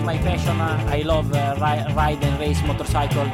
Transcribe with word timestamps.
is 0.00 0.04
my 0.06 0.18
passion. 0.18 0.60
Uh, 0.60 0.78
I 0.90 1.02
love 1.02 1.32
uh, 1.34 1.54
ri- 1.58 1.94
ride 1.94 2.22
and 2.24 2.38
race 2.38 2.62
motorcycle. 2.66 3.26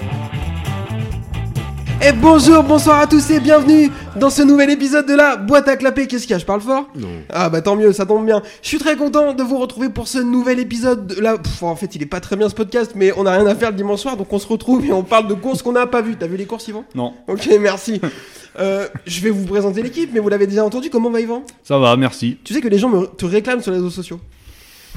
Et 2.03 2.13
bonjour, 2.13 2.63
bonsoir 2.63 3.01
à 3.01 3.07
tous 3.07 3.31
et 3.31 3.41
bienvenue 3.41 3.91
dans 4.17 4.29
ce 4.31 4.43
nouvel 4.43 4.71
épisode 4.71 5.07
de 5.07 5.15
la 5.15 5.37
boîte 5.37 5.67
à 5.67 5.77
clapper. 5.77 6.07
Qu'est-ce 6.07 6.23
qu'il 6.25 6.33
y 6.33 6.35
a 6.35 6.39
Je 6.39 6.45
parle 6.45 6.61
fort? 6.61 6.87
Non. 6.95 7.09
Ah 7.31 7.49
bah 7.49 7.63
tant 7.63 7.75
mieux, 7.75 7.93
ça 7.93 8.05
tombe 8.05 8.25
bien. 8.27 8.43
Je 8.63 8.69
suis 8.69 8.79
très 8.79 8.97
content 8.97 9.33
de 9.33 9.43
vous 9.43 9.59
retrouver 9.59 9.89
pour 9.89 10.07
ce 10.07 10.19
nouvel 10.19 10.61
épisode. 10.61 11.07
De 11.07 11.21
la... 11.21 11.39
Pff, 11.39 11.63
en 11.63 11.75
fait, 11.75 11.95
il 11.97 12.03
est 12.03 12.07
pas 12.07 12.21
très 12.21 12.37
bien 12.37 12.49
ce 12.49 12.55
podcast, 12.55 12.93
mais 12.95 13.13
on 13.17 13.25
a 13.27 13.33
rien 13.33 13.47
à 13.47 13.55
faire 13.55 13.71
le 13.71 13.77
dimanche 13.77 14.01
soir, 14.01 14.17
donc 14.17 14.31
on 14.33 14.39
se 14.39 14.47
retrouve 14.47 14.85
et 14.85 14.93
on 14.93 15.03
parle 15.03 15.27
de 15.27 15.35
courses 15.35 15.63
qu'on 15.63 15.73
n'a 15.73 15.87
pas 15.87 16.03
vues. 16.03 16.17
T'as 16.17 16.27
vu 16.27 16.37
les 16.37 16.47
courses, 16.47 16.69
Yvan? 16.69 16.85
Non, 16.95 17.15
Ok, 17.29 17.49
merci. 17.61 18.01
Euh, 18.59 18.89
je 19.07 19.21
vais 19.21 19.29
vous 19.29 19.45
présenter 19.45 19.83
l'équipe, 19.83 20.09
mais 20.15 20.19
vous 20.19 20.31
l'avez 20.31 20.47
déjà 20.47 20.65
entendu. 20.65 20.89
Comment 20.89 21.11
va 21.11 21.21
Yvan? 21.21 21.43
Ça 21.63 21.77
va, 21.79 21.95
merci. 21.99 22.39
Tu 22.43 22.55
sais 22.55 22.63
que 22.63 22.69
les 22.69 22.79
gens 22.79 22.89
me, 22.89 23.05
te 23.05 23.27
réclament 23.27 23.61
sur 23.61 23.71
les 23.71 23.77
réseaux 23.77 23.91
sociaux. 23.91 24.19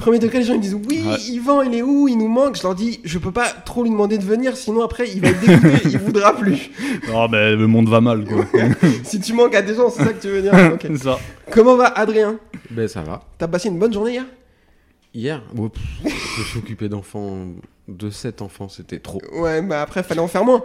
Premier 0.00 0.18
degré, 0.18 0.38
les 0.38 0.44
gens 0.44 0.54
ils 0.54 0.60
disent 0.60 0.74
oui, 0.88 1.02
Ouais. 1.06 1.20
Yvan 1.28 1.62
il 1.62 1.74
est 1.74 1.82
où? 1.82 2.08
Il 2.08 2.16
nous 2.18 2.28
manque. 2.28 2.56
Je 2.56 2.62
leur 2.62 2.74
dis 2.74 3.00
je 3.04 3.18
peux 3.18 3.32
pas 3.32 3.48
trop 3.48 3.82
lui 3.82 3.90
demander 3.90 4.16
de 4.18 4.24
venir, 4.24 4.56
sinon 4.56 4.82
après 4.82 5.08
il 5.08 5.20
va 5.20 5.28
être 5.28 5.40
dégoûté, 5.40 5.80
il 5.84 5.98
voudra 5.98 6.34
plus. 6.34 6.70
Ah 7.14 7.28
ben 7.28 7.56
le 7.58 7.66
monde 7.66 7.88
va 7.88 8.00
mal 8.00 8.24
quoi. 8.24 8.44
Si 9.04 9.20
tu 9.20 9.32
manques 9.34 9.54
à 9.54 9.62
des 9.62 9.74
gens, 9.74 9.90
c'est 9.90 10.02
ça 10.04 10.12
que 10.12 10.20
tu 10.20 10.28
veux 10.28 10.42
dire 10.42 10.52
Ok. 10.74 10.80
C'est 10.86 11.04
ça. 11.04 11.18
Comment 11.50 11.76
va 11.76 11.86
Adrien? 11.86 12.38
Ben 12.70 12.88
ça 12.88 13.02
va. 13.02 13.22
T'as 13.38 13.48
passé 13.48 13.68
une 13.68 13.78
bonne 13.78 13.92
journée 13.92 14.12
hier? 14.12 14.24
Hier, 15.12 15.42
pff, 15.54 15.82
je 16.04 16.08
me 16.40 16.44
suis 16.46 16.58
occupé 16.60 16.88
d'enfants, 16.88 17.46
de 17.88 18.10
7 18.10 18.42
enfants, 18.42 18.68
c'était 18.68 19.00
trop. 19.00 19.20
Ouais, 19.32 19.60
bah 19.60 19.82
après 19.82 20.02
fallait 20.04 20.20
en 20.20 20.28
faire 20.28 20.44
moins. 20.44 20.62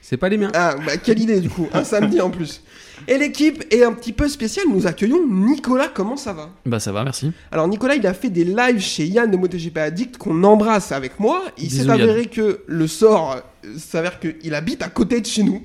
C'est 0.00 0.16
pas 0.16 0.28
les 0.28 0.38
miens. 0.38 0.50
Ah, 0.54 0.76
bah 0.84 0.96
quelle 0.96 1.20
idée 1.20 1.40
du 1.40 1.50
coup, 1.50 1.68
un 1.72 1.84
samedi 1.84 2.20
en 2.20 2.30
plus. 2.30 2.62
Et 3.06 3.18
l'équipe 3.18 3.64
est 3.70 3.84
un 3.84 3.92
petit 3.92 4.12
peu 4.12 4.28
spéciale, 4.28 4.66
nous 4.68 4.86
accueillons 4.86 5.26
Nicolas, 5.28 5.88
comment 5.92 6.16
ça 6.16 6.32
va? 6.32 6.50
Bah 6.66 6.80
ça 6.80 6.92
va, 6.92 7.04
merci. 7.04 7.30
Alors 7.52 7.68
Nicolas, 7.68 7.94
il 7.94 8.06
a 8.06 8.14
fait 8.14 8.30
des 8.30 8.44
lives 8.44 8.80
chez 8.80 9.06
Yann 9.06 9.30
de 9.30 9.36
MotoGP 9.36 9.76
Addict 9.78 10.16
qu'on 10.18 10.42
embrasse 10.44 10.92
avec 10.92 11.20
moi. 11.20 11.44
Il 11.58 11.70
s'est 11.70 11.88
avéré 11.88 12.26
que 12.26 12.62
le 12.66 12.86
sort 12.86 13.36
euh, 13.64 13.68
s'avère 13.78 14.18
qu'il 14.18 14.54
habite 14.54 14.82
à 14.82 14.88
côté 14.88 15.20
de 15.20 15.26
chez 15.26 15.42
nous. 15.42 15.62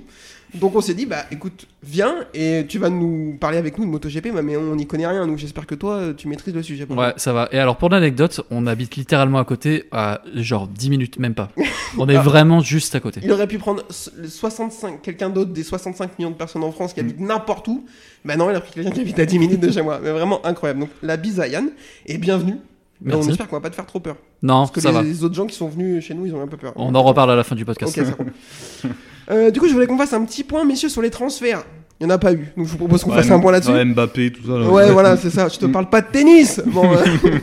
Donc 0.56 0.76
on 0.76 0.82
s'est 0.82 0.94
dit, 0.94 1.06
bah 1.08 1.26
écoute, 1.32 1.68
viens 1.82 2.26
et 2.36 2.66
tu 2.70 2.78
vas 2.78 2.90
nous 2.90 3.36
parler 3.40 3.58
avec 3.58 3.78
nous 3.80 3.86
de 3.86 3.90
MotoGP, 3.90 4.32
bah, 4.34 4.42
mais 4.44 4.56
on 4.56 4.76
n'y 4.76 4.86
connaît 4.86 5.08
rien, 5.08 5.26
donc 5.26 5.38
j'espère 5.40 5.66
que 5.66 5.74
toi, 5.74 6.14
tu 6.16 6.28
maîtrises 6.28 6.54
le 6.54 6.62
sujet. 6.62 6.86
pour 6.86 6.96
Ouais, 6.96 7.14
ça 7.18 7.34
va. 7.34 7.50
Et 7.52 7.58
alors 7.58 7.78
pour 7.78 7.90
l'anecdote, 7.90 8.42
on 8.52 8.68
habite 8.68 8.96
littéralement 8.96 9.40
à 9.40 9.46
côté, 9.46 9.86
à 9.92 10.22
genre 10.36 10.68
10 10.68 10.90
minutes, 10.92 11.18
même 11.20 11.34
pas. 11.34 11.50
On 11.98 12.08
est 12.08 12.16
Ah. 12.18 12.22
vraiment 12.22 12.60
juste 12.62 12.94
à 12.94 13.00
côté. 13.00 13.20
Il 13.24 13.32
aurait 13.32 13.48
pu 13.48 13.58
prendre 13.58 13.82
s- 13.90 14.12
le 14.16 14.28
65, 14.28 15.02
quelqu'un 15.02 15.30
d'autre 15.32 15.52
des 15.52 15.64
65 15.64 16.20
millions 16.20 16.30
de 16.32 16.36
personnes 16.36 16.64
en 16.64 16.72
France 16.72 16.94
qui 16.94 17.02
Mm. 17.02 17.06
habitent 17.06 17.20
n'importe 17.22 17.68
où. 17.68 17.86
Bah 18.24 18.36
non, 18.38 18.50
il 18.52 18.56
a 18.56 18.62
pris 18.62 18.72
quelqu'un 18.74 18.92
qui 18.92 19.02
habite 19.02 19.18
à 19.20 19.26
10 19.26 19.40
minutes 19.40 19.60
de 19.60 19.72
chez 19.72 19.82
moi. 19.82 20.00
Mais 20.04 20.12
vraiment 20.12 20.46
incroyable. 20.46 20.82
Donc 20.82 20.90
la 21.02 21.18
bise 21.18 21.40
à 21.40 21.48
Yann 21.48 21.70
et 22.06 22.18
bienvenue. 22.20 22.58
Mais 23.02 23.14
on 23.14 23.18
Merci. 23.18 23.32
espère 23.32 23.48
qu'on 23.48 23.56
va 23.56 23.62
pas 23.62 23.70
te 23.72 23.76
faire 23.76 23.86
trop 23.88 24.00
peur. 24.00 24.16
Non, 24.44 24.60
Parce 24.60 24.72
que 24.72 24.82
ça 24.82 24.92
va. 24.92 25.02
les 25.02 25.24
autres 25.24 25.34
gens 25.36 25.48
qui 25.48 25.56
sont 25.56 25.70
venus 25.70 26.04
chez 26.06 26.14
nous, 26.14 26.26
ils 26.26 26.36
ont 26.36 26.42
un 26.42 26.48
peu 26.48 26.58
peur. 26.58 26.74
On 26.76 26.94
en 26.94 27.02
reparle 27.02 27.32
à 27.32 27.36
la 27.36 27.44
fin 27.44 27.56
du 27.56 27.66
podcast. 27.66 27.98
Ok. 27.98 28.90
Euh, 29.32 29.52
du 29.52 29.60
coup, 29.62 29.70
je 29.70 29.74
voulais 29.74 29.88
qu'on 29.88 29.98
fasse 29.98 30.12
un 30.12 30.26
petit 30.26 30.44
point, 30.44 30.66
messieurs, 30.66 30.90
sur 30.90 31.02
les 31.02 31.10
transferts. 31.10 31.64
Il 32.04 32.08
n'y 32.08 32.12
en 32.12 32.16
a 32.16 32.20
pas 32.20 32.34
eu. 32.34 32.52
Donc 32.58 32.66
je 32.68 32.72
vous 32.72 32.78
propose 32.78 33.02
qu'on 33.02 33.12
Ouais, 33.12 33.16
fasse 33.24 33.32
un 33.32 33.40
point 33.40 33.54
là-dessus. 33.54 33.72
ouais, 33.72 33.86
Mbappé, 33.86 34.32
tout 34.34 34.46
ça. 34.46 34.58
là. 34.60 34.70
Ouais, 34.70 34.92
voilà, 34.92 35.16
c'est 35.16 35.30
ça. 35.30 35.48
Je 35.48 35.58
te 35.58 35.66
parle 35.68 35.90
pas 35.90 36.02
de 36.02 36.08
tennis. 36.12 36.62
Bon, 36.66 36.84
euh, 36.94 36.98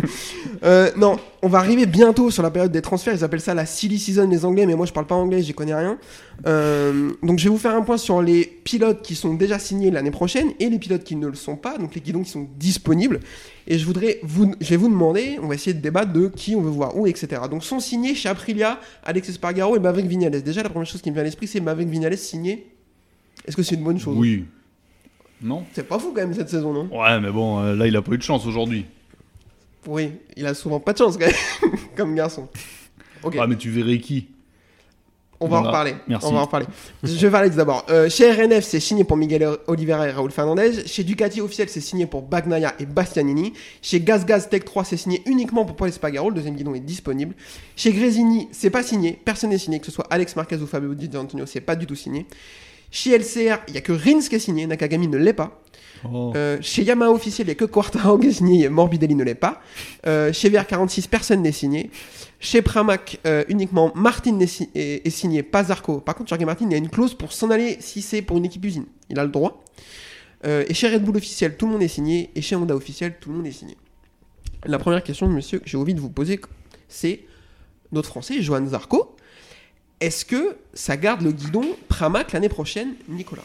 euh, 0.64 0.90
non, 0.98 1.16
on 1.40 1.48
va 1.48 1.58
arriver 1.60 1.86
bientôt 1.86 2.30
sur 2.30 2.42
la 2.42 2.50
période 2.50 2.70
des 2.70 2.82
transferts. 2.82 3.14
Ils 3.14 3.24
appellent 3.24 3.40
ça 3.40 3.54
la 3.54 3.64
silly 3.64 3.98
season, 3.98 4.28
les 4.28 4.44
Anglais, 4.44 4.66
mais 4.66 4.74
moi 4.74 4.84
je 4.84 4.92
parle 4.92 5.06
pas 5.06 5.14
anglais, 5.14 5.40
j'y 5.42 5.54
connais 5.54 5.74
rien. 5.74 5.96
Euh, 6.46 7.12
donc 7.22 7.38
je 7.38 7.44
vais 7.44 7.50
vous 7.50 7.56
faire 7.58 7.74
un 7.74 7.80
point 7.80 7.96
sur 7.96 8.20
les 8.20 8.44
pilotes 8.44 9.00
qui 9.02 9.14
sont 9.14 9.32
déjà 9.32 9.58
signés 9.58 9.90
l'année 9.90 10.10
prochaine 10.10 10.48
et 10.60 10.68
les 10.68 10.78
pilotes 10.78 11.04
qui 11.04 11.16
ne 11.16 11.26
le 11.26 11.34
sont 11.34 11.56
pas, 11.56 11.78
donc 11.78 11.94
les 11.94 12.02
guidons 12.02 12.22
qui 12.22 12.30
sont 12.30 12.46
disponibles. 12.58 13.20
Et 13.66 13.78
je 13.78 13.86
voudrais 13.86 14.20
vous, 14.22 14.52
je 14.60 14.68
vais 14.68 14.76
vous 14.76 14.88
demander, 14.88 15.38
on 15.42 15.46
va 15.48 15.54
essayer 15.54 15.72
de 15.72 15.80
débattre 15.80 16.12
de 16.12 16.28
qui 16.28 16.54
on 16.56 16.60
veut 16.60 16.70
voir 16.70 16.96
où, 16.98 17.06
etc. 17.06 17.42
Donc 17.50 17.64
sont 17.64 17.80
signés 17.80 18.14
chez 18.14 18.28
Aprilia, 18.28 18.78
Alex 19.04 19.28
Espargaro 19.30 19.76
et 19.76 19.78
Maverick 19.78 20.06
Vignales. 20.06 20.42
Déjà, 20.42 20.62
la 20.62 20.68
première 20.68 20.86
chose 20.88 21.00
qui 21.00 21.08
me 21.10 21.14
vient 21.14 21.22
à 21.22 21.24
l'esprit, 21.24 21.46
c'est 21.46 21.60
Maverick 21.60 21.88
Vignales 21.88 22.18
signé. 22.18 22.66
Est-ce 23.46 23.56
que 23.56 23.62
c'est 23.62 23.74
une 23.74 23.84
bonne 23.84 23.98
chose 23.98 24.16
Oui. 24.18 24.44
Non 25.42 25.64
C'est 25.72 25.88
pas 25.88 25.98
fou 25.98 26.08
quand 26.14 26.20
même 26.20 26.34
cette 26.34 26.50
saison, 26.50 26.72
non 26.72 26.88
Ouais, 26.92 27.18
mais 27.20 27.30
bon, 27.30 27.60
euh, 27.60 27.74
là 27.74 27.86
il 27.86 27.96
a 27.96 28.02
pas 28.02 28.12
eu 28.12 28.18
de 28.18 28.22
chance 28.22 28.44
aujourd'hui. 28.46 28.84
Oui, 29.86 30.12
il 30.36 30.46
a 30.46 30.52
souvent 30.54 30.80
pas 30.80 30.92
de 30.92 30.98
chance 30.98 31.16
quand 31.16 31.26
même, 31.26 31.72
comme 31.96 32.14
garçon. 32.14 32.48
Ok, 33.22 33.36
Ah, 33.40 33.46
mais 33.46 33.56
tu 33.56 33.70
verrais 33.70 33.98
qui 33.98 34.28
on 35.42 35.48
va 35.48 35.56
en 35.56 35.62
voilà. 35.62 35.70
reparler. 35.78 35.94
Merci. 36.06 36.26
On 36.28 36.32
va 36.32 36.40
en 36.40 36.44
reparler. 36.44 36.66
Je 37.02 37.14
vais 37.14 37.30
parler 37.30 37.48
d'abord. 37.48 37.86
Euh, 37.88 38.10
chez 38.10 38.30
RNF, 38.30 38.62
c'est 38.62 38.78
signé 38.78 39.04
pour 39.04 39.16
Miguel 39.16 39.48
Oliveira 39.68 40.06
et 40.06 40.10
Raúl 40.10 40.30
Fernandez. 40.30 40.86
Chez 40.86 41.02
Ducati 41.02 41.40
officiel, 41.40 41.66
c'est 41.70 41.80
signé 41.80 42.04
pour 42.04 42.20
Bagnaia 42.20 42.74
et 42.78 42.84
Bastianini. 42.84 43.54
Chez 43.80 44.00
Gaz 44.02 44.26
Gaz 44.26 44.50
Tech 44.50 44.66
3, 44.66 44.84
c'est 44.84 44.98
signé 44.98 45.22
uniquement 45.24 45.64
pour 45.64 45.76
Paul 45.76 45.88
Espargaro. 45.88 46.28
Le 46.28 46.34
deuxième 46.34 46.56
guidon 46.56 46.74
est 46.74 46.80
disponible. 46.80 47.34
Chez 47.74 47.90
Grésini, 47.90 48.48
c'est 48.52 48.68
pas 48.68 48.82
signé. 48.82 49.18
Personne 49.24 49.48
n'est 49.48 49.56
signé, 49.56 49.80
que 49.80 49.86
ce 49.86 49.92
soit 49.92 50.06
Alex 50.10 50.36
Marquez 50.36 50.56
ou 50.56 50.66
Fabio 50.66 50.92
Di 50.94 51.08
Antonio, 51.16 51.46
c'est 51.46 51.62
pas 51.62 51.74
du 51.74 51.86
tout 51.86 51.96
signé. 51.96 52.26
Chez 52.90 53.16
LCR, 53.16 53.58
il 53.68 53.74
y 53.74 53.78
a 53.78 53.80
que 53.80 53.92
Rins 53.92 54.20
qui 54.28 54.34
est 54.34 54.38
signé. 54.40 54.66
Nakagami 54.66 55.08
ne 55.08 55.16
l'est 55.16 55.32
pas. 55.32 55.62
Oh. 56.10 56.32
Euh, 56.34 56.56
chez 56.62 56.82
Yamaha 56.82 57.10
officiel, 57.10 57.46
il 57.46 57.50
n'y 57.50 57.52
a 57.52 57.54
que 57.56 57.66
Quartaro 57.66 58.18
qui 58.18 58.28
est 58.28 58.32
signé, 58.32 58.68
Morbidelli 58.68 59.14
ne 59.14 59.22
l'est 59.22 59.34
pas. 59.34 59.60
Euh, 60.06 60.32
chez 60.32 60.48
VR46, 60.50 61.08
personne 61.08 61.42
n'est 61.42 61.52
signé. 61.52 61.90
Chez 62.40 62.62
Pramac, 62.62 63.18
euh, 63.26 63.44
uniquement 63.48 63.92
Martin 63.94 64.38
si- 64.46 64.70
est, 64.74 65.06
est 65.06 65.10
signé, 65.10 65.42
pas 65.42 65.64
Zarco. 65.64 66.00
Par 66.00 66.14
contre, 66.14 66.30
Jorge 66.30 66.44
Martin, 66.44 66.64
il 66.66 66.72
y 66.72 66.74
a 66.74 66.78
une 66.78 66.88
clause 66.88 67.12
pour 67.14 67.32
s'en 67.34 67.50
aller 67.50 67.76
si 67.80 68.00
c'est 68.00 68.22
pour 68.22 68.38
une 68.38 68.46
équipe 68.46 68.64
usine. 68.64 68.86
Il 69.10 69.18
a 69.18 69.24
le 69.24 69.30
droit. 69.30 69.62
Et 70.42 70.72
chez 70.72 70.88
Red 70.88 71.04
Bull 71.04 71.18
officiel, 71.18 71.58
tout 71.58 71.66
le 71.66 71.72
monde 71.72 71.82
est 71.82 71.88
signé. 71.88 72.30
Et 72.34 72.40
chez 72.40 72.56
Honda 72.56 72.74
officiel, 72.74 73.16
tout 73.20 73.28
le 73.28 73.36
monde 73.36 73.46
est 73.46 73.52
signé. 73.52 73.76
La 74.64 74.78
première 74.78 75.02
question, 75.02 75.28
monsieur, 75.28 75.58
que 75.58 75.68
j'ai 75.68 75.76
envie 75.76 75.92
de 75.92 76.00
vous 76.00 76.08
poser, 76.08 76.40
c'est 76.88 77.20
notre 77.92 78.08
Français, 78.08 78.40
Johan 78.40 78.66
Zarco. 78.66 79.16
Est-ce 80.00 80.24
que 80.24 80.56
ça 80.74 80.96
garde 80.96 81.22
le 81.22 81.32
guidon 81.32 81.64
Pramac 81.88 82.32
l'année 82.32 82.48
prochaine, 82.48 82.94
Nicolas? 83.08 83.42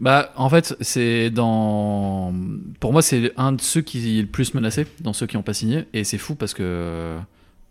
Bah 0.00 0.32
en 0.36 0.48
fait, 0.48 0.74
c'est 0.80 1.30
dans. 1.30 2.34
Pour 2.80 2.92
moi, 2.92 3.02
c'est 3.02 3.32
un 3.36 3.52
de 3.52 3.60
ceux 3.60 3.80
qui 3.82 4.18
est 4.18 4.22
le 4.22 4.28
plus 4.28 4.54
menacé, 4.54 4.86
dans 5.00 5.12
ceux 5.12 5.26
qui 5.26 5.36
n'ont 5.36 5.42
pas 5.42 5.54
signé. 5.54 5.84
Et 5.92 6.04
c'est 6.04 6.18
fou 6.18 6.34
parce 6.34 6.54
que. 6.54 7.16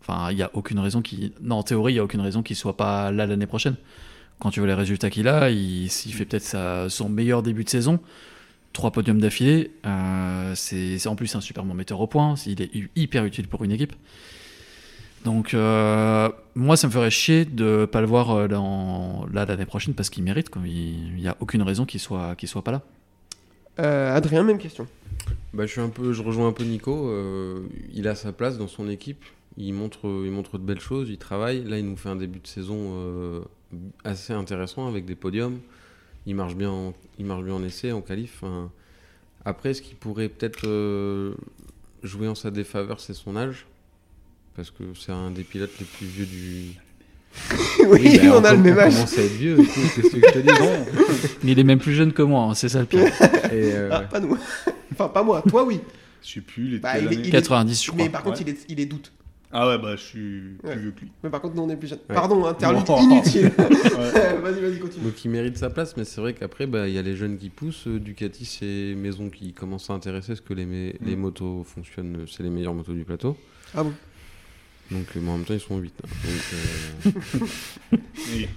Enfin, 0.02 0.32
il 0.32 0.36
n'y 0.36 0.44
a 0.44 0.50
aucune 0.54 0.80
raison 0.80 1.02
qui. 1.02 1.34
Non, 1.42 1.58
en 1.58 1.64
théorie, 1.64 1.94
il 1.94 1.96
n'y 1.96 2.00
a 2.00 2.04
aucune 2.04 2.22
raison 2.22 2.42
qu'il 2.44 2.56
soit 2.56 2.78
pas 2.78 3.12
là 3.12 3.26
l'année 3.26 3.48
prochaine. 3.48 3.76
Quand 4.40 4.52
tu 4.52 4.60
vois 4.60 4.68
les 4.68 4.74
résultats 4.74 5.10
qu'il 5.10 5.28
a, 5.28 5.50
il, 5.50 5.90
fait 5.90 6.26
peut-être 6.26 6.44
sa- 6.44 6.90
son 6.90 7.10
meilleur 7.10 7.44
début 7.44 7.64
de 7.64 7.70
saison. 7.70 8.00
Trois 8.74 8.92
podiums 8.92 9.20
d'affilée. 9.20 9.72
Euh, 9.86 10.54
c'est 10.56 11.06
en 11.08 11.16
plus 11.16 11.34
un 11.36 11.42
super 11.42 11.64
bon 11.64 11.74
metteur 11.74 12.00
au 12.00 12.08
point. 12.08 12.36
Il 12.46 12.62
est 12.62 12.74
hy- 12.76 12.90
hyper 12.96 13.26
utile 13.26 13.48
pour 13.48 13.64
une 13.64 13.72
équipe. 13.72 13.94
Donc, 15.24 15.54
euh, 15.54 16.30
moi, 16.56 16.76
ça 16.76 16.88
me 16.88 16.92
ferait 16.92 17.10
chier 17.12 17.46
de 17.46 17.86
pas 17.86 18.02
le 18.02 18.08
voir 18.08 18.32
euh, 18.32 18.48
dans- 18.48 19.26
là 19.32 19.46
l'année 19.46 19.66
prochaine 19.66 19.94
parce 19.94 20.10
qu'il 20.10 20.24
mérite. 20.24 20.50
quoi. 20.50 20.62
Il 20.66 21.16
n'y 21.16 21.28
a 21.28 21.38
aucune 21.40 21.62
raison 21.62 21.86
qu'il 21.86 22.00
soit, 22.00 22.36
qu'il 22.36 22.50
soit 22.50 22.64
pas 22.64 22.72
là. 22.72 22.82
Euh, 23.80 24.16
Adrien, 24.16 24.44
même 24.44 24.58
question. 24.60 24.88
Bah, 25.54 25.66
je 25.66 25.72
suis 25.72 25.82
un 25.82 25.90
peu, 25.90 26.14
je 26.14 26.22
rejoins 26.22 26.48
un 26.50 26.52
peu 26.52 26.64
Nico. 26.64 27.08
euh, 27.08 27.62
il 27.94 28.08
a 28.08 28.16
sa 28.16 28.32
place 28.34 28.58
dans 28.58 28.68
son 28.68 28.90
équipe. 28.90 29.24
Il 29.58 29.74
montre, 29.74 30.00
il 30.26 30.32
montre 30.32 30.58
de 30.58 30.64
belles 30.64 30.80
choses. 30.80 31.10
Il 31.10 31.18
travaille. 31.18 31.64
Là, 31.64 31.78
il 31.78 31.86
nous 31.86 31.96
fait 31.98 32.10
un 32.10 32.16
début 32.16 32.40
de 32.40 32.48
saison 32.48 32.78
euh, 32.96 33.40
assez 34.04 34.34
intéressant 34.34 34.88
avec 34.88 35.06
des 35.06 35.16
podiums. 35.16 35.60
Il 36.26 36.36
marche 36.36 36.56
bien, 36.56 36.70
en, 36.72 36.94
il 37.20 37.26
marche 37.26 37.44
bien 37.44 37.54
en 37.54 37.64
essai, 37.64 37.92
en 37.92 38.02
qualif. 38.02 38.40
enfin. 38.44 38.70
Après, 39.46 39.74
ce 39.74 39.82
qui 39.82 39.94
pourrait 39.94 40.30
peut-être 40.30 40.66
euh, 40.68 41.34
jouer 42.02 42.28
en 42.30 42.36
sa 42.36 42.50
défaveur, 42.50 43.00
c'est 43.02 43.14
son 43.14 43.36
âge, 43.36 43.66
parce 44.56 44.72
que 44.72 44.84
c'est 45.00 45.12
un 45.12 45.32
des 45.32 45.44
pilotes 45.44 45.72
les 45.80 45.86
plus 45.86 46.06
vieux 46.06 46.26
du. 46.26 46.64
oui, 47.88 48.20
bah, 48.20 48.38
on 48.40 48.44
a 48.44 48.54
le 48.54 48.60
même 48.60 48.78
âge. 48.78 48.94
commence 48.94 49.18
à 49.18 49.22
être 49.24 49.32
vieux. 49.34 49.54
écoute, 49.60 49.68
Qu'est-ce 49.96 50.10
que 50.10 50.18
je 50.20 50.34
te 50.34 50.40
dis? 50.40 50.48
Non 50.48 50.86
Mais 51.44 51.52
il 51.54 51.60
est 51.60 51.64
même 51.64 51.80
plus 51.80 51.94
jeune 51.94 52.14
que 52.14 52.22
moi, 52.22 52.44
hein, 52.44 52.54
c'est 52.54 52.70
ça 52.70 52.80
le 52.82 52.86
pire. 52.86 53.08
Et, 53.08 53.74
euh, 53.74 53.90
Ah, 53.92 54.02
pas 54.02 54.20
nous. 54.20 54.38
enfin, 54.92 55.08
pas 55.08 55.24
moi. 55.24 55.42
Toi, 55.50 55.64
oui. 55.64 55.80
Je 56.24 56.34
sais 56.36 56.42
plus, 56.42 56.74
il 56.76 56.80
Bah, 56.80 56.94
quelle 56.94 57.04
il 57.06 57.06
est- 57.06 57.16
année? 57.16 57.22
il 57.24 57.28
est- 57.30 57.32
90, 57.32 57.84
je 57.84 57.92
crois. 57.92 58.04
Mais 58.04 58.10
par 58.10 58.22
contre, 58.24 58.38
Ouais. 58.38 58.46
il 58.48 58.50
est, 58.54 58.66
il 58.70 58.80
est 58.80 58.86
doute. 58.86 59.12
Ah 59.56 59.68
ouais, 59.68 59.78
bah 59.78 59.96
je 59.96 60.02
suis 60.02 60.42
plus 60.60 60.68
Ouais. 60.70 60.76
vieux 60.78 60.92
que 60.92 61.02
lui. 61.02 61.12
Mais 61.24 61.30
par 61.30 61.40
contre, 61.42 61.56
nous, 61.56 61.62
on 61.64 61.70
est 61.70 61.76
plus 61.76 61.88
jeunes. 61.88 62.00
Ouais. 62.10 62.16
Pardon, 62.16 62.46
interlude 62.46 62.84
Oh. 62.90 62.98
inutile. 63.02 63.52
Vas-y, 63.58 64.62
vas-y, 64.62 64.80
continue. 64.80 65.04
Donc 65.06 65.26
il 65.26 65.30
mérite 65.32 65.58
sa 65.58 65.70
place, 65.70 65.96
mais 65.98 66.06
c'est 66.06 66.22
vrai 66.22 66.34
qu'après, 66.34 66.66
bah, 66.68 66.88
il 66.88 66.94
y 66.94 66.98
a 66.98 67.02
les 67.04 67.16
jeunes 67.16 67.38
qui 67.38 67.50
poussent. 67.50 67.88
Euh, 67.88 68.00
Ducati, 68.00 68.46
c'est 68.46 68.96
Maison 68.96 69.30
qui 69.30 69.54
commence 69.54 69.90
à 69.90 69.94
intéresser, 69.94 70.30
parce 70.30 70.42
que 70.42 70.54
les, 70.54 70.66
mé- 70.66 70.96
les 71.06 71.16
motos 71.16 71.64
fonctionnent, 71.66 72.26
c'est 72.28 72.42
les 72.44 72.50
meilleures 72.50 72.74
motos 72.74 72.94
du 72.94 73.04
plateau. 73.06 73.38
Ah 73.76 73.84
bon? 73.84 73.94
Donc 74.94 75.06
euh, 75.16 75.20
mais 75.22 75.30
en 75.32 75.38
même 75.38 75.46
temps, 75.46 75.54
ils 75.54 75.60
sont 75.60 75.78
8. 75.78 75.94
Donc, 76.02 77.12
euh, 77.14 77.90
Oui. 78.34 78.48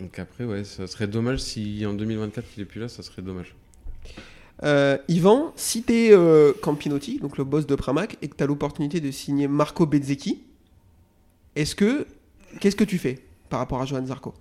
donc 0.00 0.18
après, 0.18 0.44
ouais, 0.44 0.64
ça 0.64 0.86
serait 0.86 1.06
dommage 1.08 1.40
si 1.40 1.84
en 1.86 1.92
2024 1.94 2.46
il 2.56 2.62
est 2.62 2.66
plus 2.66 2.80
là, 2.80 2.88
ça 2.88 3.02
serait 3.02 3.22
dommage. 3.22 3.54
Euh, 4.62 4.96
Yvan, 5.08 5.52
si 5.56 5.82
t'es 5.82 6.10
euh, 6.12 6.52
Campinotti, 6.62 7.18
donc 7.18 7.36
le 7.36 7.44
boss 7.44 7.66
de 7.66 7.74
Pramac, 7.74 8.16
et 8.22 8.28
que 8.28 8.36
t'as 8.36 8.46
l'opportunité 8.46 9.00
de 9.00 9.10
signer 9.10 9.48
Marco 9.48 9.84
Bezzecchi, 9.86 10.40
est-ce 11.56 11.74
que. 11.74 12.06
Qu'est-ce 12.60 12.76
que 12.76 12.84
tu 12.84 12.96
fais 12.96 13.18
par 13.50 13.58
rapport 13.58 13.82
à 13.82 13.86
Johan 13.86 14.06
Zarco? 14.06 14.32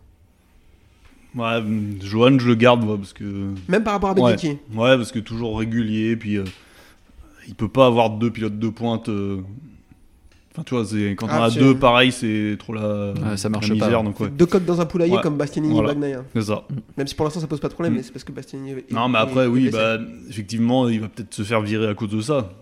Ouais, 1.35 1.61
Johan, 2.01 2.39
je 2.39 2.47
le 2.47 2.55
garde, 2.55 2.85
moi, 2.85 2.97
parce 2.97 3.11
que. 3.11 3.49
Même 3.67 3.83
par 3.83 3.93
rapport 3.93 4.11
à 4.11 4.13
Ouais. 4.13 4.35
Bezzecchi? 4.35 4.57
Ouais, 4.73 4.95
parce 4.95 5.11
que 5.11 5.19
toujours 5.19 5.57
régulier, 5.59 6.15
puis 6.15 6.37
euh, 6.37 6.45
il 7.49 7.55
peut 7.55 7.67
pas 7.67 7.87
avoir 7.87 8.11
deux 8.11 8.31
pilotes 8.31 8.57
de 8.57 8.69
pointe. 8.69 9.09
Enfin, 10.55 10.63
tu 10.65 10.73
vois, 10.73 10.85
c'est- 10.85 11.15
quand 11.17 11.25
on 11.25 11.29
Ah, 11.31 11.43
a 11.45 11.49
tu- 11.51 11.59
deux, 11.59 11.75
pareil, 11.75 12.13
c'est 12.13 12.55
trop 12.57 12.71
la, 12.73 13.11
Ouais, 13.11 13.35
ça 13.35 13.49
la 13.49 13.53
marche 13.53 13.67
pas. 13.67 13.73
misère. 13.73 14.03
Donc, 14.03 14.17
ouais. 14.21 14.29
Deux 14.29 14.45
coques 14.45 14.63
dans 14.63 14.79
un 14.79 14.85
poulailler 14.85 15.15
Ouais. 15.17 15.21
comme 15.21 15.35
Bastianini 15.35 15.73
Voilà. 15.73 15.91
et 15.91 15.95
Bagnaia. 15.95 16.23
C'est 16.33 16.43
ça. 16.43 16.63
Même 16.97 17.07
si 17.07 17.13
pour 17.15 17.25
l'instant 17.25 17.41
ça 17.41 17.47
pose 17.47 17.59
pas 17.59 17.67
de 17.67 17.73
problème, 17.73 17.91
Mm. 17.93 17.97
mais 17.97 18.03
c'est 18.03 18.13
parce 18.13 18.23
que 18.23 18.31
Bastianini. 18.31 18.71
est- 18.71 18.91
Non, 18.93 19.09
mais 19.09 19.17
après, 19.19 19.43
est 19.43 19.47
oui, 19.47 19.69
bah, 19.69 19.97
effectivement, 20.29 20.87
il 20.87 21.01
va 21.01 21.09
peut-être 21.09 21.33
se 21.33 21.43
faire 21.43 21.59
virer 21.61 21.87
à 21.89 21.93
cause 21.93 22.09
de 22.09 22.21
ça. 22.21 22.53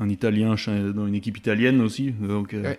Un 0.00 0.08
Italien 0.08 0.54
dans 0.94 1.06
une 1.06 1.14
équipe 1.14 1.36
italienne 1.38 1.80
aussi. 1.80 2.10
Donc, 2.12 2.54
euh, 2.54 2.62
Ouais. 2.62 2.78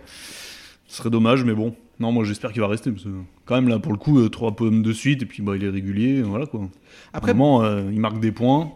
ce 0.86 0.96
serait 0.98 1.10
dommage, 1.10 1.44
mais 1.44 1.54
bon. 1.54 1.74
Non, 2.00 2.10
moi 2.10 2.24
j'espère 2.24 2.52
qu'il 2.52 2.60
va 2.60 2.68
rester. 2.68 2.90
Parce 2.90 3.04
que, 3.04 3.10
quand 3.46 3.54
même, 3.54 3.68
là, 3.68 3.78
pour 3.78 3.92
le 3.92 3.98
coup, 3.98 4.18
euh, 4.18 4.28
trois 4.28 4.52
pommes 4.56 4.82
de 4.82 4.92
suite, 4.92 5.22
et 5.22 5.26
puis 5.26 5.42
bah, 5.42 5.54
il 5.56 5.62
est 5.64 5.68
régulier. 5.70 6.20
Voilà 6.22 6.46
quoi. 6.46 6.62
Après, 7.12 7.30
Vraiment, 7.32 7.62
euh, 7.62 7.82
il 7.92 8.00
marque 8.00 8.18
des 8.20 8.32
points. 8.32 8.72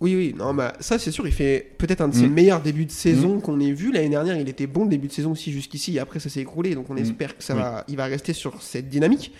Oui, 0.00 0.14
oui, 0.14 0.34
non, 0.38 0.54
bah, 0.54 0.74
ça 0.80 0.98
c'est 0.98 1.10
sûr, 1.10 1.26
il 1.26 1.32
fait 1.32 1.72
peut-être 1.78 2.00
un 2.02 2.08
de 2.08 2.14
ses 2.14 2.28
Mm. 2.28 2.32
meilleurs 2.34 2.62
débuts 2.62 2.84
de 2.86 2.90
saison 2.92 3.40
qu'on 3.40 3.58
ait 3.60 3.72
vu. 3.72 3.90
L'année 3.92 4.08
dernière, 4.10 4.36
il 4.38 4.48
était 4.48 4.66
bon 4.68 4.84
le 4.84 4.90
début 4.90 5.08
de 5.08 5.12
saison 5.12 5.32
aussi 5.32 5.50
jusqu'ici, 5.52 5.96
et 5.96 5.98
après 5.98 6.20
ça 6.20 6.28
s'est 6.28 6.40
écroulé, 6.40 6.74
donc 6.74 6.88
on 6.90 6.94
Mm. 6.94 6.98
espère 6.98 7.36
que 7.36 7.42
ça 7.42 7.54
Oui. 7.54 7.60
va, 7.60 7.84
il 7.88 7.96
va 7.96 8.04
rester 8.06 8.32
sur 8.32 8.62
cette 8.62 8.88
dynamique. 8.88 9.32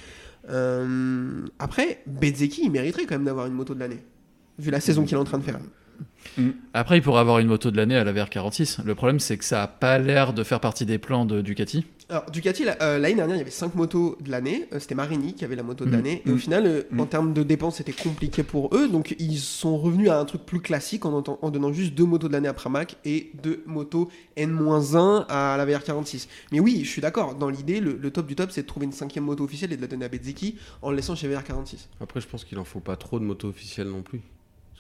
Euh, 0.50 1.42
après, 1.58 2.00
Bezeki, 2.06 2.62
il 2.64 2.70
mériterait 2.70 3.04
quand 3.06 3.14
même 3.16 3.24
d'avoir 3.24 3.46
une 3.46 3.52
moto 3.54 3.74
de 3.74 3.80
l'année, 3.80 3.98
vu 4.58 4.70
la 4.70 4.80
saison 4.80 5.04
qu'il 5.04 5.14
est 5.16 5.20
en 5.20 5.24
train 5.24 5.38
de 5.38 5.44
faire. 5.44 5.58
Après, 6.74 6.98
il 6.98 7.02
pourrait 7.02 7.20
avoir 7.20 7.38
une 7.38 7.48
moto 7.48 7.70
de 7.70 7.76
l'année 7.76 7.96
à 7.96 8.04
la 8.04 8.12
VR46. 8.12 8.80
Le 8.84 8.94
problème, 8.94 9.20
c'est 9.20 9.36
que 9.38 9.44
ça 9.44 9.62
a 9.62 9.66
pas 9.66 9.98
l'air 9.98 10.32
de 10.32 10.42
faire 10.44 10.60
partie 10.60 10.86
des 10.86 10.98
plans 10.98 11.24
de 11.24 11.40
Ducati. 11.40 11.84
Alors, 12.10 12.30
Ducati, 12.30 12.64
la- 12.64 12.80
euh, 12.82 12.98
l'année 12.98 13.16
dernière, 13.16 13.36
il 13.36 13.40
y 13.40 13.42
avait 13.42 13.50
5 13.50 13.74
motos 13.74 14.16
de 14.24 14.30
l'année. 14.30 14.66
Euh, 14.72 14.78
C'était 14.78 14.94
Marini 14.94 15.34
qui 15.34 15.44
avait 15.44 15.56
la 15.56 15.62
moto 15.62 15.84
de 15.84 15.90
Mm. 15.90 15.92
l'année. 15.92 16.22
Et 16.24 16.30
au 16.30 16.36
Mm. 16.36 16.38
final, 16.38 16.66
euh, 16.66 16.82
Mm. 16.90 17.00
en 17.00 17.06
termes 17.06 17.34
de 17.34 17.42
dépenses, 17.42 17.76
c'était 17.76 17.92
compliqué 17.92 18.42
pour 18.42 18.74
eux. 18.74 18.88
Donc, 18.88 19.14
ils 19.18 19.36
sont 19.38 19.76
revenus 19.76 20.08
à 20.08 20.18
un 20.18 20.24
truc 20.24 20.46
plus 20.46 20.60
classique 20.60 21.04
en, 21.04 21.20
donnant 21.50 21.72
juste 21.72 21.94
deux 21.94 22.06
motos 22.06 22.28
de 22.28 22.32
l'année 22.32 22.48
à 22.48 22.54
Pramac 22.54 22.96
et 23.04 23.30
deux 23.42 23.62
motos 23.66 24.08
N-1 24.38 25.26
à 25.28 25.56
la 25.58 25.66
VR46. 25.66 26.28
Mais 26.50 26.60
oui, 26.60 26.80
je 26.84 26.88
suis 26.88 27.02
d'accord. 27.02 27.34
Dans 27.34 27.50
l'idée, 27.50 27.80
le, 27.80 27.98
le 28.00 28.10
top 28.10 28.26
du 28.26 28.34
top, 28.36 28.50
c'est 28.52 28.62
de 28.62 28.66
trouver 28.66 28.86
une 28.86 28.92
cinquième 28.92 29.24
moto 29.24 29.44
officielle 29.44 29.72
et 29.72 29.76
de 29.76 29.82
la 29.82 29.88
donner 29.88 30.06
à 30.06 30.08
Bezzeki 30.08 30.56
en 30.80 30.90
le 30.90 30.96
laissant 30.96 31.14
chez 31.14 31.28
VR46. 31.28 31.88
Après, 32.00 32.20
je 32.22 32.26
pense 32.26 32.44
qu'il 32.44 32.58
en 32.58 32.64
faut 32.64 32.80
pas 32.80 32.96
trop 32.96 33.18
de 33.18 33.24
motos 33.24 33.48
officielles 33.48 33.88
non 33.88 34.00
plus. 34.02 34.22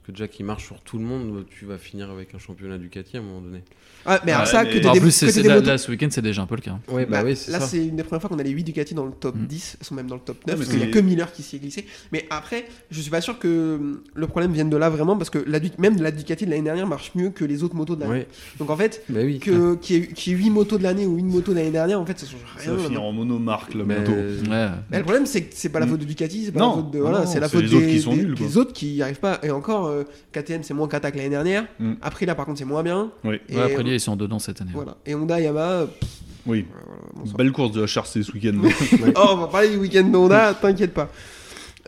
Que 0.08 0.12
déjà 0.12 0.26
qu'il 0.26 0.46
marche 0.46 0.64
sur 0.64 0.80
tout 0.80 0.96
le 0.96 1.04
monde, 1.04 1.44
tu 1.50 1.66
vas 1.66 1.76
finir 1.76 2.08
avec 2.10 2.34
un 2.34 2.38
championnat 2.38 2.78
Ducati 2.78 3.18
à 3.18 3.20
un 3.20 3.22
moment 3.24 3.42
donné. 3.42 3.62
Ah, 4.06 4.18
mais 4.24 4.32
alors 4.32 4.46
Ouais, 4.46 4.50
ça, 4.50 4.64
mais- 4.64 4.70
que 4.70 4.78
t'aies 4.78 4.86
En 4.86 4.94
des, 4.94 5.00
plus, 5.00 5.20
que 5.20 5.26
des 5.42 5.66
là, 5.66 5.76
ce 5.76 5.90
week-end, 5.90 6.08
c'est 6.10 6.22
déjà 6.22 6.40
un 6.40 6.46
peu 6.46 6.54
le 6.54 6.62
cas. 6.62 6.78
Ouais, 6.88 7.04
bah, 7.04 7.18
Bah, 7.18 7.24
oui, 7.26 7.32
là, 7.48 7.60
ça. 7.60 7.66
c'est 7.66 7.84
une 7.88 7.96
des 7.96 8.04
premières 8.04 8.22
fois 8.22 8.30
qu'on 8.30 8.38
a 8.38 8.42
les 8.42 8.48
8 8.48 8.64
Ducati 8.64 8.94
dans 8.94 9.04
le 9.04 9.12
top 9.12 9.34
Mm. 9.36 9.44
10. 9.46 9.76
Elles 9.78 9.86
sont 9.86 9.94
même 9.94 10.06
dans 10.06 10.14
le 10.14 10.22
top 10.22 10.38
9. 10.46 10.46
Ouais, 10.46 10.52
mais 10.52 10.56
parce 10.56 10.68
qu'il 10.70 10.78
n'y 10.78 10.84
a 10.84 10.86
c'est- 10.86 10.92
que 10.92 10.98
Miller 11.00 11.30
qui 11.30 11.42
s'y 11.42 11.56
est 11.56 11.58
glissé. 11.58 11.84
Mais 12.10 12.24
après, 12.30 12.64
je 12.90 13.02
suis 13.02 13.10
pas 13.10 13.20
sûr 13.20 13.38
que 13.38 13.76
hum, 13.78 14.00
le 14.14 14.26
problème 14.26 14.50
vienne 14.54 14.70
de 14.70 14.78
là 14.78 14.88
vraiment. 14.88 15.14
Parce 15.18 15.28
que 15.28 15.44
la, 15.46 15.60
Du- 15.60 15.72
même 15.76 16.00
la 16.00 16.10
Ducati 16.10 16.46
de 16.46 16.50
l'année 16.52 16.62
dernière 16.62 16.86
marche 16.86 17.12
mieux 17.14 17.28
que 17.28 17.44
les 17.44 17.62
autres 17.62 17.74
motos 17.76 17.94
de 17.94 18.00
l'année. 18.00 18.12
Ouais, 18.12 18.28
Donc 18.58 18.70
en 18.70 18.76
fait, 18.78 19.02
bah 19.10 19.20
oui. 19.22 19.40
que- 19.40 19.74
qu'il 19.74 19.96
y 19.96 20.00
y 20.00 20.32
ait 20.32 20.36
8 20.36 20.48
motos 20.48 20.78
de 20.78 20.84
l'année 20.84 21.04
ou 21.04 21.18
une 21.18 21.28
moto 21.28 21.52
de 21.52 21.58
l'année 21.58 21.70
dernière, 21.70 22.00
en 22.00 22.06
fait, 22.06 22.18
ça 22.18 22.24
change 22.24 22.40
Ça 22.56 22.62
rien. 22.70 22.76
va 22.78 22.82
finir 22.84 23.02
en 23.02 23.12
monomarque 23.12 23.74
là 23.74 23.84
Mais- 23.86 23.96
bientôt. 23.96 24.12
Ouais. 24.12 24.68
Mais 24.90 24.96
le 24.98 25.04
problème, 25.04 25.26
c'est 25.26 25.42
que 25.42 25.54
c'est 25.54 25.68
pas 25.68 25.80
la 25.80 25.84
Mm. 25.86 25.90
faute 25.90 26.00
de 26.00 26.04
Ducati, 26.06 26.46
c'est 26.46 26.52
pas 26.52 26.60
la 26.60 26.72
faute 26.72 26.90
de. 26.92 26.98
Voilà, 26.98 27.26
c'est 27.26 27.40
la 27.40 27.48
faute 27.50 27.60
les 27.64 27.68
des, 27.68 27.74
autres 27.74 27.86
qui 27.88 28.00
sont 28.00 28.14
des- 28.16 28.22
nuls, 28.22 28.34
quoi. 28.38 28.46
des 28.46 28.56
autres 28.56 28.72
qui 28.72 28.86
n'y 28.94 29.02
arrivent 29.02 29.20
pas. 29.20 29.38
Et 29.42 29.50
encore, 29.50 29.88
euh, 30.00 30.04
KTM, 30.32 30.62
c'est 30.62 30.74
moins 30.74 30.88
qu'attaque 30.88 31.16
l'année 31.16 31.28
dernière. 31.30 31.66
Mm. 31.78 31.94
Après, 32.02 32.26
là, 32.26 32.34
par 32.34 32.46
contre, 32.46 32.58
c'est 32.58 32.64
moins 32.64 32.82
bien. 32.82 33.10
Oui, 33.24 33.40
Et, 33.48 33.56
Ouais, 33.56 33.62
après, 33.62 33.82
lui, 33.82 33.94
ils 33.94 34.00
sont 34.00 34.16
dedans 34.16 34.38
cette 34.38 34.60
année. 34.60 34.70
voilà. 34.74 34.96
Et 35.06 35.14
Honda, 35.14 35.40
Yamaha. 35.40 35.86
pff, 35.86 36.08
oui. 36.46 36.66
voilà. 37.14 37.32
Belle 37.36 37.52
course 37.52 37.72
de 37.72 37.82
HRC 37.82 38.22
ce 38.24 38.32
week-end. 38.32 38.58
Oh, 39.16 39.28
on 39.32 39.36
va 39.36 39.46
parler 39.48 39.70
du 39.70 39.76
week-end 39.76 40.04
d'Honda, 40.04 40.54
t'inquiète 40.54 40.94
pas. 40.94 41.10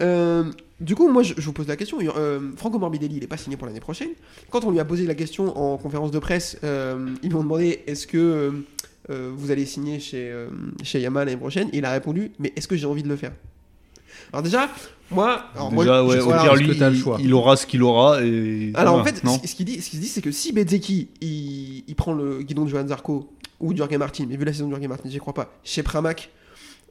Euh, 0.01 0.45
du 0.81 0.95
coup, 0.95 1.09
moi, 1.11 1.23
je, 1.23 1.35
je 1.37 1.43
vous 1.43 1.53
pose 1.53 1.69
la 1.69 1.77
question. 1.77 1.99
Euh, 2.17 2.41
Franco 2.57 2.79
Morbidelli, 2.79 3.17
il 3.17 3.21
n'est 3.21 3.27
pas 3.27 3.37
signé 3.37 3.57
pour 3.57 3.67
l'année 3.67 3.81
prochaine. 3.81 4.11
Quand 4.51 4.65
on 4.65 4.71
lui 4.71 4.81
a 4.81 4.85
posé 4.85 5.07
la 5.07 5.15
question 5.15 5.57
en 5.57 5.77
conférence 5.77 6.11
de 6.11 6.19
presse, 6.19 6.59
euh, 6.65 7.15
ils 7.23 7.29
lui 7.29 7.37
ont 7.37 7.43
demandé 7.43 7.83
est-ce 7.87 8.07
que 8.07 8.17
euh, 8.19 8.51
euh, 9.11 9.31
vous 9.35 9.51
allez 9.51 9.67
signer 9.67 9.99
chez, 10.01 10.31
euh, 10.31 10.49
chez 10.83 11.01
Yamaha 11.01 11.27
l'année 11.27 11.37
prochaine? 11.37 11.69
Il 11.73 11.85
a 11.85 11.91
répondu 11.93 12.33
mais 12.39 12.53
est-ce 12.57 12.67
que 12.69 12.77
j'ai 12.77 12.87
envie 12.87 13.03
de 13.03 13.09
le 13.09 13.17
faire? 13.17 13.33
Alors, 14.33 14.43
déjà, 14.43 14.69
moi. 15.11 15.45
Alors, 15.55 15.73
moi, 15.73 15.85
Déjà, 15.85 16.03
je- 16.03 16.09
ouais, 16.09 16.21
au 16.21 16.27
pire, 16.43 16.55
lui, 16.57 16.67
que 16.69 16.73
t'as 16.75 16.91
le 16.91 16.97
il, 16.97 17.01
choix 17.03 17.19
il 17.21 17.35
aura 17.35 17.57
ce 17.57 17.67
qu'il 17.67 17.83
aura. 17.83 18.23
Et... 18.23 18.73
alors 18.75 18.95
en 18.95 19.05
fait, 19.05 19.23
non 19.25 19.39
ce 19.45 19.55
qu'il 19.55 19.67
dit, 19.67 19.81
ce 19.81 19.91
qu'il 19.91 19.99
se 19.99 20.03
dit, 20.05 20.09
c'est 20.11 20.23
que 20.23 20.31
si 20.33 20.53
Bezzeki 20.53 21.09
il, 21.21 21.85
il 21.87 21.95
prend 21.95 22.13
le 22.13 22.43
guidon 22.43 22.65
de 22.65 22.71
Johan 22.71 22.87
Zarco 22.87 23.31
ou 23.61 23.77
Jorge 23.77 23.95
Martin, 23.97 24.27
mais 24.29 24.37
vu 24.37 24.45
la 24.45 24.53
saison 24.53 24.67
de 24.69 24.73
Jorge 24.75 24.87
Martin, 24.89 25.09
j'y 25.11 25.19
crois 25.19 25.35
pas, 25.35 25.53
chez 25.65 25.83
Pramac, 25.83 26.31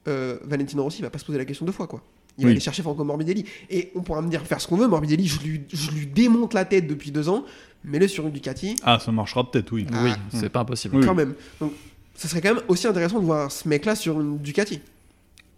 euh, 0.08 0.38
Valentino 0.46 0.84
Rossi 0.84 1.00
il 1.00 1.02
va 1.04 1.10
pas 1.10 1.20
se 1.20 1.26
poser 1.26 1.38
la 1.38 1.46
question 1.46 1.66
deux 1.66 1.72
fois 1.72 1.88
quoi. 1.88 2.02
Il 2.38 2.44
va 2.44 2.48
Oui. 2.48 2.52
aller 2.54 2.62
chercher 2.62 2.84
Franco 2.84 3.04
Morbidelli. 3.04 3.44
Et 3.70 3.92
on 3.96 4.02
pourra 4.02 4.22
me 4.22 4.30
dire 4.30 4.42
faire 4.44 4.62
ce 4.62 4.68
qu'on 4.68 4.78
veut, 4.78 4.88
Morbidelli, 4.88 5.28
je 5.28 5.40
lui, 5.42 5.62
je 5.74 5.92
lui 5.92 6.06
démonte 6.08 6.54
la 6.54 6.64
tête 6.64 6.88
depuis 6.88 7.12
deux 7.12 7.28
ans, 7.28 7.44
mais 7.84 8.00
le 8.00 8.08
sur 8.08 8.26
une 8.26 8.32
Ducati, 8.32 8.76
Ah, 8.84 8.98
ça 9.04 9.12
marchera 9.12 9.50
peut-être, 9.52 9.74
oui. 9.74 9.86
Oui, 9.92 10.12
Ah. 10.14 10.18
c'est 10.34 10.48
pas 10.50 10.62
impossible. 10.62 10.98
Oui. 10.98 11.06
quand 11.06 11.16
même. 11.16 11.34
Donc 11.60 11.74
ça 12.16 12.28
serait 12.30 12.40
quand 12.40 12.54
même 12.54 12.64
aussi 12.70 12.88
intéressant 12.88 13.20
de 13.20 13.26
voir 13.26 13.52
ce 13.52 13.68
mec 13.68 13.84
là 13.86 13.94
sur 13.96 14.22
une 14.22 14.38
Ducati. 14.38 14.80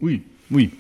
Oui, 0.02 0.24
oui. 0.50 0.72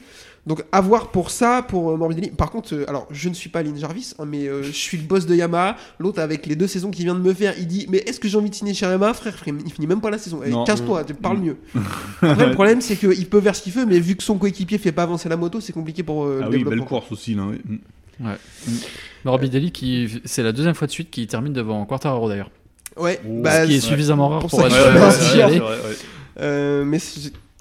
Donc 0.47 0.63
à 0.71 0.81
voir 0.81 1.11
pour 1.11 1.29
ça, 1.29 1.61
pour 1.67 1.91
euh, 1.91 1.97
Morbidelli. 1.97 2.31
Par 2.31 2.49
contre, 2.49 2.73
euh, 2.73 2.89
alors 2.89 3.07
je 3.11 3.29
ne 3.29 3.33
suis 3.35 3.49
pas 3.49 3.61
Lynn 3.61 3.77
Jarvis, 3.77 4.15
hein, 4.17 4.25
mais 4.25 4.47
euh, 4.47 4.63
je 4.63 4.71
suis 4.71 4.97
le 4.97 5.03
boss 5.03 5.27
de 5.27 5.35
Yamaha. 5.35 5.75
L'autre 5.99 6.19
avec 6.19 6.47
les 6.47 6.55
deux 6.55 6.65
saisons 6.65 6.89
qu'il 6.89 7.05
vient 7.05 7.13
de 7.13 7.19
me 7.19 7.33
faire, 7.33 7.53
il 7.59 7.67
dit 7.67 7.85
mais 7.89 7.99
est-ce 7.99 8.19
que 8.19 8.27
j'ai 8.27 8.38
envie 8.38 8.49
de 8.49 8.55
signer 8.55 8.73
chez 8.73 8.88
Yamaha, 8.88 9.13
frère, 9.13 9.35
frère 9.35 9.53
Il 9.63 9.71
finit 9.71 9.85
même 9.85 10.01
pas 10.01 10.09
la 10.09 10.17
saison. 10.17 10.41
Eh. 10.43 10.51
Casse-toi, 10.65 11.03
tu 11.03 11.13
parles 11.13 11.38
mieux. 11.38 11.57
Après 12.23 12.47
le 12.47 12.53
problème 12.53 12.81
c'est 12.81 12.95
qu'il 12.95 13.27
peut 13.29 13.39
faire 13.41 13.55
ce 13.55 13.61
qu'il 13.61 13.73
veut, 13.73 13.85
mais 13.85 13.99
vu 13.99 14.15
que 14.15 14.23
son 14.23 14.38
coéquipier 14.39 14.79
fait 14.79 14.91
pas 14.91 15.03
avancer 15.03 15.29
la 15.29 15.38
moto, 15.38 15.61
c'est 15.61 15.73
compliqué 15.73 16.01
pour 16.01 16.25
euh, 16.25 16.41
Ah 16.43 16.49
le 16.49 16.57
oui, 16.57 16.63
belle 16.63 16.85
course 16.85 17.11
aussi, 17.11 17.35
là. 17.35 17.43
oui. 17.47 17.59
Mm. 17.65 17.77
Morbidelli, 19.25 19.71
qui, 19.71 20.21
c'est 20.25 20.43
la 20.43 20.51
deuxième 20.51 20.75
fois 20.75 20.88
de 20.88 20.91
suite 20.91 21.09
qu'il 21.11 21.27
termine 21.27 21.53
devant 21.53 21.85
Quartararo 21.85 22.29
d'ailleurs. 22.29 22.51
Ouais, 22.97 23.19
Oh. 23.25 23.41
bah, 23.41 23.63
Ce 23.63 23.67
qui 23.69 23.75
est 23.75 23.79
suffisamment 23.79 24.29
rare 24.29 24.39
pour 24.41 24.49
pour, 24.49 24.61
ça 24.61 24.67
être 24.67 24.73
Ouais, 24.75 24.99
ouais, 24.99 25.38
ouais, 25.38 25.43
aller. 25.43 25.61
Euh, 26.39 26.83
mais 26.85 26.99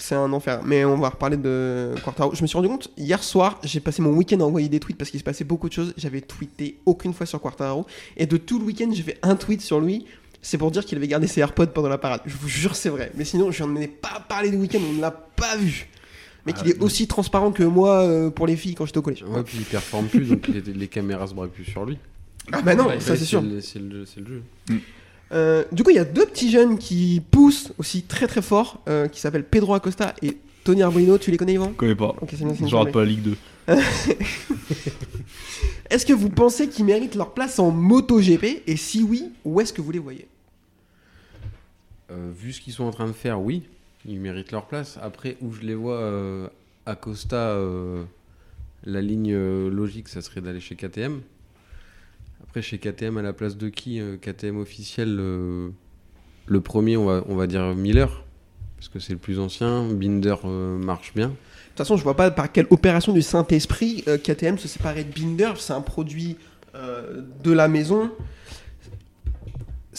c'est 0.02 0.14
un 0.14 0.32
enfer. 0.32 0.60
Mais 0.64 0.84
on 0.84 0.96
va 0.98 1.08
reparler 1.10 1.36
de 1.36 1.94
Quartaro. 2.04 2.34
Je 2.34 2.42
me 2.42 2.46
suis 2.46 2.56
rendu 2.56 2.68
compte 2.68 2.90
hier 2.96 3.22
soir, 3.22 3.58
j'ai 3.62 3.80
passé 3.80 4.02
mon 4.02 4.10
week-end 4.12 4.40
à 4.40 4.44
envoyer 4.44 4.68
des 4.68 4.80
tweets 4.80 4.96
parce 4.98 5.10
qu'il 5.10 5.20
se 5.20 5.24
passait 5.24 5.44
beaucoup 5.44 5.68
de 5.68 5.74
choses. 5.74 5.94
J'avais 5.96 6.20
tweeté 6.20 6.78
aucune 6.86 7.12
fois 7.14 7.26
sur 7.26 7.40
Quartaro. 7.40 7.86
Et 8.16 8.26
de 8.26 8.36
tout 8.36 8.58
le 8.58 8.64
week-end, 8.64 8.90
j'ai 8.92 9.02
fait 9.02 9.18
un 9.22 9.36
tweet 9.36 9.60
sur 9.60 9.80
lui. 9.80 10.06
C'est 10.42 10.56
pour 10.58 10.70
dire 10.70 10.84
qu'il 10.86 10.96
avait 10.96 11.08
gardé 11.08 11.26
ses 11.26 11.40
AirPods 11.42 11.66
pendant 11.66 11.88
la 11.90 11.98
parade. 11.98 12.22
Je 12.24 12.34
vous 12.36 12.48
jure, 12.48 12.74
c'est 12.74 12.88
vrai. 12.88 13.12
Mais 13.14 13.24
sinon, 13.24 13.50
je 13.50 13.62
n'en 13.62 13.76
ai 13.76 13.88
pas 13.88 14.24
parlé 14.28 14.50
du 14.50 14.56
week-end, 14.56 14.78
on 14.88 14.94
ne 14.94 15.00
l'a 15.00 15.10
pas 15.10 15.56
vu. 15.56 15.88
Mais 16.46 16.54
qu'il 16.54 16.68
Ah, 16.68 16.70
est 16.70 16.82
aussi 16.82 17.06
transparent 17.06 17.52
que 17.52 17.62
moi 17.62 18.00
euh, 18.00 18.30
pour 18.30 18.46
les 18.46 18.56
filles 18.56 18.74
quand 18.74 18.86
j'étais 18.86 18.96
au 18.98 19.02
collège. 19.02 19.22
Ouais, 19.24 19.42
puis 19.42 19.58
il 19.58 19.64
performe 19.64 20.06
plus, 20.06 20.30
donc 20.30 20.48
les, 20.48 20.60
les 20.62 20.88
caméras 20.88 21.26
se 21.26 21.34
braquent 21.34 21.50
plus 21.52 21.66
sur 21.66 21.84
lui. 21.84 21.98
Ah 22.52 22.62
bah 22.62 22.74
non, 22.74 22.86
Ouais, 22.86 22.98
ça 23.00 23.14
c'est 23.16 23.26
sûr. 23.26 23.42
C'est 23.60 23.78
le, 23.78 24.06
c'est 24.06 24.20
le 24.20 24.26
jeu. 24.26 24.42
Euh, 25.32 25.64
du 25.72 25.82
coup, 25.82 25.90
il 25.90 25.96
y 25.96 26.00
a 26.00 26.04
deux 26.04 26.26
petits 26.26 26.50
jeunes 26.50 26.78
qui 26.78 27.22
poussent 27.30 27.72
aussi 27.78 28.02
très 28.02 28.26
très 28.26 28.42
fort, 28.42 28.80
euh, 28.88 29.08
qui 29.08 29.20
s'appellent 29.20 29.44
Pedro 29.44 29.74
Acosta 29.74 30.14
et 30.22 30.38
Tony 30.64 30.82
Arbolino. 30.82 31.18
Tu 31.18 31.30
les 31.30 31.36
connais, 31.36 31.54
Yvan 31.54 31.68
Je 31.70 31.76
connais 31.76 31.94
pas. 31.94 32.14
Ok, 32.20 32.30
c'est 32.30 32.44
bien, 32.44 32.54
c'est 32.54 32.66
Je 32.68 32.74
rate 32.74 32.92
journée. 32.92 32.92
pas 32.92 33.00
la 33.00 33.06
Ligue 33.06 33.22
2. 33.22 33.36
Est-ce 35.90 36.06
que 36.06 36.12
vous 36.12 36.30
pensez 36.30 36.68
qu'ils 36.68 36.84
méritent 36.84 37.14
leur 37.14 37.32
place 37.32 37.58
en 37.58 37.70
MotoGP 37.70 38.62
Et 38.66 38.76
si 38.76 39.02
oui, 39.02 39.30
où 39.44 39.60
est-ce 39.60 39.72
que 39.72 39.80
vous 39.80 39.90
les 39.90 39.98
voyez? 39.98 40.26
Euh, 42.10 42.30
vu 42.36 42.52
ce 42.52 42.60
qu'ils 42.60 42.72
sont 42.72 42.84
en 42.84 42.90
train 42.90 43.06
de 43.06 43.12
faire, 43.12 43.40
oui, 43.40 43.62
ils 44.04 44.20
méritent 44.20 44.52
leur 44.52 44.66
place. 44.66 44.98
Après, 45.02 45.36
où 45.40 45.52
je 45.52 45.62
les 45.62 45.74
vois, 45.74 45.98
euh, 45.98 46.48
Acosta, 46.86 47.36
euh, 47.36 48.04
la 48.84 49.00
ligne 49.00 49.32
euh, 49.32 49.70
logique, 49.70 50.08
ça 50.08 50.22
serait 50.22 50.40
d'aller 50.40 50.60
chez 50.60 50.74
KTM. 50.74 51.20
Après, 52.50 52.62
chez 52.62 52.78
KTM, 52.78 53.16
à 53.16 53.22
la 53.22 53.32
place 53.32 53.56
de 53.56 53.68
qui 53.68 54.00
euh, 54.00 54.16
KTM 54.16 54.58
officiel, 54.58 55.14
le 55.14 56.60
premier, 56.60 56.96
on 56.96 57.36
va, 57.36 57.46
dire 57.46 57.76
Miller, 57.76 58.24
parce 58.76 58.88
que 58.88 58.98
c'est 58.98 59.12
le 59.12 59.20
plus 59.20 59.38
ancien. 59.38 59.84
Binder 59.84 60.34
euh, 60.44 60.76
marche 60.76 61.14
bien. 61.14 61.28
De 61.28 61.32
toute 61.32 61.78
façon, 61.78 61.96
je 61.96 62.02
vois 62.02 62.16
pas 62.16 62.32
par 62.32 62.50
quelle 62.50 62.66
opération 62.70 63.12
du 63.12 63.22
Saint-Esprit 63.22 64.02
euh, 64.08 64.18
KTM 64.18 64.58
se 64.58 64.66
séparer 64.66 65.04
de 65.04 65.12
Binder. 65.12 65.52
C'est 65.58 65.74
un 65.74 65.80
produit 65.80 66.38
de 66.74 67.52
la 67.52 67.68
maison. 67.68 68.10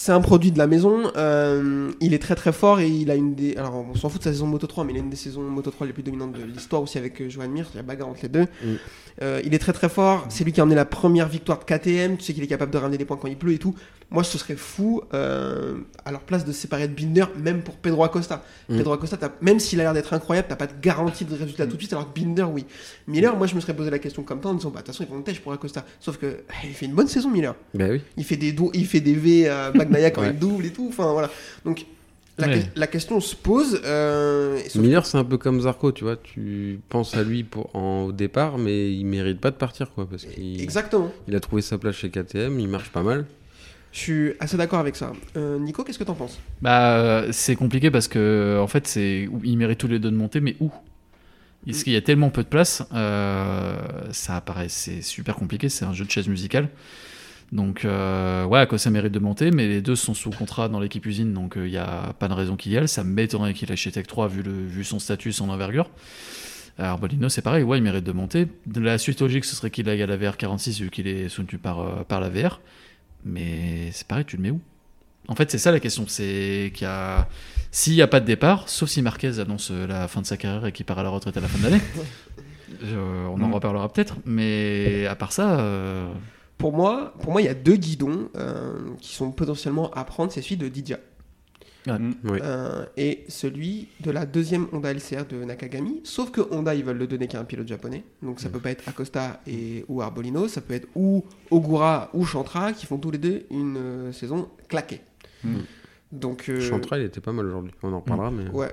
C'est 0.04 0.14
un 0.14 0.22
produit 0.22 0.52
de 0.52 0.58
la 0.58 0.66
maison. 0.66 1.12
euh, 1.16 1.92
il 2.00 2.16
est 2.16 2.20
très 2.20 2.34
très 2.34 2.52
fort 2.52 2.80
et 2.80 2.90
il 2.90 3.12
a 3.12 3.16
une 3.16 3.36
des. 3.36 3.56
Alors, 3.56 3.86
on 3.88 3.94
s'en 3.94 4.10
fout 4.10 4.18
de 4.18 4.24
sa 4.24 4.32
saison 4.32 4.48
Moto 4.48 4.66
3, 4.66 4.84
mais 4.84 4.94
il 4.94 4.96
a 4.96 5.00
une 5.00 5.12
des 5.12 5.16
saisons 5.16 5.44
Moto 5.44 5.70
3 5.70 5.86
les 5.86 5.94
plus 5.94 6.02
dominantes 6.02 6.32
de 6.32 6.44
l'histoire 6.44 6.82
aussi 6.82 6.98
avec 6.98 7.22
euh, 7.22 7.30
Johan 7.30 7.50
Mir. 7.50 7.68
Il 7.72 7.78
y 7.78 7.80
a 7.80 7.84
bagarre 7.84 8.08
entre 8.08 8.22
les 8.24 8.30
deux. 8.30 8.48
Mm. 8.64 8.74
Euh, 9.22 9.42
il 9.46 9.54
est 9.54 9.60
très 9.60 9.74
très 9.74 9.90
fort. 9.90 10.26
C'est 10.30 10.44
lui 10.44 10.54
qui 10.54 10.60
a 10.60 10.64
emmené 10.64 10.76
la 10.76 10.86
première 10.86 11.28
victoire 11.28 11.60
de 11.60 11.66
KTM. 11.66 12.18
Tu 12.18 12.24
sais 12.24 12.34
qu'il 12.34 12.42
est 12.42 12.48
capable 12.48 12.72
de 12.72 12.80
ramener 12.80 12.98
des 12.98 13.06
points 13.06 13.18
quand 13.18 13.28
il 13.28 13.38
pleut 13.38 13.54
et 13.54 13.60
tout. 13.60 13.76
Moi, 14.12 14.26
ce 14.26 14.38
serait 14.38 14.58
fou 14.58 15.02
euh, 15.14 15.78
à 16.04 16.12
leur 16.12 16.20
place 16.22 16.44
de 16.44 16.52
se 16.52 16.60
séparer 16.60 16.90
de 16.90 16.94
Binder, 16.94 17.26
même 17.38 17.62
pour 17.62 17.76
Pedro 17.76 18.04
Acosta. 18.04 18.44
Mm. 18.68 18.78
Pedro 18.78 18.92
Acosta, 18.94 19.18
même 19.42 19.58
s'il 19.60 19.80
a 19.80 19.84
l'air 19.84 19.94
d'être 19.94 20.12
incroyable, 20.14 20.48
t'as 20.50 20.58
pas 20.58 20.68
de 20.68 20.74
garantie 20.82 21.24
de 21.24 21.34
résultat 21.34 21.66
tout 21.66 21.76
de 21.78 21.82
suite, 21.82 21.94
alors 21.94 22.12
que 22.14 22.20
Binder, 22.20 22.44
oui. 22.44 22.66
Miller, 23.08 23.36
moi, 23.38 23.48
je 23.48 23.56
me 23.56 23.62
serais 23.62 23.74
posé 23.74 23.90
la 23.90 24.00
question 24.00 24.24
comme 24.24 24.42
toi 24.42 24.52
en 24.52 24.56
disant, 24.56 24.70
bah, 24.70 24.82
de 24.82 24.86
toute 24.86 24.94
façon, 24.96 25.06
ils 25.10 25.16
vont 25.16 25.22
têche 25.22 25.40
pour 25.40 25.54
Acosta. 25.54 25.86
Sauf 26.02 26.18
que 26.18 26.26
eh, 26.26 26.68
il 26.68 26.74
fait 26.74 26.88
une 26.88 26.94
bonne 26.94 27.08
saison, 27.08 27.30
Miller. 27.32 27.56
Ben 27.74 27.90
oui. 27.92 28.02
Il 28.18 28.26
fait 28.26 28.36
des, 28.36 28.54
il 28.74 28.86
fait 28.86 29.00
des 29.00 29.14
V 29.16 29.48
à 29.50 29.72
Bagnaia 29.72 30.12
quand 30.12 30.22
Ouais. 30.22 30.32
il 30.32 30.40
double 30.40 30.66
et 30.66 30.72
tout. 30.74 30.88
Enfin, 30.90 31.12
voilà. 31.14 31.30
Donc, 31.64 31.86
la, 32.38 32.48
Ouais. 32.48 32.60
que- 32.60 32.80
la 32.80 32.88
question 32.88 33.20
se 33.22 33.34
pose. 33.36 33.80
euh, 33.86 34.60
Miller, 34.76 35.06
c'est 35.06 35.18
un 35.20 35.24
peu 35.24 35.38
comme 35.38 35.62
Zarco, 35.62 35.94
tu 35.94 36.04
vois. 36.04 36.18
Tu 36.18 36.82
penses 36.90 37.16
à 37.16 37.24
lui 37.24 37.44
pour, 37.46 37.74
en, 37.76 38.04
au 38.08 38.12
départ, 38.12 38.58
mais 38.58 38.92
il 38.94 39.06
mérite 39.06 39.40
pas 39.40 39.52
de 39.52 39.56
partir, 39.56 39.92
quoi, 39.94 40.06
parce 40.10 40.26
qu'il 40.26 40.62
Exactement. 40.62 41.12
il 41.30 41.36
a 41.36 41.40
trouvé 41.40 41.62
sa 41.62 41.78
place 41.78 41.96
chez 41.96 42.10
KTM, 42.10 42.60
il 42.60 42.68
marche 42.68 42.90
pas 42.90 43.04
mal. 43.04 43.26
Je 43.92 44.00
suis 44.00 44.34
assez 44.40 44.58
d'accord 44.58 44.80
avec 44.80 44.96
ça. 44.96 45.12
Euh, 45.36 45.60
Nico, 45.60 45.84
qu'est-ce 45.84 46.00
que 46.00 46.04
t'en 46.04 46.14
penses? 46.14 46.40
Bah, 46.62 47.26
c'est 47.32 47.56
compliqué 47.56 47.92
parce 47.92 48.08
que 48.08 48.58
en 48.62 48.68
fait, 48.68 48.88
c'est 48.88 49.28
ils 49.44 49.58
méritent 49.58 49.80
tous 49.80 49.88
les 49.88 50.00
deux 50.00 50.12
de 50.12 50.16
monter, 50.16 50.40
mais 50.40 50.56
où? 50.60 50.72
Parce 51.66 51.84
qu'il 51.84 51.94
y 51.94 51.98
a 51.98 52.02
tellement 52.02 52.32
peu 52.32 52.42
de 52.42 52.48
place, 52.48 52.84
euh, 52.92 53.76
ça 54.12 54.36
apparaît, 54.36 54.70
c'est 54.70 55.04
super 55.04 55.36
compliqué. 55.36 55.70
C'est 55.70 55.86
un 55.86 55.94
jeu 55.94 56.06
de 56.06 56.10
chaise 56.10 56.28
musicale. 56.28 56.70
Donc, 57.52 57.84
euh, 57.84 58.46
ouais, 58.46 58.60
Akosa 58.60 58.90
mérite 58.90 59.12
de 59.12 59.20
monter, 59.20 59.52
mais 59.52 59.68
les 59.68 59.82
deux 59.82 59.96
sont 59.96 60.14
sous 60.14 60.32
contrat 60.32 60.70
dans 60.70 60.80
l'équipe 60.80 61.06
usine, 61.06 61.34
donc 61.34 61.54
il 61.58 61.70
n'y 61.70 61.78
a 61.78 62.14
pas 62.18 62.30
de 62.30 62.34
raison 62.34 62.56
qu'il 62.56 62.72
y 62.72 62.78
aille. 62.78 62.88
Ça 62.88 63.04
m'étonnerait 63.04 63.54
qu'il 63.54 63.70
aille 63.70 63.78
chez 63.78 63.92
Tech 63.92 64.08
3 64.08 64.30
vu, 64.30 64.42
le, 64.42 64.52
vu 64.52 64.84
son 64.84 65.00
statut, 65.00 65.34
son 65.34 65.50
envergure. 65.50 65.90
Alors, 66.78 66.98
Bolino, 66.98 67.30
c'est 67.30 67.42
pareil, 67.42 67.64
ouais, 67.64 67.78
il 67.78 67.84
mérite 67.84 68.06
de 68.06 68.12
monter. 68.12 68.48
La 68.76 68.98
suite 68.98 69.22
logique, 69.22 69.46
ce 69.46 69.56
serait 69.56 69.70
qu'il 69.70 69.88
aille 69.90 70.02
à 70.02 70.08
la 70.08 70.18
VR46 70.18 70.82
vu 70.82 70.90
qu'il 70.90 71.08
est 71.08 71.30
soutenu 71.30 71.60
par, 71.60 71.80
euh, 71.82 72.04
par 72.08 72.22
la 72.22 72.30
VR. 72.30 72.60
Mais 73.26 73.90
c'est 73.92 74.08
pareil, 74.08 74.26
tu 74.26 74.38
le 74.38 74.44
mets 74.44 74.52
où? 74.52 74.60
En 75.28 75.36
fait, 75.36 75.50
c'est 75.52 75.58
ça 75.58 75.72
la 75.72 75.80
question. 75.80 76.06
C'est 76.08 76.72
qu'il 76.74 76.86
y 76.86 76.90
a. 76.90 77.28
S'il 77.72 77.94
n'y 77.94 78.02
a 78.02 78.08
pas 78.08 78.20
de 78.20 78.26
départ, 78.26 78.68
sauf 78.68 78.90
si 78.90 79.02
Marquez 79.02 79.40
annonce 79.40 79.70
euh, 79.72 79.88
la 79.88 80.08
fin 80.08 80.22
de 80.22 80.26
sa 80.26 80.36
carrière 80.36 80.66
et 80.66 80.72
qu'il 80.72 80.86
part 80.86 81.00
à 81.00 81.04
la 81.04 81.10
retraite 81.10 81.38
à 81.38 81.40
la 81.40 81.48
fin 81.48 81.58
de 81.60 81.64
l'année, 81.64 81.82
euh, 82.84 83.26
on 83.28 83.42
en 83.42 83.48
Mm. 83.48 83.54
reparlera 83.54 83.92
peut-être. 83.94 84.16
Mais 84.26 85.06
à 85.08 85.16
part 85.16 85.32
ça, 85.32 85.60
euh, 85.60 86.12
Pour 86.58 86.74
moi, 86.74 87.14
pour 87.22 87.32
moi, 87.32 87.42
il 87.42 87.46
y 87.46 87.50
a 87.50 87.54
deux 87.54 87.76
guidons 87.78 88.30
euh, 88.36 88.74
qui 89.00 89.14
sont 89.16 89.32
potentiellement 89.32 89.90
à 89.92 90.04
prendre. 90.04 90.32
C'est 90.32 90.42
celui 90.42 90.58
de 90.58 90.68
Didia 90.68 90.98
Oui. 91.88 92.40
euh, 92.44 92.86
et 92.96 93.24
celui 93.28 93.88
de 94.02 94.12
la 94.12 94.26
deuxième 94.28 94.68
Honda 94.72 94.94
LCR 94.94 95.26
de 95.30 95.44
Nakagami. 95.44 96.02
Sauf 96.04 96.30
que 96.32 96.42
Honda, 96.52 96.76
ils 96.76 96.84
veulent 96.84 96.98
le 97.00 97.08
donner 97.08 97.28
qu'à 97.28 97.40
un 97.40 97.44
pilote 97.44 97.68
japonais. 97.68 98.04
Donc 98.22 98.40
ça 98.40 98.50
peut 98.50 98.60
pas 98.60 98.70
être 98.72 98.88
Acosta 98.88 99.42
et 99.48 99.84
ou 99.88 100.02
Arbolino, 100.02 100.48
ça 100.48 100.62
peut 100.62 100.76
être 100.76 100.88
ou 100.96 101.24
Ogura 101.50 102.10
ou 102.14 102.24
Chantra 102.26 102.74
qui 102.74 102.86
font 102.86 102.98
tous 103.00 103.10
les 103.12 103.18
deux 103.18 103.44
une 103.50 103.78
euh, 103.78 104.12
saison 104.12 104.50
claquée. 104.68 105.02
Mm. 105.44 105.56
Donc 106.12 106.50
euh, 106.50 106.60
Chantra, 106.62 107.00
il 107.00 107.06
était 107.06 107.22
pas 107.22 107.32
mal 107.32 107.48
aujourd'hui. 107.48 107.72
On 107.82 107.94
en 107.94 108.00
reparlera, 108.00 108.30
mais. 108.32 108.48
ouais. 108.52 108.70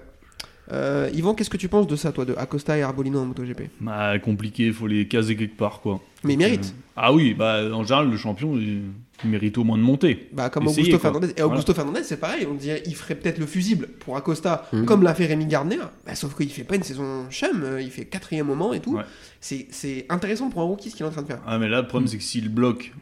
Euh, 0.70 1.08
Yvan, 1.14 1.32
qu'est-ce 1.34 1.48
que 1.48 1.56
tu 1.56 1.68
penses 1.70 1.86
de 1.86 1.96
ça, 1.96 2.12
toi, 2.12 2.26
de 2.26 2.34
Acosta 2.34 2.76
et 2.76 2.82
Arbolino 2.82 3.20
en 3.20 3.24
MotoGP? 3.24 3.70
Bah, 3.80 4.18
compliqué, 4.18 4.66
il 4.66 4.74
faut 4.74 4.86
les 4.86 5.08
caser 5.08 5.34
quelque 5.34 5.56
part, 5.56 5.80
quoi. 5.80 5.98
Mais 6.24 6.34
ils 6.34 6.36
méritent. 6.36 6.74
euh, 6.76 6.92
Ah 6.94 7.14
oui, 7.14 7.32
bah, 7.32 7.62
en 7.72 7.84
général, 7.84 8.10
le 8.10 8.18
champion, 8.18 8.54
il, 8.58 8.82
il 9.24 9.30
mérite 9.30 9.58
au 9.58 9.64
moins 9.64 9.76
de 9.78 9.82
monter. 9.82 10.28
Bah, 10.32 10.48
comme 10.50 10.64
Essayez, 10.64 10.82
Augusto 10.82 10.98
quoi. 10.98 11.10
Fernandez. 11.12 11.34
Et 11.36 11.42
Augusto 11.42 11.74
Fernandez, 11.74 12.02
c'est 12.04 12.18
pareil. 12.18 12.46
On 12.50 12.54
dirait 12.54 12.82
il 12.86 12.94
ferait 12.94 13.14
peut-être 13.16 13.38
le 13.38 13.46
fusible 13.46 13.88
pour 13.98 14.16
Acosta, 14.16 14.68
Mhm. 14.72 14.84
comme 14.84 15.02
l'a 15.02 15.14
fait 15.14 15.26
Rémi 15.26 15.46
Gardner. 15.46 15.78
Bah, 16.06 16.14
sauf 16.14 16.36
qu'il 16.36 16.50
fait 16.50 16.64
pas 16.64 16.76
une 16.76 16.82
saison 16.84 17.26
chum. 17.30 17.62
euh, 17.64 17.82
Il 17.82 17.90
fait 17.90 18.04
quatrième 18.04 18.46
moment 18.46 18.72
et 18.72 18.80
tout. 18.80 18.94
Ouais. 18.96 19.02
C'est 19.40 19.66
c'est 19.70 20.06
intéressant 20.08 20.50
pour 20.50 20.60
un 20.62 20.64
rookie 20.64 20.90
ce 20.90 20.96
qu'il 20.96 21.04
est 21.04 21.08
en 21.08 21.12
train 21.12 21.22
de 21.22 21.26
faire. 21.26 21.40
Ah, 21.46 21.58
mais 21.58 21.68
là, 21.68 21.78
le 21.78 21.82
Mm. 21.84 21.88
problème, 21.88 22.08
c'est 22.08 22.16
que 22.18 22.22
s'il 22.22 22.48
bloque, 22.48 22.92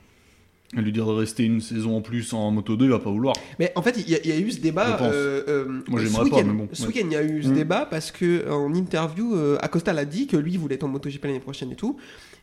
à 0.76 0.80
lui 0.80 0.90
dire 0.90 1.06
de 1.06 1.12
rester 1.12 1.44
une 1.44 1.60
saison 1.60 1.96
en 1.96 2.00
plus 2.00 2.32
en 2.32 2.50
Moto 2.50 2.76
2, 2.76 2.86
il 2.86 2.90
va 2.90 2.98
pas 2.98 3.10
vouloir. 3.10 3.36
Mais 3.58 3.72
en 3.76 3.82
fait, 3.82 3.94
il 3.98 4.10
y, 4.10 4.14
a- 4.16 4.18
il 4.24 4.28
y 4.28 4.32
a 4.32 4.38
eu 4.38 4.50
ce 4.50 4.60
débat. 4.60 4.98
Euh, 5.02 5.42
euh, 5.48 5.64
Moi, 5.88 6.00
j'aimerais 6.02 6.28
pas, 6.28 6.42
mais 6.42 6.52
bon, 6.52 6.68
Ce 6.72 6.82
ouais. 6.82 6.88
week-end, 6.88 7.06
il 7.08 7.12
y 7.12 7.16
a 7.16 7.22
eu 7.22 7.42
ce 7.42 7.48
Mhm. 7.48 7.54
débat 7.54 7.86
parce 7.88 8.10
que 8.10 8.50
en 8.50 8.74
interview, 8.74 9.34
euh, 9.36 9.58
Acosta 9.62 9.92
l'a 9.92 10.04
dit 10.04 10.26
que 10.26 10.36
lui 10.36 10.56
voulait 10.56 10.74
être 10.74 10.82
en 10.84 10.88
MotoGP 10.88 11.24
l'année 11.28 11.40
prochaine 11.40 11.70
et 11.70 11.76
tout. 11.76 11.96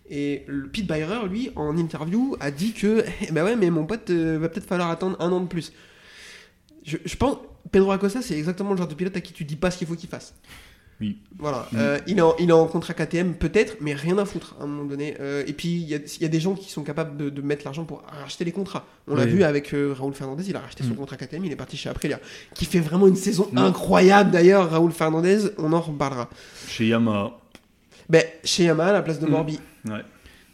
Et 0.10 0.44
le 0.48 0.68
Pete 0.68 0.86
Byrer, 0.88 1.28
lui, 1.30 1.50
en 1.56 1.78
interview, 1.78 2.36
a 2.40 2.52
dit 2.52 2.74
que, 2.74 3.04
eh 3.28 3.32
ben 3.32 3.44
ouais, 3.44 3.56
mais 3.56 3.70
mon 3.70 3.86
pote, 3.86 4.10
euh, 4.10 4.38
va 4.40 4.50
peut-être 4.50 4.68
falloir 4.68 4.90
attendre 4.90 5.16
un 5.20 5.32
an 5.32 5.40
de 5.42 5.48
plus. 5.48 5.72
Je, 6.86 6.98
je 7.06 7.16
pense, 7.16 7.38
Pedro 7.72 7.92
Acosta, 7.92 8.22
c'est 8.22 8.38
exactement 8.38 8.72
le 8.72 8.78
genre 8.78 8.88
de 8.88 8.94
pilote 8.96 9.16
à 9.16 9.22
qui 9.22 9.32
tu 9.34 9.46
dis 9.46 9.56
pas 9.56 9.72
ce 9.72 9.78
qu'il 9.78 9.88
faut 9.88 9.96
qu'il 9.96 10.10
fasse. 10.10 10.34
Oui. 11.02 11.18
Voilà. 11.40 11.68
Euh, 11.76 11.98
il, 12.06 12.18
est 12.18 12.22
en, 12.22 12.36
il 12.38 12.50
est 12.50 12.54
en 12.54 12.68
contrat 12.68 12.94
KTM, 12.94 13.34
peut-être, 13.34 13.78
mais 13.82 13.94
rien 13.94 14.18
à 14.20 14.26
foutre 14.26 14.56
à 14.60 14.64
un 14.64 14.68
moment 14.68 14.84
donné. 14.86 15.16
Euh, 15.20 15.44
et 15.48 15.54
puis, 15.54 15.70
il 15.70 15.88
y 15.90 15.96
a, 15.96 15.98
il 15.98 16.22
y 16.22 16.26
a 16.26 16.28
des 16.28 16.40
gens 16.40 16.54
qui 16.54 16.70
sont 16.70 16.84
capables 16.84 17.18
de, 17.18 17.30
de 17.30 17.42
mettre 17.42 17.64
l'argent 17.66 17.84
pour 17.84 18.04
racheter 18.22 18.46
les 18.46 18.52
contrats. 18.52 18.86
On 19.08 19.16
l'a 19.16 19.26
vu 19.26 19.44
avec 19.44 19.74
euh, 19.74 19.94
Raoul 19.98 20.14
Fernandez, 20.14 20.44
il 20.50 20.56
a 20.56 20.60
racheté 20.60 20.84
son 20.84 20.92
Mhm. 20.92 20.96
contrat 20.98 21.18
KTM, 21.18 21.44
il 21.46 21.52
est 21.52 21.56
parti 21.58 21.78
chez 21.78 21.90
Aprilia. 21.90 22.20
Qui 22.54 22.66
fait 22.66 22.80
vraiment 22.80 23.08
une 23.08 23.16
saison 23.16 23.50
Non. 23.54 23.64
incroyable 23.64 24.32
d'ailleurs, 24.32 24.70
Raoul 24.70 24.92
Fernandez, 24.92 25.40
on 25.58 25.74
en 25.74 25.82
reparlera. 25.82 26.30
Chez 26.68 26.88
Yamaha. 26.88 27.40
Ben, 28.10 28.24
chez 28.44 28.66
Yamaha, 28.66 28.90
à 28.90 28.94
la 28.94 29.02
place 29.02 29.20
de 29.20 29.26
Mhm. 29.26 29.32
Morbi. 29.32 29.60
Ouais. 29.86 30.02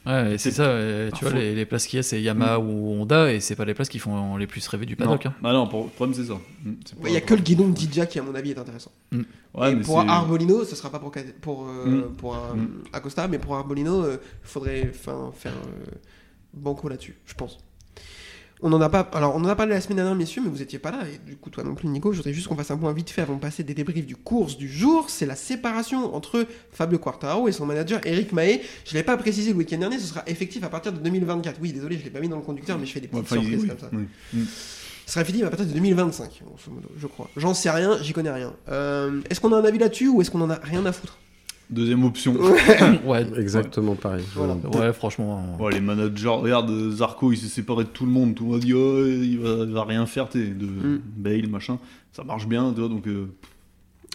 ouais, 0.05 0.38
c'est 0.38 0.51
ça. 0.51 0.63
euh, 0.63 1.12
tu 1.15 1.25
vois, 1.25 1.33
les, 1.33 1.53
les 1.55 1.65
places 1.65 1.86
qu'il 1.88 1.98
y 1.98 2.00
a, 2.00 2.03
c'est 2.03 2.21
Yamaha 2.21 2.59
ou 2.59 2.93
Honda, 3.01 3.31
et 3.33 3.39
c'est 3.39 3.55
pas 3.55 3.65
les 3.65 3.74
places 3.74 3.89
qui 3.89 4.00
font 4.00 4.38
les 4.38 4.48
plus 4.48 4.65
rêver 4.67 4.86
du 4.86 4.93
Non. 4.93 5.05
paddock. 5.05 5.25
hein. 5.27 5.33
Bah 5.41 5.53
non, 5.53 5.67
pour- 5.67 5.83
le 5.86 5.89
problème, 5.89 6.15
c'est 6.15 6.25
ça. 6.25 6.33
Mm, 6.63 6.71
Il 6.98 7.01
pas- 7.03 7.09
n'y 7.09 7.17
a 7.17 7.21
que 7.21 7.33
le 7.36 7.41
guidon 7.41 7.67
de 7.69 7.74
Didja 7.74 8.05
qui, 8.05 8.17
à 8.19 8.24
mon 8.24 8.33
avis, 8.36 8.51
est 8.51 8.57
intéressant. 8.59 8.91
Ouais, 9.12 9.71
et 9.71 9.75
mais 9.75 9.81
pour 9.83 10.00
Arbolino, 10.00 10.63
ce 10.65 10.75
sera 10.75 10.89
pas 10.89 11.00
pour, 11.00 11.12
pour, 11.41 11.67
euh, 11.67 11.86
Mm. 11.86 12.13
pour 12.15 12.36
euh, 12.36 12.53
Mm. 12.55 12.83
Acosta, 12.93 13.27
mais 13.27 13.39
pour 13.39 13.55
Arbolino, 13.55 14.09
il 14.12 14.19
faudrait 14.43 14.91
faire 14.93 15.51
euh, 15.53 15.95
banco 16.53 16.88
là-dessus, 16.89 17.15
je 17.25 17.33
pense. 17.36 17.57
On 18.61 18.73
en 18.73 18.81
a 18.81 18.89
pas. 18.89 19.09
Alors, 19.13 19.35
on 19.35 19.39
en 19.39 19.47
a 19.47 19.55
parlé 19.55 19.73
la 19.73 19.79
semaine 19.79 19.95
dernière, 19.97 20.15
messieurs, 20.15 20.41
mais 20.43 20.49
vous 20.49 20.61
étiez 20.61 20.79
pas 20.79 20.91
là. 20.91 20.99
Et 21.07 21.17
du 21.25 21.37
coup, 21.37 21.49
toi 21.49 21.63
non 21.63 21.75
plus, 21.75 21.87
Nico. 21.87 22.11
Je 22.11 22.17
voudrais 22.17 22.33
juste 22.33 22.47
qu'on 22.47 22.57
fasse 22.57 22.71
un 22.71 22.77
point 22.77 22.91
vite 22.91 23.09
fait 23.09 23.21
avant 23.21 23.35
de 23.35 23.39
passer 23.39 23.63
des 23.63 23.73
débriefs 23.73 24.05
du 24.05 24.17
course 24.17 24.57
du 24.57 24.67
jour. 24.67 25.09
C'est 25.09 25.25
la 25.25 25.37
séparation 25.37 26.13
entre 26.13 26.45
Fabio 26.73 26.99
Quartararo 26.99 27.47
et 27.47 27.53
son 27.53 27.65
manager 27.65 28.01
Eric 28.05 28.33
Mahé. 28.33 28.61
Je 28.85 28.95
l'ai 28.95 29.03
pas 29.03 29.15
précisé 29.15 29.51
le 29.51 29.57
week-end 29.57 29.77
dernier. 29.77 29.97
Ce 29.97 30.07
sera 30.07 30.23
effectif 30.27 30.61
à 30.63 30.69
partir 30.69 30.91
de 30.91 30.97
2024. 30.99 31.57
Oui, 31.61 31.71
désolé, 31.71 31.97
je 31.97 32.03
l'ai 32.03 32.09
pas 32.09 32.19
mis 32.19 32.27
dans 32.27 32.35
le 32.35 32.41
conducteur, 32.41 32.77
mais 32.77 32.85
je 32.85 32.91
fais 32.91 32.99
des 32.99 33.07
Ouais, 33.13 33.21
petites 33.21 33.37
il- 33.37 33.41
surprises 33.43 33.61
oui, 33.61 33.67
comme 33.69 33.79
ça. 33.79 33.89
oui. 33.93 34.43
Ce 35.05 35.13
sera 35.13 35.21
effectif 35.21 35.45
à 35.45 35.49
partir 35.49 35.65
de 35.65 35.71
2025, 35.73 36.41
grosso 36.45 36.69
modo, 36.71 36.89
je 36.97 37.07
crois. 37.07 37.29
J'en 37.37 37.53
sais 37.55 37.71
rien, 37.71 37.97
j'y 38.03 38.13
connais 38.13 38.29
rien. 38.29 38.53
Euh, 38.69 39.21
est-ce 39.29 39.39
qu'on 39.39 39.51
a 39.53 39.57
un 39.57 39.63
avis 39.63 39.79
là-dessus 39.79 40.07
ou 40.09 40.21
est-ce 40.21 40.29
qu'on 40.29 40.41
en 40.41 40.49
a 40.51 40.55
rien 40.61 40.85
à 40.85 40.91
foutre? 40.91 41.17
Deuxième 41.69 42.03
option. 42.03 42.35
ouais, 43.05 43.27
Exactement 43.38 43.95
pareil. 43.95 44.23
Voilà. 44.33 44.55
ouais, 44.55 44.91
franchement. 44.93 45.55
Ouais, 45.59 45.71
les 45.73 45.81
managers, 45.81 46.27
regarde, 46.29 46.71
Zarco, 46.91 47.31
il 47.31 47.38
s'est 47.38 47.47
séparé 47.47 47.83
de 47.83 47.89
tout 47.89 48.05
le 48.05 48.11
monde. 48.11 48.33
Tout 48.35 48.45
le 48.45 48.49
monde 48.51 48.59
a 48.61 48.65
dit, 48.65 48.73
oh, 48.73 49.05
il 49.05 49.38
va, 49.39 49.49
il 49.65 49.71
va 49.71 49.83
rien 49.83 50.05
faire, 50.07 50.29
t'es 50.29 50.47
de 50.47 50.65
Mm. 50.65 51.01
Bale, 51.17 51.47
machin. 51.47 51.77
Ça 52.11 52.23
marche 52.23 52.47
bien, 52.47 52.71
tu 52.73 52.79
vois, 52.79 52.89
donc. 52.89 53.05
euh, 53.07 53.27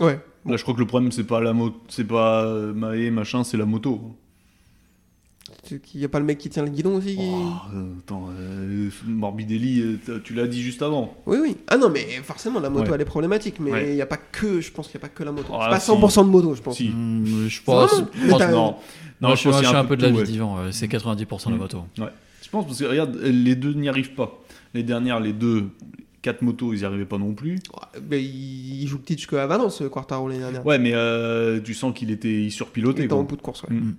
Ouais. 0.00 0.18
Là, 0.46 0.56
je 0.56 0.62
crois 0.62 0.74
que 0.74 0.80
le 0.80 0.86
problème, 0.86 1.12
c'est 1.12 1.22
pas 1.24 1.40
la 1.40 1.52
moto, 1.52 1.76
c'est 1.88 2.04
pas 2.06 2.44
Maé, 2.74 3.10
machin, 3.12 3.44
c'est 3.44 3.56
la 3.56 3.64
moto. 3.66 4.00
Il 5.70 5.98
n'y 6.00 6.04
a 6.04 6.08
pas 6.08 6.18
le 6.18 6.24
mec 6.24 6.38
qui 6.38 6.48
tient 6.50 6.62
le 6.64 6.70
guidon 6.70 6.96
aussi 6.96 7.16
qui- 7.16 7.22
Oh, 7.22 7.50
euh, 7.74 7.84
attends, 8.00 8.28
euh, 8.38 8.88
Morbidelli, 9.06 9.98
euh, 10.08 10.20
tu 10.22 10.34
l'as 10.34 10.46
dit 10.46 10.62
juste 10.62 10.82
avant. 10.82 11.14
Oui, 11.26 11.38
oui. 11.40 11.56
Ah 11.68 11.76
non, 11.76 11.90
mais 11.90 12.04
forcément, 12.22 12.60
la 12.60 12.70
moto, 12.70 12.88
Ouais. 12.88 12.94
elle 12.96 13.00
est 13.00 13.04
problématique. 13.06 13.56
Mais 13.60 13.70
il 13.70 13.72
Ouais. 13.72 13.94
n'y 13.94 14.00
a 14.02 14.06
pas 14.06 14.16
que, 14.18 14.60
je 14.60 14.70
pense 14.70 14.88
qu'il 14.88 14.98
n'y 14.98 15.04
a 15.04 15.08
pas 15.08 15.14
que 15.14 15.22
la 15.24 15.32
moto. 15.32 15.52
Ah, 15.54 15.64
c'est 15.64 15.70
pas 15.70 15.80
si. 15.80 15.86
100% 15.86 16.24
de 16.24 16.30
moto, 16.30 16.54
je 16.54 16.62
pense. 16.62 16.76
Si. 16.76 16.88
Hmm, 16.88 17.48
je 17.48 17.62
pense. 17.62 18.02
Je 18.14 18.30
Non, 18.30 18.38
non, 18.38 18.76
non, 19.20 19.30
je 19.30 19.36
suis, 19.36 19.50
pense 19.50 19.62
je 19.62 19.68
un 19.74 19.84
peu 19.84 19.96
de 19.96 20.02
la 20.02 20.10
vie 20.10 20.18
ouais. 20.18 20.24
d'Ivan, 20.24 20.56
c'est 20.72 20.88
90% 20.88 21.50
la 21.50 21.56
Mm. 21.56 21.58
moto. 21.60 21.78
Je 21.96 22.48
pense 22.50 22.66
parce 22.66 22.78
que 22.78 22.84
regarde, 22.84 23.16
les 23.22 23.54
deux 23.56 23.72
n'y 23.72 23.88
arrivent 23.88 24.14
pas. 24.14 24.40
Les 24.74 24.82
dernières, 24.82 25.18
les 25.20 25.32
deux, 25.32 25.64
quatre 26.22 26.42
motos, 26.42 26.72
ils 26.72 26.78
n'y 26.80 26.84
arrivaient 26.84 27.04
pas 27.04 27.18
non 27.18 27.32
plus. 27.32 27.54
Ouais, 27.54 28.00
Mais 28.10 28.22
il, 28.22 28.86
joue 28.86 28.98
petit 28.98 29.16
jusqu'à 29.16 29.46
Valence, 29.46 29.82
Quartaro, 29.90 30.28
l'année 30.28 30.40
dernière. 30.40 30.64
Ouais, 30.66 30.78
mais 30.78 30.92
euh, 30.94 31.60
tu 31.60 31.74
sens 31.74 31.94
qu'il 31.94 32.10
était 32.10 32.28
il 32.32 32.44
il 32.46 32.50
surpiloté. 32.52 33.04
était 33.04 33.12
en 33.12 33.22
bout 33.24 33.36
de 33.36 33.42
course, 33.42 33.62
ouais. 33.64 33.74
Mm. 33.74 33.94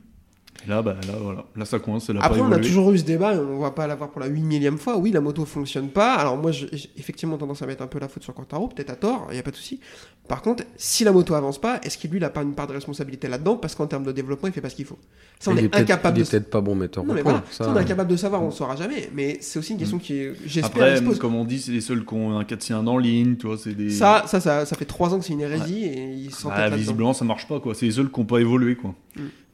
Et 0.66 0.70
là, 0.70 0.82
bah, 0.82 0.96
là, 1.08 1.14
voilà. 1.22 1.46
Là, 1.56 1.66
ça 1.66 1.80
coince. 1.80 2.10
Après, 2.22 2.42
on 2.42 2.52
a 2.52 2.58
toujours 2.60 2.92
eu 2.92 2.98
ce 2.98 3.04
débat, 3.04 3.36
et 3.36 3.38
on 3.38 3.60
va 3.60 3.72
pas 3.72 3.86
l'avoir 3.88 4.10
pour 4.10 4.22
la 4.22 4.28
8 4.28 4.42
millième 4.42 4.78
fois. 4.78 4.98
Oui, 4.98 5.12
la 5.12 5.22
moto 5.22 5.46
fonctionne 5.46 5.90
pas. 5.90 6.16
Alors, 6.16 6.38
moi, 6.38 6.52
j'ai 6.52 6.68
j'ai 6.74 6.90
effectivement 6.98 7.38
tendance 7.38 7.62
à 7.62 7.66
mettre 7.68 7.84
un 7.84 7.88
peu 7.88 8.00
la 8.00 8.08
faute 8.08 8.24
sur 8.24 8.34
Quartaro, 8.34 8.68
peut-être 8.68 8.90
à 8.90 8.96
tort, 8.96 9.28
il 9.30 9.34
n'y 9.34 9.40
a 9.40 9.44
pas 9.44 9.52
de 9.52 9.56
souci. 9.56 9.80
Par 10.28 10.42
contre, 10.42 10.64
si 10.76 11.04
la 11.04 11.12
moto 11.12 11.36
avance 11.36 11.62
pas, 11.62 11.80
est-ce 11.84 11.98
qu'il 12.00 12.10
lui, 12.10 12.18
il 12.18 12.24
a 12.24 12.32
pas 12.32 12.42
une 12.42 12.54
part 12.56 12.66
de 12.66 12.74
responsabilité 12.74 13.28
là-dedans? 13.28 13.58
Parce 13.58 13.76
qu'en 13.76 13.86
termes 13.86 14.04
de 14.06 14.12
développement, 14.12 14.48
il 14.50 14.54
fait 14.54 14.62
pas 14.62 14.70
ce 14.70 14.76
qu'il 14.76 14.86
faut. 14.86 14.98
Ça, 15.40 15.52
on 15.52 15.56
il 15.56 15.66
est, 15.66 15.76
incapable 15.76 16.18
il 16.18 16.22
de 16.24 16.28
est 16.28 16.32
peut-être 16.32 16.50
pas 16.50 16.62
bon 16.62 16.74
metteur 16.74 17.04
Non, 17.04 17.12
au 17.12 17.16
mais 17.16 17.22
point. 17.22 17.32
voilà, 17.34 17.46
Ça, 17.52 17.66
ça, 17.66 17.70
on 17.72 17.76
est 17.76 17.80
incapable 17.82 18.10
de 18.10 18.16
savoir, 18.18 18.42
on 18.42 18.46
ne 18.46 18.50
le 18.50 18.56
saura 18.56 18.76
jamais. 18.76 19.10
Mais 19.14 19.38
c'est 19.42 19.60
aussi 19.60 19.74
une 19.74 19.78
question 19.80 20.00
qui, 20.00 20.14
est- 20.14 20.34
j'espère, 20.48 20.72
Après, 20.72 20.90
elle 20.90 20.98
se 20.98 21.04
pose. 21.04 21.20
comme 21.20 21.36
on 21.36 21.46
dit, 21.46 21.60
c'est 21.60 21.72
les 21.74 21.82
seuls 21.82 22.04
qui 22.04 22.14
ont 22.16 22.40
un 22.40 22.44
4 22.44 22.64
cylindres 22.64 22.92
en 22.94 22.98
ligne, 22.98 23.36
tu 23.36 23.46
vois, 23.46 23.58
c'est 23.60 23.74
des... 23.76 23.92
Ça, 23.92 24.24
ça, 24.26 24.40
ça, 24.40 24.66
ça 24.66 24.76
fait 24.76 24.86
3 24.86 25.14
ans 25.14 25.20
que 25.20 25.26
c'est 25.26 25.34
une 25.34 25.42
hérésie 25.42 25.84
et 25.86 26.14
ils 26.14 26.32
Ah, 26.50 26.70
visiblement, 26.70 27.14
ça 27.14 27.24
marche 27.24 27.48
pas, 27.48 27.60
quoi. 27.60 27.76
C'est 27.76 27.86
les 27.86 27.92
seuls 27.92 28.10
qui 28.10 28.20
n'ont 28.20 28.26
pas 28.26 28.40
évolué, 28.40 28.76
quoi. 28.76 28.96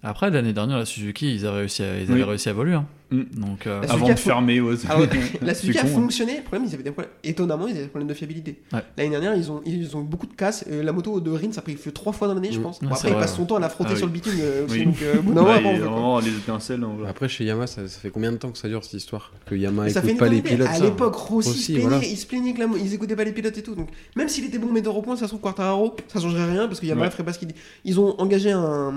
Après, 0.03 0.29
l'année 0.31 0.53
dernière, 0.53 0.77
la 0.77 0.85
Suzuki, 0.85 1.33
ils 1.33 1.45
avaient 1.45 1.57
réussi 1.59 1.83
à, 1.83 1.99
ils 1.99 2.11
avaient 2.11 2.23
réussi 2.23 2.49
à 2.49 2.51
évoluer. 2.51 2.73
hein. 2.73 2.85
Mm. 3.11 3.23
Donc, 3.35 3.67
euh, 3.67 3.81
La 3.81 3.91
Avant 3.93 4.07
a 4.07 4.13
de 4.13 4.19
fermer, 4.19 4.61
ouais. 4.61 4.75
c'est- 4.77 4.89
Alors, 4.89 5.05
la 5.41 5.53
Suzuki 5.53 5.77
a 5.77 5.81
con, 5.81 5.87
hein. 5.87 5.91
fonctionné. 5.91 6.37
Le 6.37 6.43
problème, 6.43 6.65
ils 6.67 6.73
avaient 6.73 6.83
des 6.83 6.91
problèmes. 6.91 7.11
Étonnamment, 7.23 7.67
ils 7.67 7.71
avaient 7.73 7.81
des 7.83 7.87
problèmes 7.89 8.07
de 8.07 8.13
fiabilité. 8.13 8.61
Ouais. 8.71 8.79
L'année 8.97 9.09
dernière, 9.09 9.35
ils 9.35 9.51
ont, 9.51 9.61
ils 9.65 9.95
ont 9.97 10.01
eu 10.01 10.05
beaucoup 10.05 10.27
de 10.27 10.33
casses. 10.33 10.65
Euh, 10.71 10.81
la 10.83 10.91
moto 10.93 11.19
de 11.19 11.29
Rins 11.31 11.51
a 11.57 11.61
pris 11.61 11.75
feu 11.75 11.91
trois 11.91 12.13
fois 12.13 12.27
dans 12.27 12.33
l'année, 12.33 12.51
je 12.51 12.59
Mm. 12.59 12.63
pense. 12.63 12.79
Ouais, 12.81 12.87
Bon, 12.87 12.93
après, 12.95 13.09
il 13.09 13.11
vrai, 13.13 13.21
passe 13.21 13.35
son 13.35 13.45
temps 13.45 13.57
à 13.57 13.59
la 13.59 13.69
frotter 13.69 13.91
Ah 13.93 13.97
sur 13.97 14.05
oui. 14.07 14.13
le 14.13 14.19
bitume 14.19 14.39
euh. 14.41 14.65
Oui. 14.69 14.85
Donc, 14.85 14.95
euh, 15.01 15.13
Ouais, 15.43 15.51
et 15.63 15.75
après, 15.77 15.87
on 15.87 16.19
les 16.19 16.29
étincelles, 16.29 16.79
voilà. 16.83 17.09
Après, 17.09 17.27
chez 17.27 17.43
Yamaha, 17.45 17.67
ça, 17.67 17.87
ça 17.87 17.99
fait 17.99 18.09
combien 18.09 18.31
de 18.31 18.37
temps 18.37 18.51
que 18.51 18.57
ça 18.57 18.67
dure 18.69 18.83
cette 18.83 18.93
histoire 18.93 19.31
Que 19.45 19.55
Yamaha 19.55 19.89
écoute 19.89 20.17
pas 20.17 20.27
les 20.29 20.41
pilotes 20.41 20.67
À 20.69 20.79
l'époque, 20.79 21.15
Rossi 21.15 21.49
Aussi, 21.49 21.59
se 21.59 21.71
plaignait, 21.73 21.87
voilà. 21.89 22.05
il 22.05 22.17
se 22.17 22.25
plaignait 22.25 22.53
que 22.53 22.59
la 22.59 22.67
mo- 22.67 22.77
ils 22.77 22.93
écoutaient 22.93 23.15
pas 23.15 23.23
les 23.25 23.33
pilotes 23.33 23.57
et 23.57 23.61
tout. 23.63 23.75
Donc, 23.75 23.89
même 24.15 24.29
s'il 24.29 24.45
était 24.45 24.57
bon 24.57 24.71
metteur 24.71 24.95
au 24.95 25.01
point, 25.01 25.15
ça 25.17 25.23
se 25.23 25.27
trouve 25.29 25.41
Quartararo, 25.41 25.95
ça 26.07 26.19
changerait 26.21 26.49
rien 26.49 26.67
parce 26.67 26.79
que 26.79 26.85
Yamaha 26.85 27.07
Ouais. 27.07 27.11
ferait 27.11 27.23
pas 27.23 27.33
ce 27.33 27.39
qu'il 27.39 27.47
dit. 27.49 27.55
Ils 27.83 27.99
ont 27.99 28.15
engagé 28.21 28.51
un 28.51 28.93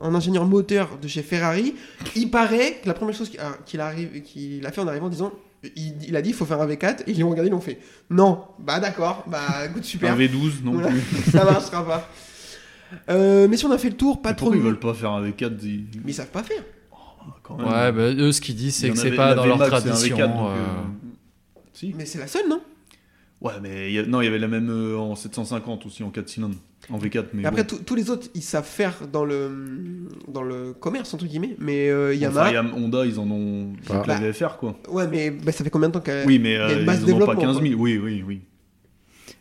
ingénieur 0.00 0.44
moteur 0.46 0.98
de 1.00 1.08
chez 1.08 1.22
Ferrari. 1.22 1.74
Il 2.16 2.30
paraît 2.30 2.76
que 2.84 2.88
la 2.88 2.94
première 2.94 3.14
chose 3.16 3.28
qu'il 3.30 3.40
a, 3.40 3.52
qu'il 3.66 3.80
arrive- 3.80 4.22
qu'il 4.22 4.64
a 4.64 4.70
fait 4.72 4.80
en 4.80 4.86
arrivant 4.88 5.06
en 5.06 5.10
disant. 5.10 5.32
Il, 5.76 5.94
il 6.06 6.14
a 6.14 6.20
dit 6.20 6.28
il 6.28 6.34
faut 6.34 6.44
faire 6.44 6.60
un 6.60 6.66
V4 6.66 7.04
et 7.06 7.12
ils 7.12 7.20
l'ont 7.20 7.30
regardé 7.30 7.48
ils 7.48 7.50
l'ont 7.52 7.58
fait 7.58 7.78
non 8.10 8.42
bah 8.58 8.80
d'accord 8.80 9.24
bah 9.26 9.64
écoute 9.64 9.82
super 9.84 10.12
Un 10.12 10.16
V12, 10.18 10.62
non 10.62 10.72
Voilà. 10.72 10.88
plus. 10.88 11.00
ça 11.32 11.42
marchera 11.42 11.86
pas 11.86 12.10
euh, 13.08 13.48
mais 13.48 13.56
si 13.56 13.64
on 13.64 13.70
a 13.70 13.78
fait 13.78 13.88
le 13.88 13.96
tour 13.96 14.20
pas 14.20 14.28
Mais 14.28 14.36
trop 14.36 14.46
Pourquoi 14.48 14.58
ils 14.58 14.62
veulent 14.62 14.78
pas 14.78 14.92
faire 14.92 15.12
un 15.12 15.26
V4 15.26 15.52
ils- 15.62 15.86
mais 16.04 16.10
ils 16.10 16.14
savent 16.14 16.26
pas 16.26 16.42
faire 16.42 16.62
quand 17.42 17.56
même. 17.56 17.66
Ouais, 17.66 17.92
bah, 17.92 18.12
eux, 18.12 18.30
ce 18.32 18.42
qu'ils 18.42 18.56
disent, 18.56 18.74
c'est 18.74 18.90
que 18.90 18.98
c'est 18.98 19.12
pas 19.12 19.34
dans 19.34 19.46
leur 19.46 19.58
tradition. 19.58 20.16
V4, 20.16 20.26
donc, 20.26 20.50
euh, 20.50 20.54
euh, 20.54 21.60
Si. 21.72 21.94
Mais 21.96 22.04
c'est 22.04 22.18
la 22.18 22.26
seule, 22.26 22.46
non? 22.48 22.60
Ouais, 23.44 23.52
mais 23.62 23.90
il 23.90 23.94
y 23.94 23.98
a- 23.98 24.06
non, 24.06 24.20
il 24.20 24.24
y 24.24 24.28
avait 24.28 24.38
la 24.38 24.48
même 24.48 24.70
euh, 24.70 24.96
en 24.98 25.14
750 25.14 25.86
aussi, 25.86 26.02
en 26.02 26.10
4 26.10 26.28
cylindres. 26.28 26.56
En 26.90 26.98
V4, 26.98 27.26
mais. 27.32 27.44
Après, 27.46 27.64
bon. 27.64 27.78
tous- 27.86 27.94
les 27.94 28.10
autres, 28.10 28.28
ils 28.34 28.42
savent 28.42 28.66
faire 28.66 28.94
dans 29.10 29.24
le, 29.24 29.50
dans 30.28 30.42
le 30.42 30.72
commerce, 30.74 31.14
entre 31.14 31.24
guillemets. 31.26 31.56
Mais 31.58 31.88
euh, 31.88 32.14
Yamaha. 32.14 32.42
Enfin, 32.50 32.52
Yam- 32.52 32.74
Honda, 32.74 33.06
ils 33.06 33.18
en 33.18 33.30
ont. 33.30 33.72
Bah. 33.88 34.02
Ils 34.04 34.08
la 34.08 34.18
VFR, 34.20 34.56
quoi. 34.58 34.76
Ouais, 34.90 35.06
mais 35.06 35.30
bah, 35.30 35.50
ça 35.52 35.64
fait 35.64 35.70
combien 35.70 35.88
de 35.88 35.94
temps 35.94 36.00
qu'elle. 36.00 36.26
Oui, 36.26 36.38
mais 36.38 36.50
il 36.52 36.54
y 36.54 36.56
a 36.56 36.66
euh, 36.68 36.80
une 36.80 36.84
base 36.86 37.00
ils 37.00 37.06
de 37.06 37.12
en 37.12 37.16
ont 37.16 37.18
pas 37.20 37.34
développement, 37.34 37.54
15 37.54 37.62
000. 37.68 37.80
Oui, 37.80 37.98
oui, 38.02 38.24
oui. 38.26 38.40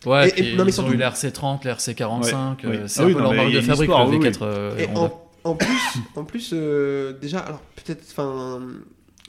Ouais, 0.05 0.29
Et- 0.29 0.53
et- 0.53 0.55
non, 0.55 0.63
mais 0.65 0.72
ils 0.72 0.79
ont 0.79 0.83
surtout- 0.83 0.93
eu 0.93 0.98
la 0.98 1.10
RC30, 1.10 1.65
la 1.65 1.74
RC45, 1.75 2.65
Ouais, 2.65 2.65
euh, 2.65 2.69
oui. 2.72 2.77
c'est 2.88 3.00
Ah 3.00 3.03
un 3.03 3.07
oui, 3.07 3.13
peu 3.13 3.19
non, 3.19 3.24
leur 3.31 3.33
marque 3.33 3.53
de 3.53 3.62
fabrique, 3.62 3.81
histoire, 3.89 4.10
le 4.10 4.17
oui, 4.17 4.25
V4. 4.29 4.38
euh, 4.41 4.77
Et 4.77 4.88
Honda. 4.89 5.00
en, 5.01 5.50
en 5.51 5.55
plus, 5.55 5.93
en 6.15 6.24
plus 6.25 6.50
euh, 6.53 7.13
déjà, 7.22 7.39
alors 7.39 7.62
peut-être, 7.75 8.03
enfin, 8.12 8.62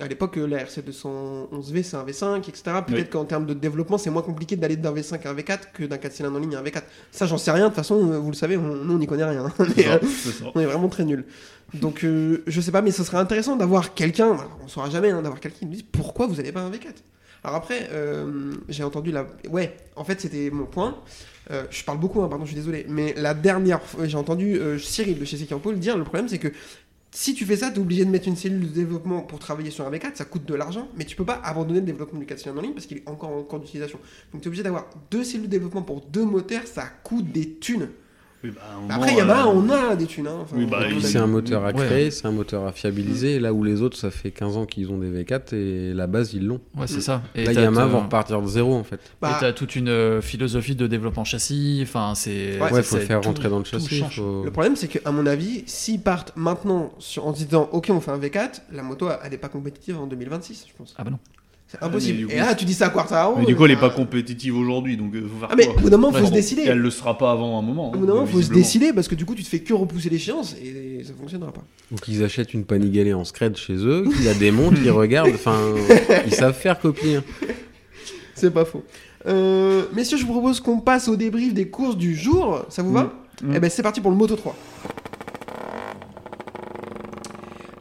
à 0.01 0.09
l'époque, 0.09 0.39
euh, 0.39 0.47
la 0.47 0.65
RC211V 0.65 1.83
c'est 1.83 1.97
un 1.97 2.05
V5, 2.05 2.39
etc. 2.49 2.63
Peut-être 2.87 2.91
Oui. 2.93 3.09
qu'en 3.11 3.25
termes 3.25 3.47
de 3.47 3.55
développement, 3.55 3.97
c'est 3.99 4.11
moins 4.11 4.23
compliqué 4.23 4.57
d'aller 4.57 4.77
d'un 4.77 4.93
V5 4.93 5.25
à 5.27 5.31
un 5.31 5.35
V4 5.35 5.59
que 5.73 5.85
d'un 5.85 5.99
4 5.99 6.13
cylindres 6.13 6.37
en 6.37 6.41
ligne 6.41 6.57
à 6.57 6.61
un 6.61 6.63
V4. 6.63 6.83
Ça, 7.13 7.27
j'en 7.27 7.39
sais 7.39 7.51
rien. 7.53 7.65
De 7.65 7.69
toute 7.69 7.77
façon, 7.77 8.13
euh, 8.13 8.19
vous 8.19 8.31
le 8.31 8.37
savez, 8.37 8.57
on, 8.57 8.63
nous, 8.63 8.95
on 8.95 8.99
n'y 8.99 9.07
connaît 9.07 9.25
rien. 9.25 9.53
Mais, 9.77 9.83
ça, 9.85 9.95
euh, 9.95 9.99
c'est 10.03 10.33
ça. 10.33 10.45
on 10.55 10.61
est 10.61 10.67
vraiment 10.67 10.89
très 10.89 11.05
nuls. 11.05 11.25
Donc, 11.75 12.05
euh, 12.05 12.43
je 12.47 12.61
sais 12.61 12.71
pas, 12.71 12.83
mais 12.83 12.93
ce 12.93 13.03
serait 13.03 13.17
intéressant 13.17 13.57
d'avoir 13.57 13.95
quelqu'un, 13.95 14.37
on 14.63 14.69
saura 14.69 14.91
jamais, 14.91 15.11
hein, 15.11 15.23
d'avoir 15.23 15.41
quelqu'un 15.41 15.59
qui 15.61 15.67
nous 15.67 15.73
dise 15.73 15.83
pourquoi 15.83 16.27
vous 16.29 16.37
n'avez 16.37 16.53
pas 16.53 16.61
un 16.61 16.71
V4. 16.71 16.95
Alors 17.45 17.57
après, 17.57 17.89
euh, 17.93 18.55
j'ai 18.69 18.85
entendu 18.85 19.13
la. 19.13 19.27
Ouais, 19.51 19.77
en 19.97 20.05
fait, 20.05 20.21
c'était 20.21 20.51
mon 20.51 20.65
point. 20.65 20.97
Euh, 21.51 21.65
je 21.71 21.85
parle 21.85 21.99
beaucoup, 21.99 22.23
hein, 22.23 22.29
pardon, 22.29 22.45
je 22.47 22.51
suis 22.53 22.57
désolé. 22.59 22.87
Mais 22.89 23.13
la 23.19 23.35
dernière 23.35 23.83
fois, 23.83 24.07
j'ai 24.07 24.17
entendu 24.17 24.57
euh, 24.57 24.79
Cyril 24.79 25.19
de 25.19 25.25
chez 25.27 25.37
le 25.37 25.77
dire. 25.77 25.99
Le 25.99 26.05
problème, 26.05 26.27
c'est 26.27 26.39
que 26.39 26.49
si 27.17 27.33
tu 27.33 27.47
fais 27.47 27.57
ça, 27.57 27.71
tu 27.71 27.77
es 27.77 27.79
obligé 27.79 28.05
de 28.05 28.11
mettre 28.11 28.27
une 28.27 28.35
cellule 28.35 28.69
de 28.69 28.75
développement 28.75 29.21
pour 29.21 29.39
travailler 29.39 29.71
sur 29.71 29.87
un 29.87 29.91
V4, 29.91 30.17
ça 30.17 30.25
coûte 30.25 30.45
de 30.45 30.55
l'argent, 30.55 30.89
mais 30.97 31.05
tu 31.05 31.15
peux 31.15 31.25
pas 31.25 31.41
abandonner 31.45 31.79
le 31.79 31.87
développement 31.87 32.19
du 32.19 32.27
4 32.27 32.41
cylindres 32.41 32.59
en 32.59 32.63
ligne 32.63 32.75
parce 32.75 32.87
qu'il 32.87 32.99
est 32.99 33.09
encore 33.09 33.31
en 33.31 33.41
cours 33.45 33.61
d'utilisation. 33.61 34.01
Donc 34.33 34.43
tu 34.43 34.47
es 34.47 34.49
obligé 34.49 34.65
d'avoir 34.65 34.91
deux 35.13 35.23
cellules 35.23 35.47
de 35.47 35.51
développement 35.51 35.83
pour 35.83 36.01
deux 36.01 36.25
moteurs, 36.25 36.67
ça 36.67 36.87
coûte 37.05 37.31
des 37.31 37.55
thunes. 37.55 37.89
Oui, 38.45 38.51
bah, 38.55 38.61
Après, 38.97 39.15
Yamaha, 39.15 39.47
euh, 39.47 39.53
on 39.55 39.71
a 39.71 39.97
des 39.97 40.05
thunes. 40.07 40.27
Hein. 40.27 40.41
Enfin, 40.43 40.57
Oui, 40.59 40.67
bah, 40.67 40.81
c'est 41.01 41.17
un 41.17 41.27
moteur 41.27 41.65
à 41.65 41.69
Ouais. 41.69 41.73
créer, 41.87 42.11
c'est 42.11 42.27
un 42.27 42.31
moteur 42.31 42.67
à 42.67 42.73
fiabiliser. 42.73 43.41
Là 43.41 43.55
où 43.55 43.65
les 43.65 43.81
autres, 43.81 43.97
ça 43.97 44.11
fait 44.11 44.31
15 44.33 44.59
ans 44.59 44.67
qu'ils 44.67 44.91
ont 44.93 44.99
des 44.99 45.09
V4 45.11 45.55
et 45.55 45.95
la 45.95 46.07
base, 46.07 46.35
ils 46.35 46.47
l'ont. 46.47 46.61
Ouais, 46.77 46.87
c'est 46.87 47.01
ça. 47.01 47.23
Et 47.35 47.47
Là, 47.47 47.53
Yamaha 47.55 47.87
va 47.87 47.99
repartir 48.03 48.43
de 48.43 48.47
zéro 48.47 48.75
en 48.75 48.85
fait. 48.85 49.01
Bah, 49.23 49.37
Et 49.37 49.41
t'as 49.41 49.53
toute 49.55 49.77
une 49.77 49.89
euh, 49.89 50.21
philosophie 50.21 50.77
de 50.77 50.87
développement 50.87 51.25
châssis. 51.25 51.81
Enfin, 51.83 52.13
c'est. 52.15 52.61
Ouais, 52.61 52.71
Ouais, 52.71 52.83
c'est- 52.83 52.83
faut 52.83 52.97
le 52.97 53.03
faire 53.03 53.21
tout- 53.23 53.29
rentrer 53.29 53.49
dans 53.49 53.59
le 53.61 53.65
châssis. 53.65 54.03
faut- 54.11 54.45
Le 54.45 54.51
problème, 54.51 54.77
c'est 54.77 54.89
qu'à 54.89 55.11
mon 55.11 55.25
avis, 55.27 55.63
s'ils 55.67 56.01
partent 56.03 56.33
maintenant 56.37 56.93
sur, 56.99 57.27
en 57.27 57.35
se 57.35 57.45
disant 57.45 57.71
Ok, 57.73 57.87
on 57.91 58.01
fait 58.01 58.11
un 58.11 58.19
V4, 58.19 58.61
la 58.73 58.83
moto, 58.83 59.09
elle 59.25 59.31
n'est 59.31 59.39
pas 59.39 59.49
compétitive 59.49 59.99
en 59.99 60.07
2026, 60.07 60.67
je 60.69 60.73
pense. 60.77 60.95
Ah 60.99 61.05
bah 61.05 61.11
non. 61.13 61.19
C'est 61.81 61.85
impossible. 61.87 62.27
coup- 62.27 62.33
Et 62.33 62.37
là, 62.37 62.55
tu 62.55 62.65
dis 62.65 62.75
ça 62.75 62.87
à 62.87 62.91
Quartaro. 62.91 63.37
Mais 63.39 63.45
du 63.45 63.57
coup, 63.57 63.65
elle 63.65 63.73
est 63.73 63.77
pas 63.77 63.87
euh, 63.87 63.91
compétitive 63.91 64.57
aujourd'hui, 64.57 64.97
donc 64.97 65.15
euh, 65.15 65.23
faut 65.23 65.39
faire 65.41 65.49
Ah, 65.51 65.55
mais 65.57 65.67
quoi 65.67 65.75
au 65.77 65.81
bout 65.81 65.91
d'un 65.91 65.97
moment, 65.97 66.13
faut 66.13 66.21
Ouais. 66.21 66.27
se 66.27 66.33
Et 66.33 66.35
décider. 66.35 66.63
elle 66.67 66.79
le 66.79 66.91
sera 66.91 67.19
pas 67.19 67.31
avant 67.33 67.59
un 67.59 67.63
moment. 67.63 67.89
Au 67.89 67.97
bout 67.97 68.07
d'un 68.07 68.13
moment, 68.15 68.25
hein, 68.25 68.31
faut 68.31 68.43
se 68.43 68.51
décider 68.53 68.93
parce 68.93 69.09
que 69.09 69.15
du 69.15 69.25
coup, 69.25 69.35
tu 69.35 69.43
te 69.43 69.49
fais 69.49 69.61
que 69.61 69.73
repousser 69.75 70.09
l'échéance 70.11 70.55
et 70.63 71.03
ça 71.05 71.13
fonctionnera 71.19 71.53
pas. 71.53 71.63
Ou 71.93 71.97
qu'ils 71.97 72.23
achètent 72.25 72.55
une 72.55 72.65
Panigale 72.65 73.15
en 73.15 73.25
scred 73.25 73.57
chez 73.57 73.75
eux, 73.75 74.05
qu'ils 74.17 74.25
la 74.25 74.35
démontent, 74.35 74.75
qu'ils 74.75 74.91
regardent. 74.91 75.31
Enfin, 75.35 75.59
ils 76.27 76.35
savent 76.35 76.55
faire 76.57 76.79
copier. 76.79 77.21
C'est 78.35 78.53
pas 78.53 78.65
faux. 78.65 78.83
Euh, 79.27 79.85
messieurs, 79.95 80.19
je 80.19 80.27
vous 80.27 80.33
propose 80.33 80.61
qu'on 80.61 80.81
passe 80.81 81.09
au 81.09 81.17
débrief 81.17 81.55
des 81.55 81.69
courses 81.69 81.97
du 81.97 82.15
jour. 82.15 82.65
Ça 82.69 82.83
vous 82.83 82.93
va 82.93 83.13
Mm. 83.43 83.53
Eh 83.57 83.59
ben, 83.59 83.69
c'est 83.69 83.83
parti 83.83 84.01
pour 84.01 84.13
le 84.13 84.17
Moto 84.17 84.37
3. 84.37 84.55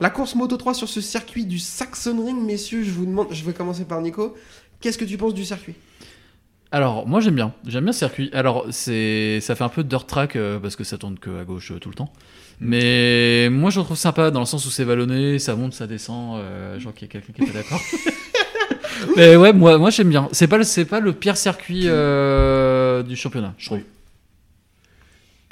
La 0.04 0.10
course 0.10 0.36
Moto 0.36 0.58
3 0.58 0.74
sur 0.74 0.90
ce 0.90 1.00
circuit 1.00 1.46
du 1.46 1.60
Saxonring, 1.60 2.46
messieurs, 2.46 2.84
je 2.84 2.92
vous 2.92 3.06
demande, 3.06 3.28
je 3.32 3.42
vais 3.46 3.54
commencer 3.54 3.86
par 3.86 4.02
Nico. 4.02 4.36
Qu'est-ce 4.82 4.98
que 4.98 5.06
tu 5.06 5.16
penses 5.16 5.34
du 5.34 5.46
circuit? 5.46 5.76
Alors, 6.74 7.08
moi 7.08 7.22
j'aime 7.22 7.36
bien. 7.36 7.54
J'aime 7.66 7.86
bien 7.86 7.94
ce 7.94 8.00
circuit. 8.00 8.30
Alors, 8.34 8.66
c'est 8.70 9.40
ça 9.40 9.56
fait 9.56 9.64
un 9.64 9.70
peu 9.70 9.82
dirt 9.82 10.06
track 10.06 10.36
euh, 10.36 10.60
parce 10.60 10.76
que 10.76 10.84
ça 10.84 10.98
tourne 10.98 11.18
que 11.18 11.40
à 11.40 11.46
gauche 11.46 11.72
euh, 11.72 11.80
tout 11.80 11.88
le 11.88 11.96
temps. 11.96 12.12
Mm. 12.60 12.68
Mais 12.68 13.50
moi 13.50 13.70
je 13.70 13.80
le 13.80 13.86
trouve 13.86 13.96
sympa 13.96 14.30
dans 14.30 14.42
le 14.42 14.46
sens 14.46 14.66
où 14.66 14.72
c'est 14.72 14.84
vallonné, 14.84 15.40
ça 15.40 15.56
monte, 15.56 15.72
ça 15.74 15.88
descend. 15.88 16.38
Euh, 16.38 16.78
je 16.80 16.84
vois 16.84 16.92
qu'il 16.92 17.08
y 17.08 17.10
a 17.10 17.14
quelqu'un 17.14 17.32
qui 17.32 17.42
est 17.42 17.54
pas 17.54 17.60
d'accord. 17.60 17.80
Mais 19.16 19.38
ouais, 19.38 19.54
moi, 19.54 19.78
moi 19.78 19.90
j'aime 19.90 20.10
bien. 20.10 20.28
C'est 20.34 20.48
pas, 20.48 20.58
le- 20.58 20.66
c'est 20.66 20.84
pas 20.84 21.00
le 21.00 21.14
pire 21.14 21.38
circuit 21.38 21.84
euh, 21.86 23.04
du 23.04 23.16
championnat, 23.16 23.54
je 23.58 23.68
trouve. 23.68 23.80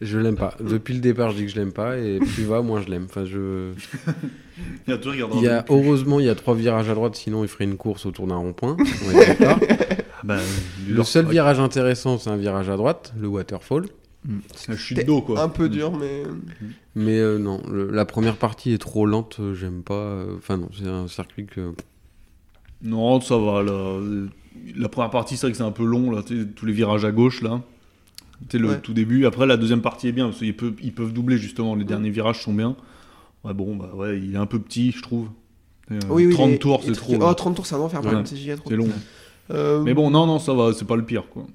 Je 0.02 0.18
l'aime 0.18 0.36
pas. 0.36 0.56
Depuis 0.60 0.96
le 0.96 1.00
départ, 1.00 1.32
je 1.32 1.38
dis 1.38 1.46
que 1.46 1.52
je 1.52 1.56
l'aime 1.58 1.72
pas. 1.74 1.98
Et 2.00 2.18
plus 2.20 2.44
va, 2.44 2.62
moins 2.62 2.82
je 2.82 2.90
l'aime. 2.90 3.06
Enfin, 3.06 3.24
je... 3.26 3.72
Il 4.88 4.92
y 4.92 4.94
a 4.94 5.00
il 5.36 5.42
y 5.44 5.48
a, 5.48 5.66
heureusement, 5.70 6.20
il 6.20 6.26
y 6.26 6.30
a 6.30 6.36
trois 6.36 6.54
virages 6.54 6.90
à 6.90 6.94
droite, 6.94 7.16
sinon 7.16 7.44
il 7.44 7.48
ferait 7.48 7.64
une 7.64 7.78
course 7.78 8.06
autour 8.06 8.28
d'un 8.28 8.36
rond-point. 8.36 8.78
Ah 10.24 10.24
bah, 10.24 10.38
Le 10.88 11.04
seul 11.04 11.26
ouais. 11.26 11.32
virage 11.32 11.60
intéressant, 11.60 12.20
c'est 12.20 12.30
un 12.30 12.38
virage 12.38 12.70
à 12.70 12.78
droite, 12.78 13.12
le 13.20 13.28
waterfall. 13.28 13.86
La 14.68 14.78
chute 14.78 15.04
d'eau, 15.04 15.22
quoi. 15.22 15.42
Un 15.42 15.50
peu 15.50 15.68
dur, 15.68 15.92
mais. 15.98 16.22
Mais 16.94 17.18
euh, 17.18 17.40
non, 17.40 17.60
le- 17.72 17.90
la 17.90 18.06
première 18.06 18.36
partie 18.38 18.72
est 18.74 18.78
trop 18.78 19.08
lente, 19.08 19.38
euh, 19.40 19.56
j'aime 19.56 19.82
pas. 19.82 19.94
euh, 19.96 20.36
Enfin 20.38 20.58
non, 20.58 20.70
c'est 20.78 20.88
un 20.88 21.08
circuit 21.08 21.48
que... 21.48 21.72
Non, 22.84 23.20
ça 23.20 23.36
va. 23.38 23.64
Là. 23.64 23.72
Euh, 23.72 24.28
La 24.78 24.90
première 24.90 25.10
partie, 25.10 25.38
c'est 25.38 25.48
vrai 25.48 25.52
que 25.54 25.58
c'est 25.58 25.64
un 25.64 25.72
peu 25.72 25.86
long, 25.86 26.12
là, 26.12 26.22
tous 26.56 26.66
les 26.68 26.74
virages 26.74 27.04
à 27.06 27.12
gauche, 27.12 27.42
là. 27.42 27.62
Tu 28.50 28.58
le 28.58 28.70
Ouais. 28.70 28.80
tout 28.82 28.94
début. 28.94 29.26
Après, 29.26 29.46
la 29.46 29.58
deuxième 29.58 29.82
partie 29.82 30.08
est 30.08 30.12
bien, 30.12 30.28
parce 30.28 30.40
qu'ils 30.40 30.56
peuvent, 30.56 30.74
ils 30.82 30.94
peuvent 30.94 31.14
doubler, 31.14 31.38
justement. 31.38 31.76
Les 31.76 31.84
derniers 31.86 32.10
virages 32.10 32.42
sont 32.42 32.54
bien. 32.54 32.76
Ouais, 33.44 33.54
bon, 33.54 33.76
bah 33.76 33.92
ouais, 33.96 34.20
il 34.20 34.34
est 34.36 34.38
un 34.38 34.46
peu 34.46 34.60
petit, 34.60 34.92
je 34.92 35.02
trouve. 35.02 35.28
Euh, 35.92 36.00
Oui, 36.10 36.26
oui, 36.28 36.34
30 36.34 36.52
les- 36.52 36.60
tours, 36.60 36.82
c'est 36.84 36.92
trop. 36.94 37.16
Oh, 37.16 37.20
là. 37.28 37.34
30 37.34 37.56
tours, 37.56 37.66
c'est 37.66 37.76
un 37.76 37.80
enfer, 37.80 38.02
Ouais. 38.06 38.24
C'est 38.26 38.76
long. 38.76 38.88
Euh, 39.52 39.82
Mais 39.84 39.94
bon, 39.94 40.10
non, 40.12 40.26
non, 40.28 40.40
ça 40.40 40.54
va, 40.54 40.72
c'est 40.74 40.86
pas 40.86 40.96
le 40.96 41.04
pire, 41.04 41.24
quoi. 41.30 41.46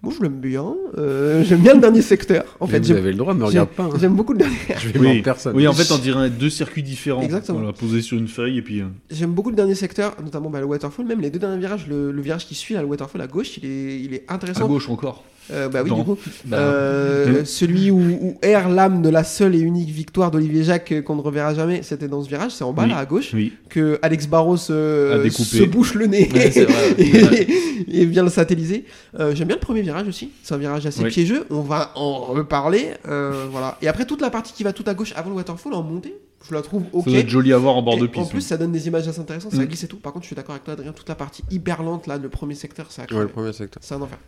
Moi, 0.00 0.12
je 0.16 0.22
l'aime 0.22 0.38
bien. 0.38 0.76
Euh, 0.96 1.42
j'aime 1.42 1.58
bien 1.60 1.74
le 1.74 1.80
dernier 1.80 2.02
secteur. 2.02 2.44
En 2.60 2.66
Mais 2.66 2.74
fait, 2.74 2.78
vous 2.80 2.90
avez 2.92 3.10
le 3.10 3.16
droit, 3.16 3.34
me 3.34 3.40
j'ai- 3.40 3.46
regarde 3.46 3.68
pas. 3.70 3.82
hein. 3.84 3.90
j'aime 4.00 4.14
beaucoup 4.14 4.32
le 4.32 4.38
dernier. 4.38 4.54
Je 4.78 4.88
vais 4.90 4.98
Oui. 5.00 5.22
personne. 5.22 5.56
Oui, 5.56 5.66
en 5.66 5.72
fait, 5.72 5.92
on 5.92 5.98
dirait 5.98 6.30
deux 6.30 6.50
circuits 6.50 6.84
différents. 6.84 7.22
Exactement. 7.22 7.58
Voilà, 7.58 7.72
posés 7.72 8.00
sur 8.00 8.16
une 8.16 8.28
feuille, 8.28 8.58
et 8.58 8.62
puis. 8.62 8.80
euh, 8.80 8.84
J'aime 9.10 9.32
beaucoup 9.32 9.50
le 9.50 9.56
dernier 9.56 9.74
secteur, 9.74 10.14
notamment 10.22 10.50
bah, 10.50 10.60
le 10.60 10.66
waterfall, 10.66 11.04
même 11.04 11.20
les 11.20 11.30
deux 11.30 11.40
derniers 11.40 11.58
virages. 11.58 11.86
Le, 11.88 12.12
le 12.12 12.22
virage 12.22 12.46
qui 12.46 12.54
suit, 12.54 12.74
là, 12.74 12.80
le 12.82 12.86
waterfall 12.86 13.20
à 13.22 13.26
gauche, 13.26 13.58
il 13.58 13.64
est, 13.64 14.00
il 14.00 14.14
est 14.14 14.24
à 14.28 14.34
intéressant. 14.34 14.68
gauche 14.68 14.88
encore. 14.88 15.24
Euh, 15.50 15.70
bah 15.70 15.80
oui, 15.82 15.88
Non. 15.88 15.96
du 16.00 16.04
coup. 16.04 16.18
Bah, 16.44 16.58
Euh, 16.58 17.42
celui 17.46 17.90
où, 17.90 17.98
où 17.98 18.38
erre 18.42 18.68
l'âme 18.68 19.00
de 19.00 19.08
la 19.08 19.24
seule 19.24 19.54
et 19.54 19.60
unique 19.60 19.88
victoire 19.88 20.30
d'Olivier 20.30 20.62
Jacques 20.62 21.02
qu'on 21.04 21.16
ne 21.16 21.22
reverra 21.22 21.54
jamais, 21.54 21.80
c'était 21.82 22.06
dans 22.06 22.22
ce 22.22 22.28
virage, 22.28 22.52
c'est 22.52 22.64
en 22.64 22.74
bas, 22.74 22.82
Oui. 22.82 22.90
là, 22.90 22.98
à 22.98 23.06
gauche, 23.06 23.30
Oui. 23.32 23.54
que 23.70 23.98
Alex 24.02 24.26
Barros 24.26 24.58
euh, 24.70 25.28
se 25.30 25.64
bouche 25.64 25.94
le 25.94 26.04
nez 26.06 26.28
Ouais, 26.34 26.50
c'est 26.50 26.64
vrai, 26.66 26.92
et, 26.98 28.02
et 28.02 28.04
vient 28.04 28.24
le 28.24 28.28
satelliser. 28.28 28.84
Euh, 29.18 29.34
J'aime 29.34 29.48
bien 29.48 29.56
le 29.56 29.60
premier 29.60 29.82
virage 29.92 30.08
aussi, 30.08 30.30
c'est 30.42 30.54
un 30.54 30.58
virage 30.58 30.86
assez 30.86 31.02
Oui. 31.02 31.10
piégeux, 31.10 31.44
on 31.50 31.60
va 31.60 31.92
en 31.96 32.20
reparler. 32.20 32.92
euh, 33.06 33.46
voilà. 33.50 33.76
Et 33.82 33.88
après, 33.88 34.04
toute 34.06 34.20
la 34.20 34.30
partie 34.30 34.52
qui 34.52 34.62
va 34.64 34.72
tout 34.72 34.84
à 34.86 34.94
gauche 34.94 35.12
avant 35.16 35.30
le 35.30 35.36
waterfall 35.36 35.74
en 35.74 35.82
montée, 35.82 36.14
je 36.48 36.54
la 36.54 36.62
trouve 36.62 36.84
ok. 36.92 37.04
Ça 37.04 37.10
doit 37.10 37.18
être 37.20 37.28
joli 37.28 37.52
à 37.52 37.58
voir 37.58 37.76
en 37.76 37.82
bord 37.82 37.94
Et 37.96 38.00
de 38.00 38.04
En 38.06 38.08
piste. 38.08 38.30
plus, 38.30 38.40
ça 38.42 38.56
donne 38.56 38.72
des 38.72 38.86
images 38.86 39.08
assez 39.08 39.20
intéressantes, 39.20 39.52
ça 39.52 39.58
Mm. 39.62 39.66
glisse 39.66 39.84
et 39.84 39.88
tout. 39.88 39.96
Par 39.98 40.12
contre, 40.12 40.24
je 40.24 40.28
suis 40.28 40.36
d'accord 40.36 40.52
avec 40.54 40.64
toi, 40.64 40.74
Adrien, 40.74 40.92
toute 40.92 41.08
la 41.08 41.14
partie 41.16 41.42
hyper 41.50 41.82
lente, 41.82 42.06
là, 42.06 42.16
le 42.18 42.28
premier 42.28 42.54
secteur, 42.54 42.90
ça 42.92 43.02
a 43.02 43.12
Ouais, 43.14 43.22
le 43.22 43.28
premier 43.28 43.52
secteur. 43.52 43.82
C'est 43.84 43.94
un 43.94 44.00
enfer. 44.02 44.18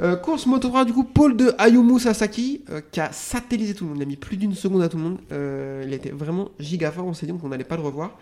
Euh, 0.00 0.14
course 0.16 0.46
Moto 0.46 0.68
3, 0.68 0.84
du 0.84 0.92
coup, 0.92 1.02
Paul 1.04 1.36
de 1.36 1.52
Ayumu 1.58 1.98
Sasaki, 1.98 2.62
euh, 2.70 2.80
qui 2.92 3.00
a 3.00 3.10
satellisé 3.12 3.74
tout 3.74 3.84
le 3.84 3.90
monde. 3.90 3.98
Il 3.98 4.02
a 4.04 4.06
mis 4.06 4.16
plus 4.16 4.36
d'une 4.36 4.54
seconde 4.54 4.82
à 4.82 4.88
tout 4.88 4.96
le 4.96 5.02
monde. 5.02 5.18
Euh, 5.32 5.82
il 5.84 5.92
était 5.92 6.10
vraiment 6.10 6.48
giga 6.60 6.90
fort. 6.92 7.06
On 7.06 7.12
s'est 7.12 7.26
dit 7.26 7.32
qu'on 7.36 7.48
n'allait 7.48 7.64
pas 7.64 7.76
le 7.76 7.82
revoir. 7.82 8.16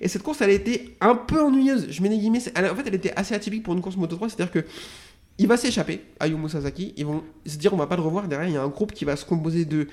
Et 0.00 0.08
cette 0.08 0.22
course, 0.24 0.40
elle 0.42 0.50
a 0.50 0.52
été 0.52 0.96
un 1.00 1.14
peu 1.14 1.40
ennuyeuse. 1.40 1.86
Je 1.90 2.02
mets 2.02 2.08
des 2.08 2.18
guillemets. 2.18 2.40
elle- 2.56 2.66
en 2.70 2.74
fait, 2.74 2.82
elle 2.86 2.96
était 2.96 3.12
assez 3.14 3.34
atypique 3.36 3.62
pour 3.62 3.72
une 3.72 3.80
course 3.80 3.96
Moto 3.96 4.16
3. 4.16 4.28
C'est-à-dire 4.28 4.50
que 4.52 4.64
il 5.42 5.48
va 5.48 5.56
s'échapper, 5.56 6.04
Ayumu 6.20 6.48
Sasaki. 6.48 6.94
Ils 6.96 7.04
vont 7.04 7.24
se 7.44 7.56
dire 7.56 7.74
on 7.74 7.76
va 7.76 7.88
pas 7.88 7.96
le 7.96 8.02
revoir. 8.02 8.28
Derrière, 8.28 8.48
il 8.48 8.54
y 8.54 8.56
a 8.56 8.62
un 8.62 8.68
groupe 8.68 8.92
qui 8.92 9.04
va 9.04 9.16
se 9.16 9.24
composer 9.24 9.64
de 9.64 9.88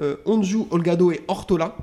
euh, 0.00 0.14
Onju, 0.26 0.58
Olgado 0.70 1.10
et 1.10 1.22
Ortola. 1.26 1.76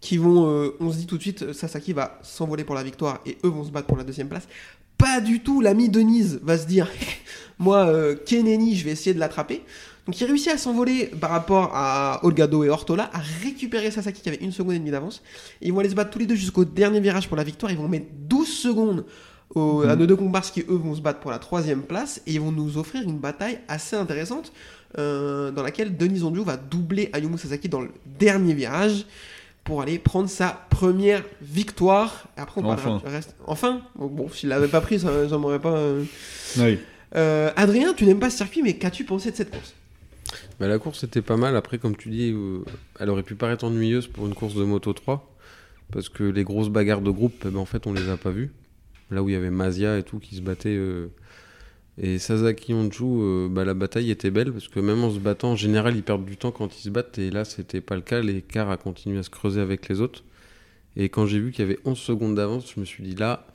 Qui 0.00 0.16
vont, 0.16 0.48
euh, 0.48 0.74
on 0.80 0.90
se 0.90 0.96
dit 0.96 1.06
tout 1.06 1.18
de 1.18 1.22
suite, 1.22 1.52
Sasaki 1.52 1.92
va 1.92 2.18
s'envoler 2.22 2.64
pour 2.64 2.74
la 2.74 2.82
victoire 2.82 3.20
et 3.26 3.36
eux 3.44 3.50
vont 3.50 3.64
se 3.64 3.70
battre 3.70 3.86
pour 3.86 3.98
la 3.98 4.04
deuxième 4.04 4.30
place. 4.30 4.48
Pas 4.96 5.20
du 5.20 5.40
tout, 5.40 5.60
l'ami 5.60 5.90
Denise 5.90 6.40
va 6.42 6.56
se 6.56 6.66
dire 6.66 6.90
moi, 7.58 7.84
euh, 7.88 8.16
Keneni, 8.16 8.74
je 8.74 8.86
vais 8.86 8.92
essayer 8.92 9.12
de 9.12 9.18
l'attraper. 9.18 9.62
Donc 10.06 10.18
il 10.18 10.24
réussit 10.24 10.48
à 10.48 10.56
s'envoler 10.56 11.08
par 11.08 11.28
rapport 11.28 11.72
à 11.74 12.24
Olgado 12.24 12.64
et 12.64 12.70
Ortola, 12.70 13.10
à 13.12 13.18
récupérer 13.42 13.90
Sasaki 13.90 14.22
qui 14.22 14.30
avait 14.30 14.38
une 14.38 14.52
seconde 14.52 14.72
et 14.72 14.78
demie 14.78 14.90
d'avance. 14.90 15.22
Ils 15.60 15.74
vont 15.74 15.80
aller 15.80 15.90
se 15.90 15.94
battre 15.94 16.10
tous 16.10 16.18
les 16.18 16.26
deux 16.26 16.36
jusqu'au 16.36 16.64
dernier 16.64 17.00
virage 17.00 17.28
pour 17.28 17.36
la 17.36 17.44
victoire. 17.44 17.70
Ils 17.70 17.76
vont 17.76 17.88
mettre 17.88 18.06
12 18.26 18.48
secondes 18.48 19.04
à 19.56 19.96
nos 19.96 20.06
deux 20.06 20.16
comparses 20.16 20.50
qui 20.50 20.60
eux 20.60 20.74
vont 20.76 20.94
se 20.94 21.00
battre 21.00 21.20
pour 21.20 21.30
la 21.30 21.38
troisième 21.38 21.82
place 21.82 22.22
et 22.26 22.32
ils 22.34 22.40
vont 22.40 22.52
nous 22.52 22.78
offrir 22.78 23.02
une 23.02 23.18
bataille 23.18 23.58
assez 23.68 23.96
intéressante 23.96 24.52
euh, 24.98 25.50
dans 25.50 25.62
laquelle 25.62 25.96
Denis 25.96 26.22
Ondio 26.22 26.44
va 26.44 26.56
doubler 26.56 27.10
Ayumu 27.12 27.36
Sasaki 27.38 27.68
dans 27.68 27.80
le 27.80 27.90
dernier 28.18 28.54
virage 28.54 29.06
pour 29.64 29.82
aller 29.82 29.98
prendre 29.98 30.28
sa 30.28 30.66
première 30.70 31.22
victoire. 31.42 32.26
Et 32.38 32.40
après 32.40 32.60
on 32.60 32.64
parlera 32.64 32.90
Enfin. 32.92 33.06
du 33.08 33.12
reste. 33.14 33.34
Enfin, 33.46 33.82
bon, 33.96 34.28
s'il 34.30 34.48
l'avait 34.48 34.68
pas 34.68 34.80
pris, 34.80 34.98
ça, 35.00 35.28
ça 35.28 35.36
m'aurait 35.38 35.58
pas. 35.60 35.76
euh, 35.76 36.04
Oui. 36.58 36.78
euh, 37.16 37.50
Adrien, 37.56 37.92
tu 37.94 38.04
n'aimes 38.06 38.18
pas 38.20 38.30
ce 38.30 38.36
circuit, 38.38 38.62
mais 38.62 38.74
qu'as-tu 38.74 39.04
pensé 39.04 39.30
de 39.32 39.36
cette 39.36 39.50
course? 39.50 39.74
Bah, 40.60 40.68
la 40.68 40.78
course 40.78 41.02
était 41.04 41.22
pas 41.22 41.36
mal. 41.36 41.56
Après, 41.56 41.78
comme 41.78 41.96
tu 41.96 42.08
dis, 42.08 42.30
euh, 42.32 42.60
elle 42.98 43.10
aurait 43.10 43.22
pu 43.24 43.34
paraître 43.34 43.64
ennuyeuse 43.64 44.06
pour 44.06 44.26
une 44.26 44.34
course 44.34 44.54
de 44.54 44.62
Moto 44.64 44.92
3. 44.92 45.26
Parce 45.92 46.08
que 46.08 46.22
les 46.22 46.44
grosses 46.44 46.68
bagarres 46.68 47.00
de 47.00 47.10
groupe, 47.10 47.34
ben, 47.46 47.56
en 47.56 47.64
fait, 47.64 47.86
on 47.88 47.92
les 47.92 48.08
a 48.08 48.16
pas 48.16 48.30
vues. 48.30 48.52
Là 49.10 49.22
où 49.22 49.28
il 49.28 49.32
y 49.32 49.36
avait 49.36 49.50
Mazia 49.50 49.98
et 49.98 50.02
tout 50.02 50.18
qui 50.18 50.36
se 50.36 50.40
battaient. 50.42 50.68
euh, 50.76 51.08
et 51.98 52.18
Sasaki 52.18 52.72
Honju, 52.72 53.04
euh, 53.04 53.48
bah, 53.50 53.64
la 53.64 53.74
bataille 53.74 54.10
était 54.10 54.30
belle 54.30 54.52
parce 54.52 54.68
que 54.68 54.80
même 54.80 55.04
en 55.04 55.10
se 55.10 55.18
battant, 55.18 55.52
en 55.52 55.56
général, 55.56 55.96
ils 55.96 56.02
perdent 56.02 56.24
du 56.24 56.36
temps 56.36 56.50
quand 56.52 56.74
ils 56.78 56.82
se 56.82 56.90
battent. 56.90 57.18
Et 57.18 57.30
là, 57.30 57.44
c'était 57.44 57.80
pas 57.82 57.94
le 57.96 58.00
cas. 58.02 58.20
L'écart 58.20 58.70
a 58.70 58.76
continué 58.78 59.18
à 59.18 59.22
se 59.22 59.30
creuser 59.30 59.60
avec 59.60 59.88
les 59.88 60.00
autres. 60.00 60.24
Et 60.96 61.08
quand 61.10 61.26
j'ai 61.26 61.38
vu 61.40 61.52
qu'il 61.52 61.64
y 61.64 61.68
avait 61.68 61.78
11 61.84 61.98
secondes 61.98 62.34
d'avance, 62.36 62.72
je 62.74 62.80
me 62.80 62.84
suis 62.86 63.04
dit 63.04 63.14
là, 63.14 63.46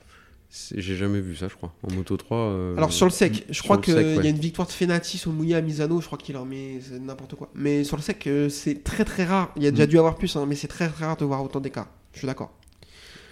j'ai 0.74 0.96
jamais 0.96 1.20
vu 1.20 1.34
ça, 1.36 1.48
je 1.48 1.54
crois. 1.56 1.74
En 1.82 1.92
Moto 1.92 2.16
3. 2.16 2.36
euh, 2.38 2.76
Alors 2.76 2.92
sur 2.92 3.04
le 3.06 3.10
sec, 3.10 3.44
je 3.48 3.54
sur 3.54 3.64
crois 3.64 3.78
qu'il 3.78 3.94
y 3.94 4.26
a 4.26 4.30
une 4.30 4.38
victoire 4.38 4.66
de 4.68 4.72
Fenati 4.72 5.18
sur 5.18 5.32
Mouya 5.32 5.58
à 5.58 5.60
Misano, 5.60 6.00
je 6.00 6.06
crois 6.06 6.18
qu'il 6.18 6.36
en 6.36 6.44
met 6.46 6.80
n'importe 7.00 7.34
quoi. 7.34 7.50
Mais 7.54 7.82
sur 7.84 7.96
le 7.96 8.02
sec, 8.02 8.28
c'est 8.48 8.84
très 8.84 9.04
très 9.04 9.24
rare. 9.24 9.52
Il 9.56 9.64
y 9.64 9.66
a 9.66 9.70
déjà 9.72 9.84
Mm. 9.84 9.88
dû 9.88 9.98
avoir 9.98 10.14
plus, 10.16 10.34
hein, 10.36 10.46
mais 10.48 10.54
c'est 10.54 10.68
très 10.68 10.88
très 10.88 11.04
rare 11.06 11.16
de 11.16 11.24
voir 11.24 11.42
autant 11.42 11.60
d'écart. 11.60 11.88
Je 12.12 12.18
suis 12.18 12.26
d'accord. 12.26 12.52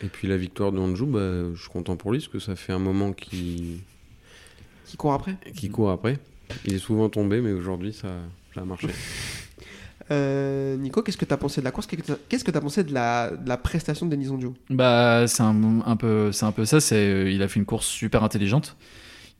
Et 0.02 0.07
puis 0.09 0.28
la 0.28 0.37
victoire 0.37 0.72
de 0.72 0.78
Honju, 0.78 1.07
bah, 1.07 1.20
je 1.54 1.61
suis 1.61 1.70
content 1.70 1.96
pour 1.96 2.12
lui 2.12 2.18
parce 2.18 2.28
que 2.28 2.38
ça 2.38 2.57
fait 2.57 2.72
un 2.72 2.78
moment 2.78 3.12
qu'il 3.12 3.78
Qui 4.87 4.96
court 4.96 5.12
après 5.14 5.37
qu'il 5.54 5.70
court 5.70 5.90
après. 5.90 6.18
Il 6.66 6.74
est 6.74 6.78
souvent 6.78 7.09
tombé, 7.09 7.40
mais 7.40 7.52
aujourd'hui, 7.52 7.92
ça, 7.92 8.09
ça 8.54 8.61
a 8.62 8.64
marché. 8.64 8.88
Euh, 10.11 10.76
Nico, 10.76 11.02
qu'est-ce 11.02 11.16
que 11.16 11.24
tu 11.24 11.33
as 11.33 11.38
pensé 11.38 11.62
de 11.62 11.64
la 11.64 11.70
course? 11.70 11.87
Qu'est-ce 11.87 12.44
que 12.44 12.50
tu 12.50 12.57
as 12.59 12.61
pensé 12.61 12.85
de 12.85 12.92
la, 12.92 13.30
de 13.30 13.48
la 13.48 13.57
prestation 13.57 14.04
de 14.04 14.11
Denis 14.11 14.28
Onjo 14.28 14.52
Bah, 14.68 15.26
c'est 15.26 15.42
un, 15.42 15.80
un 15.87 15.96
peu, 15.96 16.30
c'est 16.30 16.44
un 16.44 16.52
peu 16.52 16.66
ça. 16.66 16.78
C'est, 16.80 16.96
euh, 16.96 17.30
il 17.30 17.42
a 17.42 17.48
fait 17.48 17.59
une 17.59 17.64
course 17.64 17.87
super 17.87 18.22
intelligente. 18.22 18.76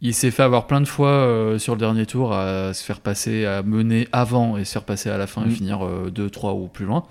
Il 0.01 0.15
s'est 0.15 0.31
fait 0.31 0.43
avoir 0.43 0.67
plein 0.67 0.81
de 0.81 0.87
fois 0.87 1.11
euh, 1.11 1.59
sur 1.59 1.75
le 1.75 1.81
dernier 1.81 2.07
tour 2.07 2.33
à 2.33 2.73
se 2.73 2.83
faire 2.83 3.01
passer, 3.01 3.45
à 3.45 3.63
mener 3.63 4.09
avant 4.13 4.57
et 4.57 4.65
se 4.65 4.73
faire 4.73 4.85
passer 4.85 5.11
à 5.11 5.19
la 5.19 5.27
fin 5.27 5.43
et 5.45 5.49
Mm. 5.49 5.51
finir 5.51 5.87
2, 6.11 6.31
3 6.31 6.55
ou 6.55 6.69
plus 6.69 6.87
loin. 6.87 7.05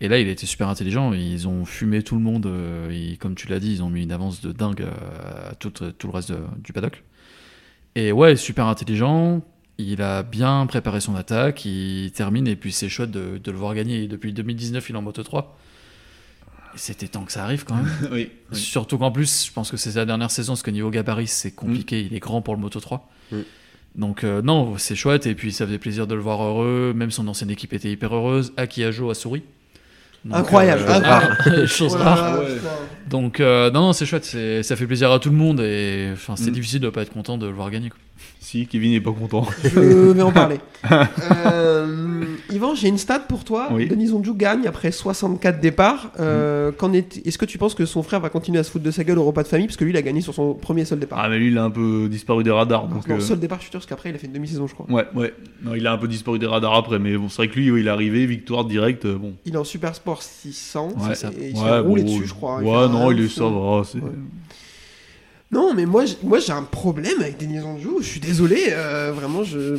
Et 0.00 0.08
là, 0.08 0.18
il 0.18 0.28
a 0.28 0.30
été 0.32 0.44
super 0.46 0.68
intelligent. 0.68 1.12
Ils 1.12 1.46
ont 1.48 1.64
fumé 1.64 2.02
tout 2.02 2.16
le 2.16 2.20
monde. 2.20 2.46
euh, 2.46 3.14
comme 3.20 3.34
tu 3.34 3.48
l'as 3.48 3.60
dit, 3.60 3.72
ils 3.72 3.82
ont 3.82 3.90
mis 3.90 4.02
une 4.02 4.12
avance 4.12 4.40
de 4.40 4.52
dingue 4.52 4.82
euh, 4.82 5.50
à 5.50 5.54
tout, 5.54 5.70
tout 5.70 6.06
le 6.08 6.12
reste 6.12 6.30
de- 6.32 6.38
du 6.62 6.72
paddock. 6.72 7.02
Et 7.94 8.10
ouais, 8.12 8.36
super 8.36 8.66
intelligent. 8.66 9.42
Il 9.78 10.02
a 10.02 10.22
bien 10.22 10.66
préparé 10.66 11.00
son 11.00 11.14
attaque. 11.14 11.64
Il 11.64 12.10
termine 12.12 12.46
et 12.48 12.56
puis 12.56 12.72
c'est 12.72 12.88
chouette 12.88 13.10
de, 13.12 13.38
de 13.38 13.50
le 13.50 13.56
voir 13.56 13.74
gagner. 13.74 14.06
Depuis 14.08 14.32
2019, 14.32 14.88
il 14.90 14.94
est 14.94 14.98
en 14.98 15.02
moto 15.02 15.22
3. 15.22 15.56
C'était 16.76 17.06
temps 17.06 17.24
que 17.24 17.30
ça 17.32 17.44
arrive 17.44 17.64
quand 17.64 17.76
même. 17.76 17.88
oui. 18.12 18.30
oui. 18.50 18.58
Surtout 18.58 18.98
qu'en 18.98 19.12
plus, 19.12 19.46
je 19.46 19.52
pense 19.52 19.70
que 19.70 19.76
c'est 19.76 19.92
sa 19.92 20.04
dernière 20.04 20.30
saison, 20.32 20.54
parce 20.54 20.62
que 20.64 20.72
niveau 20.72 20.90
gabarit, 20.90 21.28
c'est 21.28 21.52
compliqué, 21.52 22.00
il 22.00 22.12
est 22.14 22.18
grand 22.20 22.42
pour 22.42 22.54
le 22.54 22.60
Moto 22.60 22.80
3. 22.80 23.08
Mm. 23.30 23.36
Donc 23.94 24.24
euh, 24.24 24.42
non, 24.42 24.76
c'est 24.76 24.96
chouette, 24.96 25.26
et 25.28 25.36
puis 25.36 25.52
ça 25.52 25.66
faisait 25.66 25.78
plaisir 25.78 26.08
de 26.08 26.16
le 26.16 26.20
voir 26.20 26.42
heureux, 26.42 26.92
même 26.96 27.12
son 27.12 27.28
ancienne 27.28 27.50
équipe 27.50 27.72
était 27.72 27.92
hyper 27.92 28.12
heureuse, 28.12 28.52
Akiajo 28.56 29.08
a 29.08 29.14
souri. 29.14 29.44
Donc, 30.24 30.36
Incroyable, 30.38 30.82
euh, 30.88 30.94
incroyable. 30.94 31.66
chose 31.68 31.92
Oh 31.94 31.98
là 31.98 32.04
rare. 32.14 32.38
ouais. 32.40 32.46
Donc 33.10 33.40
euh, 33.40 33.70
non, 33.70 33.80
non, 33.82 33.92
c'est 33.92 34.06
chouette, 34.06 34.24
c'est- 34.24 34.62
ça 34.62 34.74
fait 34.76 34.86
plaisir 34.86 35.12
à 35.12 35.18
tout 35.18 35.28
le 35.28 35.36
monde, 35.36 35.60
et 35.60 36.08
enfin, 36.14 36.34
c'est 36.36 36.50
Mm. 36.50 36.54
difficile 36.54 36.80
de 36.80 36.88
pas 36.88 37.02
être 37.02 37.12
content 37.12 37.36
de 37.36 37.46
le 37.46 37.52
voir 37.52 37.70
gagner. 37.70 37.90
quoi. 37.90 37.98
Si, 38.40 38.66
Kevin 38.66 38.92
n'est 38.92 39.00
pas 39.00 39.12
content. 39.12 39.46
Je 39.62 39.78
vais 40.12 40.22
en 40.22 40.32
parler. 40.32 40.60
Euh, 40.90 42.23
Yvan, 42.54 42.74
j'ai 42.74 42.88
une 42.88 42.98
stat 42.98 43.20
pour 43.20 43.44
toi. 43.44 43.68
Oui. 43.72 43.88
Denis 43.88 44.12
Onju 44.12 44.34
gagne 44.34 44.66
après 44.66 44.92
64 44.92 45.60
départs. 45.60 46.10
Euh, 46.20 46.70
qu'en 46.72 46.92
est- 46.92 47.26
Est-ce 47.26 47.36
que 47.38 47.44
tu 47.44 47.58
penses 47.58 47.74
que 47.74 47.84
son 47.86 48.02
frère 48.02 48.20
va 48.20 48.28
continuer 48.30 48.58
à 48.58 48.62
se 48.62 48.70
foutre 48.70 48.84
de 48.84 48.90
sa 48.90 49.02
gueule 49.04 49.18
au 49.18 49.24
repas 49.24 49.42
de 49.42 49.48
famille 49.48 49.66
Parce 49.66 49.76
que 49.76 49.84
lui, 49.84 49.92
il 49.92 49.96
a 49.96 50.02
gagné 50.02 50.20
sur 50.20 50.34
son 50.34 50.54
premier 50.54 50.84
seul 50.84 50.98
départ? 51.00 51.18
Ah, 51.20 51.28
mais 51.28 51.38
lui, 51.38 51.48
il 51.48 51.58
a 51.58 51.64
un 51.64 51.70
peu 51.70 52.08
disparu 52.08 52.44
des 52.44 52.50
radars. 52.50 52.86
Donc, 52.88 53.06
non, 53.08 53.16
euh, 53.16 53.20
seul 53.20 53.38
départ, 53.40 53.58
je 53.58 53.62
suis 53.64 53.70
sûr, 53.70 53.80
parce 53.80 53.86
qu'après, 53.86 54.10
il 54.10 54.14
a 54.14 54.18
fait 54.18 54.26
une 54.26 54.32
demi-saison, 54.32 54.66
je 54.66 54.74
crois. 54.74 54.86
Ouais, 54.90 55.06
ouais. 55.14 55.34
Non, 55.62 55.74
il 55.74 55.86
a 55.86 55.92
un 55.92 55.98
peu 55.98 56.08
disparu 56.08 56.38
des 56.38 56.46
radars 56.46 56.74
après, 56.74 56.98
mais 56.98 57.16
bon, 57.16 57.28
c'est 57.28 57.36
vrai 57.36 57.48
que 57.48 57.56
lui, 57.58 57.66
il 57.80 57.86
est 57.86 57.90
arrivé, 57.90 58.26
victoire 58.26 58.64
directe. 58.64 59.04
euh, 59.06 59.16
Bon. 59.16 59.32
Il 59.46 59.54
est 59.54 59.58
en 59.58 59.64
Super 59.64 59.94
Sport 59.94 60.22
600. 60.22 60.88
Ouais. 60.96 61.12
Et 61.40 61.50
il 61.50 61.56
Ouais, 61.56 61.78
roulé 61.80 62.02
bon, 62.02 62.14
dessus, 62.16 62.26
je 62.28 62.34
crois. 62.34 62.58
Il 62.60 62.66
Ouais, 62.66 62.88
non, 62.88 63.10
il 63.10 63.20
est 63.20 63.28
ça 63.28 63.44
va. 63.44 63.82
Non, 65.52 65.72
mais 65.72 65.86
moi, 65.86 66.04
j'ai 66.04 66.52
un 66.52 66.62
problème 66.64 67.20
avec 67.20 67.38
Denis 67.38 67.60
Onju. 67.60 67.88
Je 68.00 68.04
suis 68.06 68.18
désolé. 68.20 68.66
euh, 68.70 69.12
vraiment, 69.14 69.44
je. 69.44 69.76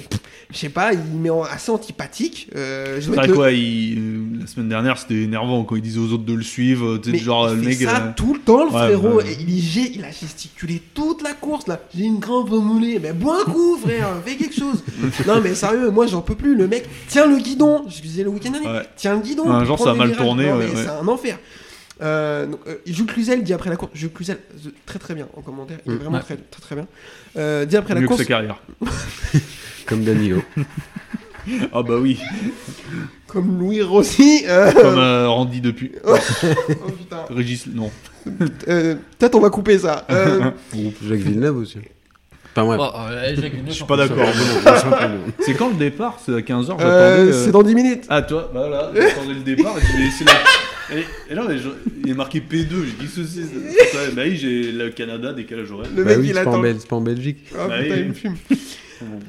Je 0.54 0.58
sais 0.60 0.69
pas, 0.69 0.93
il 0.93 0.99
m'est 1.19 1.30
assez 1.51 1.69
antipathique. 1.71 2.49
Euh, 2.56 2.97
je 3.01 3.10
C'est 3.10 3.12
dois 3.15 3.25
le- 3.28 3.34
quoi, 3.34 3.51
il- 3.51 3.97
euh, 3.97 4.39
la 4.41 4.47
semaine 4.47 4.69
dernière, 4.69 4.97
c'était 4.97 5.23
énervant 5.23 5.63
quand 5.65 5.75
il 5.75 5.82
disait 5.82 5.99
aux 5.99 6.13
autres 6.13 6.23
de 6.23 6.34
le 6.34 6.43
suivre. 6.43 6.97
Tu 6.99 7.12
sais, 7.12 7.17
genre, 7.17 7.49
il 7.49 7.56
le 7.58 7.62
fait 7.63 7.67
mec. 7.69 7.80
ça 7.82 7.97
euh, 8.06 8.12
tout 8.15 8.36
le 8.36 8.39
temps, 8.39 8.63
le 8.63 8.71
ouais, 8.71 8.84
frérot. 8.86 9.15
ouais. 9.17 9.32
Et 9.34 9.38
il, 9.41 9.60
gé- 9.62 9.91
il 9.95 10.06
a 10.06 10.12
gesticulé 10.12 10.82
toute 10.93 11.23
la 11.23 11.34
course 11.34 11.67
là. 11.67 11.82
J'ai 11.97 12.06
une 12.06 12.19
crampe 12.21 12.51
au 12.51 12.62
moulet. 12.62 12.99
Mais 13.01 13.12
bois 13.12 13.41
un 13.41 13.51
coup, 13.51 13.75
frère. 13.78 14.08
Fais 14.25 14.36
quelque 14.36 14.56
chose. 14.56 14.82
non, 15.28 15.41
mais 15.43 15.56
sérieux, 15.56 15.89
moi 15.89 16.06
j'en 16.08 16.21
peux 16.21 16.36
plus. 16.36 16.56
Le 16.56 16.67
mec 16.67 16.88
tient 17.10 17.25
le 17.25 17.38
guidon. 17.38 17.84
Je 17.89 18.01
disais 18.01 18.23
le 18.23 18.30
week-end 18.30 18.51
dernier. 18.51 18.67
Ouais. 18.67 18.86
Tient 18.95 19.15
le 19.15 19.21
guidon. 19.21 19.49
Un 19.49 19.65
genre, 19.65 19.80
ça 19.80 19.91
a 19.91 19.93
mal 19.95 20.15
tourné. 20.15 20.47
C'est 20.75 20.88
un 20.88 21.08
enfer. 21.08 21.38
Euh, 22.01 22.45
donc, 22.45 22.60
euh, 22.67 22.75
Jules 22.86 23.05
Cluzel 23.05 23.43
dit 23.43 23.53
après 23.53 23.69
la 23.69 23.75
course. 23.77 23.91
Jules 23.93 24.12
Cluzel, 24.12 24.38
euh, 24.65 24.69
très 24.86 24.99
très 24.99 25.13
bien 25.15 25.27
en 25.36 25.41
commentaire. 25.41 25.77
Il 25.86 25.91
est 25.93 25.95
Mm. 25.95 25.99
vraiment 25.99 26.17
Ouais. 26.17 26.23
très, 26.23 26.36
très 26.38 26.62
très 26.62 26.75
bien. 26.75 26.88
Euh, 27.38 27.65
dit 27.65 27.77
après 27.77 27.93
la 27.93 28.01
mieux 28.01 28.08
course. 28.08 28.19
que 28.19 28.23
sa 28.25 28.27
carrière. 28.27 28.62
Comme 29.86 30.03
Danilo. 30.03 30.41
Ah 31.73 31.84
bah 31.84 31.97
oui, 32.01 32.19
Comme 33.27 33.60
Louis 33.60 33.81
Rossi. 33.84 34.45
euh, 34.47 34.71
comme 34.71 34.97
euh, 34.97 35.27
Randy 35.29 35.62
depuis. 35.62 35.91
oh 36.03 36.15
putain. 36.97 37.25
Régis, 37.29 37.67
non. 37.67 37.91
Euh, 38.67 38.95
Peut-être 39.19 39.36
on 39.36 39.39
va 39.41 39.51
couper 39.51 39.77
ça. 39.77 40.08
Euh, 40.10 40.49
Jacques 41.03 41.19
Villeneuve 41.19 41.58
aussi. 41.58 41.77
Enfin 42.58 42.65
bref. 42.65 42.79
Oh, 42.81 42.97
euh, 43.12 43.36
Jacques 43.36 43.51
Villeneuve, 43.53 43.67
Je 43.69 43.73
suis 43.73 43.84
pas 43.86 43.95
d'accord. 43.97 44.27
C'est 45.41 45.53
quand 45.53 45.69
le 45.69 45.75
départ? 45.75 46.17
C'est 46.25 46.34
à 46.34 46.39
15h, 46.41 46.77
euh, 46.81 47.25
j'attendais. 47.27 47.34
C'est 47.45 47.51
dans 47.51 47.62
10 47.63 47.75
minutes. 47.75 48.05
Ah, 48.10 48.23
toi, 48.23 48.49
bah 48.51 48.62
voilà, 48.67 48.91
j'attendais 48.95 49.34
le 49.36 49.41
départ 49.41 49.77
et 49.77 49.81
tu 49.81 50.01
laissé 50.03 50.23
la. 50.25 50.31
Et, 50.93 51.32
et 51.32 51.36
non, 51.36 51.43
mais 51.48 51.58
je- 51.58 51.69
il 52.04 52.10
est 52.10 52.13
marqué 52.13 52.39
P2, 52.39 52.67
j'ai 52.69 53.06
dit 53.06 53.06
que 53.13 53.24
c'est. 53.24 53.41
ça. 53.43 54.12
Bah 54.15 54.24
oui, 54.26 54.36
j'ai 54.38 54.71
le 54.71 54.89
Canada, 54.91 55.34
décalage 55.34 55.71
horaire. 55.71 55.89
Le 55.95 56.04
Bah 56.04 56.12
mec 56.12 56.19
oui, 56.19 56.26
il 56.30 56.36
c'est 56.36 56.43
pas, 56.43 56.50
en 56.50 56.54
attend. 56.54 56.62
Bel- 56.62 56.76
c'est 56.80 56.88
pas 56.88 56.95
en 56.95 57.02
Belgique. 57.02 57.38
Ah, 57.58 57.67
Bah 57.67 57.80
putain, 57.82 57.95
oui. 57.95 58.02
il 58.02 58.08
me 58.10 58.13
fume. 58.13 58.36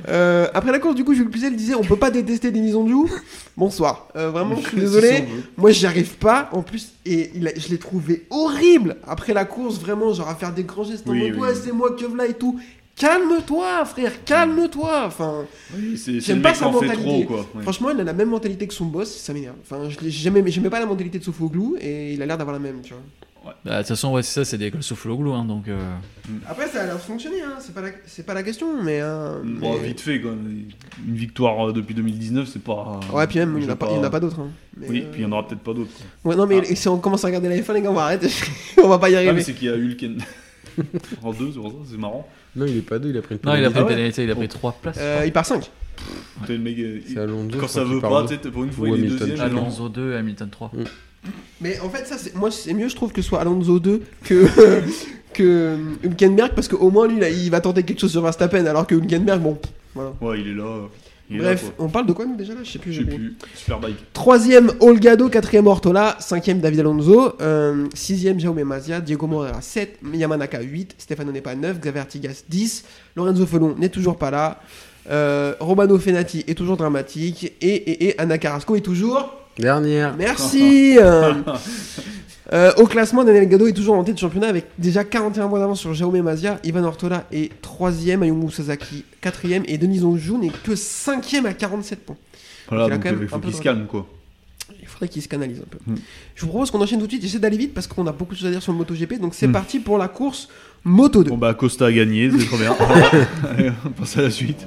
Euh, 0.08 0.46
après 0.54 0.70
la 0.70 0.78
course, 0.78 0.94
du 0.94 1.02
coup, 1.04 1.12
Jules 1.14 1.28
Cluzel 1.28 1.56
disait 1.56 1.74
on 1.74 1.82
peut 1.82 1.96
pas 1.96 2.10
détester 2.10 2.50
Denis 2.52 2.74
Onju. 2.74 3.10
Bonsoir. 3.56 4.08
Euh, 4.16 4.30
vraiment, 4.30 4.56
je 4.62 4.68
suis 4.68 4.76
désolé. 4.80 5.24
Moi, 5.56 5.70
j'y 5.72 5.86
arrive 5.86 6.14
pas. 6.18 6.48
En 6.52 6.62
plus, 6.62 6.92
et 7.04 7.30
il 7.34 7.48
a- 7.48 7.52
je 7.56 7.68
l'ai 7.68 7.78
trouvé 7.78 8.26
horrible 8.30 8.96
après 9.06 9.32
la 9.34 9.44
course, 9.44 9.80
vraiment, 9.80 10.12
genre 10.12 10.28
à 10.28 10.34
faire 10.36 10.52
des 10.52 10.62
grands 10.64 10.84
gestes 10.84 11.08
en 11.08 11.12
Oui, 11.12 11.22
mode 11.30 11.32
oui. 11.34 11.40
ouais, 11.48 11.54
c'est 11.54 11.72
moi 11.72 11.96
que 11.98 12.16
là 12.16 12.26
et 12.26 12.34
tout. 12.34 12.60
Calme-toi, 12.96 13.84
frère, 13.84 14.24
calme-toi. 14.24 15.04
Enfin, 15.06 15.44
Oui, 15.76 16.00
J'aime 16.20 16.40
pas 16.40 16.54
sa 16.54 16.70
mentalité. 16.70 16.96
trop, 17.02 17.22
quoi. 17.24 17.46
Ouais. 17.54 17.62
franchement, 17.62 17.90
il 17.90 18.00
a 18.00 18.04
la 18.04 18.12
même 18.14 18.30
mentalité 18.30 18.66
que 18.66 18.72
son 18.74 18.86
boss, 18.86 19.14
ça 19.14 19.32
m'énerve. 19.34 19.56
Enfin, 19.62 19.88
je 19.90 20.00
l'ai- 20.00 20.10
j'aimais 20.10 20.70
pas 20.70 20.80
la 20.80 20.86
mentalité 20.86 21.18
de 21.18 21.24
Sofoglou 21.24 21.76
et 21.80 22.14
il 22.14 22.22
a 22.22 22.26
l'air 22.26 22.38
d'avoir 22.38 22.54
la 22.54 22.60
même, 22.62 22.80
tu 22.82 22.94
vois. 22.94 23.02
Bah, 23.64 23.74
De 23.74 23.78
toute 23.78 23.88
façon, 23.88 24.12
ouais, 24.12 24.22
c'est 24.24 24.32
ça, 24.40 24.44
c'est 24.44 24.58
des 24.58 24.66
écoles 24.66 24.82
Soufouloglou, 24.82 25.32
hein, 25.32 25.44
donc. 25.44 25.68
euh, 25.68 25.78
Après, 26.48 26.66
ça 26.66 26.82
a 26.82 26.86
l'air 26.86 26.96
de 26.96 27.00
fonctionner, 27.00 27.42
hein. 27.42 27.52
c'est 27.60 27.72
pas, 27.72 27.80
la... 27.82 27.90
c'est 28.06 28.26
pas 28.26 28.34
la 28.34 28.42
question, 28.42 28.82
mais. 28.82 28.98
euh, 29.00 29.40
Bon, 29.44 29.78
mais- 29.80 29.86
vite 29.88 30.00
fait, 30.00 30.20
quoi. 30.20 30.32
Une 30.32 31.14
victoire 31.14 31.68
euh, 31.68 31.72
depuis 31.72 31.94
2019, 31.94 32.48
c'est 32.52 32.62
pas. 32.62 32.98
Ouais, 33.12 33.24
puis 33.28 33.38
même, 33.38 33.54
il 33.56 33.64
n'y 33.64 33.66
en 33.70 33.72
a 33.74 33.76
pas, 33.76 34.18
d'autres. 34.18 34.40
hein. 34.40 34.48
Oui, 34.80 35.02
euh, 35.02 35.10
puis 35.12 35.20
il 35.20 35.22
y 35.22 35.26
en 35.26 35.30
aura 35.32 35.46
peut-être 35.46 35.60
pas 35.60 35.74
d'autres. 35.74 35.92
Ouais, 36.24 36.34
non, 36.34 36.46
mais 36.46 36.60
Ah. 36.68 36.74
si 36.74 36.88
on 36.88 36.98
commence 36.98 37.22
à 37.24 37.28
regarder 37.28 37.48
la 37.48 37.56
F1, 37.58 37.72
les 37.74 37.82
gars, 37.82 37.90
on 37.90 37.94
va 37.94 38.04
arrêter. 38.04 38.28
on 38.82 38.88
va 38.88 38.98
pas 38.98 39.10
y 39.10 39.14
Ah, 39.14 39.20
mais 39.20 39.28
arriver. 39.28 39.42
c'est 39.44 39.52
qu'il 39.54 39.68
y 39.68 39.70
a 39.70 39.76
eu 39.76 39.86
le 39.88 39.94
Ken. 39.94 40.18
en 41.22 41.32
deux, 41.32 41.52
c'est 41.88 41.98
marrant. 41.98 42.26
Non, 42.56 42.66
il 42.66 42.78
est 42.78 42.80
pas 42.80 42.98
deux, 42.98 43.10
il 43.10 43.16
a 43.18 43.22
pris 43.22 43.34
une 43.34 43.40
Non, 43.44 43.56
il 43.56 43.64
a 43.64 43.70
pris 43.70 43.78
Ah 43.78 43.82
une 43.82 43.86
ouais 43.88 43.94
pénalité, 43.94 44.24
il 44.24 44.30
a 44.30 44.34
pris 44.34 44.48
3 44.48 44.72
places. 44.82 44.96
Euh, 44.98 45.22
il 45.26 45.32
part 45.32 45.44
5. 45.46 45.70
T'as 46.46 46.52
le 46.52 46.58
mec, 46.58 46.78
euh, 46.78 47.00
C'est 47.06 47.18
Alonso. 47.18 47.58
Quand 47.58 47.68
ça 47.68 47.84
veut 47.84 48.00
pas, 48.00 48.22
deux. 48.22 48.36
tu 48.36 48.42
sais, 48.42 48.50
pour 48.50 48.64
une 48.64 48.72
fois, 48.72 48.88
Ou 48.88 48.96
il 48.96 49.04
est 49.04 49.06
Hamilton. 49.06 49.28
deuxième. 49.28 49.46
Alonso 49.46 49.88
2, 49.88 50.16
Hamilton 50.16 50.48
3. 50.50 50.72
Mais 51.60 51.80
en 51.80 51.88
fait, 51.88 52.06
ça, 52.06 52.16
c'est... 52.18 52.34
moi, 52.34 52.50
c'est 52.50 52.74
mieux, 52.74 52.88
je 52.88 52.94
trouve, 52.96 53.12
que 53.12 53.22
ce 53.22 53.28
soit 53.28 53.40
Alonso 53.40 53.78
2 53.78 54.02
que. 54.24 54.46
que 55.34 55.76
Hülkenberg, 56.02 56.54
parce 56.54 56.66
qu'au 56.68 56.90
moins, 56.90 57.06
lui, 57.08 57.20
là, 57.20 57.28
il 57.28 57.50
va 57.50 57.60
tenter 57.60 57.82
quelque 57.82 58.00
chose 58.00 58.12
sur 58.12 58.22
Verstappen, 58.22 58.64
alors 58.66 58.86
que 58.86 58.94
Hülkenberg, 58.94 59.40
bon. 59.42 59.58
Voilà. 59.94 60.12
Ouais, 60.22 60.40
il 60.40 60.48
est 60.48 60.54
là. 60.54 60.88
Il 61.28 61.38
Bref, 61.38 61.64
là, 61.64 61.68
on 61.78 61.88
parle 61.88 62.06
de 62.06 62.12
quoi, 62.12 62.24
nous, 62.24 62.36
déjà, 62.36 62.54
là 62.54 62.60
Je 62.62 62.70
sais 62.70 62.78
plus. 62.78 62.92
Je 62.92 63.02
sais 63.02 63.08
plus. 63.08 63.34
Superbike. 63.54 64.12
Troisième, 64.12 64.70
Olgado. 64.80 65.28
Quatrième, 65.28 65.66
Ortola. 65.66 66.16
Cinquième, 66.20 66.60
David 66.60 66.80
Alonso. 66.80 67.34
Euh, 67.40 67.86
sixième, 67.94 68.38
Jaume 68.38 68.62
Mazia. 68.62 69.00
Diego 69.00 69.26
Moreira, 69.26 69.60
7. 69.60 69.98
Yamanaka, 70.14 70.60
8. 70.60 70.94
Stefano 70.98 71.32
Nepa, 71.32 71.54
9. 71.54 71.80
Xavier 71.80 72.00
Artigas, 72.00 72.44
10. 72.48 72.84
Lorenzo 73.16 73.44
Felon 73.46 73.74
n'est 73.76 73.88
toujours 73.88 74.16
pas 74.16 74.30
là. 74.30 74.60
Euh, 75.10 75.54
Romano 75.60 75.98
Fenati 75.98 76.44
est 76.46 76.54
toujours 76.54 76.76
dramatique. 76.76 77.52
Et, 77.60 77.74
et, 77.74 78.08
et 78.08 78.20
Anna 78.20 78.38
Carrasco 78.38 78.76
est 78.76 78.80
toujours. 78.80 79.34
Dernière. 79.58 80.14
Merci 80.16 80.98
euh, 82.52 82.72
Au 82.76 82.86
classement, 82.86 83.24
Daniel 83.24 83.48
Gado 83.48 83.66
est 83.66 83.72
toujours 83.72 83.96
en 83.96 84.04
tête 84.04 84.14
du 84.16 84.20
championnat 84.20 84.48
avec 84.48 84.66
déjà 84.78 85.04
41 85.04 85.48
points 85.48 85.58
d'avance 85.60 85.80
sur 85.80 85.94
Jaume 85.94 86.20
Mazia. 86.20 86.58
Ivan 86.64 86.84
Ortola 86.84 87.24
est 87.32 87.50
3ème, 87.62 88.22
Ayumu 88.22 88.50
Sasaki 88.50 89.04
4ème 89.22 89.62
et 89.66 89.78
Denis 89.78 90.02
Onjou 90.04 90.38
n'est 90.38 90.50
que 90.50 90.72
5ème 90.72 91.46
à 91.46 91.54
47 91.54 92.00
points. 92.06 92.16
Voilà, 92.68 92.94
Il 92.94 93.00
donc 93.00 93.28
faut 93.28 93.38
qu'il 93.38 93.54
se 93.54 93.62
calme, 93.62 93.86
quoi. 93.86 94.06
Il 94.80 94.88
faudrait 94.88 95.08
qu'il 95.08 95.22
se 95.22 95.28
canalise 95.28 95.60
un 95.60 95.68
peu. 95.68 95.78
Mm. 95.86 95.94
Je 96.34 96.42
vous 96.42 96.48
propose 96.48 96.70
qu'on 96.70 96.80
enchaîne 96.80 96.98
tout 97.00 97.06
de 97.06 97.10
suite. 97.10 97.22
J'essaie 97.22 97.38
d'aller 97.38 97.56
vite 97.56 97.74
parce 97.74 97.86
qu'on 97.86 98.06
a 98.06 98.12
beaucoup 98.12 98.34
de 98.34 98.38
choses 98.38 98.48
à 98.48 98.50
dire 98.50 98.62
sur 98.62 98.72
le 98.72 98.78
MotoGP. 98.78 99.20
Donc 99.20 99.34
c'est 99.34 99.46
Mm. 99.48 99.52
parti 99.52 99.78
pour 99.80 99.98
la 99.98 100.08
course 100.08 100.48
Moto 100.84 101.22
2. 101.24 101.30
Bon, 101.30 101.36
bah, 101.38 101.54
Costa 101.54 101.86
a 101.86 101.92
gagné, 101.92 102.30
c'est 102.30 102.46
trop 102.46 102.56
bien. 102.56 102.74
Allez, 103.50 103.70
on 103.84 103.90
passe 103.90 104.16
à 104.18 104.22
la 104.22 104.30
suite. 104.30 104.66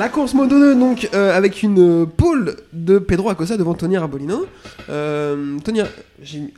La 0.00 0.08
course 0.08 0.32
Moto 0.32 0.58
2, 0.58 0.76
donc, 0.76 1.10
euh, 1.12 1.36
avec 1.36 1.62
une 1.62 2.06
pole 2.06 2.56
de 2.72 2.98
Pedro 2.98 3.28
Acosta 3.28 3.58
devant 3.58 3.74
Tony 3.74 3.98
Arbolino. 3.98 4.46
Euh, 4.88 5.58
Tony, 5.62 5.82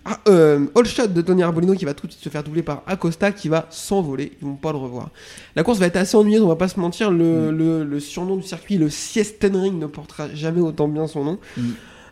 ah, 0.05 0.21
euh, 0.29 0.67
all 0.77 0.85
shot 0.87 1.09
de 1.09 1.23
Tony 1.23 1.43
Arbolino 1.43 1.75
qui 1.75 1.85
va 1.85 1.93
tout 1.93 2.07
de 2.07 2.13
suite 2.13 2.23
se 2.23 2.29
faire 2.29 2.45
doubler 2.45 2.63
par 2.63 2.85
Acosta 2.87 3.33
qui 3.33 3.49
va 3.49 3.67
s'envoler. 3.69 4.31
Ils 4.41 4.47
vont 4.47 4.55
pas 4.55 4.71
le 4.71 4.79
revoir. 4.79 5.09
La 5.57 5.65
course 5.65 5.81
va 5.81 5.87
être 5.87 5.97
assez 5.97 6.17
ennuyeuse, 6.17 6.41
on 6.43 6.47
va 6.47 6.55
pas 6.55 6.69
se 6.69 6.79
mentir. 6.79 7.11
Le, 7.11 7.51
le- 7.51 7.83
le 7.83 7.99
surnom 7.99 8.37
du 8.37 8.45
circuit, 8.45 8.79
le 8.79 8.89
Siestenring, 8.89 9.77
ne 9.77 9.87
portera 9.87 10.29
jamais 10.33 10.61
autant 10.61 10.87
bien 10.87 11.09
son 11.09 11.25
nom. 11.25 11.39
Mm. 11.57 11.63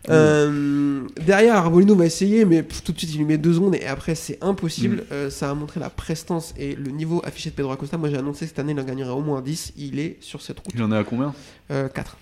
Euh, 0.09 1.03
derrière, 1.25 1.57
Arbolino 1.57 1.95
va 1.95 2.07
essayer, 2.07 2.45
mais 2.45 2.63
pff, 2.63 2.83
tout 2.83 2.93
de 2.93 2.99
suite 2.99 3.13
il 3.15 3.19
lui 3.19 3.25
met 3.25 3.39
deux 3.39 3.55
secondes 3.55 3.75
et 3.75 3.87
après 3.87 4.15
c'est 4.15 4.39
impossible. 4.41 5.05
Euh, 5.13 5.29
ça 5.31 5.51
a 5.51 5.55
montré 5.55 5.79
la 5.79 5.91
prestance 5.91 6.55
et 6.57 6.75
le 6.75 6.91
niveau 6.91 7.21
affiché 7.25 7.51
de 7.51 7.55
Pedro 7.55 7.73
Acosta. 7.73 7.99
Moi 7.99 8.09
j'ai 8.09 8.17
annoncé 8.17 8.47
que 8.47 8.49
cette 8.49 8.59
année 8.59 8.73
il 8.73 8.81
en 8.81 8.85
gagnerait 8.85 9.11
au 9.11 9.21
moins 9.21 9.41
10. 9.41 9.75
Il 9.77 9.99
est 9.99 10.17
sur 10.21 10.41
cette 10.41 10.59
route. 10.59 10.73
Il 10.75 10.83
en 10.83 10.91
est 10.93 10.97
à 10.97 11.05
combien? 11.05 11.35
4. 11.69 12.17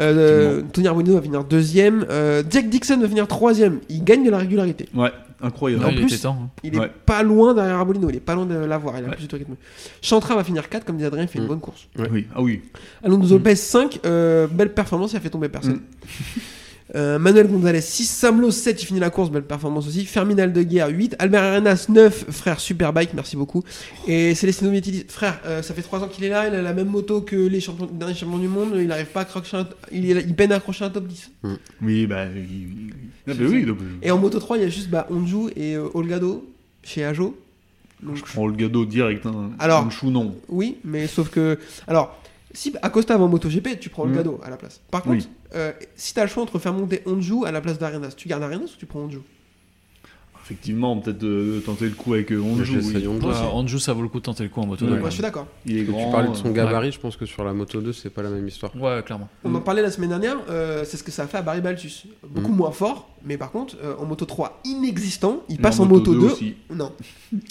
Euh, 0.00 0.62
Tony 0.72 0.88
Arbolino 0.88 1.16
va 1.16 1.22
finir 1.22 1.44
deuxième. 1.44 2.06
Jack 2.48 2.70
Dixon 2.70 2.98
va 2.98 3.08
finir 3.08 3.28
troisième. 3.28 3.80
Il 3.90 4.02
gagne 4.02 4.24
de 4.24 4.30
la 4.30 4.38
régularité. 4.38 4.88
Ouais, 4.94 5.12
incroyable. 5.42 5.84
En 5.84 5.88
il 5.90 5.96
plus- 5.96 6.12
était 6.14 6.22
temps. 6.22 6.38
hein. 6.44 6.50
Il 6.62 6.74
est 6.74 6.78
Ouais. 6.78 6.90
pas 7.06 7.22
loin 7.22 7.52
derrière 7.54 7.76
Arbolino. 7.76 8.08
Il 8.10 8.16
est 8.16 8.20
pas 8.20 8.34
loin 8.34 8.46
de 8.46 8.54
l'avoir. 8.54 8.96
Il 8.98 9.04
a 9.04 9.08
Ouais. 9.08 9.16
plus 9.16 9.26
de 9.28 9.36
rythme. 9.36 9.54
Chantra 10.00 10.34
va 10.36 10.44
finir 10.44 10.68
4 10.68 10.84
comme 10.84 10.96
dit 10.96 11.04
Adrien. 11.04 11.22
Il 11.24 11.28
fait 11.28 11.38
une 11.38 11.44
Mm. 11.44 11.48
bonne 11.48 11.60
course. 11.60 11.88
Oui, 12.10 12.26
ah 12.34 12.40
oui. 12.42 12.62
Alonso 13.02 13.34
Lopez 13.34 13.56
5. 13.56 14.00
euh, 14.06 14.46
belle 14.46 14.72
performance. 14.72 15.12
Il 15.12 15.16
a 15.16 15.20
fait 15.20 15.30
tomber 15.30 15.48
personne. 15.48 15.80
Euh, 16.94 17.18
Manuel 17.18 17.48
Gonzalez 17.48 17.80
6, 17.80 18.04
Samlo 18.06 18.50
7, 18.50 18.82
il 18.82 18.86
finit 18.86 19.00
la 19.00 19.08
course, 19.10 19.30
belle 19.30 19.44
performance 19.44 19.86
aussi. 19.86 20.04
Ferminal 20.04 20.52
de 20.52 20.62
Guerre 20.62 20.88
8, 20.90 21.16
Albert 21.18 21.42
Arenas 21.42 21.86
9, 21.88 22.26
frère 22.30 22.60
Superbike, 22.60 23.14
merci 23.14 23.36
beaucoup. 23.36 23.62
Et 24.06 24.34
Celestino 24.34 24.70
Vietti 24.70 24.90
dit 24.90 25.04
Frère, 25.08 25.40
euh, 25.46 25.62
ça 25.62 25.72
fait 25.72 25.80
3 25.82 26.00
ans 26.00 26.08
qu'il 26.08 26.24
est 26.24 26.28
là, 26.28 26.48
il 26.48 26.54
a 26.54 26.60
la 26.60 26.74
même 26.74 26.88
moto 26.88 27.22
que 27.22 27.34
les 27.36 27.60
champions, 27.60 27.88
derniers 27.90 28.14
champions 28.14 28.38
du 28.38 28.48
monde, 28.48 28.72
il 28.76 28.92
arrive 28.92 29.06
pas 29.06 29.20
à 29.20 29.22
accrocher 29.22 29.56
un, 29.56 29.66
il, 29.90 30.10
est- 30.10 30.22
il 30.22 30.34
peine 30.34 30.52
à 30.52 30.56
accrocher 30.56 30.84
un 30.84 30.90
top 30.90 31.06
10. 31.06 31.30
Oui, 31.80 32.06
bah. 32.06 32.26
il- 32.26 32.42
il- 32.42 32.94
Ah, 33.28 33.32
bah 33.34 33.44
oui, 33.48 33.64
donc, 33.64 33.78
Et 34.02 34.10
en 34.10 34.18
moto 34.18 34.38
3, 34.38 34.58
il 34.58 34.62
y 34.64 34.66
a 34.66 34.68
juste 34.68 34.90
bah, 34.90 35.06
Onju 35.10 35.50
et 35.56 35.76
euh, 35.76 35.88
Olgado 35.94 36.44
chez 36.82 37.04
Ajo. 37.04 37.38
Donc, 38.02 38.16
je 38.16 38.22
prends 38.24 38.48
le 38.48 38.54
gado 38.56 38.84
direct. 38.84 39.24
Hein. 39.26 39.52
Alors- 39.60 39.88
chou, 39.92 40.10
non. 40.10 40.34
oui, 40.48 40.76
mais 40.84 41.06
sauf 41.06 41.30
que. 41.30 41.56
Alors, 41.86 42.20
si 42.54 42.74
Acosta 42.82 43.16
va 43.16 43.24
en 43.24 43.28
MotoGP, 43.28 43.78
tu 43.80 43.88
prends 43.90 44.04
Mm. 44.04 44.10
Olgado 44.10 44.40
à 44.44 44.50
la 44.50 44.56
place. 44.56 44.80
Par 44.90 45.02
contre, 45.02 45.16
Oui. 45.24 45.28
euh, 45.54 45.72
si 45.96 46.14
t'as 46.14 46.22
le 46.22 46.28
choix 46.28 46.42
entre 46.42 46.58
faire 46.58 46.72
monter 46.72 47.02
Onju 47.06 47.44
à 47.46 47.52
la 47.52 47.60
place 47.60 47.78
d'Arenas, 47.78 48.12
tu 48.16 48.28
gardes 48.28 48.42
Arenas 48.42 48.66
ou 48.74 48.78
tu 48.78 48.86
prends 48.86 49.00
Onju 49.00 49.18
Effectivement, 50.44 50.96
peut-être 50.98 51.22
euh, 51.22 51.60
tenter 51.64 51.84
le 51.84 51.92
coup 51.92 52.14
avec 52.14 52.32
euh, 52.32 52.40
Onju. 52.40 52.74
laisse 52.76 52.86
oui. 52.86 53.06
Onju. 53.06 53.74
Ouais, 53.74 53.80
ça 53.80 53.92
vaut 53.92 54.02
le 54.02 54.08
coup 54.08 54.18
de 54.18 54.24
tenter 54.24 54.42
le 54.42 54.48
coup 54.48 54.60
en 54.60 54.66
moto 54.66 54.84
Ouais. 54.84 54.90
2. 54.90 54.98
Moi, 54.98 55.08
je 55.08 55.14
suis 55.14 55.22
d'accord. 55.22 55.46
Il 55.64 55.78
est 55.78 55.84
Tu 55.84 55.92
grand. 55.92 56.10
parlais 56.10 56.30
de 56.30 56.34
son 56.34 56.48
euh, 56.48 56.52
gabarit, 56.52 56.90
je 56.90 56.98
pense 56.98 57.16
que 57.16 57.26
sur 57.26 57.44
la 57.44 57.52
moto 57.52 57.80
2, 57.80 57.92
c'est 57.92 58.10
pas 58.10 58.22
la 58.22 58.28
même 58.30 58.46
histoire. 58.48 58.74
Ouais, 58.74 59.00
clairement. 59.06 59.28
On 59.44 59.54
en 59.54 59.60
parlait 59.60 59.82
la 59.82 59.90
semaine 59.92 60.08
dernière, 60.10 60.36
euh, 60.50 60.84
c'est 60.84 60.96
ce 60.96 61.04
que 61.04 61.12
ça 61.12 61.22
a 61.22 61.26
fait 61.28 61.38
à 61.38 61.42
Barry 61.42 61.60
Baltus. 61.60 62.06
Beaucoup 62.28 62.52
Mm. 62.52 62.56
moins 62.56 62.72
fort, 62.72 63.08
mais 63.24 63.36
par 63.38 63.52
contre, 63.52 63.76
euh, 63.84 63.94
en 64.00 64.04
moto 64.04 64.24
3, 64.24 64.60
inexistant, 64.64 65.42
il 65.48 65.56
mais 65.56 65.62
passe 65.62 65.78
en 65.78 65.86
moto 65.86 66.12
2. 66.12 66.26
aussi. 66.26 66.56
Non, 66.74 66.90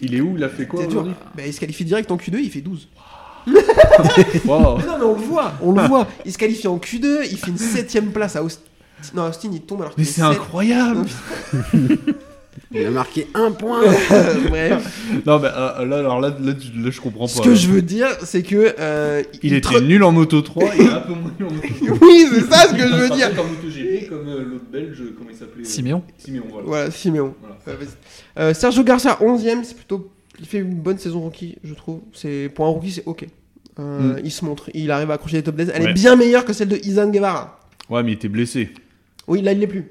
Il 0.01 0.13
est 0.13 0.19
où 0.21 0.35
Il 0.37 0.43
a 0.43 0.49
fait 0.49 0.67
quoi 0.67 0.85
aujourd'hui? 0.85 1.13
Bah, 1.33 1.43
il 1.47 1.53
se 1.53 1.61
qualifie 1.61 1.85
direct 1.85 2.11
en 2.11 2.17
Q2, 2.17 2.39
il 2.43 2.49
fait 2.51 2.59
12. 2.61 2.89
Wow. 2.93 3.01
Mais 3.47 4.41
non, 4.45 4.77
mais 4.77 5.05
on 5.05 5.15
le 5.15 5.21
voit, 5.25 5.53
on 5.61 5.71
le 5.71 5.81
voit. 5.87 6.07
Il 6.25 6.31
se 6.31 6.37
qualifie 6.37 6.67
en 6.67 6.77
Q2, 6.77 7.27
il 7.29 7.37
fait 7.37 7.47
une 7.51 7.55
7ème 7.57 8.11
place 8.11 8.35
à 8.35 8.43
Austin. 8.43 8.61
Non, 9.15 9.23
Austin, 9.29 9.49
il 9.51 9.61
tombe 9.61 9.81
alors 9.81 9.95
qu'il 9.95 10.03
Mais 10.03 10.09
est 10.09 10.13
c'est 10.13 10.21
incroyable 10.21 11.05
Il 12.73 12.85
a 12.85 12.91
marqué 12.91 13.27
un 13.33 13.51
point 13.51 13.81
Bref, 14.49 15.01
Non, 15.25 15.39
mais 15.39 15.47
euh, 15.53 15.85
là, 15.85 15.97
alors 15.99 16.19
là, 16.21 16.29
là, 16.39 16.53
tu- 16.53 16.67
là, 16.81 16.89
je 16.89 17.01
comprends 17.01 17.25
pas. 17.25 17.31
ce 17.31 17.41
que 17.41 17.55
je 17.55 17.67
veux 17.67 17.81
dire, 17.81 18.07
c'est 18.23 18.43
que. 18.43 18.75
euh, 18.79 19.23
Il 19.41 19.53
était 19.53 19.67
tre- 19.69 19.81
nul 19.83 20.03
en 20.03 20.11
moto 20.11 20.41
3 20.41 20.75
et 20.75 20.87
un 20.87 20.99
peu 21.01 21.13
moins 21.13 21.31
nul 21.39 21.47
en 21.49 21.53
moto 21.53 21.67
2. 21.81 22.05
Oui, 22.05 22.25
c'est 22.31 22.49
ça 22.49 22.67
ce 22.69 22.73
que 22.73 22.87
je 22.87 22.93
veux 22.95 23.09
dire. 23.09 23.33
Comme 23.35 23.47
MotoGP, 23.47 24.09
comme 24.09 24.27
euh, 24.27 24.43
l'autre 24.43 24.65
belge, 24.71 25.01
comment 25.17 25.29
il 25.31 25.37
s'appelait 25.37 25.63
Siméon 25.65 26.03
Siméon, 26.17 26.43
voilà. 26.49 26.67
Voilà, 26.67 26.91
Siméon. 26.91 27.33
Voilà. 27.41 27.57
Euh, 27.67 27.75
vas-y. 27.85 28.41
Euh, 28.43 28.53
Sergio 28.53 28.83
Garcia, 28.83 29.17
11ème, 29.21 29.63
c'est 29.63 29.75
plutôt. 29.75 30.09
Il 30.41 30.47
fait 30.47 30.57
une 30.57 30.73
bonne 30.75 30.97
saison 30.97 31.21
rookie, 31.21 31.57
je 31.63 31.73
trouve. 31.73 32.01
C'est 32.13 32.49
Pour 32.53 32.65
un 32.65 32.69
rookie, 32.69 32.91
c'est 32.91 33.03
ok. 33.05 33.25
Euh, 33.79 34.15
Mm. 34.17 34.21
Il 34.25 34.31
se 34.31 34.43
montre, 34.43 34.69
il 34.73 34.91
arrive 34.91 35.09
à 35.11 35.13
accrocher 35.13 35.37
les 35.37 35.43
top 35.43 35.55
10. 35.55 35.71
Elle 35.73 35.87
est 35.89 35.93
bien 35.93 36.15
meilleure 36.17 36.43
que 36.43 36.51
celle 36.51 36.67
de 36.67 36.75
Izan 36.77 37.09
Guevara. 37.09 37.59
Ouais, 37.89 38.03
mais 38.03 38.11
il 38.11 38.15
était 38.15 38.27
blessé. 38.27 38.73
Oui, 39.27 39.41
là, 39.41 39.53
il 39.53 39.59
l'est 39.59 39.67
plus. 39.67 39.85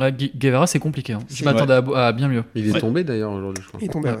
Ouais, 0.00 0.12
Guevara, 0.12 0.66
c'est 0.66 0.78
compliqué. 0.78 1.12
hein. 1.12 1.18
Je 1.28 1.44
m'attendais 1.44 1.74
à, 1.74 2.06
à 2.06 2.12
bien 2.12 2.28
mieux. 2.28 2.44
Il 2.54 2.66
est 2.68 2.72
Ouais. 2.72 2.80
tombé 2.80 3.04
d'ailleurs 3.04 3.32
aujourd'hui, 3.32 3.62
je 3.62 3.68
crois. 3.68 3.80
Il 3.82 3.86
est 3.86 3.92
tombé, 3.92 4.10
Ouais. 4.10 4.16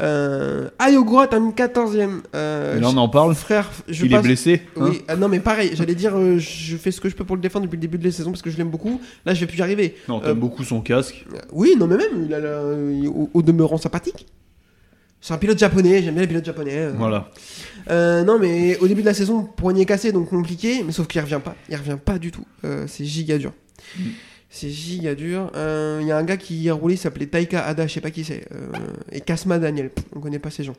Euh, 0.00 0.70
Ayogura 0.78 1.26
termine 1.26 1.52
14ème. 1.52 2.20
Euh, 2.34 2.80
là, 2.80 2.88
on 2.88 2.96
en 2.96 3.08
parle. 3.08 3.34
Frère, 3.34 3.70
je 3.88 4.04
il 4.06 4.10
passe- 4.10 4.20
est 4.20 4.22
blessé. 4.22 4.62
hein 4.76 4.86
Oui, 4.88 5.02
ah 5.08 5.16
non, 5.16 5.28
mais 5.28 5.38
pareil, 5.40 5.72
j'allais 5.74 5.94
dire, 5.94 6.16
euh, 6.16 6.38
je 6.38 6.76
fais 6.76 6.90
ce 6.90 7.00
que 7.00 7.08
je 7.10 7.14
peux 7.14 7.24
pour 7.24 7.36
le 7.36 7.42
défendre 7.42 7.66
depuis 7.66 7.76
le 7.76 7.82
début 7.82 7.98
de 7.98 8.04
la 8.04 8.10
saison 8.10 8.30
parce 8.30 8.40
que 8.42 8.50
je 8.50 8.56
l'aime 8.56 8.70
beaucoup. 8.70 9.00
Là, 9.26 9.34
je 9.34 9.40
vais 9.40 9.46
plus 9.46 9.58
y 9.58 9.62
arriver. 9.62 9.94
non, 10.08 10.20
Euh, 10.22 10.26
t'aimes 10.28 10.38
beaucoup 10.40 10.64
son 10.64 10.80
casque. 10.80 11.24
Euh, 11.34 11.38
Oui, 11.52 11.74
non, 11.78 11.86
mais 11.86 11.96
même, 11.98 12.24
il 12.26 12.32
a 12.34 12.40
la- 12.40 12.62
au, 12.64 13.28
au 13.34 13.42
demeurant 13.42 13.76
sympathique. 13.76 14.26
C'est 15.20 15.34
un 15.34 15.38
pilote 15.38 15.58
japonais, 15.58 16.02
j'aime 16.02 16.14
bien 16.14 16.22
les 16.22 16.26
pilotes 16.28 16.44
japonais. 16.46 16.76
euh. 16.78 16.92
Voilà. 16.96 17.30
Euh, 17.90 18.24
non, 18.24 18.38
mais 18.40 18.76
au 18.78 18.88
début 18.88 19.02
de 19.02 19.06
la 19.06 19.14
saison, 19.14 19.44
poignet 19.44 19.84
cassé, 19.84 20.10
donc 20.10 20.30
compliqué, 20.30 20.82
mais 20.84 20.90
sauf 20.92 21.06
qu'il 21.06 21.20
revient 21.20 21.40
pas. 21.44 21.54
Il 21.68 21.76
revient 21.76 21.98
pas 22.02 22.18
du 22.18 22.30
tout. 22.32 22.44
Euh, 22.64 22.86
c'est 22.88 23.04
giga 23.04 23.36
dur. 23.38 23.52
Mm. 23.98 24.02
C'est 24.54 24.68
giga 24.68 25.14
dur. 25.14 25.50
Euh, 25.56 25.98
Il 26.02 26.06
y 26.06 26.12
a 26.12 26.16
un 26.18 26.22
gars 26.24 26.36
qui 26.36 26.68
a 26.68 26.74
roulé, 26.74 26.94
il 26.94 26.98
s'appelait 26.98 27.24
Taika 27.26 27.64
Ada, 27.64 27.86
je 27.86 27.92
sais 27.94 28.02
pas 28.02 28.10
qui 28.10 28.22
c'est. 28.22 28.46
Euh, 28.52 28.66
et 29.10 29.22
Kasma 29.22 29.58
Daniel, 29.58 29.90
on 30.14 30.20
connaît 30.20 30.38
pas 30.38 30.50
ces 30.50 30.62
gens. 30.62 30.74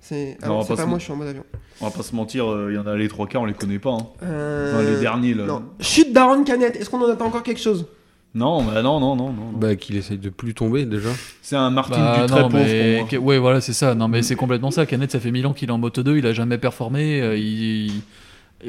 C'est 0.00 0.36
ah 0.42 0.48
pas 0.76 0.84
moi, 0.84 0.98
je 0.98 1.04
suis 1.04 1.12
en 1.12 1.16
mode 1.16 1.28
avion. 1.28 1.44
On 1.80 1.86
va 1.86 1.90
pas 1.90 2.02
se 2.02 2.14
mentir, 2.14 2.46
euh, 2.50 2.68
il 2.70 2.74
y 2.74 2.78
en 2.78 2.86
a 2.86 2.94
les 2.94 3.08
trois 3.08 3.26
quarts, 3.26 3.40
on 3.40 3.46
les 3.46 3.54
connaît 3.54 3.78
pas. 3.78 3.92
Hein. 3.92 4.06
Euh, 4.22 4.74
Enfin, 4.74 4.90
les 4.90 5.00
derniers, 5.00 5.32
là. 5.32 5.46
Non. 5.46 5.62
Chute 5.80 6.12
d'Aaron 6.12 6.44
Canet, 6.44 6.76
est-ce 6.76 6.90
qu'on 6.90 7.00
en 7.00 7.08
attend 7.10 7.24
encore 7.26 7.42
quelque 7.42 7.60
chose? 7.60 7.86
Non, 8.34 8.62
bah 8.62 8.82
non, 8.82 9.00
non, 9.00 9.16
non, 9.16 9.32
non. 9.32 9.52
Bah, 9.56 9.76
qu'il 9.76 9.96
essaye 9.96 10.18
de 10.18 10.28
plus 10.28 10.52
tomber 10.52 10.84
déjà. 10.84 11.08
c'est 11.40 11.56
un 11.56 11.70
Martin 11.70 11.96
Bah, 11.98 12.20
du 12.26 12.26
très 12.32 12.42
non, 12.42 12.48
pauvre 12.50 12.64
mais... 12.64 12.90
pour 12.96 13.00
moi. 13.00 13.08
que- 13.08 13.16
Ouais, 13.16 13.38
voilà, 13.38 13.60
c'est 13.62 13.72
ça. 13.72 13.94
Non, 13.94 14.08
mais 14.08 14.22
c'est 14.22 14.34
complètement 14.36 14.70
ça. 14.70 14.84
Canet, 14.84 15.10
ça 15.10 15.20
fait 15.20 15.30
1000 15.30 15.46
ans 15.46 15.54
qu'il 15.54 15.68
est 15.70 15.72
en 15.72 15.78
moto 15.78 16.02
2, 16.02 16.18
il 16.18 16.26
a 16.26 16.34
jamais 16.34 16.58
performé. 16.58 17.22
euh, 17.22 17.38
il... 17.38 18.02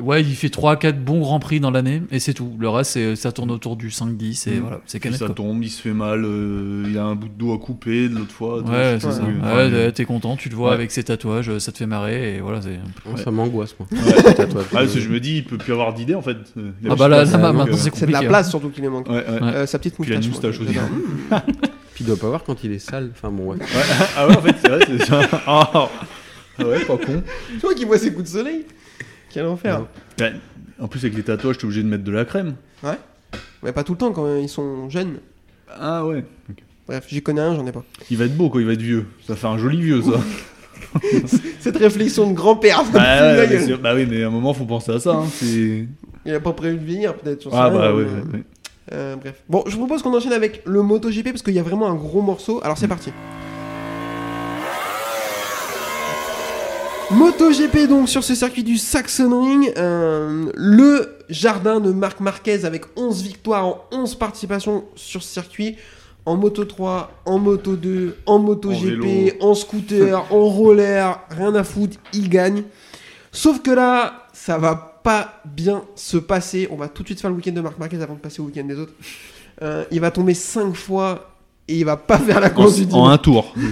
Ouais, 0.02 0.22
il 0.22 0.36
fait 0.36 0.48
3-4 0.50 1.00
bons 1.04 1.20
grands 1.20 1.40
prix 1.40 1.60
dans 1.60 1.72
l'année, 1.72 2.02
et 2.12 2.20
c'est 2.20 2.34
tout. 2.34 2.54
Le 2.60 2.68
reste, 2.70 2.92
c'est- 2.92 3.16
ça 3.16 3.32
tourne 3.32 3.52
autour 3.52 3.76
du 3.76 3.90
5-10, 3.92 4.48
et 4.48 4.56
Mm. 4.56 4.60
voilà, 4.62 4.82
c'est 4.86 5.00
Puis 5.00 5.14
ça 5.14 5.26
quoi. 5.28 5.36
tombe, 5.36 5.64
il 5.64 5.70
se 5.70 5.82
fait 5.82 5.94
mal, 5.94 6.24
euh, 6.26 6.86
il 6.90 6.98
a 6.98 7.04
un 7.06 7.16
bout 7.16 7.28
de 7.30 7.34
dos 7.38 7.54
à 7.54 7.58
couper 7.58 8.10
de 8.10 8.16
l'autre 8.16 8.32
fois. 8.34 8.62
Ouais, 8.62 8.98
c'est 9.00 9.12
ça. 9.12 9.22
oui, 9.26 9.34
Ouais, 9.44 9.92
t'es 9.92 10.06
content, 10.06 10.36
tu 10.36 10.50
le 10.50 10.56
vois 10.56 10.70
Ouais. 10.70 10.76
avec 10.76 10.92
ses 10.92 11.04
tatouages, 11.04 11.58
ça 11.60 11.72
te 11.72 11.78
fait 11.78 11.86
marrer, 11.86 12.36
et 12.36 12.40
voilà. 12.42 12.62
c'est- 12.62 12.80
Oh, 13.06 13.16
Ça 13.18 13.32
m'angoisse, 13.32 13.76
moi. 13.80 13.88
Ah, 13.92 14.34
parce 14.72 14.94
que 14.94 15.00
je 15.00 15.10
me 15.10 15.20
dis, 15.20 15.38
il 15.38 15.44
peut 15.46 15.58
plus 15.58 15.74
avoir 15.74 15.94
d'idées 15.94 16.16
en 16.16 16.22
fait. 16.22 16.38
Euh, 16.58 16.72
il 16.84 16.90
Ah 16.92 16.96
bah 16.96 17.08
là, 17.08 17.24
là, 17.24 17.38
maintenant, 17.38 17.66
euh, 17.68 17.74
c'est 17.74 17.96
C'est 17.96 18.06
de 18.06 18.12
la 18.12 18.18
compliqué. 18.20 18.28
place 18.28 18.50
surtout 18.50 18.70
qui 18.70 18.82
lui 18.82 18.88
manque. 18.90 19.08
Ouais, 19.10 19.16
ouais. 19.16 19.42
Ouais. 19.42 19.54
Euh, 19.56 19.66
sa 19.66 19.78
petite 19.80 19.96
Puis 20.00 20.10
la 20.12 20.18
moustache. 20.18 20.60
moi, 20.60 20.68
moustache 20.68 20.68
aussi. 20.68 20.74
j'adore. 21.30 21.42
Puis 21.96 22.04
il 22.04 22.08
doit 22.08 22.18
pas 22.18 22.28
voir 22.28 22.44
quand 22.44 22.62
il 22.64 22.72
est 22.74 22.80
sale. 22.80 23.12
Enfin 23.14 23.30
bon, 23.32 23.52
ouais. 23.54 23.58
Ah 24.18 24.28
ouais, 24.28 24.36
en 24.38 24.42
fait, 24.42 24.56
c'est 24.62 24.68
vrai, 24.70 24.80
c'est 24.86 25.06
ça. 25.06 25.22
Ah 25.48 25.90
Ah 26.58 26.64
ouais, 26.66 26.80
pas 26.86 26.96
con. 26.98 27.22
Tu 27.54 27.60
vois 27.60 27.74
qu'il 27.74 27.86
voit 27.86 27.98
ses 27.98 28.14
coups 28.14 28.32
de 28.32 28.38
soleil 28.38 28.66
Quel 29.36 29.46
enfer. 29.46 29.80
Non. 29.80 29.88
Ouais, 30.26 30.34
En 30.80 30.88
plus, 30.88 31.00
avec 31.04 31.16
les 31.16 31.22
tatouages, 31.24 31.58
t'es 31.58 31.66
obligé 31.66 31.84
de 31.84 31.88
mettre 31.88 32.04
de 32.04 32.12
la 32.12 32.26
crème. 32.26 32.56
Mais 33.64 33.72
pas 33.72 33.84
tout 33.84 33.92
le 33.94 33.98
temps 33.98 34.12
quand 34.12 34.36
ils 34.38 34.50
sont 34.50 34.90
jeunes. 34.90 35.18
Ah 35.80 36.06
ouais. 36.06 36.24
Bref, 36.88 37.06
j'y 37.10 37.22
connais 37.22 37.42
un, 37.42 37.56
j'en 37.56 37.66
ai 37.68 37.72
pas. 37.72 37.84
Il 38.10 38.18
va 38.18 38.26
être 38.26 38.38
beau 38.38 38.50
quand 38.50 38.60
il 38.60 38.66
va 38.66 38.74
être 38.74 38.82
vieux. 38.82 39.06
Ça 39.28 39.36
fait 39.36 39.48
un 39.48 39.58
joli 39.58 39.82
vieux, 39.82 40.02
ça. 40.02 40.20
Cette 41.60 41.78
réflexion 41.78 42.30
de 42.30 42.36
grand-père. 42.36 42.84
bah, 42.94 43.00
la 43.34 43.38
ouais, 43.40 43.48
mais 43.48 43.54
gueule. 43.56 43.66
c'est- 43.66 43.78
bah 43.78 43.94
oui, 43.96 44.06
mais 44.10 44.24
à 44.24 44.28
un 44.28 44.30
moment, 44.30 44.54
faut 44.54 44.66
penser 44.66 44.92
à 44.94 45.00
ça. 45.00 45.12
Hein. 45.16 45.26
C'est... 45.32 45.88
Il 46.26 46.34
a 46.34 46.40
pas 46.40 46.54
prévu 46.54 46.78
de 46.78 46.84
vieillir 46.86 47.16
peut-être. 47.16 47.44
j'en 47.44 47.52
sais 47.52 47.58
Ah 47.60 47.68
rien, 47.70 47.78
bah 47.78 47.88
mais- 47.92 47.98
ouais, 47.98 48.04
ouais, 48.06 48.34
ouais. 48.36 48.44
Euh, 48.94 49.16
bref. 49.16 49.42
Bon, 49.50 49.64
je 49.68 49.72
vous 49.72 49.80
propose 49.88 50.04
qu'on 50.04 50.16
enchaîne 50.16 50.34
avec 50.34 50.62
le 50.66 50.82
MotoGP 50.84 51.32
parce 51.32 51.42
qu'il 51.42 51.56
y 51.56 51.60
a 51.60 51.64
vraiment 51.64 51.88
un 51.90 51.96
gros 51.96 52.22
morceau. 52.22 52.62
Alors 52.64 52.78
c'est 52.78 52.88
parti. 52.88 53.12
MotoGP 57.12 57.88
donc 57.88 58.10
sur 58.10 58.24
ce 58.24 58.34
circuit 58.34 58.64
du 58.64 58.78
Sachsenring, 58.78 59.72
euh, 59.78 60.52
le 60.56 61.18
jardin 61.30 61.80
de 61.80 61.92
Marc 61.92 62.20
Marquez 62.20 62.66
avec 62.66 62.86
11 62.96 63.22
victoires 63.22 63.66
en 63.68 63.86
11 63.92 64.16
participations 64.16 64.86
sur 64.96 65.22
ce 65.22 65.32
circuit, 65.32 65.78
en 66.26 66.36
Moto 66.36 66.66
3, 66.66 67.12
en 67.26 67.38
Moto 67.38 67.76
2, 67.76 68.18
en 68.26 68.40
MotoGP, 68.40 69.02
vélo. 69.04 69.32
en 69.40 69.54
scooter, 69.54 70.26
en 70.34 70.46
roller, 70.46 71.20
rien 71.30 71.54
à 71.54 71.64
foutre, 71.64 71.98
il 72.12 72.28
gagne. 72.30 72.64
Sauf 73.32 73.62
que 73.62 73.72
là, 73.72 74.28
ça 74.34 74.58
va 74.58 75.00
pas 75.04 75.42
bien 75.46 75.84
se 75.96 76.18
passer. 76.18 76.68
On 76.72 76.76
va 76.76 76.88
tout 76.88 77.04
de 77.04 77.10
suite 77.10 77.22
faire 77.22 77.30
le 77.30 77.36
week-end 77.36 77.52
de 77.52 77.62
Marc 77.62 77.78
Marquez 77.78 78.02
avant 78.02 78.16
de 78.16 78.20
passer 78.20 78.42
au 78.42 78.46
week-end 78.46 78.66
des 78.66 78.80
autres. 78.80 78.94
Euh, 79.62 79.86
il 79.92 80.02
va 80.02 80.10
tomber 80.10 80.34
5 80.34 80.74
fois 80.76 81.35
et 81.68 81.78
il 81.78 81.86
va 81.86 81.98
pas 81.98 82.18
faire 82.18 82.40
la 82.40 82.50
course 82.50 82.76
du 82.76 82.92
En, 82.94 83.06
en 83.06 83.10
un 83.10 83.18
tour. 83.18 83.54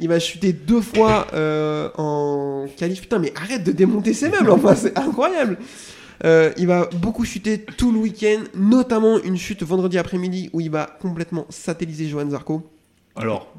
Il 0.00 0.08
va 0.08 0.18
chuter 0.18 0.52
deux 0.52 0.80
fois 0.80 1.28
euh, 1.32 1.88
en 1.96 2.66
qualif. 2.76 3.02
Putain, 3.02 3.20
mais 3.20 3.32
arrête 3.36 3.62
de 3.62 3.70
démonter 3.70 4.14
ses 4.14 4.28
meubles, 4.30 4.50
enfin, 4.50 4.74
c'est 4.74 4.98
incroyable. 4.98 5.58
Euh, 6.24 6.52
il 6.56 6.66
va 6.66 6.88
beaucoup 7.00 7.24
chuter 7.24 7.64
tout 7.76 7.92
le 7.92 7.98
week-end, 7.98 8.42
notamment 8.54 9.20
une 9.22 9.36
chute 9.36 9.62
vendredi 9.62 9.98
après-midi 9.98 10.50
où 10.52 10.60
il 10.60 10.70
va 10.70 10.86
complètement 11.00 11.46
satelliser 11.50 12.08
Johan 12.08 12.30
Zarco. 12.30 12.68
Alors, 13.14 13.52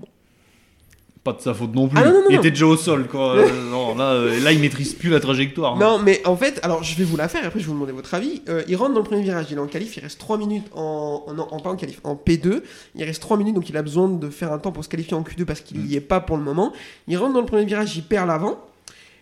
pas 1.24 1.34
de 1.34 1.40
sa 1.42 1.54
faute 1.54 1.74
non 1.74 1.88
plus. 1.88 1.98
Ah, 2.00 2.06
non, 2.06 2.12
non, 2.14 2.20
non, 2.24 2.26
il 2.32 2.36
était 2.36 2.50
déjà 2.52 2.66
au 2.68 2.76
sol, 2.76 3.08
quoi. 3.08 3.36
Euh, 3.38 3.70
non, 3.72 3.96
là, 3.96 4.12
euh, 4.12 4.40
là, 4.42 4.52
il 4.52 4.60
maîtrise 4.60 4.94
plus 4.94 5.10
la 5.10 5.20
trajectoire. 5.20 5.76
hein. 5.76 5.80
Non, 5.80 6.00
mais 6.00 6.22
en 6.26 6.36
fait, 6.36 6.60
alors 6.64 6.84
je 6.84 6.96
vais 6.98 7.04
vous 7.06 7.16
la 7.18 7.28
faire, 7.30 7.46
après 7.46 7.60
je 7.60 7.66
vais 7.66 7.70
vous 7.70 7.76
demander 7.76 7.94
votre 7.94 8.14
avis. 8.14 8.42
Euh, 8.50 8.62
il 8.68 8.76
rentre 8.76 8.94
dans 8.94 9.00
le 9.00 9.06
premier 9.06 9.22
virage, 9.24 9.46
il 9.50 9.58
est 9.58 9.60
en 9.62 9.68
qualif, 9.68 9.96
il 9.98 10.02
reste 10.02 10.20
3 10.20 10.38
minutes 10.38 10.66
en. 10.76 11.24
en- 11.28 11.60
pas 11.60 11.70
en 11.70 11.76
qualif, 11.76 12.00
en 12.04 12.16
P2. 12.16 12.62
Il 12.96 13.04
reste 13.04 13.22
3 13.22 13.38
minutes, 13.38 13.56
donc 13.56 13.70
il 13.70 13.78
a 13.78 13.82
besoin 13.82 14.10
de 14.10 14.30
faire 14.30 14.52
un 14.52 14.60
temps 14.60 14.72
pour 14.74 14.84
se 14.84 14.90
qualifier 14.90 15.16
en 15.16 15.22
Q2 15.22 15.46
parce 15.46 15.62
qu'il 15.62 15.80
n'y 15.80 15.96
est 15.96 16.02
pas 16.02 16.20
pour 16.20 16.36
le 16.38 16.44
moment. 16.44 16.74
Il 17.08 17.18
rentre 17.18 17.34
dans 17.34 17.40
le 17.42 17.46
premier 17.46 17.66
virage, 17.66 17.96
il 17.96 18.04
perd 18.04 18.28
l'avant. 18.28 18.60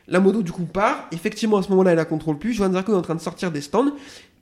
La 0.08 0.20
moto 0.20 0.42
du 0.42 0.52
coup 0.52 0.66
part. 0.66 1.06
Effectivement, 1.12 1.58
à 1.58 1.64
ce 1.64 1.70
moment-là, 1.70 1.94
il 1.94 1.96
la 1.96 2.06
contrôle 2.06 2.38
plus. 2.40 2.54
Johan 2.54 2.72
Zarco 2.74 2.92
est 2.92 2.96
en 2.98 3.02
train 3.04 3.16
de 3.16 3.22
sortir 3.22 3.52
des 3.52 3.62
stands. 3.62 3.92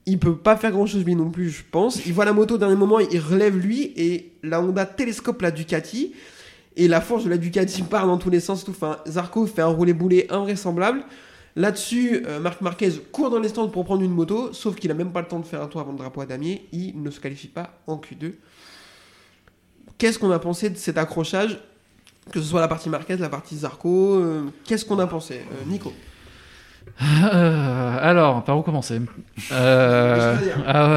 Il 0.06 0.17
peut 0.17 0.36
pas 0.36 0.56
faire 0.56 0.72
grand 0.72 0.86
chose 0.88 1.04
lui 1.04 1.15
non 1.15 1.30
plus, 1.30 1.50
je 1.52 1.62
pense. 1.69 2.04
Il 2.08 2.13
voit 2.13 2.26
la 2.26 2.34
moto 2.34 2.56
au 2.56 2.58
dernier 2.58 2.78
moment, 2.78 3.00
il 3.00 3.19
relève 3.19 3.56
lui 3.58 3.91
et 3.98 4.32
la 4.41 4.62
Honda 4.62 4.86
télescope 4.86 5.41
la 5.41 5.52
Ducati. 5.52 6.13
Et 6.80 6.88
la 6.88 7.02
force 7.02 7.26
de 7.26 7.30
la 7.30 7.38
Ducati 7.38 7.84
part 7.84 8.08
dans 8.08 8.18
tous 8.18 8.30
les 8.30 8.39
sens. 8.39 8.63
Tout. 8.63 8.72
Enfin, 8.72 8.98
Zarco 9.06 9.46
fait 9.46 9.62
un 9.62 9.68
roulé-boulé 9.68 10.28
invraisemblable. 10.30 11.04
Là-dessus, 11.58 12.24
euh, 12.26 12.39
Marc 12.39 12.62
Marquez 12.62 12.89
court 13.12 13.30
dans 13.30 13.39
les 13.39 13.50
stands 13.50 13.68
pour 13.68 13.84
prendre 13.84 14.02
une 14.02 14.12
moto, 14.13 14.54
sauf 14.54 14.76
qu'il 14.76 14.89
a 14.92 14.94
même 14.94 15.12
pas 15.12 15.20
le 15.20 15.28
temps 15.28 15.39
de 15.39 15.46
faire 15.46 15.62
un 15.62 15.68
tour 15.68 15.82
avant 15.82 15.92
le 15.92 15.98
drapeau 15.98 16.22
à 16.22 16.26
damier. 16.26 16.68
Il 16.72 17.02
ne 17.04 17.10
se 17.12 17.20
qualifie 17.20 17.50
pas 17.50 17.74
en 17.86 17.98
Q2. 17.98 18.34
Qu'est-ce 19.98 20.18
qu'on 20.18 20.32
a 20.32 20.39
pensé 20.39 20.70
de 20.70 20.78
cet 20.78 20.98
accrochage 20.98 21.60
Que 22.32 22.39
ce 22.39 22.48
soit 22.48 22.62
la 22.62 22.70
partie 22.70 22.88
Marquez, 22.88 23.18
la 23.18 23.28
partie 23.28 23.58
Zarco, 23.58 24.15
euh, 24.15 24.44
qu'est-ce 24.63 24.86
qu'on 24.86 25.00
a 25.00 25.08
pensé 25.08 25.42
Euh, 25.52 25.70
Nico? 25.70 25.92
Alors, 27.02 28.44
par 28.46 28.58
où 28.58 28.62
commencer? 28.62 29.02
Ah 29.52 30.36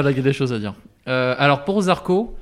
il 0.08 0.16
y 0.16 0.20
a 0.20 0.22
des 0.22 0.32
choses 0.32 0.52
à 0.52 0.58
dire. 0.60 0.74
Alors 1.06 1.64
pour 1.64 1.80
Zarco, 1.82 2.36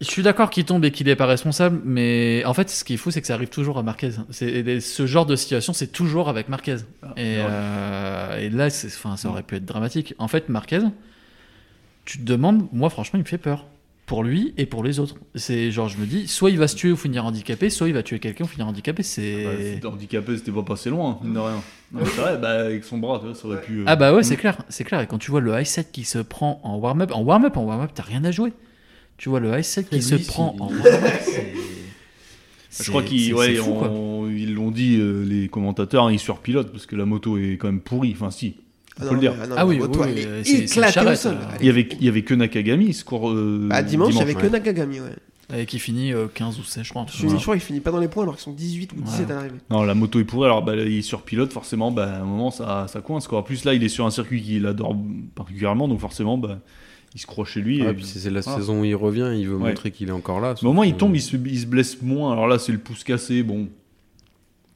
je 0.00 0.06
suis 0.06 0.22
d'accord 0.22 0.50
qu'il 0.50 0.64
tombe 0.64 0.84
et 0.84 0.90
qu'il 0.90 1.06
n'est 1.06 1.16
pas 1.16 1.26
responsable, 1.26 1.80
mais 1.84 2.42
en 2.44 2.52
fait, 2.54 2.68
ce 2.68 2.84
qui 2.84 2.94
est 2.94 2.96
fou, 2.98 3.10
c'est 3.10 3.20
que 3.20 3.26
ça 3.26 3.34
arrive 3.34 3.48
toujours 3.48 3.78
à 3.78 3.82
Marquez. 3.82 4.10
C'est, 4.30 4.80
ce 4.80 5.06
genre 5.06 5.24
de 5.26 5.36
situation, 5.36 5.72
c'est 5.72 5.86
toujours 5.86 6.28
avec 6.28 6.48
Marquez. 6.48 6.76
Et, 7.16 7.36
ouais. 7.38 7.46
euh, 7.48 8.38
et 8.38 8.50
là, 8.50 8.68
c'est, 8.70 8.88
enfin, 8.88 9.16
ça 9.16 9.28
aurait 9.28 9.42
pu 9.42 9.56
être 9.56 9.64
dramatique. 9.64 10.14
En 10.18 10.28
fait, 10.28 10.48
Marquez, 10.48 10.80
tu 12.04 12.18
te 12.18 12.24
demandes, 12.24 12.66
moi, 12.72 12.90
franchement, 12.90 13.18
il 13.18 13.22
me 13.22 13.28
fait 13.28 13.38
peur. 13.38 13.64
Pour 14.04 14.22
lui 14.22 14.54
et 14.56 14.66
pour 14.66 14.84
les 14.84 15.00
autres. 15.00 15.16
C'est 15.34 15.72
genre, 15.72 15.88
je 15.88 15.98
me 15.98 16.06
dis, 16.06 16.28
soit 16.28 16.50
il 16.50 16.58
va 16.58 16.68
se 16.68 16.76
tuer 16.76 16.92
ou 16.92 16.96
finir 16.96 17.26
handicapé, 17.26 17.70
soit 17.70 17.88
il 17.88 17.94
va 17.94 18.04
tuer 18.04 18.20
quelqu'un 18.20 18.44
ou 18.44 18.46
finir 18.46 18.68
handicapé. 18.68 19.02
C'est. 19.02 19.44
Ouais, 19.44 19.72
c'était 19.74 19.86
handicapé, 19.86 20.36
c'était 20.36 20.52
pas 20.52 20.62
passé 20.62 20.90
loin, 20.90 21.18
mine 21.24 21.34
de 21.34 21.38
rien. 21.40 21.60
C'est 22.04 22.20
vrai, 22.20 22.38
bah, 22.38 22.50
avec 22.50 22.84
son 22.84 22.98
bras, 22.98 23.20
ça 23.34 23.48
aurait 23.48 23.60
pu. 23.60 23.80
euh, 23.80 23.84
Ah 23.88 23.96
bah 23.96 24.14
ouais, 24.14 24.22
c'est 24.22 24.36
clair, 24.36 24.58
c'est 24.68 24.84
clair. 24.84 25.00
Et 25.00 25.08
quand 25.08 25.18
tu 25.18 25.32
vois 25.32 25.40
le 25.40 25.58
high 25.58 25.66
set 25.66 25.90
qui 25.90 26.04
se 26.04 26.18
prend 26.20 26.60
en 26.62 26.76
warm-up, 26.76 27.10
en 27.12 27.22
warm-up, 27.22 27.56
en 27.56 27.64
warm-up, 27.64 27.90
t'as 27.94 28.04
rien 28.04 28.22
à 28.24 28.30
jouer. 28.30 28.52
Tu 29.18 29.28
vois 29.28 29.40
le 29.40 29.56
high 29.56 29.62
set 29.64 29.88
qui 29.88 30.02
se 30.02 30.14
prend 30.16 30.54
en 30.60 30.68
c'est- 32.70 32.84
Je 32.84 32.90
crois 32.90 33.02
qu'ils 33.02 33.34
ouais, 33.34 33.58
on- 33.60 34.28
ils 34.28 34.52
l'ont 34.54 34.70
dit, 34.70 34.96
euh, 35.00 35.24
les 35.24 35.48
commentateurs, 35.48 36.10
ils 36.10 36.18
surpilotent 36.18 36.70
parce 36.70 36.86
que 36.86 36.96
la 36.96 37.06
moto 37.06 37.38
est 37.38 37.56
quand 37.58 37.68
même 37.68 37.80
pourrie. 37.80 38.12
Enfin, 38.14 38.30
si, 38.30 38.56
Ah 38.98 39.04
faut 39.04 39.06
non, 39.08 39.12
le 39.14 39.20
dire. 39.20 39.34
non, 39.34 39.42
Ah 39.52 39.56
la 39.56 39.66
oui, 39.66 39.78
moto, 39.78 40.02
oui, 40.02 40.08
elle 40.10 40.18
est 40.46 40.64
éclatée 40.64 41.00
au 41.00 41.14
sol. 41.14 41.34
euh. 41.40 41.56
Il 41.60 41.66
y 41.66 41.70
avait, 41.70 41.88
il 41.98 42.04
y 42.04 42.08
avait 42.08 42.22
que 42.22 42.34
Nakagami, 42.34 42.92
ce 42.92 43.04
cours. 43.04 43.30
euh, 43.30 43.66
Bah, 43.70 43.82
dimanche, 43.82 44.12
il 44.14 44.18
y 44.18 44.22
avait 44.22 44.34
ouais. 44.34 44.42
que 44.42 44.46
Nakagami, 44.48 45.00
ouais. 45.00 45.14
Et 45.60 45.64
qui 45.64 45.78
finit 45.78 46.12
euh, 46.12 46.26
15 46.26 46.58
ou 46.58 46.64
16, 46.64 46.82
je 46.84 46.90
crois. 46.90 47.06
Je, 47.08 47.28
je 47.28 47.36
crois 47.36 47.54
qu'il 47.54 47.62
finit 47.62 47.78
pas 47.80 47.92
dans 47.92 48.00
les 48.00 48.08
points 48.08 48.24
alors 48.24 48.34
qu'ils 48.34 48.42
sont 48.42 48.52
18 48.52 48.92
ou 48.94 49.00
17 49.00 49.26
Ouais. 49.26 49.32
à 49.32 49.34
l'arrivée. 49.36 49.54
Non, 49.70 49.84
la 49.84 49.94
moto 49.94 50.18
est 50.18 50.24
pourrie, 50.24 50.46
alors 50.46 50.62
bah, 50.64 50.74
il 50.76 51.04
surpilote, 51.04 51.52
forcément, 51.52 51.92
bah, 51.92 52.16
à 52.16 52.20
un 52.20 52.24
moment 52.24 52.50
ça, 52.50 52.86
ça 52.88 53.00
coince. 53.00 53.28
Quoi. 53.28 53.38
En 53.38 53.42
plus, 53.44 53.64
là, 53.64 53.72
il 53.72 53.82
est 53.84 53.88
sur 53.88 54.04
un 54.04 54.10
circuit 54.10 54.42
qu'il 54.42 54.66
adore 54.66 54.96
particulièrement, 55.36 55.86
donc 55.86 56.00
forcément, 56.00 56.36
bah, 56.36 56.58
il 57.16 57.18
se 57.18 57.26
croit 57.26 57.46
chez 57.46 57.60
lui. 57.62 57.82
Ouais, 57.82 57.90
et 57.90 57.94
puis 57.94 58.04
c'est 58.04 58.28
la 58.30 58.42
voilà. 58.42 58.58
saison 58.58 58.82
où 58.82 58.84
il 58.84 58.94
revient, 58.94 59.32
il 59.34 59.48
veut 59.48 59.56
Ouais. 59.56 59.70
montrer 59.70 59.90
qu'il 59.90 60.08
est 60.10 60.12
encore 60.12 60.38
là. 60.38 60.54
Mais 60.62 60.68
au 60.68 60.72
moins, 60.74 60.84
il 60.84 60.90
sauf 60.90 60.98
tombe, 60.98 61.16
il 61.16 61.22
se, 61.22 61.34
il 61.34 61.58
se 61.58 61.64
blesse 61.66 62.02
moins. 62.02 62.30
Alors 62.32 62.46
là, 62.46 62.58
c'est 62.58 62.72
le 62.72 62.78
pouce 62.78 63.02
cassé, 63.04 63.42
bon. 63.42 63.68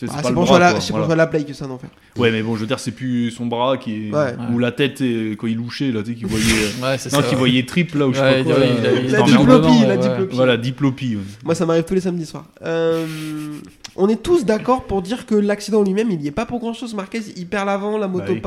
Ah, 0.02 0.06
pas 0.06 0.22
c'est 0.22 0.28
le 0.30 0.34
pour 0.34 0.44
bras, 0.46 0.56
jouer 0.56 0.64
à 0.64 0.96
voilà. 0.96 1.14
la 1.14 1.26
play 1.26 1.44
que 1.44 1.52
c'est 1.52 1.64
un 1.64 1.68
enfer. 1.70 1.90
Ouais, 2.16 2.30
mais 2.30 2.42
bon, 2.42 2.54
je 2.54 2.60
veux 2.62 2.66
dire, 2.66 2.78
c'est 2.80 2.92
plus 2.92 3.30
son 3.30 3.44
bras 3.44 3.76
qui 3.76 4.06
est. 4.08 4.10
Ouais. 4.10 4.34
Ou 4.50 4.58
la 4.58 4.72
tête, 4.72 5.02
euh, 5.02 5.36
quand 5.36 5.46
il 5.46 5.58
louchait, 5.58 5.92
là, 5.92 6.02
tu 6.02 6.12
sais, 6.12 6.14
qu'il 6.16 6.26
voyait. 6.26 6.46
Ouais, 6.82 6.96
c'est 6.96 7.12
non, 7.12 7.20
ça. 7.20 7.28
qu'il 7.28 7.36
voyait 7.36 7.66
triple, 7.66 7.98
là, 7.98 8.06
ou 8.08 8.12
je 8.14 8.16
sais 8.18 8.22
Ouais, 8.24 8.42
pas 8.42 8.54
quoi. 8.54 8.64
il 8.64 8.78
il 8.80 8.86
a- 8.86 8.92
il 9.02 9.10
La 9.10 9.20
diplopie, 9.20 9.80
la 9.86 9.96
diplopie. 9.98 10.34
Voilà, 10.36 10.56
diplopie. 10.56 11.18
Moi, 11.44 11.54
ça 11.54 11.66
m'arrive 11.66 11.84
tous 11.84 11.92
les 11.92 12.00
samedis 12.00 12.24
soirs. 12.24 12.46
Euh, 12.64 13.04
on 13.94 14.08
est 14.08 14.22
tous 14.22 14.46
d'accord 14.46 14.84
pour 14.84 15.02
dire 15.02 15.26
que 15.26 15.34
l'accident 15.34 15.82
lui-même, 15.82 16.10
il 16.10 16.22
y 16.22 16.28
est 16.28 16.30
pas 16.32 16.46
pour 16.46 16.60
grand-chose. 16.60 16.94
Marquez, 16.94 17.20
il 17.36 17.46
perd 17.46 17.66
l'avant, 17.66 17.98
la 17.98 18.08
moto 18.08 18.24
Bah 18.24 18.32
oui. 18.32 18.40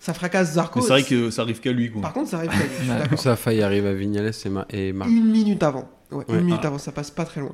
Ça 0.00 0.14
fracasse 0.14 0.54
Zarco. 0.54 0.78
Mais 0.80 0.86
c'est 0.86 0.92
vrai 0.92 1.02
que 1.02 1.30
ça 1.30 1.42
arrive 1.42 1.60
qu'à 1.60 1.72
lui, 1.72 1.90
quoi. 1.90 2.02
Par 2.02 2.12
contre, 2.12 2.30
ça 2.30 2.38
arrive 2.38 2.50
qu'à 2.50 3.06
lui. 3.08 3.18
Ça 3.18 3.32
a 3.32 3.36
failli 3.36 3.62
arriver 3.62 3.88
à 3.88 3.94
Vignales 3.94 4.32
et, 4.44 4.48
Ma- 4.48 4.66
et 4.70 4.92
Marc. 4.92 5.10
Une 5.10 5.24
minute 5.30 5.62
avant. 5.62 5.88
Ouais, 6.10 6.24
Ouais. 6.28 6.38
Une 6.38 6.44
minute 6.44 6.60
Ah. 6.62 6.68
avant, 6.68 6.78
ça 6.78 6.92
passe 6.92 7.10
pas 7.10 7.24
très 7.24 7.40
loin. 7.40 7.52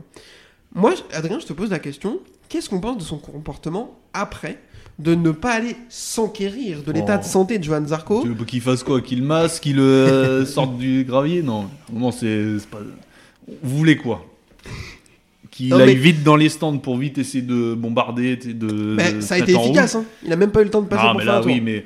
Moi, 0.75 0.95
Adrien, 1.13 1.39
je 1.41 1.47
te 1.47 1.53
pose 1.53 1.71
la 1.71 1.79
question 1.79 2.19
qu'est-ce 2.49 2.69
qu'on 2.69 2.81
pense 2.81 2.99
de 2.99 3.03
son 3.03 3.19
comportement 3.19 3.99
après 4.13 4.59
de 4.99 5.15
ne 5.17 5.31
pas 5.33 5.53
aller 5.53 5.75
s'enquérir 5.89 6.83
de 6.83 6.93
l'état 6.93 7.17
Oh. 7.19 7.23
de 7.25 7.29
santé 7.29 7.59
de 7.59 7.65
Johan 7.65 7.85
Zarco 7.87 8.23
Tu 8.23 8.29
veux 8.33 8.45
qu'il 8.45 8.61
fasse 8.61 8.83
quoi 8.85 9.01
Qu'il 9.01 9.23
masse 9.23 9.59
Qu'il 9.59 9.81
euh, 9.81 10.45
sorte 10.47 10.77
du 10.79 11.05
gravier? 11.05 11.43
Non. 11.43 11.69
Vraiment, 11.91 12.13
c'est 12.13 12.47
pas. 12.71 12.79
Vous 13.63 13.77
voulez 13.79 13.97
quoi? 13.97 14.25
Qu'il 15.51 15.69
Non, 15.69 15.79
aille 15.79 15.87
mais- 15.87 15.95
vite 15.95 16.23
dans 16.25 16.37
les 16.37 16.49
stands 16.49 16.79
pour 16.79 16.97
vite 16.97 17.19
essayer 17.19 17.43
de 17.43 17.75
bombarder, 17.75 18.37
de. 18.37 18.95
Mais 18.97 19.21
ça 19.21 19.35
a 19.35 19.39
été 19.39 19.53
efficace, 19.55 19.95
hein. 19.95 20.05
il 20.25 20.33
a 20.33 20.37
même 20.37 20.51
pas 20.51 20.61
eu 20.61 20.65
le 20.65 20.71
temps 20.71 20.83
de 20.83 20.89
passer 20.89 21.03
Ah, 21.05 21.11
pour 21.11 21.19
mais 21.19 21.25
faire 21.25 21.33
là, 21.35 21.39
un 21.39 21.43
tour. 21.43 21.51
oui, 21.53 21.61
mais. 21.61 21.85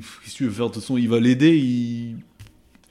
Qu'est-ce 0.00 0.32
que 0.32 0.36
tu 0.38 0.44
veux 0.44 0.50
faire? 0.50 0.68
De 0.68 0.72
toute 0.74 0.82
façon, 0.82 0.96
il 0.96 1.08
va 1.08 1.20
l'aider. 1.20 1.56
Il. 1.56 2.16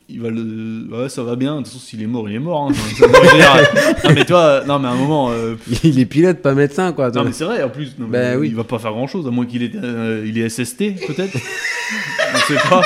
Il 0.10 0.20
va 0.22 0.30
le. 0.30 0.88
Ouais, 0.92 1.08
ça 1.10 1.24
va 1.24 1.36
bien. 1.38 1.54
De 1.54 1.58
toute 1.60 1.68
façon, 1.68 1.80
s'il 1.80 2.02
est 2.04 2.08
mort, 2.08 2.30
il 2.30 2.36
est 2.36 2.40
mort. 2.40 2.70
hein. 2.70 2.74
Ça 2.74 3.08
dire- 3.08 3.94
non, 4.04 4.12
mais 4.14 4.26
toi, 4.26 4.64
non, 4.68 4.78
mais 4.78 4.90
à 4.90 4.92
un 4.92 4.96
moment. 4.96 5.32
euh, 5.32 5.56
Il 5.84 5.98
est 5.98 6.06
pilote, 6.06 6.42
pas 6.42 6.54
médecin, 6.54 6.92
quoi. 6.92 7.10
Non, 7.10 7.24
mais 7.24 7.32
c'est 7.32 7.46
vrai, 7.46 7.64
en 7.64 7.70
plus. 7.70 7.96
Non, 7.98 8.08
Bah 8.08 8.36
oui. 8.38 8.50
Il 8.50 8.56
va 8.56 8.66
pas 8.66 8.80
faire 8.80 8.92
grand 8.92 9.08
chose, 9.08 9.26
à 9.28 9.32
moins 9.32 9.46
qu'il 9.46 9.64
ait, 9.64 9.72
euh, 9.76 10.24
il 10.28 10.38
est 10.38 10.50
SST, 10.50 10.78
peut-être 11.08 11.38
Pas. 12.70 12.82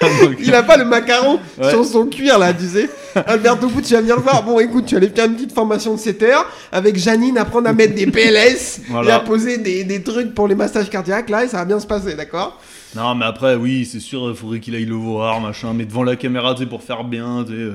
Donc, 0.22 0.36
Il 0.40 0.54
a 0.54 0.62
pas 0.62 0.76
le 0.76 0.84
macaron 0.84 1.38
Ouais. 1.58 1.70
sur 1.70 1.84
son 1.84 2.06
cuir 2.06 2.38
là, 2.38 2.52
tu 2.52 2.66
sais. 2.66 2.88
Alberto 3.14 3.68
Pucci 3.68 3.94
va 3.94 4.00
venir 4.00 4.16
le 4.16 4.22
voir. 4.22 4.42
Bon, 4.42 4.58
écoute, 4.60 4.86
tu 4.86 4.96
allais 4.96 5.08
faire 5.08 5.26
une 5.26 5.34
petite 5.36 5.52
formation 5.52 5.94
de 5.94 5.98
7 5.98 6.22
heures 6.24 6.46
avec 6.72 6.96
Janine, 6.96 7.38
apprendre 7.38 7.68
à 7.68 7.72
mettre 7.72 7.94
des 7.94 8.06
PLS 8.06 8.80
et 9.06 9.10
à 9.10 9.20
poser 9.20 9.58
des, 9.58 9.84
des 9.84 10.02
trucs 10.02 10.34
pour 10.34 10.48
les 10.48 10.54
massages 10.54 10.90
cardiaques 10.90 11.30
là, 11.30 11.44
et 11.44 11.48
ça 11.48 11.58
va 11.58 11.64
bien 11.64 11.80
se 11.80 11.86
passer, 11.86 12.14
d'accord? 12.14 12.60
Non, 12.94 13.14
mais 13.14 13.24
après, 13.26 13.54
oui, 13.56 13.84
c'est 13.90 14.00
sûr, 14.00 14.28
il 14.30 14.34
faudrait 14.36 14.60
qu'il 14.60 14.74
aille 14.74 14.84
le 14.86 14.94
voir, 14.94 15.40
machin, 15.40 15.72
mais 15.74 15.84
devant 15.84 16.02
la 16.02 16.16
caméra, 16.16 16.54
tu 16.54 16.62
sais, 16.62 16.68
pour 16.68 16.82
faire 16.82 17.04
bien, 17.04 17.44
tu 17.46 17.52
sais. 17.52 17.58
euh, 17.58 17.72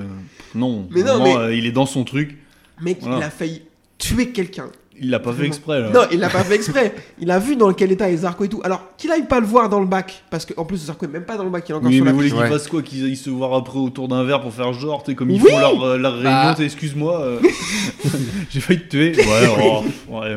non, 0.54 0.86
Mais 0.90 1.02
non, 1.02 1.22
mais- 1.22 1.36
euh, 1.36 1.54
il 1.54 1.66
est 1.66 1.72
dans 1.72 1.86
son 1.86 2.04
truc. 2.04 2.36
Mec, 2.80 2.98
Voilà. 3.00 3.18
il 3.18 3.22
a 3.22 3.30
failli 3.30 3.62
tuer 3.98 4.30
quelqu'un. 4.30 4.66
Il 5.04 5.10
l'a 5.10 5.18
pas 5.18 5.32
fait 5.32 5.46
exprès, 5.46 5.80
là. 5.80 5.90
Non, 5.90 6.02
il 6.12 6.20
l'a 6.20 6.28
pas 6.28 6.44
fait 6.44 6.54
exprès. 6.54 6.94
Il 7.18 7.30
a 7.32 7.38
vu 7.40 7.56
dans 7.56 7.72
quel 7.72 7.90
état 7.90 8.08
est 8.08 8.18
Zarco 8.18 8.44
et 8.44 8.48
tout. 8.48 8.60
Alors, 8.62 8.82
qu'il 8.96 9.10
aille 9.10 9.26
pas 9.26 9.40
le 9.40 9.46
voir 9.46 9.68
dans 9.68 9.80
le 9.80 9.86
bac, 9.86 10.22
parce 10.30 10.46
qu'en 10.46 10.64
plus, 10.64 10.76
Zarco 10.76 11.04
est 11.06 11.08
même 11.08 11.24
pas 11.24 11.36
dans 11.36 11.42
le 11.44 11.50
bac, 11.50 11.64
il 11.68 11.72
est 11.72 11.74
encore 11.74 11.88
Oui, 11.88 11.96
sur 11.96 12.04
mais 12.04 12.10
la 12.10 12.12
vous 12.12 12.18
voulez 12.18 12.30
qu'il 12.30 12.38
Ouais. 12.38 12.48
fasse 12.48 12.68
quoi 12.68 12.82
Qu'ils 12.82 13.04
aillent 13.04 13.16
se 13.16 13.28
voir 13.30 13.52
après 13.54 13.78
autour 13.80 14.06
d'un 14.06 14.22
verre 14.22 14.40
pour 14.40 14.54
faire 14.54 14.72
genre, 14.72 15.02
sais, 15.04 15.14
comme 15.16 15.30
ils 15.30 15.42
Oui 15.42 15.50
font 15.50 15.58
leur, 15.58 15.82
euh, 15.82 15.98
leur 15.98 16.12
réunion, 16.14 16.30
Bah. 16.30 16.54
excuse-moi, 16.60 17.20
euh, 17.20 17.38
j'ai 18.50 18.60
failli 18.60 18.80
te 18.80 18.88
tuer. 18.90 19.16
Ouais, 19.16 19.48
oh, 19.60 19.82
ouais, 20.08 20.34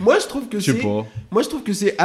Moi, 0.00 0.18
je 0.20 0.26
trouve 0.26 0.48
que 0.48 0.60
c'est. 0.60 0.82
Moi, 1.30 1.42
je 1.42 1.48
trouve 1.48 1.62
que 1.62 1.72
c'est 1.72 1.96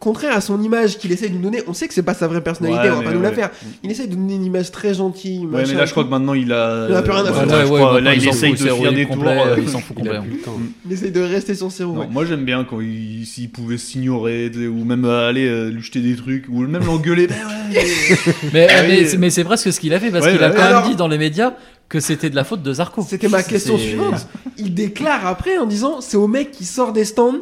contraire 0.00 0.34
à 0.36 0.40
son 0.40 0.60
image 0.60 0.98
qu'il 0.98 1.12
essaie 1.12 1.28
de 1.28 1.34
nous 1.34 1.42
donner. 1.42 1.62
On 1.68 1.74
sait 1.74 1.86
que 1.86 1.94
c'est 1.94 2.02
pas 2.02 2.14
sa 2.14 2.26
vraie 2.26 2.40
personnalité, 2.40 2.88
Ouais, 2.88 2.90
on 2.90 2.98
va 2.98 3.02
pas 3.04 3.12
nous 3.12 3.22
la 3.22 3.30
faire. 3.30 3.50
Il 3.84 3.90
essaie 3.92 4.08
de 4.08 4.16
nous 4.16 4.22
donner 4.22 4.34
une 4.34 4.44
image 4.46 4.72
très 4.72 4.94
gentille. 4.94 5.46
Ouais, 5.46 5.60
machin 5.60 5.72
mais 5.74 5.78
là, 5.78 5.86
je 5.86 5.92
crois 5.92 6.02
que 6.02 6.08
maintenant, 6.08 6.34
il 6.34 6.52
a. 6.52 6.86
Il 6.88 6.94
a 6.96 7.02
plus 7.02 7.12
rien 7.12 7.24
à 7.24 7.30
Ouais, 7.30 7.66
foutre. 7.66 8.00
là, 8.00 8.14
il 8.14 8.20
s'en 8.22 8.30
essaye 8.30 8.52
de 8.52 8.56
faire 8.56 8.92
des 8.92 9.06
tours. 9.06 9.24
euh, 9.26 9.56
il 9.58 9.68
s'en 9.68 9.78
fout 9.78 9.96
Il 10.00 10.38
temps. 10.38 10.58
Il 10.86 10.92
essaie 10.92 11.10
de 11.10 11.20
rester 11.20 11.54
sur 11.54 11.70
ses 11.70 11.84
roues. 11.84 11.94
Non, 11.94 12.00
ouais. 12.00 12.06
moi 12.10 12.24
j'aime 12.24 12.44
bien 12.44 12.64
quand 12.68 12.80
il, 12.80 13.24
s'il 13.26 13.50
pouvait 13.50 13.78
s'ignorer, 13.78 14.50
ou 14.68 14.84
même 14.84 15.04
euh, 15.04 15.28
aller 15.28 15.46
euh, 15.46 15.70
lui 15.70 15.82
jeter 15.82 16.00
des 16.00 16.16
trucs, 16.16 16.46
ou 16.48 16.62
même 16.62 16.84
l'engueuler. 16.84 17.28
Mais, 18.52 18.66
Ah 18.70 18.82
mais, 19.18 19.30
c'est- 19.30 19.44
presque 19.44 19.72
ce 19.72 19.80
qu'il 19.80 19.94
a 19.94 20.00
fait 20.00 20.10
parce 20.10 20.26
qu'il 20.26 20.42
a 20.42 20.50
quand 20.50 20.80
même 20.82 20.90
dit 20.90 20.96
dans 20.96 21.08
les 21.08 21.18
médias 21.18 21.54
que 21.88 22.00
c'était 22.00 22.30
de 22.30 22.36
la 22.36 22.44
faute 22.44 22.62
de 22.62 22.72
Zarco. 22.72 23.04
C'était 23.08 23.28
ma 23.28 23.42
question 23.42 23.76
C'est- 23.76 23.84
suivante. 23.84 24.26
Il 24.58 24.74
déclare 24.74 25.26
après 25.26 25.58
en 25.58 25.66
disant 25.66 26.00
c'est 26.00 26.16
au 26.16 26.26
mec 26.28 26.50
qui 26.50 26.64
sort 26.64 26.92
des 26.92 27.04
stands 27.04 27.36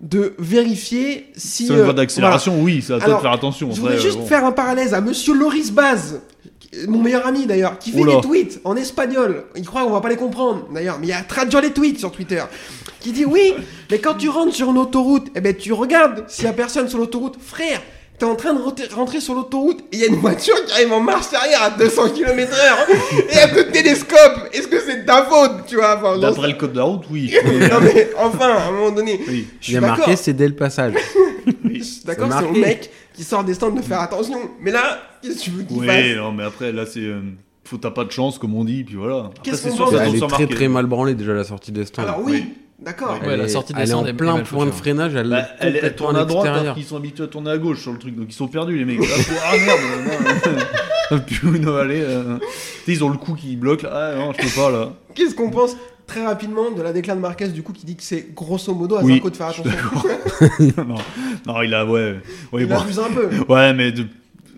de 0.00 0.34
vérifier 0.38 1.26
si. 1.36 1.66
sur 1.66 1.74
une 1.74 1.80
euh, 1.82 1.84
voie 1.84 1.92
d'accélération, 1.92 2.60
oui, 2.62 2.82
c'est 2.86 2.94
à 2.94 2.96
toi 2.98 3.04
Alors, 3.04 3.18
de 3.18 3.22
faire 3.22 3.32
attention. 3.32 3.70
Je 3.72 3.80
voudrais 3.80 3.98
juste 3.98 4.16
euh, 4.16 4.20
bon. 4.20 4.26
faire 4.26 4.44
un 4.44 4.52
parallèle 4.52 4.94
à 4.94 5.00
monsieur 5.00 5.34
Loris 5.34 5.70
Baz, 5.72 6.20
mon 6.88 7.02
meilleur 7.02 7.26
ami 7.26 7.46
d'ailleurs, 7.46 7.78
qui 7.78 7.90
fait 7.90 8.00
Oula. 8.00 8.16
des 8.16 8.20
tweets 8.22 8.60
en 8.64 8.76
espagnol. 8.76 9.44
Il 9.56 9.66
croit 9.66 9.82
qu'on 9.84 9.90
va 9.90 10.00
pas 10.00 10.08
les 10.08 10.16
comprendre 10.16 10.66
d'ailleurs, 10.72 10.98
mais 11.00 11.08
il 11.08 11.10
y 11.10 11.12
a 11.12 11.22
traduire 11.22 11.60
les 11.60 11.72
tweets 11.72 11.98
sur 11.98 12.12
Twitter. 12.12 12.42
Qui 13.00 13.12
dit 13.12 13.24
oui, 13.26 13.52
mais 13.90 13.98
quand 13.98 14.14
tu 14.14 14.28
rentres 14.28 14.54
sur 14.54 14.70
une 14.70 14.78
autoroute, 14.78 15.26
eh 15.34 15.40
ben 15.40 15.54
tu 15.54 15.72
regardes 15.72 16.24
s'il 16.28 16.44
y 16.44 16.48
a 16.48 16.52
personne 16.52 16.88
sur 16.88 16.98
l'autoroute. 16.98 17.36
Frère, 17.40 17.82
t'es 18.20 18.26
en 18.26 18.36
train 18.36 18.54
de 18.54 18.60
rentrer- 18.94 19.20
sur 19.20 19.34
l'autoroute 19.34 19.80
et 19.90 19.96
il 19.96 19.98
y 20.00 20.04
a 20.04 20.06
une 20.06 20.16
voiture 20.20 20.54
qui 20.66 20.72
arrive 20.72 20.92
en 20.92 21.00
marche 21.00 21.32
arrière 21.32 21.62
à 21.62 21.70
200 21.70 22.10
km/h 22.10 22.94
et 23.30 23.34
elle 23.34 23.50
te 23.52 23.72
télescope. 23.72 24.48
Est-ce 24.52 24.68
que 24.68 24.78
c'est 24.78 25.00
de 25.02 25.06
ta 25.06 25.24
faute, 25.24 25.64
tu 25.66 25.76
vois 25.76 25.96
enfin, 25.96 26.18
D'après 26.18 26.48
le 26.48 26.54
code 26.54 26.72
de 26.72 26.76
la 26.78 26.84
route, 26.84 27.04
oui. 27.10 27.34
non 27.44 27.80
mais 27.82 28.10
enfin, 28.18 28.50
à 28.50 28.68
un 28.68 28.72
moment 28.72 28.90
donné, 28.92 29.20
Oui. 29.26 29.46
je 29.60 29.70
Il 29.70 29.72
suis 29.72 29.80
marqué, 29.80 30.14
c'est 30.16 30.34
dès 30.34 30.46
le 30.46 30.54
passage. 30.54 30.94
D'accord, 32.04 32.28
C'est 32.38 32.44
au 32.46 32.52
mec 32.52 32.90
qui 33.14 33.24
sort 33.24 33.42
des 33.42 33.54
stands 33.54 33.70
de 33.70 33.80
faire 33.82 34.00
attention. 34.00 34.38
Mais 34.60 34.70
là, 34.70 34.98
qu'est-ce 35.22 35.36
que 35.36 35.40
tu 35.40 35.50
veux 35.50 35.62
qu'il 35.64 35.84
fasse 35.84 35.96
Oui, 35.96 36.14
non, 36.16 36.32
mais 36.32 36.44
après, 36.44 36.72
là, 36.72 36.84
c'est. 36.86 37.00
euh, 37.00 37.20
faut 37.64 37.76
t'as 37.78 37.90
pas 37.90 38.04
de 38.04 38.10
chance, 38.12 38.38
comme 38.38 38.54
on 38.54 38.64
dit, 38.64 38.84
puis 38.84 38.96
voilà. 38.96 39.26
Après, 39.26 39.42
Qu'est-ce 39.42 39.62
c'est 39.62 39.70
qu'on 39.70 39.76
sûr, 39.76 39.90
ça 39.92 40.04
Elle 40.04 40.16
est 40.16 40.26
très 40.28 40.46
très 40.46 40.68
mal 40.68 40.86
branlée 40.86 41.14
déjà 41.14 41.32
la 41.32 41.44
sortie 41.44 41.72
des 41.72 41.86
stands. 41.86 42.02
Alors 42.02 42.20
oui, 42.24 42.44
d'accord. 42.82 43.18
Ouais, 43.26 43.36
la 43.36 43.48
sortie 43.48 43.72
elle 43.76 43.90
est 43.90 43.94
en 43.94 44.04
plein 44.14 44.38
point 44.40 44.66
de 44.66 44.70
foutue, 44.70 44.82
freinage, 44.82 45.14
elle 45.14 45.28
Bah, 45.30 45.44
elle, 45.60 45.94
tourne 45.94 46.16
à 46.16 46.24
droite 46.24 46.44
alors 46.44 46.54
l'extérieur. 46.54 46.74
qu'ils 46.74 46.84
sont 46.84 46.96
habitués 46.96 47.24
à 47.24 47.26
tourner 47.28 47.50
à 47.50 47.58
gauche 47.58 47.80
sur 47.82 47.92
le 47.92 47.98
truc, 47.98 48.16
donc 48.16 48.26
ils 48.28 48.34
sont 48.34 48.48
perdus 48.48 48.76
les 48.76 48.84
mecs. 48.84 49.00
Ah, 49.02 49.44
ah, 49.52 49.56
merde, 49.56 49.80
non. 51.10 51.20
Puis 51.26 51.40
non, 51.60 51.76
allez, 51.76 52.00
euh, 52.02 52.38
ils 52.86 53.02
ont 53.02 53.08
le 53.08 53.18
cou 53.18 53.34
qui 53.34 53.56
bloque 53.56 53.82
là. 53.82 53.90
Ah 53.92 54.14
non, 54.16 54.32
je 54.32 54.42
peux 54.46 54.60
pas 54.60 54.70
là. 54.70 54.92
Qu'est-ce 55.14 55.34
qu'on 55.34 55.50
pense 55.50 55.76
très 56.06 56.24
rapidement 56.24 56.70
de 56.70 56.82
la 56.82 56.92
déclin 56.92 57.14
de 57.16 57.20
Marquez 57.20 57.48
du 57.48 57.62
coup 57.62 57.72
qui 57.72 57.84
dit 57.86 57.96
que 57.96 58.02
c'est 58.02 58.34
grosso 58.34 58.72
modo 58.74 58.96
à 58.96 59.02
Oui, 59.02 59.14
Zarco 59.14 59.30
de 59.30 59.36
faire 59.36 59.48
attention. 59.48 59.64
non, 60.86 60.94
non, 61.46 61.62
il 61.62 61.74
a 61.74 61.84
ouais, 61.84 62.16
ouais, 62.52 62.62
Il 62.62 62.66
bon. 62.66 62.78
abuse 62.78 62.98
un 62.98 63.10
peu. 63.12 63.28
ouais, 63.52 63.72
mais 63.74 63.92
de- 63.92 64.06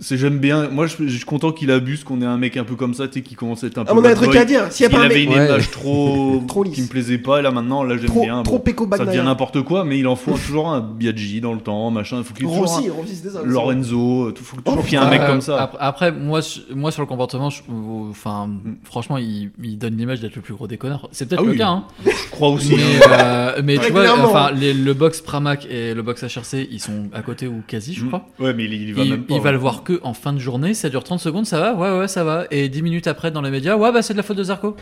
j'aime 0.02 0.38
bien. 0.38 0.68
Moi, 0.68 0.86
je, 0.86 0.96
je 1.06 1.16
suis 1.16 1.24
content 1.24 1.52
qu'il 1.52 1.70
abuse, 1.70 2.04
qu'on 2.04 2.20
ait 2.22 2.26
un 2.26 2.36
mec 2.36 2.56
un 2.56 2.64
peu 2.64 2.74
comme 2.74 2.92
ça, 2.94 3.06
tu 3.08 3.14
sais, 3.14 3.22
qui 3.22 3.34
commence 3.34 3.62
à 3.64 3.68
être 3.68 3.78
un 3.78 3.84
peu. 3.84 3.92
Ah, 3.92 3.94
on 3.94 3.98
a 3.98 4.00
un 4.00 4.02
bad 4.02 4.16
truc 4.16 4.28
boy. 4.30 4.38
à 4.38 4.44
dire. 4.44 4.66
S'il 4.70 4.84
y 4.84 4.86
a 4.86 4.90
Il 4.90 4.92
pas 4.94 5.00
un 5.02 5.04
avait 5.06 5.14
mec 5.14 5.24
une 5.24 5.30
Ouais. 5.38 5.46
image 5.46 5.70
trop, 5.70 6.42
Trop 6.48 6.64
lisse. 6.64 6.74
qui 6.74 6.82
me 6.82 6.86
plaisait 6.88 7.18
pas, 7.18 7.38
et 7.38 7.42
là 7.42 7.50
maintenant, 7.50 7.82
là 7.84 7.96
j'aime 7.96 8.06
trop, 8.06 8.22
bien. 8.22 8.42
trop 8.42 8.58
Bon, 8.58 8.96
ça 8.96 9.04
devient 9.04 9.22
n'importe 9.24 9.62
quoi, 9.62 9.84
mais 9.84 9.98
il 9.98 10.06
en 10.06 10.16
faut 10.16 10.32
toujours 10.46 10.68
un 10.68 10.80
Biaggi 10.80 11.40
dans 11.40 11.52
le 11.54 11.60
temps, 11.60 11.90
machin. 11.90 12.18
Il 12.18 12.24
faut 12.24 12.34
qu'il 12.34 12.46
toujours 12.46 12.66
Rossi, 12.66 12.88
un- 12.88 12.92
Rossi 12.92 13.14
c'est 13.22 13.30
ça. 13.30 13.40
Lorenzo, 13.44 14.30
il 14.30 14.42
faut 14.42 14.56
toujours 14.60 14.80
Oh, 14.80 14.82
qu'il 14.82 14.92
y 14.92 14.96
ait 14.96 15.04
un 15.04 15.10
mec 15.10 15.20
Euh, 15.20 15.26
comme 15.28 15.40
ça. 15.40 15.70
Après, 15.78 16.10
moi, 16.12 16.40
je- 16.40 16.74
moi 16.74 16.90
sur 16.90 17.02
le 17.02 17.06
comportement, 17.06 17.50
je- 17.50 17.62
euh, 17.70 18.10
enfin, 18.10 18.50
franchement, 18.84 19.18
il, 19.18 19.50
il 19.62 19.78
donne 19.78 19.96
l'image 19.96 20.20
d'être 20.20 20.34
le 20.36 20.42
plus 20.42 20.54
gros 20.54 20.66
déconneur. 20.66 21.08
C'est 21.12 21.28
peut-être 21.28 21.40
Ah 21.42 21.46
le 21.46 21.52
oui. 21.52 21.58
cas, 21.58 21.68
hein. 21.68 21.84
Je 22.04 22.30
crois 22.30 22.48
aussi. 22.48 22.74
Mais, 22.74 22.82
hein. 22.82 23.54
euh, 23.58 23.78
tu 23.84 23.92
vois, 23.92 24.04
enfin, 24.18 24.50
le 24.52 24.92
box 24.92 25.20
Pramac 25.20 25.66
et 25.70 25.94
le 25.94 26.02
box 26.02 26.22
HRC, 26.24 26.66
ils 26.70 26.80
sont 26.80 27.08
à 27.12 27.22
côté 27.22 27.46
ou 27.46 27.62
quasi, 27.66 27.94
je 27.94 28.04
crois. 28.06 28.26
Ouais, 28.40 28.52
mais 28.54 28.64
il, 28.64 28.94
va 28.94 29.02
Il, 29.04 29.10
même 29.10 29.22
pas. 29.24 29.34
il 29.34 29.38
va 29.40 29.44
ouais. 29.46 29.52
le 29.52 29.58
voir 29.58 29.82
que 29.84 29.91
en 30.02 30.14
fin 30.14 30.32
de 30.32 30.38
journée, 30.38 30.74
ça 30.74 30.88
dure 30.88 31.04
30 31.04 31.20
secondes, 31.20 31.46
ça 31.46 31.60
va, 31.60 31.74
ouais, 31.74 31.98
ouais, 32.00 32.08
ça 32.08 32.24
va. 32.24 32.46
Et 32.50 32.68
10 32.68 32.82
minutes 32.82 33.06
après, 33.06 33.30
dans 33.30 33.42
les 33.42 33.50
médias, 33.50 33.76
ouais, 33.76 33.92
bah 33.92 34.02
c'est 34.02 34.14
de 34.14 34.18
la 34.18 34.22
faute 34.22 34.36
de 34.36 34.44
Zarco. 34.44 34.76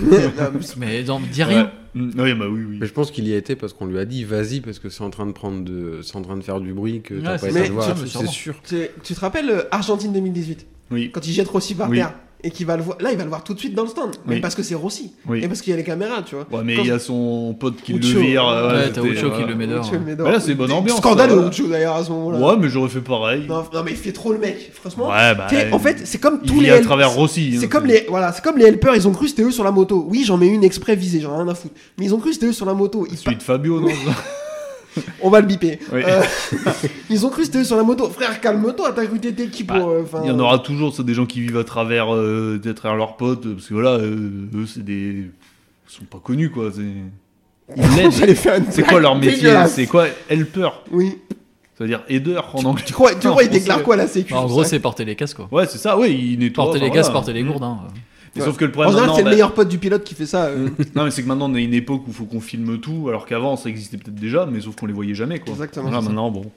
Mais 0.76 1.02
non, 1.04 1.20
dis 1.20 1.42
rien. 1.42 1.64
Ouais. 1.94 2.00
Oui, 2.16 2.34
bah 2.34 2.46
oui, 2.50 2.64
oui. 2.68 2.78
Mais 2.80 2.86
je 2.86 2.92
pense 2.92 3.10
qu'il 3.10 3.28
y 3.28 3.34
a 3.34 3.36
été 3.36 3.54
parce 3.54 3.72
qu'on 3.74 3.86
lui 3.86 3.98
a 3.98 4.04
dit 4.04 4.24
vas-y 4.24 4.60
parce 4.60 4.78
que 4.78 4.88
c'est 4.88 5.04
en 5.04 5.10
train 5.10 5.26
de 5.26 5.32
prendre 5.32 5.62
de, 5.62 6.00
c'est 6.02 6.16
en 6.16 6.22
train 6.22 6.36
de 6.36 6.42
faire 6.42 6.60
du 6.60 6.72
bruit 6.72 7.02
que 7.02 7.14
t'as 7.14 7.38
pas 7.38 7.48
été 7.48 7.68
voir. 7.70 7.94
C'est 8.06 8.26
sûr. 8.26 8.54
Tu, 8.66 8.88
tu 9.02 9.14
te 9.14 9.20
rappelles 9.20 9.50
euh, 9.50 9.62
Argentine 9.70 10.12
2018 10.12 10.66
Oui, 10.90 11.10
quand 11.12 11.26
il 11.26 11.32
jette 11.32 11.48
Rossi 11.48 11.74
par 11.74 11.90
Oui. 11.90 11.98
terre 11.98 12.14
et 12.44 12.50
qu'il 12.50 12.66
va 12.66 12.76
le 12.76 12.82
voir 12.82 12.98
là 13.00 13.12
il 13.12 13.16
va 13.18 13.22
le 13.24 13.28
voir 13.28 13.44
tout 13.44 13.54
de 13.54 13.58
suite 13.58 13.74
dans 13.74 13.82
le 13.84 13.88
stand 13.88 14.10
mais 14.26 14.34
Oui. 14.36 14.40
parce 14.40 14.54
que 14.54 14.62
c'est 14.62 14.74
Rossi 14.74 15.12
oui. 15.28 15.42
et 15.44 15.48
parce 15.48 15.60
qu'il 15.62 15.70
y 15.70 15.74
a 15.74 15.76
les 15.76 15.84
caméras 15.84 16.22
tu 16.22 16.34
vois 16.34 16.46
Ouais, 16.50 16.62
mais 16.64 16.74
Quand- 16.76 16.82
il 16.82 16.88
y 16.88 16.90
a 16.90 16.98
son 16.98 17.54
pote 17.58 17.76
qui 17.82 17.92
Ucho. 17.94 18.18
le 18.18 18.20
vire. 18.26 18.46
euh, 18.48 18.72
Ouais, 18.86 18.90
t'as 18.92 19.02
Ucho 19.02 19.30
qui 19.30 19.42
le 19.44 19.54
met 19.54 19.66
dehors. 19.66 19.90
Là, 20.30 20.40
c'est 20.40 20.54
bonne 20.54 20.72
ambiance, 20.72 20.98
ouais. 21.04 21.48
Ucho 21.48 21.68
d'ailleurs 21.68 21.96
à 21.96 22.04
ce 22.04 22.10
moment 22.10 22.30
là 22.32 22.38
Ouais, 22.38 22.56
mais 22.58 22.68
j'aurais 22.68 22.88
fait 22.88 23.00
pareil. 23.00 23.44
non, 23.48 23.64
non, 23.72 23.82
mais 23.84 23.92
il 23.92 23.96
fait 23.96 24.12
trop 24.12 24.32
le 24.32 24.38
mec 24.38 24.70
franchement 24.74 25.08
Ouais, 25.08 25.34
bah. 25.34 25.46
Tu 25.48 25.56
sais, 25.56 25.72
en 25.72 25.78
fait 25.78 26.00
c'est 26.04 26.18
comme 26.18 26.40
tous 26.42 26.60
les 26.60 26.70
à 26.70 26.80
travers 26.80 27.10
Rossi. 27.12 27.56
c'est 27.58 27.66
hein, 27.66 27.68
comme 27.70 27.86
les 27.86 28.06
voilà 28.08 28.32
c'est 28.32 28.42
comme 28.42 28.58
les 28.58 28.66
helpers 28.66 28.94
ils 28.96 29.06
ont 29.06 29.12
cru 29.12 29.24
que 29.26 29.30
c'était 29.30 29.42
eux 29.44 29.50
sur 29.52 29.64
la 29.64 29.70
moto 29.70 30.04
oui 30.08 30.24
j'en 30.26 30.36
mets 30.36 30.48
une 30.48 30.64
exprès 30.64 30.96
visée 30.96 31.20
j'en 31.20 31.34
ai 31.34 31.42
rien 31.42 31.48
à 31.48 31.54
foutre 31.54 31.74
mais 31.98 32.06
ils 32.06 32.14
ont 32.14 32.18
cru 32.18 32.28
que 32.30 32.34
c'était 32.34 32.46
eux 32.46 32.52
sur 32.52 32.66
la 32.66 32.74
moto 32.74 33.06
Ils 33.10 33.36
de 33.36 33.42
Fabio, 33.42 33.80
non 33.80 33.88
on 35.22 35.30
va 35.30 35.40
le 35.40 35.46
biper 35.46 35.78
Oui. 35.92 36.02
Euh, 36.06 36.22
ils 37.10 37.24
ont 37.26 37.30
cru 37.30 37.44
c'était 37.44 37.64
sur 37.64 37.76
la 37.76 37.82
moto 37.82 38.08
frère 38.10 38.40
calme-toi 38.40 38.92
t'as 38.92 39.06
cru 39.06 39.16
que 39.18 39.22
t'étais 39.22 39.46
qui 39.48 39.64
pour 39.64 39.76
Bah, 39.76 39.84
euh, 39.86 40.02
enfin, 40.02 40.20
Il 40.24 40.28
y 40.28 40.32
en 40.32 40.38
aura 40.38 40.58
toujours, 40.58 40.94
c'est 40.94 41.04
des 41.04 41.14
gens 41.14 41.26
qui 41.26 41.40
vivent 41.40 41.56
à 41.58 41.64
travers, 41.64 42.14
euh, 42.14 42.60
à 42.64 42.74
travers 42.74 42.96
leurs 42.96 43.16
potes, 43.16 43.52
parce 43.54 43.66
que 43.68 43.74
voilà, 43.74 43.90
euh, 43.92 44.30
eux, 44.54 44.66
c'est 44.66 44.84
des. 44.84 45.26
Ils 45.26 45.30
sont 45.86 46.04
pas 46.04 46.20
connus, 46.22 46.50
quoi. 46.50 46.70
c'est- 46.74 47.76
Ils 47.76 48.82
quoi 48.84 49.00
leur 49.00 49.16
métier. 49.16 49.54
C'est 49.68 49.86
quoi 49.86 50.06
helper? 50.28 50.68
Oui 50.90 51.18
C'est-à-dire 51.76 52.02
aider 52.08 52.36
en 52.36 52.64
anglais? 52.64 52.82
tu 52.86 52.92
crois 52.92 53.14
tu 53.14 53.28
crois 53.28 53.42
il 53.42 53.46
français. 53.46 53.60
déclare 53.60 53.82
quoi 53.82 53.96
la 53.96 54.06
sécu 54.06 54.34
en 54.34 54.40
sur 54.40 54.48
gros, 54.48 54.64
c'est 54.64 54.78
porter 54.80 55.04
les 55.04 55.16
casques, 55.16 55.36
quoi. 55.36 55.48
Ouais, 55.50 55.66
c'est 55.66 55.78
ça, 55.78 55.98
ouais, 55.98 56.12
ils 56.12 56.38
nettoient. 56.38 56.64
Porter 56.64 56.80
les 56.80 56.88
voilà. 56.88 57.10
porter 57.10 57.32
les 57.32 57.42
gourdes. 57.44 57.62
Hein. 57.62 57.78
Ouais. 58.34 58.42
Sauf 58.44 58.56
que 58.56 58.64
le 58.64 58.70
En 58.70 58.72
problème 58.72 58.92
général, 58.94 59.10
c'est 59.14 59.20
le 59.20 59.24
bah- 59.24 59.30
meilleur 59.30 59.52
pote 59.54 59.68
du 59.68 59.78
pilote 59.78 60.04
qui 60.04 60.14
fait 60.14 60.24
ça. 60.26 60.46
euh, 60.46 60.68
non, 60.94 61.04
mais 61.04 61.10
c'est 61.10 61.22
que 61.22 61.28
maintenant 61.28 61.50
on 61.50 61.54
a 61.54 61.60
une 61.60 61.74
époque 61.74 62.02
où 62.06 62.10
il 62.10 62.14
faut 62.14 62.24
qu'on 62.24 62.40
filme 62.40 62.78
tout, 62.78 63.06
alors 63.08 63.26
qu'avant 63.26 63.56
ça 63.56 63.68
existait 63.68 63.98
peut-être 63.98 64.14
déjà, 64.14 64.46
mais 64.46 64.60
sauf 64.60 64.74
qu'on 64.76 64.86
les 64.86 64.92
voyait 64.94 65.14
jamais, 65.14 65.38
quoi. 65.38 65.52
Exactement. 65.52 65.90
Là, 65.90 66.00
maintenant, 66.00 66.30
bon. 66.30 66.50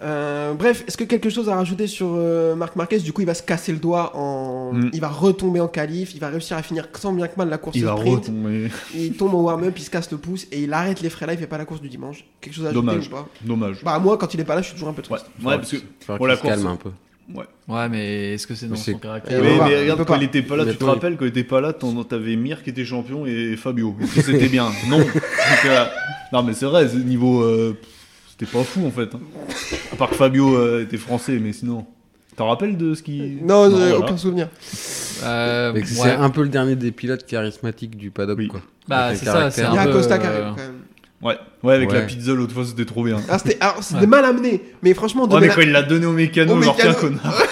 Euh, 0.00 0.54
bref, 0.54 0.84
est-ce 0.86 0.96
que 0.96 1.02
quelque 1.02 1.28
chose 1.28 1.48
à 1.48 1.56
rajouter 1.56 1.88
sur 1.88 2.06
euh, 2.14 2.54
Marc 2.54 2.76
Marquez? 2.76 2.98
Du 3.00 3.12
coup, 3.12 3.20
il 3.22 3.26
va 3.26 3.34
se 3.34 3.42
casser 3.42 3.72
le 3.72 3.78
doigt 3.78 4.14
en. 4.16 4.72
Mm. 4.72 4.90
Il 4.92 5.00
va 5.00 5.08
retomber 5.08 5.58
en 5.60 5.66
qualif, 5.66 6.14
il 6.14 6.20
va 6.20 6.28
réussir 6.28 6.56
à 6.56 6.62
finir 6.62 6.88
tant 6.92 7.12
bien 7.12 7.26
que 7.26 7.34
mal 7.36 7.48
la 7.48 7.58
course 7.58 7.76
Il 7.76 7.84
va 7.84 7.96
sprint. 7.96 8.26
retomber. 8.26 8.70
Il 8.94 9.14
tombe 9.14 9.34
en 9.34 9.40
warm-up, 9.42 9.74
il 9.76 9.82
se 9.82 9.90
casse 9.90 10.10
le 10.12 10.18
pouce 10.18 10.46
et 10.52 10.62
il 10.62 10.72
arrête 10.72 11.00
les 11.00 11.10
frais 11.10 11.26
là, 11.26 11.32
il 11.32 11.38
fait 11.38 11.48
pas 11.48 11.58
la 11.58 11.64
course 11.64 11.80
du 11.80 11.88
dimanche. 11.88 12.24
Quelque 12.40 12.54
chose 12.54 12.66
à 12.66 12.68
ajouter 12.68 12.86
Dommage. 12.86 13.08
ou 13.08 13.10
pas? 13.10 13.28
Dommage. 13.42 13.82
Bah, 13.82 13.98
moi, 13.98 14.16
quand 14.16 14.32
il 14.34 14.38
est 14.40 14.44
pas 14.44 14.54
là, 14.54 14.62
je 14.62 14.66
suis 14.66 14.74
toujours 14.74 14.88
un 14.88 14.92
peu 14.92 15.02
triste. 15.02 15.26
ouais, 15.42 15.56
parce 15.56 15.70
que. 15.72 15.78
Faudra 16.00 16.18
Bon, 16.18 16.26
la 16.26 16.36
qu'il 16.36 16.42
se 16.44 16.48
calme 16.48 16.62
course- 16.62 16.72
un 16.74 16.76
peu. 16.76 16.90
Ouais, 17.34 17.88
mais 17.90 18.32
est-ce 18.34 18.46
que 18.46 18.54
c'est 18.54 18.66
dans 18.66 18.72
Mais 18.76 18.78
son 18.80 18.94
caractère 18.98 19.38
va, 19.42 19.44
mais 19.46 19.58
on 19.60 19.64
regarde, 19.80 19.98
quand 20.00 20.04
pas. 20.14 20.16
il 20.16 20.22
était 20.22 20.40
pas 20.42 20.56
là, 20.56 20.64
tu 20.64 20.76
te 20.76 20.84
rappelles, 20.84 21.16
quand 21.18 21.26
il 21.26 21.28
était 21.28 21.44
pas 21.44 21.60
là, 21.60 21.74
t'en- 21.74 22.02
t'avais 22.04 22.36
Mir 22.36 22.62
qui 22.62 22.70
était 22.70 22.84
champion 22.86 23.26
et 23.26 23.56
Fabio. 23.56 23.94
Est-ce 24.00 24.14
que 24.14 24.22
c'était 24.22 24.48
bien 24.48 24.68
Non. 24.88 24.98
Donc, 24.98 25.06
euh, 25.66 25.84
non, 26.32 26.42
mais 26.42 26.54
c'est 26.54 26.64
vrai, 26.64 26.86
niveau. 27.04 27.42
euh, 27.42 27.76
c'était 28.30 28.50
pas 28.50 28.64
fou 28.64 28.86
en 28.86 28.90
fait. 28.90 29.14
hein. 29.14 29.20
À 29.92 29.96
part 29.96 30.08
que 30.10 30.14
Fabio 30.14 30.56
euh, 30.56 30.82
était 30.84 30.96
français, 30.96 31.38
mais 31.42 31.52
sinon. 31.52 31.84
T'en 32.36 32.48
rappelles 32.48 32.76
de 32.76 32.94
ce 32.94 33.02
qui. 33.02 33.38
Non, 33.42 33.68
voilà. 33.68 33.98
aucun 33.98 34.16
souvenir. 34.16 34.48
Euh, 35.24 35.72
Mais 35.74 35.84
c'est 35.84 36.00
ouais. 36.02 36.10
un 36.12 36.30
peu 36.30 36.42
le 36.44 36.48
dernier 36.48 36.76
des 36.76 36.92
pilotes 36.92 37.26
charismatiques 37.26 37.96
du 37.96 38.10
paddock, 38.12 38.38
Oui. 38.38 38.46
quoi. 38.48 38.60
Bah, 38.86 39.14
c'est 39.14 39.28
un 39.28 39.50
ça, 39.50 39.62
Il 39.72 39.74
y 39.74 39.78
un 39.78 39.80
a 39.80 39.84
peu. 39.84 39.90
Acosta 39.90 40.18
qui 40.18 40.26
euh, 40.26 40.30
arrive 40.30 40.54
quand 40.56 40.62
même. 40.62 40.77
Ouais, 41.20 41.36
ouais, 41.64 41.74
avec 41.74 41.90
la 41.92 42.02
pizza 42.02 42.32
l'autre 42.32 42.52
fois, 42.54 42.64
c'était 42.64 42.84
trop 42.84 43.02
bien. 43.02 43.20
Ah, 43.28 43.38
c'était 43.38 43.56
alors, 43.60 43.82
c'était 43.82 44.00
Ouais. 44.02 44.06
mal 44.06 44.24
amené, 44.24 44.62
mais 44.82 44.94
franchement, 44.94 45.22
Ouais, 45.24 45.28
donner 45.30 45.40
mais 45.42 45.46
la- 45.48 45.54
quand 45.56 45.60
il 45.62 45.72
l'a 45.72 45.82
donné 45.82 46.06
au 46.06 46.12
mécano, 46.12 46.54
Au 46.56 46.62
genre 46.62 46.76
tiens, 46.76 46.90
mécano. 46.90 47.08
connard. 47.08 47.42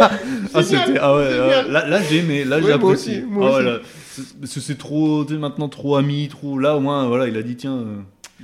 ah, 0.00 0.62
c'était. 0.62 0.98
Ah 1.00 1.14
ouais, 1.16 1.24
Génial. 1.30 1.66
euh, 1.66 1.70
là, 1.72 1.86
là 1.88 2.00
j'ai 2.02 2.18
aimé, 2.18 2.44
là 2.44 2.56
Ouais, 2.56 2.62
j'ai 2.62 2.68
moi 2.68 2.74
apprécié. 2.76 3.16
aussi, 3.18 3.26
moi 3.28 3.44
Ah 3.46 3.50
ouais, 3.52 3.56
aussi. 3.58 3.66
là, 3.66 3.78
c'est- 4.12 4.40
parce 4.40 4.54
que 4.54 4.60
c'est 4.60 4.78
trop, 4.78 5.24
tu 5.24 5.34
sais, 5.34 5.38
maintenant 5.38 5.68
trop 5.68 5.96
ami, 5.96 6.28
trop. 6.28 6.58
Là, 6.58 6.76
au 6.76 6.80
moins, 6.80 7.06
voilà, 7.06 7.28
il 7.28 7.36
a 7.36 7.42
dit 7.42 7.56
tiens. 7.56 7.74
euh, 7.76 7.96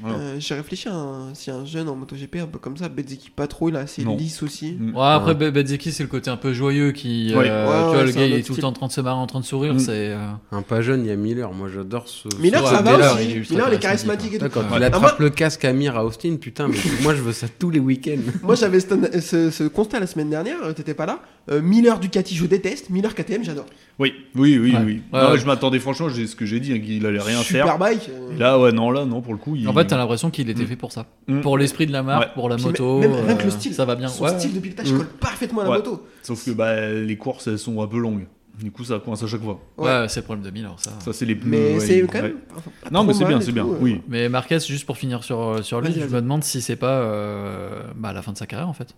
Euh, 0.07 0.37
J'ai 0.39 0.55
réfléchi 0.55 0.89
à 0.89 0.95
un, 0.95 1.35
si 1.35 1.51
un 1.51 1.65
jeune 1.65 1.89
en 1.89 1.97
MotoGP 1.97 2.37
un 2.37 2.47
peu 2.47 2.59
comme 2.59 2.77
ça, 2.77 2.89
Bezzeki 2.89 3.31
pas 3.31 3.47
trop, 3.47 3.69
il 3.69 3.75
est 3.75 3.79
assez 3.79 4.03
Non. 4.05 4.17
lisse 4.17 4.43
aussi. 4.43 4.77
Mm. 4.79 4.97
Ouais, 4.97 5.03
après, 5.07 5.35
Be- 5.35 5.51
Bezzeki, 5.51 5.93
c'est 5.93 6.03
le 6.03 6.09
côté 6.09 6.31
un 6.31 6.37
peu 6.37 6.53
joyeux 6.53 6.93
qui. 6.93 7.33
Ouais. 7.35 7.45
euh, 7.49 7.67
Ouais, 7.67 7.73
tu 7.73 7.79
ouais, 7.89 7.93
vois, 7.95 8.03
le 8.05 8.13
c'est 8.13 8.19
gars, 8.19 8.23
un 8.23 8.27
il 8.27 8.33
est 8.33 8.37
autre 8.37 8.47
tout 8.47 8.53
le 8.53 8.55
style. 8.55 8.63
temps 8.63 8.69
en 8.69 8.73
train 8.73 8.87
de 8.87 8.93
se 8.93 9.01
marrer, 9.01 9.17
en 9.19 9.27
train 9.27 9.41
de 9.41 9.45
sourire. 9.45 9.75
Mm. 9.75 9.79
C'est. 9.79 9.91
euh, 10.11 10.27
Un 10.53 10.63
pas 10.63 10.81
jeune, 10.83 11.03
il 11.05 11.09
y 11.09 11.11
a 11.11 11.17
Miller. 11.17 11.53
Moi, 11.53 11.69
j'adore 11.75 12.09
ce. 12.09 12.29
Miller, 12.41 12.63
Ouais, 12.65 12.71
ça 12.71 12.83
va 12.83 12.93
Miller, 12.93 13.15
aussi. 13.15 13.25
il 13.25 13.31
est 13.31 13.35
ultra 13.35 13.55
Miller, 13.55 13.69
il 13.71 13.75
est 13.75 13.79
charismatique, 13.79 14.35
et 14.35 14.39
tout. 14.39 14.49
Quand 14.49 14.61
Ouais. 14.61 14.67
il 14.77 14.83
Ah, 14.83 14.87
attrape 14.87 15.03
moi- 15.03 15.17
le 15.19 15.31
casque 15.31 15.65
à 15.65 15.73
Mir 15.73 15.97
à 15.97 16.05
Austin, 16.05 16.37
putain, 16.41 16.69
mais 16.69 16.77
moi 17.03 17.15
je 17.15 17.21
veux 17.23 17.33
ça 17.33 17.47
tous 17.59 17.71
les 17.71 17.81
week-ends. 17.81 18.17
Moi 18.43 18.55
j'avais 18.55 18.81
ce, 18.81 19.21
ce- 19.21 19.51
ce 19.51 19.65
constat 19.65 20.01
la 20.01 20.07
semaine 20.07 20.31
dernière, 20.31 20.57
euh, 20.65 20.73
t'étais 20.73 20.95
pas 20.95 21.07
là. 21.07 21.21
Euh, 21.51 21.61
Miller 21.63 21.99
Ducati, 21.99 22.35
je 22.37 22.47
déteste. 22.47 22.91
Miller 22.91 23.15
KTM, 23.15 23.43
j'adore. 23.43 23.67
Oui, 23.99 24.13
oui, 24.35 24.59
oui, 24.59 24.73
Ouais. 24.73 24.79
oui. 24.85 25.03
Ouais, 25.13 25.21
Non, 25.23 25.31
ouais. 25.33 25.39
Je 25.39 25.47
m'attendais, 25.47 25.79
franchement, 25.79 26.09
j'ai 26.09 26.27
ce 26.27 26.37
que 26.37 26.47
j'ai 26.47 26.61
dit, 26.61 26.73
hein, 26.73 26.79
qu'il 26.79 27.05
allait 27.07 27.19
rien 27.21 27.39
Super 27.43 27.67
faire. 27.67 27.79
bike. 27.79 28.09
euh, 28.09 28.39
Là, 28.39 28.59
ouais, 28.59 28.73
non, 28.73 28.91
là, 28.91 29.05
non, 29.05 29.21
pour 29.21 29.33
le 29.33 29.39
coup. 29.39 29.57
Il... 29.57 29.67
En 29.69 29.73
fait, 29.75 29.90
t'as 29.91 29.97
l'impression 29.99 30.31
qu'il 30.31 30.49
était 30.49 30.63
Mm. 30.63 30.67
fait 30.67 30.77
pour 30.77 30.93
ça. 30.93 31.07
Mm. 31.29 31.41
Pour 31.41 31.59
l'esprit 31.59 31.87
de 31.87 31.93
la 31.93 32.03
marque, 32.03 32.23
Ouais. 32.29 32.35
pour 32.35 32.49
la 32.49 32.57
moto. 32.57 32.99
même, 33.01 33.11
même 33.13 33.25
rien 33.27 33.37
que 33.37 33.43
le 33.43 33.49
euh, 33.49 33.51
style. 33.51 33.75
Ça 33.75 33.85
va 33.85 33.95
bien. 33.97 34.09
Son 34.09 34.25
Ouais, 34.25 34.39
style 34.39 34.55
de 34.55 34.61
pilotage 34.61 34.93
Mm. 34.93 34.97
colle 34.99 35.07
parfaitement 35.21 35.61
à 35.61 35.65
la 35.65 35.71
Ouais. 35.71 35.77
moto. 35.79 36.07
Sauf 36.23 36.45
que 36.45 36.51
bah, 36.53 36.91
les 36.91 37.17
courses, 37.17 37.47
elles 37.47 37.59
sont 37.59 37.81
un 37.83 37.87
peu 37.87 37.99
longues. 37.99 38.27
Du 38.61 38.71
coup, 38.71 38.85
ça 38.85 38.99
coince 38.99 39.23
à 39.23 39.27
chaque 39.27 39.41
fois. 39.43 39.59
Ouais. 39.79 39.87
Ouais, 39.87 40.09
c'est 40.09 40.21
le 40.21 40.25
problème 40.25 40.45
de 40.45 40.51
Miller, 40.51 40.75
ça. 40.79 40.91
Ça, 40.99 41.13
c'est 41.15 41.25
les 41.25 41.35
pneus. 41.35 41.49
Mais 41.51 41.75
ouais, 41.75 41.81
c'est 41.81 42.01
quand 42.03 42.15
même. 42.21 42.25
ouais. 42.33 42.35
enfin, 42.57 42.71
pas 42.83 42.91
Non, 42.91 43.05
mais 43.05 43.15
c'est 43.15 43.25
bien, 43.25 43.41
c'est 43.41 43.53
bien. 43.53 43.65
euh. 43.65 43.79
Oui. 43.81 44.03
Mais 44.09 44.29
Marquez, 44.29 44.59
juste 44.61 44.85
pour 44.85 44.99
finir 44.99 45.25
sur, 45.25 45.65
sur 45.65 45.81
lui, 45.81 45.93
je 45.95 46.01
me 46.05 46.21
demande 46.21 46.45
si 46.45 46.61
c'est 46.61 46.77
pas 46.77 46.99
euh, 47.01 47.81
bah, 47.97 48.13
la 48.13 48.21
fin 48.23 48.33
de 48.33 48.37
sa 48.37 48.47
carrière 48.47 48.69
en 48.69 48.75
fait. 48.75 48.95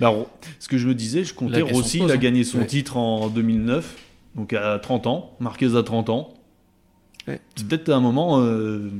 Bah, 0.00 0.12
ce 0.58 0.66
que 0.68 0.76
je 0.76 0.88
me 0.88 0.94
disais, 0.94 1.22
je 1.22 1.32
comptais 1.34 1.62
Rossi, 1.62 1.98
il 1.98 2.10
a 2.10 2.14
hein. 2.14 2.16
gagné 2.16 2.42
son 2.42 2.58
Ouais. 2.58 2.66
titre 2.66 2.96
en 2.96 3.28
2009, 3.28 3.94
donc 4.34 4.52
à 4.52 4.78
30 4.80 5.06
ans. 5.06 5.36
Marquez 5.38 5.76
à 5.76 5.82
30 5.84 6.10
ans. 6.10 6.34
Ouais. 7.28 7.40
C'est 7.54 7.66
peut-être 7.68 7.88
un 7.90 8.00
moment. 8.00 8.40
euh, 8.40 8.90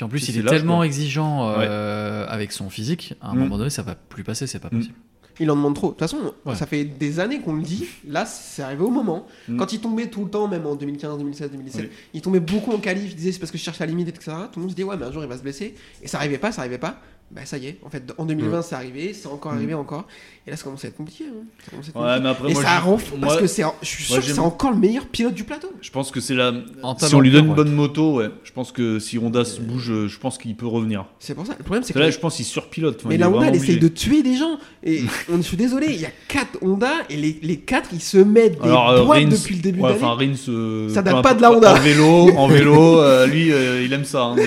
Puis 0.00 0.04
en 0.06 0.08
plus, 0.08 0.28
il 0.30 0.38
est 0.38 0.42
tellement 0.48 0.82
exigeant 0.82 1.52
euh, 1.58 2.24
avec 2.26 2.52
son 2.52 2.70
physique, 2.70 3.12
à 3.20 3.30
un 3.30 3.34
Mm. 3.34 3.38
moment 3.40 3.58
donné, 3.58 3.68
ça 3.68 3.82
va 3.82 3.94
plus 3.94 4.24
passer, 4.24 4.46
c'est 4.46 4.58
pas 4.58 4.70
possible. 4.70 4.94
Il 5.38 5.50
en 5.50 5.56
demande 5.56 5.74
trop. 5.74 5.88
De 5.88 5.92
toute 5.92 6.00
façon, 6.00 6.32
Ouais. 6.46 6.54
ça 6.54 6.64
fait 6.66 6.84
des 6.84 7.20
années 7.20 7.40
qu'on 7.40 7.54
le 7.54 7.62
dit. 7.62 7.84
Là, 8.08 8.24
c'est 8.24 8.62
arrivé 8.62 8.82
au 8.82 8.88
moment. 8.90 9.26
Mm. 9.46 9.58
Quand 9.58 9.72
il 9.74 9.80
tombait 9.80 10.06
tout 10.08 10.24
le 10.24 10.30
temps, 10.30 10.48
même 10.48 10.64
en 10.66 10.74
2015, 10.74 11.18
2016, 11.18 11.50
2017, 11.50 11.82
Oui. 11.82 11.90
il 12.14 12.22
tombait 12.22 12.40
beaucoup 12.40 12.72
en 12.72 12.78
qualif. 12.78 13.10
Il 13.10 13.16
disait 13.16 13.32
c'est 13.32 13.38
parce 13.40 13.52
que 13.52 13.58
je 13.58 13.62
cherche 13.62 13.78
la 13.78 13.84
limite, 13.86 14.08
etc. 14.08 14.32
Tout 14.50 14.58
le 14.58 14.62
monde 14.62 14.70
se 14.70 14.76
dit 14.76 14.84
ouais, 14.84 14.96
mais 14.96 15.04
un 15.04 15.12
jour 15.12 15.22
il 15.22 15.28
va 15.28 15.36
se 15.36 15.42
blesser. 15.42 15.74
Et 16.02 16.08
ça 16.08 16.16
arrivait 16.16 16.38
pas, 16.38 16.50
ça 16.50 16.62
arrivait 16.62 16.78
pas. 16.78 16.98
Bah 17.32 17.42
ça 17.44 17.58
y 17.58 17.66
est. 17.68 17.78
En 17.84 17.90
fait, 17.90 18.12
en 18.18 18.24
2020, 18.24 18.62
c'est 18.62 18.74
arrivé, 18.74 19.12
c'est 19.14 19.28
encore 19.28 19.52
Mm. 19.52 19.56
arrivé 19.56 19.74
encore. 19.74 20.04
Et 20.48 20.50
là, 20.50 20.56
ça 20.56 20.64
commence 20.64 20.84
à 20.84 20.88
être 20.88 20.96
compliqué. 20.96 21.24
hein. 21.28 21.44
Ça 21.64 21.70
commence 21.70 21.86
à 21.86 21.88
être 21.90 21.96
Ouais, 21.96 22.02
compliqué. 22.02 22.22
mais 22.24 22.28
après, 22.28 22.50
Et 22.50 22.54
moi, 22.54 22.62
ça 22.64 22.80
fou 22.80 22.96
parce 23.20 23.32
moi- 23.34 23.36
que 23.40 23.46
c'est, 23.46 23.62
je 23.82 23.86
suis 23.86 24.02
sûr 24.04 24.16
que 24.16 24.22
c'est 24.22 24.38
encore 24.40 24.72
le 24.72 24.78
meilleur 24.78 25.06
pilote 25.06 25.34
du 25.34 25.44
plateau. 25.44 25.68
Je 25.80 25.90
pense 25.90 26.10
que 26.10 26.18
c'est 26.18 26.34
la. 26.34 26.52
En 26.82 26.98
Si 26.98 27.14
on 27.14 27.20
lui 27.20 27.30
donne 27.30 27.44
une 27.44 27.50
ouais. 27.50 27.56
bonne 27.56 27.72
moto, 27.72 28.16
ouais. 28.16 28.30
Je 28.42 28.50
pense 28.50 28.72
que 28.72 28.98
si 28.98 29.16
Honda 29.18 29.44
se 29.44 29.60
bouge, 29.60 29.90
euh, 29.92 30.08
je 30.08 30.18
pense 30.18 30.38
qu'il 30.38 30.56
peut 30.56 30.66
revenir. 30.66 31.04
C'est 31.20 31.34
pour 31.36 31.46
ça. 31.46 31.54
Le 31.56 31.62
problème, 31.62 31.84
c'est 31.84 31.92
que 31.92 31.98
là, 32.00 32.10
je 32.10 32.18
pense 32.18 32.34
qu'il 32.34 32.44
surpilote. 32.44 32.96
Enfin, 32.98 33.10
Mais 33.10 33.14
il 33.14 33.20
la 33.20 33.30
Honda, 33.30 33.46
elle 33.46 33.54
essaye 33.54 33.78
de 33.78 33.86
tuer 33.88 34.24
des 34.24 34.34
gens. 34.36 34.58
Et 34.82 35.02
on, 35.32 35.36
je 35.36 35.42
suis 35.42 35.56
désolé, 35.56 35.86
il 35.90 36.00
y 36.00 36.06
a 36.06 36.10
4 36.26 36.58
Honda 36.62 36.90
et 37.10 37.16
les, 37.16 37.38
les 37.42 37.58
4 37.58 37.90
ils 37.92 38.02
se 38.02 38.18
mettent 38.18 38.60
des 38.60 38.66
Alors, 38.68 38.88
euh, 38.90 39.04
boîtes 39.04 39.22
Rins- 39.22 39.28
depuis 39.28 39.54
le 39.54 39.60
début 39.62 39.80
ouais, 39.82 39.90
d'année. 39.92 40.02
enfin, 40.02 40.14
Rins, 40.14 40.34
euh, 40.48 40.88
Ça 40.88 41.02
date 41.02 41.12
pas 41.22 41.32
importe- 41.32 41.36
de 41.36 41.42
la 41.42 41.52
Honda. 41.52 41.74
En 41.74 41.78
vélo, 41.78 42.30
en 42.36 42.48
vélo, 42.48 43.26
lui, 43.26 43.52
il 43.84 43.92
aime 43.92 44.04
ça. 44.04 44.34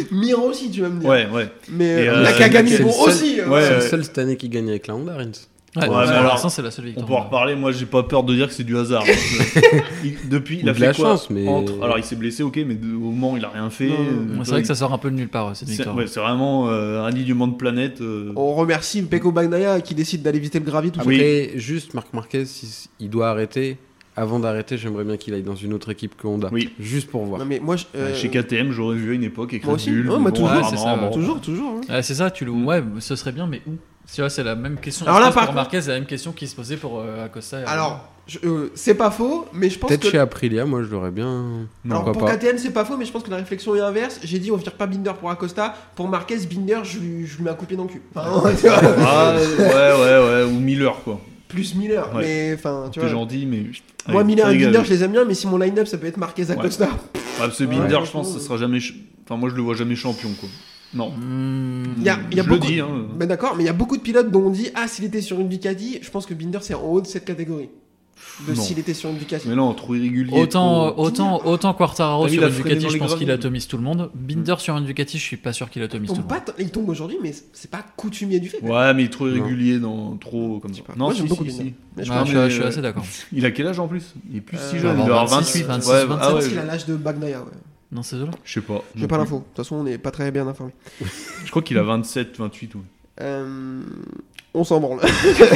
hein, 0.00 0.06
donc, 0.10 0.12
euh, 0.12 0.16
Mir 0.26 0.42
aussi, 0.44 0.70
tu 0.70 0.80
vas 0.82 0.88
me 0.88 1.00
dire. 1.00 1.08
ouais, 1.08 1.26
ouais. 1.32 1.48
Mais 1.70 2.08
euh, 2.08 2.14
euh, 2.18 2.22
Nakagami 2.22 2.70
c'est 2.70 2.78
le 2.78 2.84
bon 2.84 3.00
aussi. 3.02 3.40
euh, 3.40 3.48
ouais, 3.48 3.62
c'est 3.62 3.74
le 3.76 3.80
seul 3.80 4.04
cette 4.04 4.18
année 4.18 4.36
qui 4.36 4.48
gagne 4.48 4.68
avec 4.68 4.86
la 4.86 4.94
Honda, 4.96 5.14
Rins. 5.16 5.30
Ouais, 5.76 5.88
Ouais, 5.88 5.88
mais 6.06 6.12
alors, 6.12 6.34
l'instant, 6.34 6.48
c'est 6.50 6.62
la 6.62 6.70
seule 6.70 6.84
On 6.84 6.88
victoire. 6.88 7.06
peut 7.08 7.14
en 7.14 7.20
reparler, 7.24 7.56
moi 7.56 7.72
j'ai 7.72 7.86
pas 7.86 8.04
peur 8.04 8.22
de 8.22 8.32
dire 8.32 8.46
que 8.46 8.54
c'est 8.54 8.62
du 8.62 8.76
hasard. 8.78 9.02
il- 10.04 10.28
depuis, 10.28 10.60
il 10.62 10.68
a 10.68 10.72
de 10.72 10.78
fait 10.78 10.86
la 10.86 10.94
quoi 10.94 11.04
chance, 11.10 11.30
mais- 11.30 11.48
Entre- 11.48 11.82
Alors 11.82 11.98
il 11.98 12.04
s'est 12.04 12.14
blessé, 12.14 12.44
ok, 12.44 12.60
mais 12.64 12.74
de- 12.76 12.94
au 12.94 13.10
moment 13.10 13.36
il 13.36 13.44
a 13.44 13.48
rien 13.48 13.68
fait. 13.70 13.90
Euh, 13.90 14.38
C'est 14.44 14.50
vrai 14.52 14.60
que 14.62 14.68
ça 14.68 14.76
sort 14.76 14.92
un 14.92 14.98
peu 14.98 15.10
de 15.10 15.16
nulle 15.16 15.28
part, 15.28 15.56
cette 15.56 15.66
c'est 15.68 15.74
victoire. 15.74 15.96
ouais, 15.96 16.06
c'est 16.06 16.20
vraiment 16.20 16.68
euh, 16.70 17.00
un 17.02 17.06
alignement 17.06 17.48
de 17.48 17.56
planète. 17.56 18.00
euh, 18.02 18.32
On 18.36 18.54
remercie 18.54 19.02
Peko 19.02 19.32
Bagnaia 19.32 19.80
qui 19.80 19.96
décide 19.96 20.22
d'aller 20.22 20.38
visiter 20.38 20.60
le 20.60 20.64
gravier 20.64 20.92
tout 20.92 21.00
Ah 21.02 21.06
oui. 21.06 21.50
Juste 21.56 21.92
Marc 21.94 22.12
Marquez, 22.12 22.44
il 23.00 23.10
doit 23.10 23.30
arrêter. 23.30 23.76
Avant 24.16 24.38
d'arrêter, 24.38 24.78
j'aimerais 24.78 25.02
bien 25.04 25.16
qu'il 25.16 25.34
aille 25.34 25.42
dans 25.42 25.56
une 25.56 25.72
autre 25.72 25.90
équipe 25.90 26.16
que 26.16 26.26
Honda. 26.26 26.48
Oui. 26.52 26.72
Juste 26.78 27.10
pour 27.10 27.24
voir. 27.24 27.40
Non 27.40 27.46
mais 27.46 27.58
moi, 27.58 27.74
je- 27.76 27.84
euh, 27.96 28.14
Chez 28.14 28.28
KTM, 28.30 28.70
j'aurais 28.70 28.94
vu 28.96 29.10
à 29.10 29.14
une 29.14 29.24
époque 29.24 29.50
avec 29.52 29.64
moi 29.64 29.74
aussi. 29.74 29.90
Bull. 29.90 30.08
Ouais, 30.08 30.16
mais 30.16 30.22
moi, 30.22 30.30
bon, 30.30 30.36
toujours. 30.36 30.68
c'est 30.70 30.76
ça, 30.76 30.96
bon. 30.96 31.10
toujours, 31.10 31.40
toujours. 31.40 31.80
hein. 31.88 31.94
Ouais, 31.94 32.02
c'est 32.02 32.14
ça, 32.14 32.30
tu 32.30 32.44
le. 32.44 32.52
Ouais, 32.52 32.82
ce 33.00 33.16
serait 33.16 33.32
bien, 33.32 33.46
mais 33.48 33.60
où? 33.66 33.72
Tu 34.12 34.20
vois, 34.20 34.30
c'est 34.30 34.44
la 34.44 34.54
même 34.54 34.76
question. 34.76 35.06
Alors 35.06 35.18
là, 35.18 35.26
par 35.26 35.34
pour 35.34 35.40
contre- 35.46 35.54
Marquez, 35.54 35.80
c'est 35.80 35.88
la 35.90 35.94
même 35.98 36.06
question 36.06 36.30
qui 36.32 36.46
se 36.46 36.54
posait 36.54 36.76
pour 36.76 37.00
euh, 37.00 37.24
Acosta. 37.24 37.60
et- 37.60 37.64
Alors, 37.64 38.06
euh, 38.44 38.68
c'est 38.74 38.94
pas 38.94 39.10
faux, 39.10 39.46
mais 39.54 39.68
je 39.70 39.78
pense 39.78 39.88
Peut-être 39.88 40.02
que. 40.02 40.10
chez 40.10 40.18
Aprilia, 40.18 40.64
moi 40.66 40.82
je 40.82 40.90
l'aurais 40.90 41.10
bien. 41.10 41.66
Non, 41.84 42.00
Alors 42.00 42.12
pour 42.12 42.24
pas. 42.26 42.36
KTM 42.36 42.58
c'est 42.58 42.70
pas 42.70 42.84
faux 42.84 42.96
mais 42.98 43.06
je 43.06 43.12
pense 43.12 43.22
que 43.22 43.30
la 43.30 43.38
réflexion 43.38 43.74
est 43.74 43.80
inverse. 43.80 44.20
J'ai 44.22 44.38
dit 44.38 44.50
on 44.52 44.56
vire 44.56 44.72
pas 44.72 44.86
Binder 44.86 45.12
pour 45.18 45.30
Acosta. 45.30 45.74
Pour 45.96 46.06
Marquez, 46.08 46.36
Binder 46.46 46.80
je 46.84 46.98
lui, 47.00 47.26
je 47.26 47.38
lui 47.38 47.44
mets 47.44 47.50
un 47.50 47.54
coup 47.54 47.62
de 47.64 47.68
pied 47.68 47.76
dans 47.78 47.84
le 47.84 47.88
cul. 47.88 48.02
Enfin, 48.14 48.42
tu 48.60 48.68
vois, 48.68 48.76
Ah, 49.00 49.34
ouais, 49.36 49.64
ouais, 49.64 50.44
ouais, 50.44 50.44
ou 50.52 50.60
Miller 50.60 50.94
quoi. 51.02 51.18
Plus 51.54 51.74
Miller. 51.74 52.14
Ouais. 52.14 52.22
Mais 52.22 52.54
enfin 52.54 52.88
tu 52.92 53.00
vois. 53.00 53.08
gentil, 53.08 53.46
mais. 53.46 53.62
Moi 54.08 54.20
Allez, 54.20 54.26
Miller 54.28 54.50
et. 54.50 54.58
Binder 54.58 54.80
je 54.84 54.90
les 54.90 55.04
aime 55.04 55.12
bien 55.12 55.24
mais 55.24 55.34
si 55.34 55.46
mon 55.46 55.56
line-up 55.58 55.86
ça 55.86 55.96
peut 55.98 56.06
être 56.06 56.16
Marquez 56.18 56.50
Acosta. 56.50 56.86
Ouais, 56.86 56.90
parce 57.38 57.58
que 57.58 57.64
Ouais, 57.64 57.70
Binder, 57.76 58.00
je 58.04 58.10
pense, 58.10 58.32
ça 58.32 58.40
sera 58.40 58.56
jamais. 58.58 58.78
Enfin, 59.24 59.36
moi 59.36 59.48
je 59.48 59.54
le 59.54 59.62
vois 59.62 59.74
jamais 59.74 59.96
champion 59.96 60.30
quoi. 60.38 60.48
Non. 60.92 61.10
Hmm, 61.10 61.94
Il 61.98 62.04
y 62.04 62.08
a, 62.08 62.18
il 62.30 62.36
y 62.36 62.40
a 62.40 62.44
je 62.44 62.48
beaucoup... 62.48 62.66
le 62.66 62.72
dis, 62.72 62.80
hein. 62.80 63.06
Ben 63.16 63.26
d'accord, 63.26 63.54
mais 63.56 63.64
il 63.64 63.66
y 63.66 63.70
a 63.70 63.72
beaucoup 63.72 63.96
de 63.96 64.02
pilotes 64.02 64.30
dont 64.30 64.42
on 64.46 64.50
dit 64.50 64.68
ah 64.74 64.86
s'il 64.86 65.04
était 65.04 65.20
sur 65.22 65.40
une 65.40 65.48
Ducati, 65.48 65.98
je 66.02 66.10
pense 66.10 66.26
que 66.26 66.34
Binder 66.34 66.58
c'est 66.60 66.74
en 66.74 66.82
haut 66.82 67.00
de 67.00 67.06
cette 67.06 67.24
catégorie. 67.24 67.70
De 68.48 68.54
s'il 68.54 68.78
était 68.78 68.94
sur 68.94 69.10
une 69.10 69.18
Ducati. 69.18 69.48
Mais 69.48 69.54
non, 69.54 69.72
trop 69.74 69.94
irrégulier. 69.94 70.36
Autant, 70.40 70.90
trop- 70.92 71.04
autant, 71.04 71.46
autant 71.46 71.74
Quartararo 71.74 72.28
sur 72.28 72.42
une 72.46 72.54
Ducati, 72.54 72.88
je 72.90 72.98
pense 72.98 73.14
qu'il 73.14 73.30
atomise 73.30 73.66
tout 73.68 73.76
le 73.76 73.82
monde. 73.82 74.10
Binder 74.14 74.54
sur 74.58 74.76
une 74.76 74.84
Ducati, 74.84 75.18
je 75.18 75.22
suis 75.22 75.36
pas 75.36 75.52
sûr 75.52 75.70
qu'il 75.70 75.82
Il 75.82 75.84
atomise 75.84 76.10
tout 76.10 76.16
le 76.16 76.22
monde. 76.22 76.42
il 76.58 76.70
tombe 76.70 76.88
aujourd'hui 76.88 77.16
mais 77.22 77.32
c'est 77.52 77.70
pas 77.70 77.84
coutumier 77.96 78.40
du 78.40 78.48
fait. 78.48 78.60
Ouais, 78.62 78.92
mais 78.94 79.02
il 79.02 79.06
est 79.06 79.08
trop 79.10 79.28
irrégulier, 79.28 79.78
dans, 79.78 80.16
trop 80.16 80.58
comme 80.60 80.72
Je 80.74 80.78
ça. 80.78 80.84
Non, 80.96 81.06
Moi, 81.06 81.12
si, 81.12 81.18
j'aime 81.18 81.26
si, 81.28 81.30
beaucoup 81.30 81.44
si. 81.48 81.56
Binder. 81.58 81.74
Mais 81.96 82.04
je 82.04 82.10
Ouais, 82.10 82.18
pense- 82.18 82.28
je, 82.28 82.48
suis, 82.48 82.60
je 82.60 82.62
assez 82.66 82.82
d'accord. 82.82 83.04
Il 83.32 83.46
a 83.46 83.50
quel 83.50 83.66
âge 83.68 83.78
en 83.78 83.86
plus? 83.88 84.14
Il 84.30 84.36
est 84.38 84.40
plus 84.40 84.56
si 84.58 84.76
Euh, 84.76 84.80
jeune, 84.80 84.98
il 84.98 85.06
doit 85.06 85.20
avoir 85.22 85.26
26, 85.26 85.62
28. 85.62 85.66
26, 85.68 85.90
ouais, 85.90 86.04
27, 86.06 86.18
ah 86.20 86.34
ouais, 86.34 86.48
qu'il 86.48 86.58
a 86.58 86.64
l'âge 86.64 86.86
de 86.86 86.96
Bagnaia, 86.96 87.40
ouais. 87.40 87.46
Non, 87.92 88.02
c'est 88.02 88.16
là 88.16 88.26
je 88.44 88.52
sais 88.52 88.60
pas. 88.60 88.82
J'ai 88.96 89.06
pas 89.06 89.18
l'info. 89.18 89.36
De 89.38 89.42
toute 89.44 89.56
façon, 89.56 89.76
on 89.76 89.84
n'est 89.84 89.98
pas 89.98 90.10
très 90.10 90.30
bien 90.32 90.46
informé. 90.48 90.72
Je 91.44 91.50
crois 91.50 91.62
qu'il 91.62 91.78
a 91.78 91.82
27, 91.84 92.36
28. 92.38 92.74
Ouais. 92.74 92.80
Euh, 93.20 93.80
on 94.54 94.64
s'en 94.64 94.80
branle. 94.80 95.00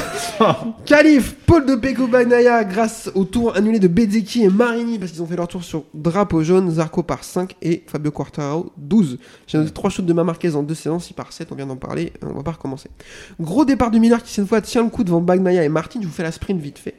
Calif, 0.85 1.37
Paul 1.47 1.65
de 1.65 1.77
Peko 1.77 2.09
Bagnaia 2.09 2.65
grâce 2.65 3.11
au 3.15 3.25
tour 3.25 3.57
annulé 3.57 3.79
de 3.79 3.89
Bezzecchi 3.89 4.43
et 4.43 4.49
Marini 4.49 4.99
parce 4.99 5.13
qu'ils 5.13 5.23
ont 5.23 5.27
fait 5.27 5.37
leur 5.37 5.49
tour 5.49 5.63
sur 5.63 5.85
drapeau 5.95 6.43
jaune. 6.43 6.71
Zarco 6.71 7.03
par 7.03 7.25
5 7.25 7.55
et 7.63 7.85
Fabio 7.87 8.11
Quartararo 8.11 8.73
12. 8.77 9.19
J'ai 9.47 9.59
noté 9.59 9.71
3 9.71 9.91
shoots 9.91 10.07
de 10.07 10.13
Marquez 10.13 10.55
en 10.55 10.63
2 10.63 10.75
séances, 10.75 11.11
il 11.11 11.15
par 11.15 11.33
7, 11.33 11.49
on 11.53 11.55
vient 11.55 11.67
d'en 11.67 11.77
parler, 11.77 12.13
on 12.23 12.35
va 12.35 12.43
pas 12.43 12.53
recommencer. 12.53 12.91
Gros 13.41 13.65
départ 13.65 13.91
de 13.91 13.99
Miller 13.99 14.23
qui 14.23 14.33
cette 14.33 14.47
fois 14.47 14.61
tient 14.61 14.83
le 14.83 14.91
coup 14.91 15.05
devant 15.05 15.21
Bagnaia 15.21 15.65
et 15.65 15.69
Martin, 15.69 16.01
je 16.03 16.07
vous 16.07 16.13
fais 16.13 16.25
la 16.25 16.33
sprint 16.33 16.61
vite 16.61 16.79
fait. 16.79 16.95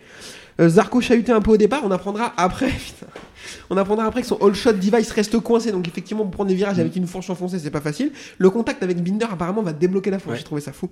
Euh, 0.60 0.68
Zarco 0.70 1.00
chahuté 1.02 1.32
un 1.32 1.42
peu 1.42 1.52
au 1.52 1.58
départ, 1.58 1.82
on 1.86 1.92
apprendra 1.92 2.34
après. 2.38 2.68
putain. 2.86 3.08
On 3.70 3.78
apprendra 3.78 4.06
après 4.06 4.22
que 4.22 4.28
son 4.28 4.38
all 4.38 4.54
shot 4.54 4.74
device 4.74 5.10
reste 5.12 5.40
coincé, 5.40 5.72
donc 5.72 5.88
effectivement 5.88 6.24
pour 6.24 6.32
prendre 6.32 6.50
des 6.50 6.56
virages 6.56 6.80
avec 6.80 6.96
une 6.96 7.08
fourche 7.08 7.30
enfoncée, 7.30 7.58
c'est 7.60 7.70
pas 7.72 7.82
facile. 7.82 8.12
Le 8.38 8.50
contact 8.50 8.84
avec 8.84 9.02
Binder 9.02 9.26
apparemment 9.32 9.62
va 9.62 9.74
débloquer 9.74 10.12
la 10.12 10.20
fourche, 10.20 10.34
Ouais. 10.34 10.38
j'ai 10.40 10.44
trouvé 10.44 10.62
ça 10.62 10.72
fou. 10.74 10.90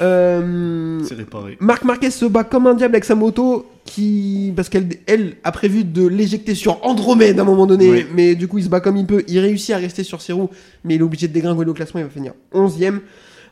Euh, 0.00 1.00
C'est 1.04 1.14
réparé. 1.14 1.56
Marc 1.60 1.84
Marquez 1.84 2.10
se 2.10 2.24
bat 2.26 2.44
comme 2.44 2.66
un 2.66 2.74
diable 2.74 2.94
avec 2.96 3.04
sa 3.04 3.14
moto 3.14 3.66
qui 3.84 4.52
parce 4.56 4.68
qu'elle 4.68 4.88
elle 5.06 5.36
a 5.44 5.52
prévu 5.52 5.84
de 5.84 6.06
l'éjecter 6.06 6.54
sur 6.54 6.84
Andromède 6.84 7.38
à 7.38 7.42
un 7.42 7.44
moment 7.44 7.66
donné 7.66 7.90
Oui. 7.90 8.06
mais 8.14 8.34
du 8.34 8.48
coup 8.48 8.58
il 8.58 8.64
se 8.64 8.68
bat 8.68 8.80
comme 8.80 8.96
il 8.96 9.06
peut 9.06 9.22
il 9.28 9.38
réussit 9.38 9.70
à 9.74 9.78
rester 9.78 10.02
sur 10.02 10.20
ses 10.20 10.32
roues 10.32 10.50
mais 10.84 10.94
il 10.96 11.00
est 11.00 11.04
obligé 11.04 11.28
de 11.28 11.32
dégringoler 11.32 11.70
au 11.70 11.74
classement 11.74 12.00
il 12.00 12.04
va 12.04 12.10
finir 12.10 12.32
11ème 12.52 13.00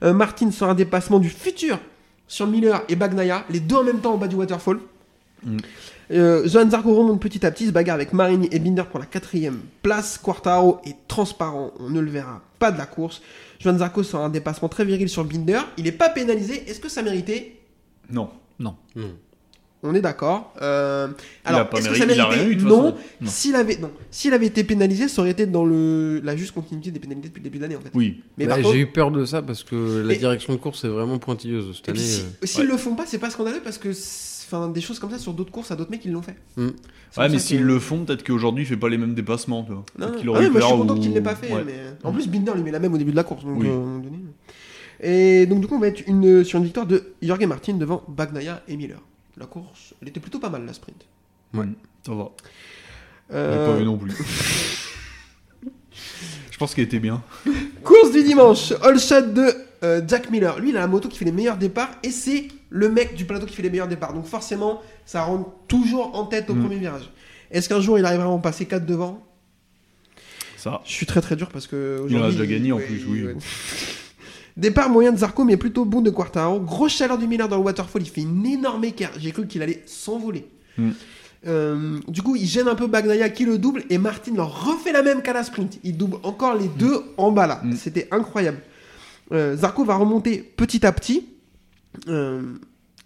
Euh, 0.02 0.12
Martin 0.12 0.50
sera 0.50 0.72
un 0.72 0.74
dépassement 0.74 1.20
du 1.20 1.28
futur 1.28 1.78
sur 2.26 2.48
Miller 2.48 2.82
et 2.88 2.96
Bagnaia 2.96 3.44
les 3.50 3.60
deux 3.60 3.76
en 3.76 3.84
même 3.84 4.00
temps 4.00 4.14
en 4.14 4.16
bas 4.16 4.26
du 4.26 4.34
waterfall 4.34 4.78
Mm. 5.44 5.56
Euh, 6.12 6.46
Johan 6.46 6.68
Zarco 6.68 6.94
remonte 6.94 7.20
petit 7.22 7.44
à 7.46 7.50
petit, 7.50 7.66
se 7.66 7.72
bagarre 7.72 7.94
avec 7.94 8.12
Marini 8.12 8.48
et 8.52 8.58
Binder 8.58 8.82
pour 8.90 9.00
la 9.00 9.06
quatrième 9.06 9.60
place. 9.82 10.18
Quartaro 10.18 10.80
est 10.84 10.96
transparent, 11.08 11.72
on 11.78 11.88
ne 11.90 12.00
le 12.00 12.10
verra 12.10 12.42
pas 12.58 12.70
de 12.70 12.78
la 12.78 12.86
course. 12.86 13.22
Johan 13.60 13.78
Zarco 13.78 14.02
sera 14.02 14.24
un 14.24 14.28
dépassement 14.28 14.68
très 14.68 14.84
viril 14.84 15.08
sur 15.08 15.24
Binder. 15.24 15.60
Il 15.78 15.84
n'est 15.84 15.92
pas 15.92 16.10
pénalisé. 16.10 16.68
Est-ce 16.68 16.80
que 16.80 16.88
ça 16.88 17.02
méritait? 17.02 17.56
Non. 18.10 18.28
Non. 18.58 18.76
On 19.84 19.94
est 19.96 20.00
d'accord. 20.00 20.54
Euh, 20.62 21.08
Il 21.44 21.48
alors, 21.48 21.62
est-ce 21.76 21.88
que 21.88 21.94
mérité- 21.94 21.98
ça 21.98 22.04
il 22.14 22.20
a 22.20 22.24
méritait? 22.28 22.40
rien 22.42 22.50
eu, 22.50 22.54
de 22.56 22.60
toute 22.60 22.68
Non. 22.68 22.94
S'il 23.24 23.56
avait, 23.56 23.76
non. 23.78 23.90
S'il 24.12 24.32
avait 24.32 24.46
été 24.46 24.62
pénalisé, 24.62 25.08
ça 25.08 25.22
aurait 25.22 25.32
été 25.32 25.44
dans 25.46 25.64
le, 25.64 26.20
la 26.22 26.36
juste 26.36 26.52
continuité 26.52 26.92
des 26.92 27.00
pénalités 27.00 27.28
depuis 27.28 27.40
le 27.40 27.44
début 27.44 27.58
de 27.58 27.62
l'année, 27.62 27.74
en 27.76 27.80
fait. 27.80 27.90
Oui. 27.94 28.22
Mais 28.38 28.46
Bah, 28.46 28.62
J'ai 28.62 28.78
eu 28.78 28.86
peur 28.86 29.10
de 29.10 29.24
ça 29.24 29.42
parce 29.42 29.64
que 29.64 30.04
la 30.06 30.14
direction 30.14 30.52
de 30.52 30.58
course 30.58 30.84
est 30.84 30.88
vraiment 30.88 31.18
pointilleuse 31.18 31.74
cette 31.76 31.88
année. 31.88 31.98
si- 31.98 32.20
euh. 32.22 32.46
s'ils 32.46 32.66
le 32.68 32.76
font 32.76 32.94
pas, 32.94 33.06
c'est 33.06 33.18
pas 33.18 33.30
scandaleux 33.30 33.60
parce 33.64 33.78
que, 33.78 33.92
c'est- 33.92 34.31
enfin, 34.52 34.68
des 34.68 34.80
choses 34.80 34.98
comme 34.98 35.10
ça 35.10 35.18
sur 35.18 35.32
d'autres 35.32 35.50
courses, 35.52 35.70
à 35.70 35.76
d'autres 35.76 35.90
mecs, 35.90 36.04
ils 36.04 36.12
l'ont 36.12 36.22
fait. 36.22 36.36
Mm. 36.56 36.68
Ouais, 37.18 37.28
mais 37.28 37.38
s'ils 37.38 37.58
que- 37.58 37.64
le 37.64 37.78
font, 37.78 38.04
peut-être 38.04 38.24
qu'aujourd'hui 38.24 38.64
il 38.64 38.66
fait 38.66 38.76
pas 38.76 38.88
les 38.88 38.98
mêmes 38.98 39.14
dépassements. 39.14 39.64
Tu 39.64 39.72
vois. 39.72 39.84
Non, 39.98 40.08
non. 40.08 40.12
qu'il 40.18 40.28
Ah 40.28 40.30
aurait 40.32 40.44
oui, 40.46 40.50
moi 40.50 40.60
je 40.60 40.66
suis 40.66 40.76
content 40.76 40.96
ou- 40.96 41.00
qu'il 41.00 41.12
l'ait 41.12 41.20
pas 41.20 41.34
fait. 41.34 41.52
Ouais. 41.52 41.62
Mais... 41.64 41.76
En 42.04 42.12
plus, 42.12 42.28
Binder 42.28 42.52
lui 42.54 42.62
met 42.62 42.70
la 42.70 42.78
même 42.78 42.92
au 42.94 42.98
début 42.98 43.10
de 43.12 43.16
la 43.16 43.24
course. 43.24 43.44
Donc, 43.44 43.58
Oui. 43.60 43.68
euh, 43.68 43.98
donné. 43.98 44.18
Et 45.00 45.46
donc, 45.46 45.60
du 45.60 45.66
coup, 45.66 45.74
on 45.76 45.80
va 45.80 45.88
être 45.88 46.06
une, 46.06 46.44
sur 46.44 46.58
une 46.58 46.64
victoire 46.64 46.86
de 46.86 47.12
Jorge 47.22 47.44
Martin 47.46 47.74
devant 47.74 48.02
Bagnaia 48.08 48.62
et 48.68 48.76
Miller. 48.76 49.00
La 49.36 49.46
course, 49.46 49.94
elle 50.00 50.08
était 50.08 50.20
plutôt 50.20 50.38
pas 50.38 50.48
mal, 50.50 50.64
la 50.66 50.72
sprint. 50.72 51.06
Ça 51.54 52.14
va. 52.14 52.30
Euh, 53.32 53.66
pas 53.66 53.76
vu 53.78 53.84
non 53.84 53.96
plus. 53.96 54.12
Je 56.50 56.58
pense 56.58 56.74
qu'elle 56.74 56.84
était 56.84 56.98
bien. 57.00 57.22
Course 57.82 58.12
du 58.12 58.22
dimanche, 58.22 58.72
all 58.82 58.98
shot 58.98 59.22
de 59.22 59.48
euh, 59.82 60.00
Jack 60.06 60.30
Miller. 60.30 60.58
Lui, 60.60 60.70
il 60.70 60.76
a 60.76 60.80
la 60.80 60.86
moto 60.86 61.08
qui 61.08 61.18
fait 61.18 61.24
les 61.24 61.32
meilleurs 61.32 61.56
départs 61.56 61.90
et 62.02 62.10
c'est 62.10 62.48
le 62.74 62.88
mec 62.88 63.14
du 63.14 63.26
plateau 63.26 63.44
qui 63.46 63.54
fait 63.54 63.62
les 63.62 63.68
meilleurs 63.70 63.86
départs. 63.88 64.14
Donc 64.14 64.24
forcément, 64.26 64.80
ça 65.04 65.22
rentre 65.24 65.50
toujours 65.68 66.16
en 66.18 66.24
tête 66.24 66.48
au 66.48 66.54
Mm. 66.54 66.60
premier 66.60 66.76
virage. 66.78 67.10
Est-ce 67.50 67.68
qu'un 67.68 67.80
jour 67.80 67.98
il 67.98 68.04
arrivera 68.06 68.26
à 68.26 68.30
en 68.30 68.38
passer 68.38 68.64
4 68.64 68.86
devant? 68.86 69.22
Ça. 70.56 70.80
Je 70.86 70.92
suis 70.92 71.06
très 71.06 71.20
très 71.20 71.36
dur 71.36 71.48
parce 71.50 71.66
que 71.66 72.04
Il 72.08 72.16
en 72.18 72.24
a 72.24 72.30
déjà 72.30 72.46
gagné, 72.46 72.72
en 72.72 72.78
plus, 72.78 73.04
oui. 73.08 73.24
ouais. 73.24 73.34
Départ 74.56 74.88
moyen 74.90 75.12
de 75.12 75.18
Zarco, 75.18 75.44
mais 75.44 75.56
plutôt 75.56 75.84
bon 75.84 76.00
de 76.02 76.10
Quartaro. 76.10 76.60
Grosse 76.60 76.92
chaleur 76.96 77.18
du 77.18 77.26
Miller 77.26 77.48
dans 77.48 77.56
le 77.56 77.62
waterfall, 77.62 78.02
il 78.02 78.08
fait 78.08 78.20
une 78.20 78.46
énorme 78.46 78.84
écart. 78.84 79.10
J'ai 79.18 79.32
cru 79.32 79.46
qu'il 79.46 79.62
allait 79.62 79.82
s'envoler. 79.86 80.46
Mm. 80.78 80.90
Euh, 81.48 81.98
du 82.06 82.22
coup, 82.22 82.36
il 82.36 82.46
gêne 82.46 82.68
un 82.68 82.74
peu 82.76 82.86
Bagnaia 82.86 83.28
qui 83.30 83.44
le 83.44 83.58
double 83.58 83.82
et 83.90 83.98
Martin 83.98 84.34
leur 84.36 84.66
refait 84.66 84.92
la 84.92 85.02
même 85.02 85.22
qu'à 85.22 85.32
la 85.32 85.42
sprint. 85.42 85.78
Il 85.82 85.96
double 85.96 86.18
encore 86.22 86.54
les 86.54 86.68
deux 86.68 87.02
en 87.16 87.32
bas 87.32 87.46
là. 87.46 87.60
Mm. 87.64 87.72
C'était 87.74 88.08
incroyable. 88.12 88.58
Euh, 89.32 89.56
Zarco 89.56 89.84
va 89.84 89.96
remonter 89.96 90.38
petit 90.38 90.86
à 90.86 90.92
petit. 90.92 91.26
Euh, 92.08 92.42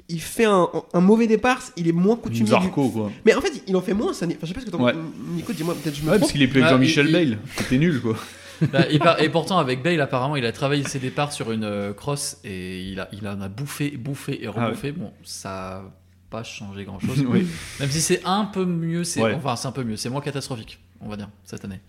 il 0.08 0.20
fait 0.20 0.44
un, 0.44 0.68
un 0.92 1.00
mauvais 1.00 1.26
départ, 1.26 1.60
il 1.76 1.88
est 1.88 1.92
moins 1.92 2.16
coutumier. 2.16 2.44
du- 2.44 2.50
Zarco, 2.50 2.88
quoi. 2.90 3.10
Mais 3.24 3.34
en 3.34 3.40
fait, 3.40 3.62
il 3.66 3.74
en 3.76 3.80
fait 3.80 3.94
moins 3.94 4.12
ça. 4.12 4.26
Enfin, 4.26 4.36
je 4.42 4.46
sais 4.46 4.54
pas 4.54 4.60
ce 4.60 4.66
que 4.66 4.70
t'en 4.70 4.82
Ouais. 4.84 4.94
Nico, 5.34 5.52
dis-moi, 5.52 5.74
peut-être 5.74 5.96
je 5.96 6.02
me 6.02 6.06
Ouais, 6.06 6.10
trompe. 6.12 6.20
parce 6.20 6.32
qu'il 6.32 6.42
est 6.42 6.46
plus 6.48 6.60
avec 6.60 6.68
Ah, 6.70 6.74
Jean-Michel 6.76 7.06
il- 7.06 7.12
Bale. 7.12 7.38
C'était 7.56 7.78
nul, 7.78 8.00
quoi. 8.00 8.16
Bah, 8.72 8.86
et 9.20 9.28
pourtant, 9.28 9.58
avec 9.58 9.82
Bale, 9.82 10.00
apparemment, 10.00 10.36
il 10.36 10.46
a 10.46 10.52
travaillé 10.52 10.82
ses 10.84 10.98
départs 10.98 11.30
sur 11.32 11.52
une 11.52 11.64
euh, 11.64 11.92
cross 11.92 12.38
et 12.42 12.84
il, 12.88 13.00
a, 13.00 13.08
il 13.12 13.26
en 13.28 13.40
a 13.42 13.48
bouffé, 13.48 13.90
bouffé 13.98 14.42
et 14.42 14.46
Ah 14.46 14.50
ouais. 14.58 14.64
rebouffé. 14.66 14.92
Bon, 14.92 15.12
ça 15.24 15.82
n'a 15.84 15.90
pas 16.30 16.42
changé 16.42 16.84
grand 16.84 16.98
chose. 17.00 17.22
Oui. 17.28 17.46
Même 17.80 17.90
si 17.90 18.00
c'est 18.00 18.22
un 18.24 18.44
peu 18.46 18.64
mieux, 18.64 19.04
c'est 19.04 19.20
Ouais. 19.20 19.34
enfin, 19.34 19.56
c'est 19.56 19.68
un 19.68 19.72
peu 19.72 19.84
mieux, 19.84 19.96
c'est 19.96 20.08
moins 20.08 20.22
catastrophique, 20.22 20.78
on 21.02 21.08
va 21.10 21.16
dire, 21.16 21.28
cette 21.44 21.64
année. 21.66 21.80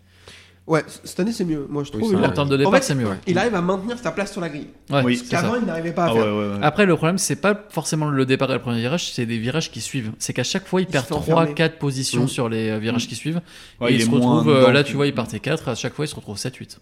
Ouais, 0.67 0.83
cette 1.05 1.17
année 1.21 1.31
c'est 1.31 1.45
mieux. 1.45 1.65
Moi 1.69 1.83
je 1.85 1.91
Oui, 1.93 1.99
trouve. 2.03 2.15
En 2.21 2.29
termes 2.29 2.49
de 2.49 2.55
En 2.55 2.57
départ, 2.57 2.73
fait, 2.75 2.81
c'est 2.81 2.95
mieux. 2.95 3.07
ouais. 3.07 3.15
il 3.25 3.37
arrive 3.37 3.55
à 3.55 3.61
maintenir 3.61 3.97
sa 3.97 4.11
place 4.11 4.33
sur 4.33 4.41
la 4.41 4.49
grille. 4.49 4.67
Ouais, 4.89 5.01
Oui, 5.03 5.15
c'est 5.15 5.25
ça. 5.33 5.41
Qu'avant 5.41 5.55
il 5.55 5.65
n'arrivait 5.65 5.93
pas 5.93 6.03
à 6.05 6.09
Ah 6.09 6.13
faire. 6.13 6.23
ouais, 6.25 6.29
ouais, 6.29 6.47
ouais. 6.55 6.59
Après, 6.61 6.85
le 6.85 6.93
problème, 6.97 7.17
c'est 7.17 7.37
pas 7.37 7.57
forcément 7.69 8.09
le 8.09 8.25
départ 8.25 8.49
et 8.51 8.53
le 8.55 8.59
premier 8.59 8.81
virage, 8.81 9.13
c'est 9.13 9.25
des 9.25 9.37
virages 9.37 9.71
qui 9.71 9.79
suivent. 9.79 10.11
C'est 10.19 10.33
qu'à 10.33 10.43
chaque 10.43 10.67
fois, 10.67 10.81
il 10.81 10.83
Il 10.83 10.91
perd 10.91 11.05
se 11.05 11.09
fait 11.09 11.15
enfermer. 11.15 11.53
3-4 11.53 11.77
positions 11.77 12.23
Mm. 12.25 12.27
sur 12.27 12.49
les 12.49 12.69
euh, 12.69 12.79
virages 12.79 13.07
qui 13.07 13.15
suivent. 13.15 13.41
Ouais, 13.79 13.93
et 13.93 13.95
il, 13.95 14.03
se 14.03 14.09
retrouve, 14.09 14.49
euh, 14.49 14.59
dedans 14.61 14.71
là, 14.73 14.83
tu 14.83 14.95
vois, 14.97 15.07
il 15.07 15.13
partait 15.13 15.39
4, 15.39 15.69
à 15.69 15.75
chaque 15.75 15.93
fois, 15.93 16.03
il 16.03 16.09
se 16.09 16.15
retrouve 16.15 16.37
7-8. 16.37 16.79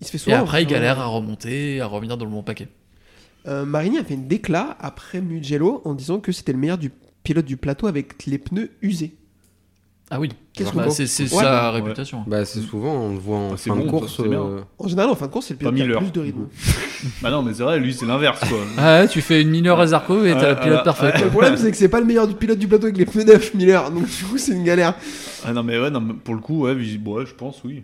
Il 0.00 0.06
se 0.06 0.10
fait 0.10 0.16
Et 0.16 0.18
souvent. 0.18 0.38
après, 0.38 0.62
il 0.62 0.66
galère 0.66 0.98
à 0.98 1.04
remonter, 1.06 1.82
à 1.82 1.86
revenir 1.86 2.16
dans 2.16 2.24
le 2.24 2.30
bon 2.30 2.42
paquet. 2.42 2.68
Euh, 3.46 3.64
Marini 3.66 3.98
a 3.98 4.04
fait 4.04 4.14
une 4.14 4.26
déclat 4.26 4.76
après 4.80 5.20
Mugello 5.20 5.82
en 5.84 5.92
disant 5.94 6.18
que 6.18 6.32
c'était 6.32 6.52
le 6.52 6.58
meilleur 6.58 6.78
du 6.78 6.90
pilote 7.24 7.44
du 7.44 7.56
plateau 7.58 7.88
avec 7.88 8.24
les 8.26 8.38
pneus 8.38 8.70
usés. 8.80 9.14
Ah 10.14 10.20
oui, 10.20 10.28
Qu'est-ce 10.52 10.74
Bah, 10.74 10.90
c'est 10.90 11.06
c'est 11.06 11.22
Ouais. 11.22 11.28
sa 11.42 11.72
Ouais. 11.72 11.80
réputation. 11.80 12.22
Bah, 12.26 12.44
c'est 12.44 12.60
souvent, 12.60 12.92
on 13.06 13.12
le 13.14 13.18
voit 13.18 13.38
en 13.38 13.52
Ah, 13.52 13.56
c'est 13.56 13.70
fin 13.70 13.76
de 13.76 13.88
course. 13.88 14.14
ça, 14.14 14.22
c'est 14.24 14.28
bien. 14.28 14.42
euh, 14.42 14.60
En 14.78 14.86
général, 14.86 15.08
en 15.08 15.14
fin 15.14 15.26
de 15.26 15.30
course, 15.32 15.46
c'est 15.46 15.54
le 15.54 15.58
pilote 15.58 15.72
Pas 15.72 15.76
qui 15.76 15.82
a 15.82 15.86
Miller. 15.86 16.00
plus 16.02 16.12
de 16.12 16.20
rythme. 16.20 16.48
Bah 17.22 17.30
non, 17.30 17.42
mais 17.42 17.54
c'est 17.54 17.62
vrai, 17.62 17.78
lui, 17.80 17.94
c'est 17.94 18.04
l'inverse, 18.04 18.38
quoi. 18.46 18.58
Ah 18.78 19.00
ouais, 19.00 19.08
tu 19.08 19.22
fais 19.22 19.40
une 19.40 19.48
mineure 19.48 19.80
à 19.80 19.86
Zarco 19.86 20.22
et 20.26 20.32
t'as 20.32 20.40
Ouais, 20.40 20.48
le 20.50 20.60
pilote 20.60 20.78
ouais, 20.80 20.84
parfait. 20.84 21.14
Le 21.24 21.30
problème, 21.30 21.56
c'est 21.56 21.70
que 21.70 21.76
c'est 21.78 21.88
pas 21.88 21.98
le 22.00 22.04
meilleur 22.06 22.28
du 22.28 22.34
pilote 22.34 22.58
du 22.58 22.68
plateau 22.68 22.84
avec 22.84 22.98
les 22.98 23.06
pneus 23.06 23.24
neufs, 23.24 23.54
Miller. 23.54 23.90
Donc, 23.90 24.04
du 24.04 24.24
coup, 24.24 24.36
c'est 24.36 24.52
une 24.52 24.64
galère. 24.64 24.92
Ah 25.46 25.54
non, 25.54 25.62
mais 25.62 25.78
ouais, 25.80 25.90
non, 25.90 26.00
mais 26.02 26.12
pour 26.12 26.34
le 26.34 26.40
coup, 26.42 26.64
ouais, 26.66 26.76
je 26.78 27.34
pense, 27.34 27.62
oui. 27.64 27.82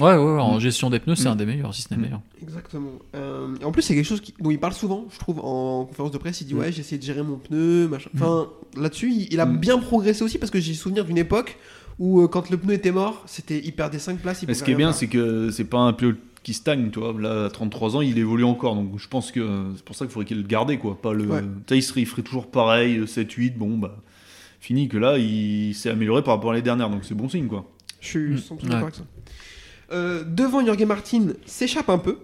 Ouais, 0.00 0.16
ouais, 0.16 0.16
ouais, 0.34 0.40
en 0.40 0.58
gestion 0.58 0.90
des 0.90 0.98
pneus, 0.98 1.14
c'est 1.16 1.28
Mm. 1.28 1.32
un 1.32 1.36
des 1.36 1.46
meilleurs, 1.46 1.74
si 1.74 1.82
ce 1.82 1.88
n'est 1.90 1.96
le 1.96 2.00
Mm. 2.00 2.04
meilleur. 2.04 2.20
Exactement. 2.42 2.90
Euh, 3.14 3.48
en 3.64 3.72
plus, 3.72 3.82
c'est 3.82 3.94
quelque 3.94 4.06
chose 4.06 4.20
qui- 4.20 4.34
dont 4.40 4.50
il 4.50 4.58
parle 4.58 4.72
souvent, 4.72 5.04
je 5.12 5.18
trouve, 5.18 5.40
en 5.44 5.84
conférence 5.84 6.10
de 6.12 6.18
presse. 6.18 6.40
Il 6.40 6.46
dit 6.46 6.54
Mm. 6.54 6.58
Ouais, 6.58 6.72
j'ai 6.72 6.80
essayé 6.80 6.98
de 6.98 7.02
gérer 7.04 7.22
mon 7.22 7.36
pneu, 7.36 7.88
machin. 7.88 8.10
Enfin, 8.14 8.48
là-dessus, 8.76 9.10
il, 9.12 9.32
il 9.32 9.40
a 9.40 9.46
Mm. 9.46 9.56
bien 9.58 9.78
progressé 9.78 10.24
aussi 10.24 10.38
parce 10.38 10.50
que 10.50 10.60
j'ai 10.60 10.74
souvenir 10.74 11.04
d'une 11.04 11.18
époque 11.18 11.58
où, 11.98 12.20
euh, 12.22 12.28
quand 12.28 12.48
le 12.50 12.56
pneu 12.56 12.74
était 12.74 12.92
mort, 12.92 13.22
c'était 13.26 13.60
il 13.64 13.72
perdait 13.72 13.98
5 13.98 14.18
places. 14.20 14.42
il 14.42 14.48
Mais 14.48 14.54
ce 14.54 14.64
qui 14.64 14.70
est 14.72 14.74
bien, 14.76 14.92
c'est 14.92 15.06
que 15.08 15.50
c'est 15.50 15.64
pas 15.64 15.78
un 15.78 15.92
pilote 15.92 16.16
qui 16.42 16.54
stagne, 16.54 16.88
tu 16.90 16.98
vois. 17.00 17.14
Là, 17.20 17.44
à 17.44 17.50
33 17.50 17.96
ans, 17.96 18.00
il 18.00 18.16
évolue 18.16 18.44
encore. 18.44 18.74
Donc 18.74 18.98
je 18.98 19.06
pense 19.08 19.30
que 19.30 19.64
c'est 19.76 19.84
pour 19.84 19.94
ça 19.94 20.06
qu'il 20.06 20.12
faudrait 20.12 20.24
qu'il 20.26 20.38
le 20.38 20.42
garde, 20.44 20.74
quoi. 20.78 20.98
Pas 21.00 21.12
le... 21.12 21.26
Ouais. 21.26 21.42
Il, 21.70 21.82
serait- 21.82 22.00
il 22.00 22.06
ferait 22.06 22.22
toujours 22.22 22.46
pareil, 22.50 23.06
7-8, 23.06 23.58
bon, 23.58 23.76
bah. 23.76 23.96
Fini 24.58 24.88
que 24.88 24.96
là, 24.98 25.16
il 25.18 25.74
s'est 25.74 25.90
amélioré 25.90 26.22
par 26.22 26.34
rapport 26.34 26.50
à 26.50 26.52
l'année 26.54 26.62
dernière. 26.64 26.88
Donc 26.90 27.04
c'est 27.04 27.14
bon 27.14 27.28
signe, 27.28 27.46
quoi. 27.46 27.66
Je 28.00 28.06
suis 28.08 28.18
Mm. 28.34 28.38
100% 28.38 28.54
Ouais. 28.64 28.68
d'accord 28.70 28.82
avec 28.84 28.94
ça. 28.94 29.02
Euh, 29.92 30.22
devant, 30.24 30.64
Jorge 30.64 30.82
Martin 30.84 31.28
s'échappe 31.46 31.88
un 31.90 31.98
peu. 31.98 32.18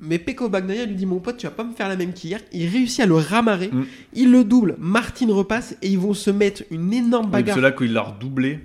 Mais 0.00 0.18
Peko 0.18 0.48
Bagnaia 0.48 0.84
lui 0.86 0.94
dit 0.94 1.04
Mon 1.04 1.18
pote, 1.18 1.36
tu 1.36 1.46
vas 1.46 1.52
pas 1.52 1.64
me 1.64 1.72
faire 1.74 1.88
la 1.88 1.96
même 1.96 2.12
qu'hier. 2.12 2.40
Il 2.52 2.68
réussit 2.68 3.00
à 3.00 3.06
le 3.06 3.16
ramarrer. 3.16 3.68
Mm. 3.72 3.84
Il 4.14 4.30
le 4.32 4.44
double. 4.44 4.76
Martin 4.78 5.26
repasse 5.32 5.76
et 5.82 5.88
ils 5.88 5.98
vont 5.98 6.14
se 6.14 6.30
mettre 6.30 6.62
une 6.70 6.92
énorme 6.92 7.26
Oui, 7.26 7.32
bagarre. 7.32 7.56
que 7.56 7.60
là, 7.60 7.72
quand 7.72 7.84
il 7.84 7.92
l'a 7.92 8.02
redoublé, 8.02 8.60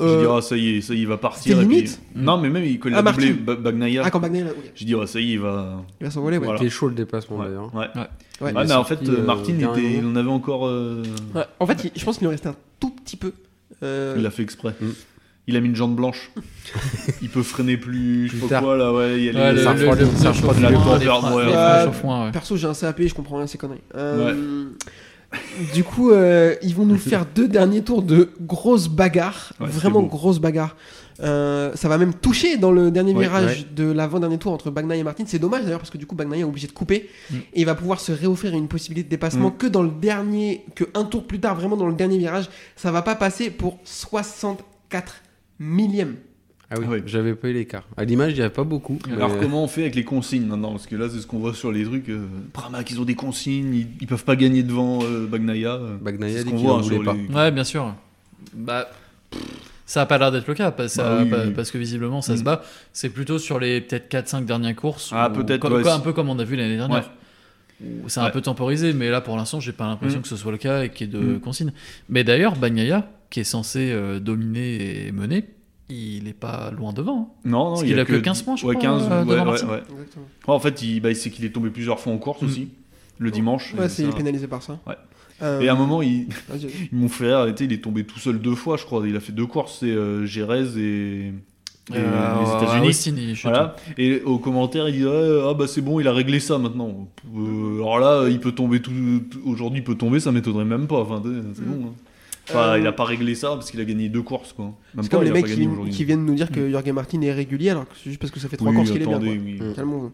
Euh, 0.00 0.20
j'ai 0.20 0.26
dit, 0.26 0.32
ah, 0.32 0.40
ça 0.40 0.56
y 0.56 0.76
est, 0.76 0.80
ça 0.80 0.94
y 0.94 0.98
est, 0.98 1.00
il 1.00 1.08
va 1.08 1.16
partir. 1.18 1.60
et 1.60 1.66
puis- 1.66 1.74
limite 1.76 2.00
Non, 2.14 2.38
mais 2.38 2.48
même 2.48 2.62
quand 2.78 2.88
il 2.88 2.94
Ah, 2.94 2.98
a 2.98 3.02
doublé 3.02 3.30
Martin. 3.30 3.42
Ba- 3.44 3.56
Bagnaia, 3.56 4.02
Ah, 4.04 4.10
quand 4.12 4.20
Bagnaia, 4.20 4.44
là, 4.44 4.50
ok. 4.52 4.70
j'ai 4.76 4.84
dit, 4.84 4.94
ah, 4.94 5.06
ça 5.08 5.18
y 5.20 5.30
est, 5.30 5.32
il 5.34 5.40
va. 5.40 5.84
il 6.00 6.04
va 6.04 6.10
s'envoler, 6.12 6.38
ouais. 6.38 6.44
Voilà. 6.44 6.60
C'était 6.60 6.70
chaud 6.70 6.88
le 6.88 6.94
dépassement 6.94 7.38
Ouais. 7.38 7.46
d'ailleurs. 7.46 7.74
Ouais. 7.74 7.86
Ouais. 8.40 8.50
Est 8.50 8.52
mais 8.68 8.72
en 8.72 8.84
fait, 8.84 9.00
euh, 9.08 9.24
Martin, 9.24 9.54
était, 9.58 9.94
il 9.98 10.06
en 10.06 10.14
avait 10.14 10.30
encore. 10.30 10.68
euh, 10.68 11.02
Ouais. 11.34 11.42
En 11.58 11.66
fait, 11.66 11.84
il- 11.92 12.00
je 12.00 12.04
pense 12.04 12.16
qu'il 12.18 12.28
lui 12.28 12.32
restait 12.32 12.48
un 12.48 12.56
tout 12.78 12.90
petit 12.90 13.16
peu. 13.16 13.32
Euh, 13.82 14.14
Il 14.16 14.24
a 14.24 14.30
fait 14.30 14.44
exprès. 14.44 14.74
Mm. 14.80 14.86
Il 15.48 15.56
a 15.56 15.60
mis 15.60 15.68
une 15.68 15.76
jambe 15.76 15.96
blanche. 15.96 16.30
il 17.22 17.28
peut 17.30 17.42
freiner 17.42 17.76
plus, 17.78 18.26
je 18.28 18.32
sais 18.32 18.38
Plus 18.38 18.48
pas 18.48 18.54
tard. 18.56 18.62
quoi 18.62 18.76
là, 18.76 18.92
ouais. 18.92 19.16
Il 19.18 19.24
y 19.24 19.28
a 19.30 19.52
les- 19.52 19.66
ouais. 19.66 19.74
Perso, 22.32 22.56
j'ai 22.56 22.66
un 22.66 22.74
CAP, 22.74 23.02
je 23.06 23.14
comprends 23.14 23.36
rien 23.36 23.44
à 23.44 23.48
ces 23.48 23.58
conneries. 23.58 23.80
Euh, 23.96 24.66
Du 25.74 25.84
coup, 25.84 26.10
euh, 26.10 26.54
ils 26.62 26.74
vont 26.74 26.86
nous 26.86 26.96
faire 26.96 27.26
deux 27.34 27.48
derniers 27.48 27.82
tours 27.82 28.02
de 28.02 28.30
grosses 28.40 28.88
bagarres. 28.88 29.52
Ouais, 29.60 29.66
c'est 29.70 29.78
vraiment 29.80 30.02
grosses 30.02 30.38
bagarres. 30.38 30.74
Euh, 31.20 31.72
ça 31.74 31.88
va 31.88 31.98
même 31.98 32.14
toucher 32.14 32.56
dans 32.58 32.70
le 32.72 32.90
dernier 32.90 33.12
Ouais, 33.12 33.24
virage 33.24 33.66
de 33.74 33.90
l'avant-dernier 33.90 34.38
tour 34.38 34.52
entre 34.52 34.70
Bagnaia 34.70 35.00
et 35.00 35.02
Martin. 35.02 35.24
C'est 35.26 35.38
dommage 35.40 35.64
d'ailleurs 35.64 35.80
parce 35.80 35.90
que 35.90 35.98
du 35.98 36.06
coup, 36.06 36.14
Bagnaia 36.14 36.40
est 36.40 36.44
obligé 36.44 36.66
de 36.66 36.72
couper 36.72 37.08
Mm. 37.30 37.34
et 37.36 37.60
il 37.60 37.66
va 37.66 37.74
pouvoir 37.74 38.00
se 38.00 38.12
réoffrir 38.12 38.54
une 38.54 38.68
possibilité 38.68 39.04
de 39.06 39.10
dépassement 39.10 39.48
Mm. 39.48 39.56
que 39.58 39.66
dans 39.66 39.82
le 39.82 39.90
dernier, 39.90 40.64
que 40.74 40.84
un 40.94 41.04
tour 41.04 41.24
plus 41.26 41.40
tard, 41.40 41.56
vraiment 41.56 41.76
dans 41.76 41.88
le 41.88 41.94
dernier 41.94 42.18
virage. 42.18 42.48
Ça 42.76 42.90
va 42.92 43.02
pas 43.02 43.14
passer 43.16 43.50
pour 43.50 43.78
64 43.84 45.16
millièmes. 45.58 46.16
Ah 46.70 46.74
oui, 46.78 46.84
Ah 46.86 46.90
ouais. 46.90 47.02
j'avais 47.06 47.34
pas 47.34 47.48
eu 47.48 47.54
l'écart. 47.54 47.84
À 47.96 48.04
l'image, 48.04 48.32
il 48.32 48.34
n'y 48.36 48.40
avait 48.42 48.50
pas 48.52 48.64
beaucoup. 48.64 48.98
Alors 49.10 49.30
mais- 49.30 49.40
comment 49.40 49.64
on 49.64 49.68
fait 49.68 49.80
avec 49.82 49.94
les 49.94 50.04
consignes 50.04 50.44
maintenant 50.44 50.72
Parce 50.72 50.86
que 50.86 50.96
là, 50.96 51.08
c'est 51.10 51.18
ce 51.20 51.26
qu'on 51.26 51.38
voit 51.38 51.54
sur 51.54 51.72
les 51.72 51.84
trucs. 51.84 52.10
Euh, 52.10 52.26
Pramac, 52.52 52.90
ils 52.90 53.00
ont 53.00 53.04
des 53.06 53.14
consignes, 53.14 53.74
ils, 53.74 53.86
ils 54.02 54.06
peuvent 54.06 54.24
pas 54.24 54.36
gagner 54.36 54.62
devant 54.62 54.98
euh, 55.02 55.26
Bagnaia. 55.26 55.76
euh. 55.76 55.96
Bagnaia 55.98 56.32
C'est 56.38 56.38
ce 56.40 56.44
qu'on 56.50 56.56
voit 56.56 56.78
hein, 56.80 56.82
sur 56.82 57.02
pas. 57.02 57.14
les- 57.14 57.34
Ouais, 57.34 57.50
bien 57.52 57.64
sûr. 57.64 57.94
Bah, 58.54 58.86
ça 59.86 60.02
a 60.02 60.06
pas 60.06 60.18
l'air 60.18 60.30
d'être 60.30 60.46
le 60.46 60.52
cas, 60.52 60.70
parce, 60.70 60.98
Bah 60.98 61.20
oui, 61.22 61.30
oui. 61.32 61.52
parce 61.56 61.70
que 61.70 61.78
visiblement 61.78 62.20
ça 62.20 62.34
Mm. 62.34 62.36
se 62.36 62.42
bat. 62.42 62.62
C'est 62.92 63.08
plutôt 63.08 63.38
sur 63.38 63.58
les 63.58 63.80
peut-être 63.80 64.08
4-5 64.10 64.44
dernières 64.44 64.76
courses. 64.76 65.08
Ah, 65.14 65.30
peut-être, 65.30 65.70
ouais, 65.70 65.88
un 65.88 66.00
peu 66.00 66.12
comme 66.12 66.28
on 66.28 66.38
a 66.38 66.44
vu 66.44 66.56
l'année 66.56 66.76
dernière. 66.76 67.10
C'est 68.08 68.20
un 68.20 68.24
Ouais. 68.24 68.30
peu 68.32 68.40
temporisé, 68.40 68.92
mais 68.92 69.08
là 69.10 69.20
pour 69.20 69.36
l'instant, 69.36 69.60
j'ai 69.60 69.72
pas 69.72 69.86
l'impression 69.86 70.18
Mm. 70.18 70.22
que 70.22 70.28
ce 70.28 70.36
soit 70.36 70.50
le 70.52 70.58
cas 70.58 70.84
et 70.84 70.88
qu'il 70.90 71.06
y 71.06 71.10
ait 71.10 71.12
de 71.20 71.34
Mm. 71.36 71.40
consignes. 71.40 71.72
Mais 72.08 72.24
d'ailleurs, 72.24 72.56
Bagnaia, 72.56 73.10
qui 73.30 73.40
est 73.40 73.44
censé 73.44 73.90
euh, 73.92 74.18
dominer 74.20 75.06
et 75.06 75.12
mener, 75.12 75.44
il 75.88 76.26
est 76.28 76.32
pas 76.38 76.70
loin 76.70 76.92
devant. 76.92 77.34
hein. 77.44 77.48
Non, 77.48 77.58
non, 77.64 77.70
Parce 77.74 77.82
il 77.82 77.96
y 77.96 78.00
a 78.00 78.04
que 78.04 78.16
15 78.16 78.42
points, 78.42 78.56
je 78.56 78.66
ouais, 78.66 78.74
crois, 78.74 78.98
15, 78.98 79.08
euh, 79.10 79.24
ouais, 79.24 79.40
ouais, 79.70 79.82
En 80.46 80.58
fait, 80.58 80.82
il, 80.82 81.00
bah, 81.00 81.14
c'est 81.14 81.30
qu'il 81.30 81.44
est 81.44 81.50
tombé 81.50 81.70
plusieurs 81.70 82.00
fois 82.00 82.12
en 82.12 82.18
course 82.18 82.42
Mm. 82.42 82.46
aussi, 82.46 82.68
le 83.18 83.30
dimanche. 83.30 83.74
Ouais, 83.74 83.88
c'est 83.88 84.04
ça- 84.04 84.12
pénalisé 84.16 84.46
par 84.48 84.62
ça. 84.62 84.78
Ouais. 84.86 84.94
Euh, 85.40 85.60
Et 85.60 85.68
à 85.68 85.72
un 85.74 85.76
moment, 85.76 86.00
m'ont 86.92 87.08
fait 87.08 87.30
arrêter, 87.30 87.64
il 87.64 87.72
est 87.72 87.80
tombé 87.82 88.02
tout 88.04 88.18
seul 88.18 88.40
deux 88.40 88.56
fois, 88.56 88.76
je 88.76 88.84
crois. 88.84 89.06
Il 89.06 89.14
a 89.14 89.20
fait 89.20 89.32
deux 89.32 89.46
courses, 89.46 89.78
c'est 89.80 89.86
euh, 89.86 90.26
Jerez 90.26 90.76
et, 90.76 91.32
et 91.90 91.96
Euh, 91.96 92.00
les 92.44 92.50
à 92.50 92.62
États-Unis. 92.90 93.38
Voilà. 93.42 93.76
Et 93.96 94.20
au 94.22 94.38
commentaire, 94.38 94.88
il 94.88 94.96
dit 94.98 95.04
ouais, 95.06 95.40
ah 95.48 95.54
bah 95.54 95.66
c'est 95.66 95.80
bon, 95.80 96.00
il 96.00 96.08
a 96.08 96.12
réglé 96.12 96.40
ça 96.40 96.58
maintenant. 96.58 97.08
Euh, 97.36 97.76
alors 97.76 97.98
là, 97.98 98.28
il 98.28 98.40
peut 98.40 98.52
tomber 98.52 98.80
tout, 98.80 98.92
aujourd'hui, 99.46 99.80
il 99.80 99.84
peut 99.84 99.94
tomber, 99.94 100.20
ça 100.20 100.30
m'étonnerait 100.32 100.64
même 100.64 100.86
pas. 100.86 101.00
Enfin, 101.00 101.22
c'est 101.24 101.62
Mm. 101.62 101.64
bon. 101.66 101.86
hein. 101.88 101.92
Enfin, 102.50 102.60
Euh, 102.72 102.78
il 102.78 102.86
a 102.86 102.92
pas 102.92 103.04
réglé 103.04 103.34
ça 103.34 103.48
parce 103.50 103.70
qu'il 103.70 103.78
a 103.80 103.84
gagné 103.84 104.08
deux 104.08 104.22
courses 104.22 104.54
quoi. 104.54 104.64
Même 104.94 105.02
C'est 105.02 105.10
pas, 105.10 105.18
comme 105.18 105.26
les 105.26 105.32
mecs 105.32 105.44
qui, 105.44 105.54
viennent- 105.54 105.70
aujourd'hui. 105.72 105.92
qui 105.92 106.04
viennent 106.04 106.24
nous 106.24 106.34
dire 106.34 106.50
que 106.50 106.70
Jorge 106.70 106.88
Martin 106.92 107.20
est 107.20 107.32
régulier 107.32 107.70
alors 107.70 107.84
que 107.86 107.94
c'est 108.02 108.08
juste 108.08 108.20
parce 108.20 108.30
que 108.32 108.40
ça 108.40 108.48
fait 108.48 108.56
trois 108.56 108.70
Oui, 108.70 108.76
courses 108.76 108.90
qu'il 108.90 109.02
est 109.02 109.06
bien. 109.06 109.18
quoi. 109.18 109.28
oui. 109.28 109.58
Mm. 109.60 110.10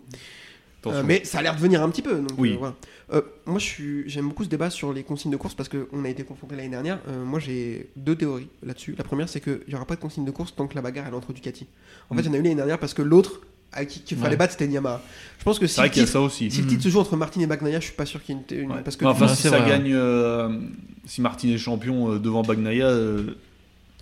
Euh, 0.86 1.02
mais 1.06 1.24
ça 1.24 1.38
a 1.38 1.42
l'air 1.42 1.54
de 1.56 1.60
venir 1.60 1.82
un 1.82 1.88
petit 1.88 2.02
peu. 2.02 2.16
Donc, 2.16 2.28
Oui. 2.36 2.52
euh, 2.54 2.56
voilà. 2.58 2.74
Euh, 3.12 3.20
moi, 3.46 3.58
je 3.58 3.64
suis, 3.64 4.08
j'aime 4.08 4.28
beaucoup 4.28 4.44
ce 4.44 4.48
débat 4.48 4.70
sur 4.70 4.92
les 4.92 5.02
consignes 5.02 5.30
de 5.30 5.36
course 5.36 5.54
parce 5.54 5.68
qu'on 5.68 6.04
a 6.04 6.08
été 6.08 6.22
confronté 6.24 6.56
l'année 6.56 6.70
dernière. 6.70 6.98
Euh, 7.08 7.24
moi, 7.24 7.38
j'ai 7.38 7.90
deux 7.96 8.16
théories 8.16 8.48
là-dessus. 8.64 8.94
La 8.96 9.04
première, 9.04 9.28
c'est 9.28 9.40
qu'il 9.40 9.60
n'y 9.68 9.74
aura 9.74 9.84
pas 9.84 9.96
de 9.96 10.00
consigne 10.00 10.24
de 10.24 10.30
course 10.30 10.54
tant 10.56 10.66
que 10.66 10.74
la 10.74 10.80
bagarre 10.82 11.08
est 11.08 11.12
entre 11.12 11.32
Ducati. 11.32 11.66
En 12.10 12.14
fait, 12.14 12.22
il 12.22 12.26
y 12.26 12.28
en 12.30 12.32
a 12.34 12.36
eu 12.38 12.42
l'année 12.42 12.54
dernière 12.54 12.78
parce 12.78 12.94
que 12.94 13.02
l'autre 13.02 13.40
à 13.72 13.84
qui 13.84 14.00
qu'il 14.00 14.16
fallait 14.16 14.30
Ouais. 14.30 14.36
battre, 14.36 14.52
c'était 14.52 14.68
Yamaha. 14.68 15.02
Je 15.38 15.44
pense 15.44 15.58
que 15.58 15.66
si 15.66 15.74
C'est 15.74 15.80
le, 15.82 15.86
a 15.88 15.90
titre, 15.90 16.08
ça 16.08 16.20
aussi. 16.20 16.48
si 16.50 16.60
le 16.60 16.64
Mm. 16.66 16.68
titre 16.68 16.82
se 16.84 16.88
joue 16.90 17.00
entre 17.00 17.16
Martin 17.16 17.40
et 17.40 17.46
Bagnaia, 17.46 17.80
je 17.80 17.86
suis 17.86 17.94
pas 17.94 18.06
sûr 18.06 18.22
qu'il 18.22 18.36
y 18.36 18.38
ait 18.38 18.42
une. 18.58 18.60
une- 18.64 18.72
Ouais. 18.72 18.82
Parce 18.84 18.96
que 18.96 19.04
enfin, 19.04 19.26
si 19.28 19.42
ça 19.48 19.58
vrai. 19.58 19.68
gagne, 19.68 19.92
euh, 19.92 20.60
si 21.06 21.20
Martin 21.20 21.48
est 21.48 21.58
champion 21.58 22.12
euh, 22.12 22.18
devant 22.20 22.42
Bagnaia, 22.42 22.86
euh, 22.86 23.34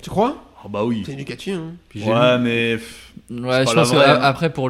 tu 0.02 0.10
crois? 0.10 0.51
Ah 0.64 0.68
bah 0.68 0.84
oui. 0.84 1.02
C'est 1.06 1.14
Ducati. 1.14 1.50
Hein. 1.52 1.72
Puis 1.88 2.02
Ouais, 2.04 2.38
mais 2.38 2.76
pff, 2.76 3.12
Ouais, 3.30 3.64
je 3.66 3.72
pense 3.74 3.90
que 3.90 3.96
vraie, 3.96 4.06
hein. 4.08 4.18
après 4.22 4.52
pour 4.52 4.68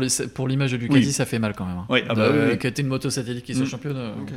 l'image 0.48 0.72
de 0.72 0.76
Ducati, 0.78 1.06
Oui. 1.06 1.12
ça 1.12 1.24
fait 1.26 1.38
mal 1.38 1.54
quand 1.56 1.66
même. 1.66 1.76
hein. 1.78 1.86
Oui, 1.90 2.00
ah 2.08 2.14
bah 2.14 2.28
De- 2.30 2.50
oui. 2.52 2.58
Que 2.58 2.80
une 2.80 2.86
moto 2.88 3.10
satellite 3.10 3.44
qui 3.44 3.54
soit 3.54 3.64
Mm. 3.64 3.68
championne. 3.68 3.96
euh, 3.96 4.12
Ok. 4.22 4.30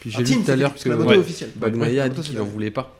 Puis 0.00 0.10
Ah, 0.14 0.18
j'ai 0.24 0.34
lu 0.34 0.42
tout 0.44 0.50
à 0.50 0.56
l'heure 0.56 0.74
que 0.74 0.88
la 0.88 0.96
moto 0.96 1.10
ouais. 1.10 1.16
officielle. 1.18 1.50
Bagnaia 1.56 2.04
a 2.04 2.08
moto, 2.08 2.22
dit 2.22 2.28
qu'il 2.30 2.40
en 2.40 2.44
la- 2.44 2.50
voulait 2.50 2.70
pas. 2.72 2.98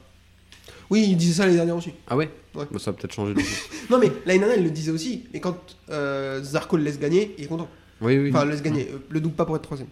Oui, 0.91 1.07
il 1.11 1.17
disait 1.17 1.35
ça 1.35 1.45
l'année 1.45 1.57
dernière 1.57 1.77
aussi. 1.77 1.91
Ah 2.07 2.17
ouais, 2.17 2.31
Ouais. 2.55 2.65
Bah, 2.71 2.79
Ça 2.79 2.91
a 2.91 2.93
peut-être 2.95 3.15
changé. 3.15 3.35
Non, 3.91 3.99
mais 3.99 4.13
l'année 4.27 4.39
dernière, 4.41 4.59
il 4.59 4.65
le 4.65 4.71
disait 4.71 4.91
aussi. 4.93 5.25
Et 5.35 5.41
quand 5.41 5.57
euh, 5.91 6.43
Zarco 6.43 6.77
le 6.77 6.85
laisse 6.85 7.01
gagner, 7.01 7.35
il 7.39 7.45
est 7.45 7.49
content. 7.49 7.69
Oui, 8.01 8.19
oui. 8.19 8.31
Enfin, 8.33 8.45
le 8.45 8.51
laisse 8.53 8.63
gagner. 8.63 8.89
euh, 8.93 8.99
Le 9.09 9.21
double 9.21 9.35
pas 9.35 9.45
pour 9.47 9.57
être 9.57 9.63
troisième. 9.63 9.89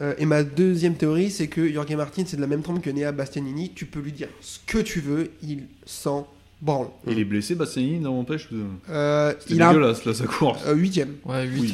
Euh, 0.00 0.14
et 0.18 0.24
ma 0.26 0.44
deuxième 0.44 0.94
théorie, 0.94 1.30
c'est 1.30 1.48
que 1.48 1.70
Jorge 1.72 1.92
Martin, 1.96 2.22
c'est 2.24 2.36
de 2.36 2.40
la 2.40 2.46
même 2.46 2.62
trempe 2.62 2.80
que 2.80 2.90
Nea 2.90 3.10
Bastianini. 3.10 3.72
Tu 3.74 3.84
peux 3.86 3.98
lui 4.00 4.12
dire 4.12 4.28
ce 4.40 4.58
que 4.66 4.78
tu 4.78 5.00
veux, 5.00 5.32
il 5.42 5.64
s'en 5.84 6.28
branle. 6.60 6.88
il 7.06 7.18
est 7.18 7.24
blessé, 7.24 7.54
Bastianini, 7.54 7.98
non 8.00 8.14
m'empêche. 8.16 8.48
euh, 8.52 8.64
Euh, 8.90 9.34
il 9.48 9.60
a 9.62 9.68
dégueulasse 9.68 10.04
là 10.04 10.14
sa 10.14 10.26
course. 10.26 10.60
euh, 10.66 10.74
huitième. 10.74 11.14
Ouais, 11.24 11.46
8. 11.46 11.60
Oui. 11.60 11.72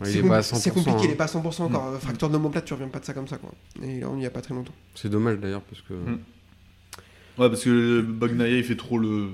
Ouais, 0.00 0.06
c'est 0.12 0.18
est 0.18 0.22
compli- 0.22 0.28
pas 0.28 0.36
à 0.36 0.40
100%. 0.42 0.56
c'est 0.60 0.70
compliqué, 0.70 1.00
il 1.04 1.10
est 1.10 1.14
pas 1.16 1.24
à 1.24 1.28
100% 1.28 1.64
encore. 1.64 1.86
Euh, 1.88 1.98
Fracture 1.98 2.28
de 2.28 2.34
l'omoplate, 2.34 2.64
tu 2.64 2.72
reviens 2.72 2.86
pas 2.88 3.00
de 3.00 3.04
ça 3.04 3.12
comme 3.14 3.26
ça. 3.26 3.36
Quoi. 3.38 3.50
Et 3.82 4.00
là, 4.00 4.08
on 4.08 4.18
y 4.18 4.26
a 4.26 4.30
pas 4.30 4.40
très 4.40 4.54
longtemps. 4.54 4.72
C'est 4.94 5.08
dommage 5.08 5.38
d'ailleurs 5.38 5.62
parce 5.62 5.82
que. 5.82 5.94
Mm. 5.94 6.18
Ouais, 7.38 7.48
parce 7.48 7.64
que 7.64 8.00
Bagnaia 8.02 8.56
il 8.58 8.64
fait 8.64 8.76
trop 8.76 8.98
le. 8.98 9.28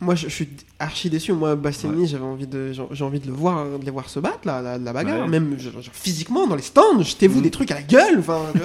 Moi, 0.00 0.14
je, 0.14 0.28
je 0.28 0.34
suis 0.34 0.48
archi 0.78 1.08
déçu. 1.08 1.32
Moi, 1.32 1.56
Bastianini, 1.56 2.06
j'avais 2.06 2.24
envie 2.24 2.46
de, 2.46 2.72
j'ai 2.90 3.04
envie 3.04 3.18
de 3.20 3.26
le 3.28 3.32
voir, 3.32 3.78
de 3.78 3.84
les 3.84 3.90
voir 3.90 4.08
se 4.10 4.20
battre, 4.20 4.40
là, 4.44 4.60
la, 4.60 4.76
la 4.78 4.92
bagarre. 4.92 5.22
Ouais. 5.22 5.28
Même 5.28 5.58
genre, 5.58 5.80
genre, 5.80 5.94
physiquement, 5.94 6.46
dans 6.46 6.54
les 6.56 6.62
stands, 6.62 7.00
jetez-vous 7.02 7.38
Mm. 7.40 7.42
des 7.42 7.50
trucs 7.50 7.70
à 7.70 7.76
la 7.76 7.82
gueule. 7.82 8.18
Enfin. 8.18 8.40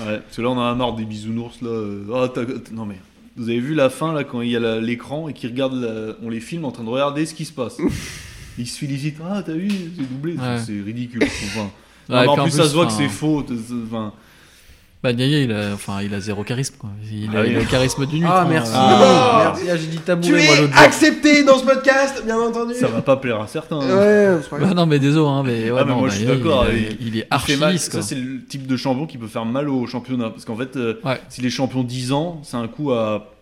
Ouais, 0.00 0.20
parce 0.20 0.36
que 0.36 0.42
là 0.42 0.50
on 0.50 0.60
a 0.60 0.72
marre 0.76 0.94
des 0.94 1.04
bisounours 1.04 1.60
là. 1.60 1.70
euh, 1.70 2.04
Ah, 2.14 2.28
t'as- 2.32 2.44
t'as- 2.46 2.70
non 2.72 2.86
mais. 2.86 3.00
Vous 3.38 3.48
avez 3.48 3.60
vu 3.60 3.74
la 3.74 3.88
fin 3.88 4.12
là 4.12 4.24
quand 4.24 4.40
il 4.42 4.50
y 4.50 4.56
a 4.56 4.80
l'écran 4.80 5.28
et 5.28 5.32
qu'ils 5.32 5.50
regardent, 5.50 5.80
la- 5.80 6.14
on 6.22 6.28
les 6.28 6.40
filme 6.40 6.64
en 6.64 6.72
train 6.72 6.84
de 6.84 6.88
regarder 6.90 7.24
ce 7.24 7.34
qui 7.34 7.44
se 7.44 7.52
passe. 7.52 7.78
Ils 8.58 8.66
se 8.66 8.78
félicitent. 8.78 9.18
Ah 9.24 9.42
t'as 9.46 9.52
vu, 9.52 9.68
c'est 9.70 10.02
doublé. 10.08 10.32
Ouais. 10.34 10.58
C'est 10.64 10.80
ridicule. 10.84 11.22
Enfin, 11.22 11.70
Ouais, 12.08 12.24
non, 12.26 12.32
en 12.32 12.42
plus, 12.42 12.50
ça 12.50 12.66
se 12.68 12.74
voit 12.74 12.86
que 12.86 12.92
c'est 12.92 13.08
faux. 13.08 13.44
Enfin, 13.86 14.12
Bah, 15.00 15.10
Bagnaia, 15.10 15.38
il 15.42 15.52
a, 15.52 15.74
enfin, 15.74 16.02
il 16.02 16.12
a 16.12 16.18
zéro 16.18 16.42
charisme. 16.42 16.74
Quoi. 16.76 16.90
Il, 17.12 17.28
a, 17.28 17.38
Ah 17.38 17.42
oui. 17.42 17.48
il 17.50 17.56
a 17.56 17.60
le 17.60 17.64
charisme 17.66 18.04
du 18.04 18.16
nuit. 18.18 18.26
Ah 18.28 18.44
merci. 18.50 18.72
Ah. 18.74 19.42
Merci. 19.54 19.62
Ah, 19.70 19.76
j'ai 19.76 19.86
dit 19.86 19.96
Tu 19.98 20.02
tabouret 20.02 20.30
moi 20.32 20.40
es 20.40 20.60
l'autre 20.60 20.72
jour. 20.74 20.82
accepté 20.82 21.44
dans 21.44 21.56
ce 21.58 21.64
podcast, 21.64 22.22
bien 22.24 22.36
entendu. 22.40 22.74
ça 22.74 22.88
va 22.88 23.00
pas 23.00 23.16
plaire 23.16 23.40
à 23.40 23.46
certains. 23.46 23.78
hein. 23.78 23.96
Ouais, 23.96 24.38
c'est 24.42 24.50
pas 24.50 24.56
grave. 24.58 24.68
Bah, 24.70 24.74
non, 24.74 24.86
mais 24.86 24.98
désolé, 24.98 25.28
hein, 25.28 25.42
mais, 25.46 25.70
ouais, 25.70 25.78
Ah, 25.80 25.84
mais 25.84 25.92
non, 25.92 25.98
moi, 26.00 26.08
je 26.08 26.16
suis 26.16 26.26
d'accord, 26.26 26.66
Il, 26.72 26.76
il- 26.78 26.84
est- 26.84 26.96
il 27.00 27.06
est 27.06 27.10
Il 27.10 27.12
fait 27.20 27.26
archi 27.30 27.56
mal. 27.56 27.72
lisse, 27.74 27.88
quoi. 27.88 28.02
Ça, 28.02 28.08
c'est 28.08 28.16
le 28.16 28.44
type 28.44 28.66
de 28.66 28.76
champion 28.76 29.06
qui 29.06 29.18
peut 29.18 29.28
faire 29.28 29.44
mal 29.44 29.68
au 29.68 29.86
championnat. 29.86 30.30
Parce 30.30 30.44
qu'en 30.44 30.56
fait, 30.56 30.76
euh, 30.76 30.94
Ouais. 31.04 31.20
s'il 31.28 31.46
est 31.46 31.50
champion 31.50 31.84
10 31.84 32.10
ans, 32.12 32.40
c'est 32.42 32.56
un 32.56 32.66
coup 32.66 32.90
à 32.90 33.32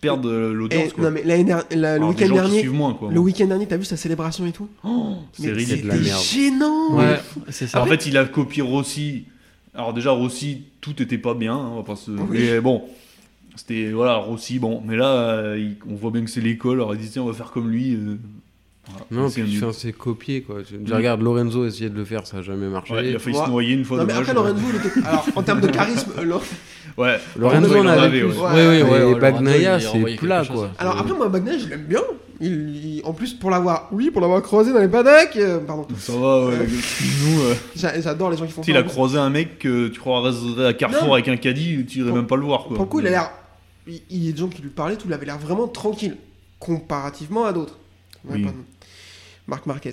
perdre 0.00 0.28
euh, 0.30 0.52
l'audience. 0.52 0.92
quoi. 0.92 1.02
non, 1.04 1.10
mais 1.10 1.22
l'année 1.24 1.42
dernière- 1.44 1.66
la- 1.72 1.76
le 1.98 2.04
Alors, 2.04 2.14
des 2.14 2.14
week-end 2.22 2.28
gens 2.28 2.34
qui 2.34 2.40
dernier, 2.48 2.58
suivent 2.60 2.72
moins, 2.74 2.94
quoi. 2.94 3.10
le 3.10 3.18
week-end 3.18 3.46
dernier, 3.46 3.66
t'as 3.66 3.76
vu 3.76 3.84
sa 3.84 3.96
célébration 3.96 4.46
et 4.46 4.52
tout 4.52 4.68
Oh, 4.84 5.16
c'est 5.32 5.48
Mais 5.48 5.52
ridicule. 5.52 5.82
de 5.82 5.88
la 5.88 5.94
c'était 5.94 6.06
merde. 6.06 6.22
gênant. 6.22 6.94
Ouais, 6.96 7.20
c'est 7.50 7.66
ça. 7.66 7.82
en 7.82 7.86
fait, 7.86 8.06
il 8.06 8.16
a 8.16 8.24
copié 8.24 8.62
Rossi. 8.62 9.24
Alors 9.74 9.92
déjà, 9.94 10.10
Rossi, 10.10 10.64
tout 10.80 11.00
était 11.02 11.18
pas 11.18 11.34
bien. 11.34 11.54
hein, 11.54 11.68
on 11.72 11.76
va 11.76 11.82
pas 11.82 11.96
se- 11.96 12.10
Oui. 12.10 12.38
Mais 12.50 12.60
bon, 12.60 12.82
c'était 13.56 13.90
voilà 13.90 14.16
Rossi. 14.16 14.58
Bon, 14.58 14.82
mais 14.86 14.96
là, 14.96 15.06
euh, 15.16 15.58
il- 15.58 15.76
on 15.90 15.94
voit 15.94 16.10
bien 16.10 16.22
que 16.24 16.30
c'est 16.30 16.40
l'école. 16.42 16.78
Alors 16.78 16.94
il 16.94 17.00
dit 17.00 17.08
tiens, 17.10 17.22
on 17.22 17.26
va 17.26 17.32
faire 17.32 17.50
comme 17.52 17.70
lui. 17.70 17.94
euh, 17.94 18.16
voilà. 18.86 19.06
Non, 19.10 19.28
C'est 19.28 19.40
puis 19.42 19.50
un 19.50 19.54
nul. 19.54 19.64
enfin, 19.64 19.72
c'est 19.72 19.92
copié 19.92 20.42
quoi. 20.42 20.56
Je 20.68 20.76
Mm. 20.76 20.92
regarde 20.94 21.22
Lorenzo 21.22 21.64
essayer 21.64 21.88
de 21.88 21.96
le 21.96 22.04
faire, 22.04 22.26
ça 22.26 22.38
a 22.38 22.42
jamais 22.42 22.66
marché. 22.68 22.92
Ouais, 22.92 23.08
il 23.10 23.16
a 23.16 23.18
failli 23.18 23.36
Ouais. 23.38 23.44
se 23.46 23.50
noyer 23.50 23.74
une 23.74 23.84
fois. 23.84 23.96
Non, 23.98 24.04
mais 24.04 24.12
dommage. 24.12 24.28
après, 24.28 24.34
Lorenzo, 24.34 24.64
il 24.68 24.76
était. 25.00 25.06
Alors, 25.08 25.26
en 25.36 25.42
termes 25.42 25.60
de 25.60 25.68
charisme, 25.68 26.12
euh, 26.18 26.22
Lo- 26.24 26.40
Ouais. 26.98 27.16
Lorenzo 27.38 27.68
il 27.74 27.78
en 27.78 27.84
en 27.84 27.86
avait 27.88 28.00
avait, 28.02 28.20
plus. 28.20 28.36
ouais. 28.38 28.82
Ouais, 29.14 29.14
Bagnaia, 29.18 29.30
Lorenzo, 29.30 29.58
il 29.62 29.66
a 29.66 29.80
c'est 29.80 29.86
envoyé 29.96 30.16
plat 30.16 30.38
quelque 30.42 30.48
chose. 30.52 30.56
quoi. 30.60 30.70
Alors, 30.78 30.98
après, 30.98 31.14
moi, 31.14 31.28
Bagnaia, 31.30 31.56
je 31.58 31.68
l'aime 31.68 31.84
bien. 31.88 32.00
Il, 32.42 32.96
il- 32.96 33.02
en 33.04 33.12
plus, 33.12 33.34
pour 33.34 33.50
l'avoir, 33.50 33.88
oui, 33.92 34.10
pour 34.10 34.20
l'avoir 34.20 34.42
croisé 34.42 34.72
dans 34.72 34.80
les 34.80 34.88
paddocks, 34.88 35.36
euh, 35.36 35.58
pardon. 35.60 35.86
Ça 35.96 36.12
va, 36.12 36.46
ouais. 36.46 36.56
Nous, 36.58 37.40
euh, 37.40 37.54
J'a- 37.76 38.00
J'adore 38.00 38.30
les 38.30 38.36
gens 38.36 38.44
qui 38.46 38.52
font 38.52 38.62
ça. 38.62 38.76
a 38.76 38.82
croisé 38.82 39.16
un 39.16 39.30
mec 39.30 39.58
que 39.60 39.88
tu 39.88 40.00
croirais 40.00 40.32
à 40.66 40.72
Carrefour 40.74 41.06
Non. 41.08 41.14
avec 41.14 41.28
un 41.28 41.36
caddie, 41.36 41.84
tu 41.86 41.98
irais 42.00 42.08
Pour- 42.08 42.16
même 42.16 42.26
pas 42.26 42.36
le 42.36 42.42
voir, 42.42 42.64
quoi. 42.64 42.76
Pour 42.76 42.84
le 42.84 42.90
coup, 42.90 43.00
il 43.00 43.06
a 43.06 43.10
l'air. 43.10 43.30
Il, 43.86 44.00
il 44.10 44.24
y 44.24 44.28
a 44.28 44.32
des 44.32 44.38
gens 44.38 44.48
qui 44.48 44.60
lui 44.60 44.70
parlaient, 44.70 44.96
tout, 44.96 45.06
il 45.08 45.12
avait 45.14 45.26
l'air 45.26 45.38
vraiment 45.38 45.66
tranquille, 45.68 46.16
comparativement 46.58 47.44
à 47.44 47.52
d'autres. 47.52 47.78
Ouais, 48.24 48.34
Oui. 48.36 48.42
pardon. 48.44 48.58
Marc 49.52 49.66
Marquez. 49.66 49.92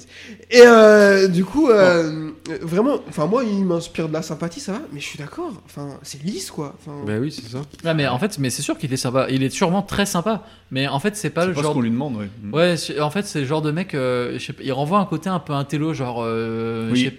Et 0.50 0.62
euh, 0.66 1.28
du 1.28 1.44
coup, 1.44 1.70
euh, 1.70 2.32
vraiment, 2.62 3.00
enfin, 3.10 3.26
moi, 3.28 3.44
il 3.44 3.66
m'inspire 3.66 4.08
de 4.08 4.14
la 4.14 4.22
sympathie, 4.22 4.60
ça 4.62 4.72
va, 4.72 4.82
mais 4.94 5.00
je 5.02 5.06
suis 5.06 5.18
d'accord. 5.20 5.52
Enfin, 5.66 5.90
c'est 6.02 6.24
lisse, 6.24 6.50
quoi. 6.50 6.76
Enfin, 6.80 7.04
Bah 7.06 7.18
oui, 7.20 7.30
c'est 7.32 7.52
ça. 7.52 7.62
Ah, 7.84 7.94
mais 7.94 8.08
en 8.08 8.18
fait, 8.20 8.40
mais 8.40 8.50
c'est 8.50 8.62
sûr 8.62 8.78
qu'il 8.78 8.92
est 8.94 8.98
sympa. 8.98 9.28
Il 9.30 9.44
est 9.44 9.50
sûrement 9.50 9.82
très 9.82 10.06
sympa. 10.06 10.44
Mais 10.72 10.88
en 10.88 11.00
fait, 11.00 11.16
c'est 11.18 11.30
pas 11.30 11.46
le 11.46 11.52
pas 11.54 11.58
ce 11.60 11.64
genre. 11.64 11.74
qu'on 11.74 11.82
lui 11.82 11.92
demande, 11.92 12.16
ouais. 12.16 12.30
Ouais, 12.54 13.00
en 13.02 13.10
fait, 13.10 13.26
c'est 13.26 13.42
le 13.42 13.46
genre 13.46 13.62
de 13.62 13.72
mec. 13.72 13.94
euh, 13.94 14.40
je 14.40 14.46
sais 14.46 14.54
pas, 14.54 14.64
il 14.64 14.72
renvoie 14.72 15.00
un 15.00 15.06
côté 15.06 15.30
un 15.30 15.40
peu 15.40 15.54
intello, 15.54 15.94
genre. 15.94 16.22
euh, 16.24 16.90
Oui. 16.92 17.04
je 17.04 17.10
sais- 17.10 17.18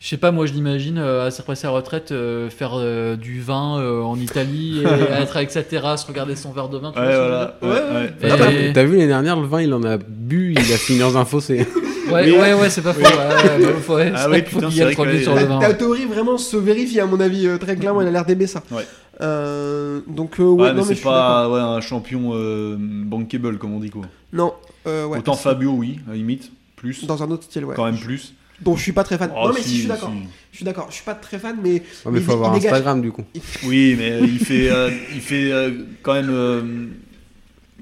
Je 0.00 0.08
sais 0.08 0.16
pas, 0.16 0.30
moi 0.30 0.46
je 0.46 0.54
l'imagine 0.54 0.96
euh, 0.96 1.26
à 1.26 1.40
après 1.40 1.54
sa 1.56 1.68
retraite 1.68 2.10
euh, 2.10 2.48
faire 2.48 2.70
euh, 2.74 3.16
du 3.16 3.40
vin 3.42 3.78
euh, 3.78 4.00
en 4.00 4.18
Italie 4.18 4.80
et 4.82 4.86
être 5.22 5.36
avec 5.36 5.50
sa 5.50 5.62
terrasse, 5.62 6.04
regarder 6.04 6.36
son 6.36 6.52
verre 6.52 6.70
de 6.70 6.78
vin. 6.78 6.90
tu 6.90 6.98
Ouais, 6.98 7.04
vois 7.06 7.16
voilà. 7.18 7.58
Ouais, 7.62 7.68
Ouais, 7.68 7.74
ouais. 7.74 8.40
ouais. 8.40 8.64
Et- 8.70 8.72
T'as- 8.72 8.84
vu 8.84 8.92
l'année 8.96 9.06
dernière, 9.08 9.38
le 9.38 9.46
vin, 9.46 9.60
il 9.60 9.74
en 9.74 9.84
a 9.84 9.98
bu, 9.98 10.52
il 10.52 10.58
a 10.72 10.76
fini 10.78 10.98
dans 11.00 11.16
un 11.18 11.24
fossé. 11.24 11.66
Ouais, 12.10 12.28
ouais, 12.36 12.54
ouais, 12.54 12.68
c'est 12.70 12.82
pas 12.82 12.92
faux. 12.92 13.02
Ouais, 13.02 13.06
ouais, 13.06 13.66
ouais, 13.66 13.72
faut- 13.74 13.94
ouais, 13.94 14.10
Ah 14.12 14.22
c'est 14.24 14.30
ouais, 14.30 14.42
putain, 14.42 14.68
c'est 14.68 14.76
y 14.78 14.80
ait 14.80 14.82
vrai 14.82 14.90
le 14.90 14.96
produit 14.96 15.18
que- 15.18 15.22
sur 15.22 15.34
ta, 15.34 15.40
le 15.42 15.46
vin. 15.46 15.58
ta 15.60 15.74
théorie 15.74 16.06
vraiment 16.06 16.38
se 16.38 16.56
vérifie, 16.56 16.98
à 16.98 17.06
mon 17.06 17.20
avis, 17.20 17.46
euh, 17.46 17.56
très 17.56 17.76
clairement, 17.76 18.00
il 18.00 18.08
a 18.08 18.10
l'air 18.10 18.24
d'aimer 18.24 18.48
ça. 18.48 18.64
Ouais. 18.72 18.84
Euh, 19.20 20.00
donc, 20.08 20.40
euh, 20.40 20.42
ouais, 20.44 20.62
Ouais, 20.62 20.68
non, 20.70 20.74
mais 20.74 20.74
mais 20.74 20.82
je 20.82 20.88
c'est 20.88 20.94
suis 20.96 21.04
pas 21.04 21.48
ouais, 21.48 21.60
un 21.60 21.80
champion 21.80 22.30
euh, 22.34 22.74
bankable, 22.80 23.58
comme 23.58 23.74
on 23.74 23.78
dit, 23.78 23.90
quoi. 23.90 24.02
Non, 24.32 24.54
euh, 24.88 25.04
ouais. 25.06 25.18
Autant 25.18 25.34
Fabio, 25.34 25.70
oui, 25.70 26.00
à 26.08 26.10
la 26.10 26.16
limite. 26.16 26.50
Plus. 26.74 27.04
Dans 27.06 27.22
un 27.22 27.30
autre 27.30 27.44
style, 27.44 27.64
ouais. 27.64 27.76
Quand 27.76 27.84
même 27.84 27.98
plus. 27.98 28.34
Dont 28.62 28.76
je 28.76 28.82
suis 28.82 28.92
pas 28.92 29.04
très 29.04 29.16
fan. 29.16 29.30
Oh, 29.34 29.48
non, 29.48 29.54
mais 29.54 29.62
si, 29.62 29.68
si, 29.68 29.74
je 29.76 29.78
suis 29.80 29.88
d'accord. 29.88 30.10
si. 30.12 30.28
Je 30.52 30.56
suis 30.56 30.64
d'accord. 30.64 30.86
Je 30.90 30.94
suis 30.96 31.04
pas 31.04 31.14
très 31.14 31.38
fan, 31.38 31.56
mais. 31.62 31.70
Ouais, 31.72 31.82
mais 32.12 32.18
Il- 32.18 32.24
faut 32.24 32.32
avoir 32.32 32.52
il 32.54 32.58
dégage. 32.60 32.72
Instagram 32.72 33.00
du 33.00 33.10
coup. 33.10 33.24
Oui, 33.64 33.96
mais 33.98 34.20
il 34.20 34.38
fait, 34.38 34.70
euh, 34.70 34.90
il 35.14 35.20
fait 35.20 35.50
euh, 35.50 35.70
quand 36.02 36.12
même 36.14 36.28
euh, 36.30 36.62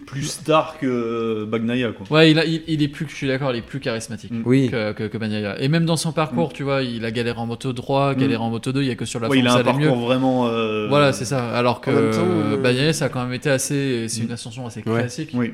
plus 0.07 0.23
star 0.23 0.79
que 0.79 1.45
Bagnaia, 1.45 1.91
quoi. 1.93 2.07
Ouais, 2.17 2.31
il, 2.31 2.39
a- 2.39 2.45
il, 2.45 2.63
il 2.69 2.83
est 2.83 2.89
plus, 2.89 3.07
je 3.09 3.15
suis 3.15 3.27
d'accord, 3.27 3.53
il 3.53 3.59
est 3.59 3.63
plus 3.63 3.81
charismatique 3.81 4.31
Mm. 4.31 4.43
Oui. 4.47 4.69
que, 4.71 4.93
que, 4.93 5.03
que 5.09 5.19
Bagnaia. 5.19 5.61
Et 5.61 5.69
même 5.69 5.85
dans 5.85 5.97
son 5.97 6.13
parcours, 6.13 6.53
tu 6.53 6.63
vois, 6.63 6.83
il 6.83 7.05
a 7.05 7.11
galéré 7.11 7.39
en 7.39 7.47
moto 7.47 7.73
droit, 7.73 8.15
galéré 8.15 8.41
en 8.43 8.49
moto 8.51 8.71
2, 8.73 8.83
il 8.83 8.89
y 8.89 8.91
a 8.91 8.95
que 8.95 9.05
sur 9.05 9.19
la 9.21 9.29
Ouais, 9.29 9.37
forme 9.37 9.45
il 9.45 9.49
a 9.49 9.51
ça 9.51 9.57
un 9.57 9.61
allait 9.61 9.71
parcours 9.73 9.97
mieux. 9.97 10.05
vraiment. 10.07 10.47
euh, 10.47 10.87
Voilà, 10.89 11.13
c'est 11.13 11.25
ça. 11.25 11.51
Alors 11.57 11.81
que 11.81 11.91
temps, 11.91 12.19
euh, 12.23 12.55
euh, 12.55 12.57
Bagnaia, 12.57 12.93
ça 12.93 13.07
a 13.07 13.09
quand 13.09 13.23
même 13.25 13.35
été 13.35 13.51
assez. 13.51 14.07
C'est 14.09 14.21
une 14.23 14.29
Mm. 14.29 14.33
ascension 14.33 14.67
assez 14.67 14.83
Ouais. 14.87 15.01
classique. 15.01 15.31
Oui. 15.35 15.53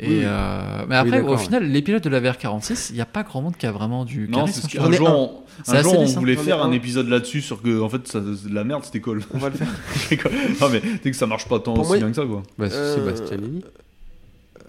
Et 0.00 0.08
Oui. 0.08 0.20
euh, 0.24 0.84
mais 0.88 0.96
après, 0.96 1.20
au 1.20 1.32
ouais. 1.32 1.36
final, 1.38 1.64
les 1.64 1.82
pilotes 1.82 2.02
de 2.02 2.08
la 2.08 2.20
VR46, 2.20 2.88
il 2.90 2.94
n'y 2.96 3.00
a 3.00 3.06
pas 3.06 3.22
grand 3.22 3.40
monde 3.42 3.56
qui 3.56 3.66
a 3.66 3.72
vraiment 3.72 4.04
du 4.04 4.26
Non, 4.28 4.38
charisme. 4.38 4.62
c'est 4.68 4.78
ce 4.78 4.92
jour, 4.92 5.08
un. 5.08 5.12
on, 5.12 5.30
C'est 5.62 5.76
un 5.76 5.82
jour, 5.82 6.00
on 6.00 6.04
voulait 6.06 6.34
faire 6.36 6.62
un 6.62 6.72
épisode 6.72 7.08
là-dessus 7.08 7.40
sur 7.42 7.62
que, 7.62 7.80
en 7.80 7.88
fait, 7.88 8.08
ça, 8.08 8.20
la 8.50 8.64
merde, 8.64 8.82
c'était 8.84 9.00
cool. 9.00 9.22
On 9.32 9.38
va 9.38 9.50
le 9.50 9.54
faire. 9.56 9.68
non, 10.60 10.68
mais 10.70 10.80
tu 10.80 10.88
sais 11.04 11.10
que 11.10 11.16
ça 11.16 11.26
marche 11.26 11.46
pas 11.46 11.60
tant 11.60 11.74
Pour 11.74 11.82
aussi 11.82 11.90
moi- 11.90 11.98
bien 11.98 12.08
que 12.10 12.16
ça, 12.16 12.24
quoi. 12.24 12.42
Bah, 12.58 12.68
c'est 12.70 12.76
Euh, 12.76 13.04
Bastianini. 13.10 13.62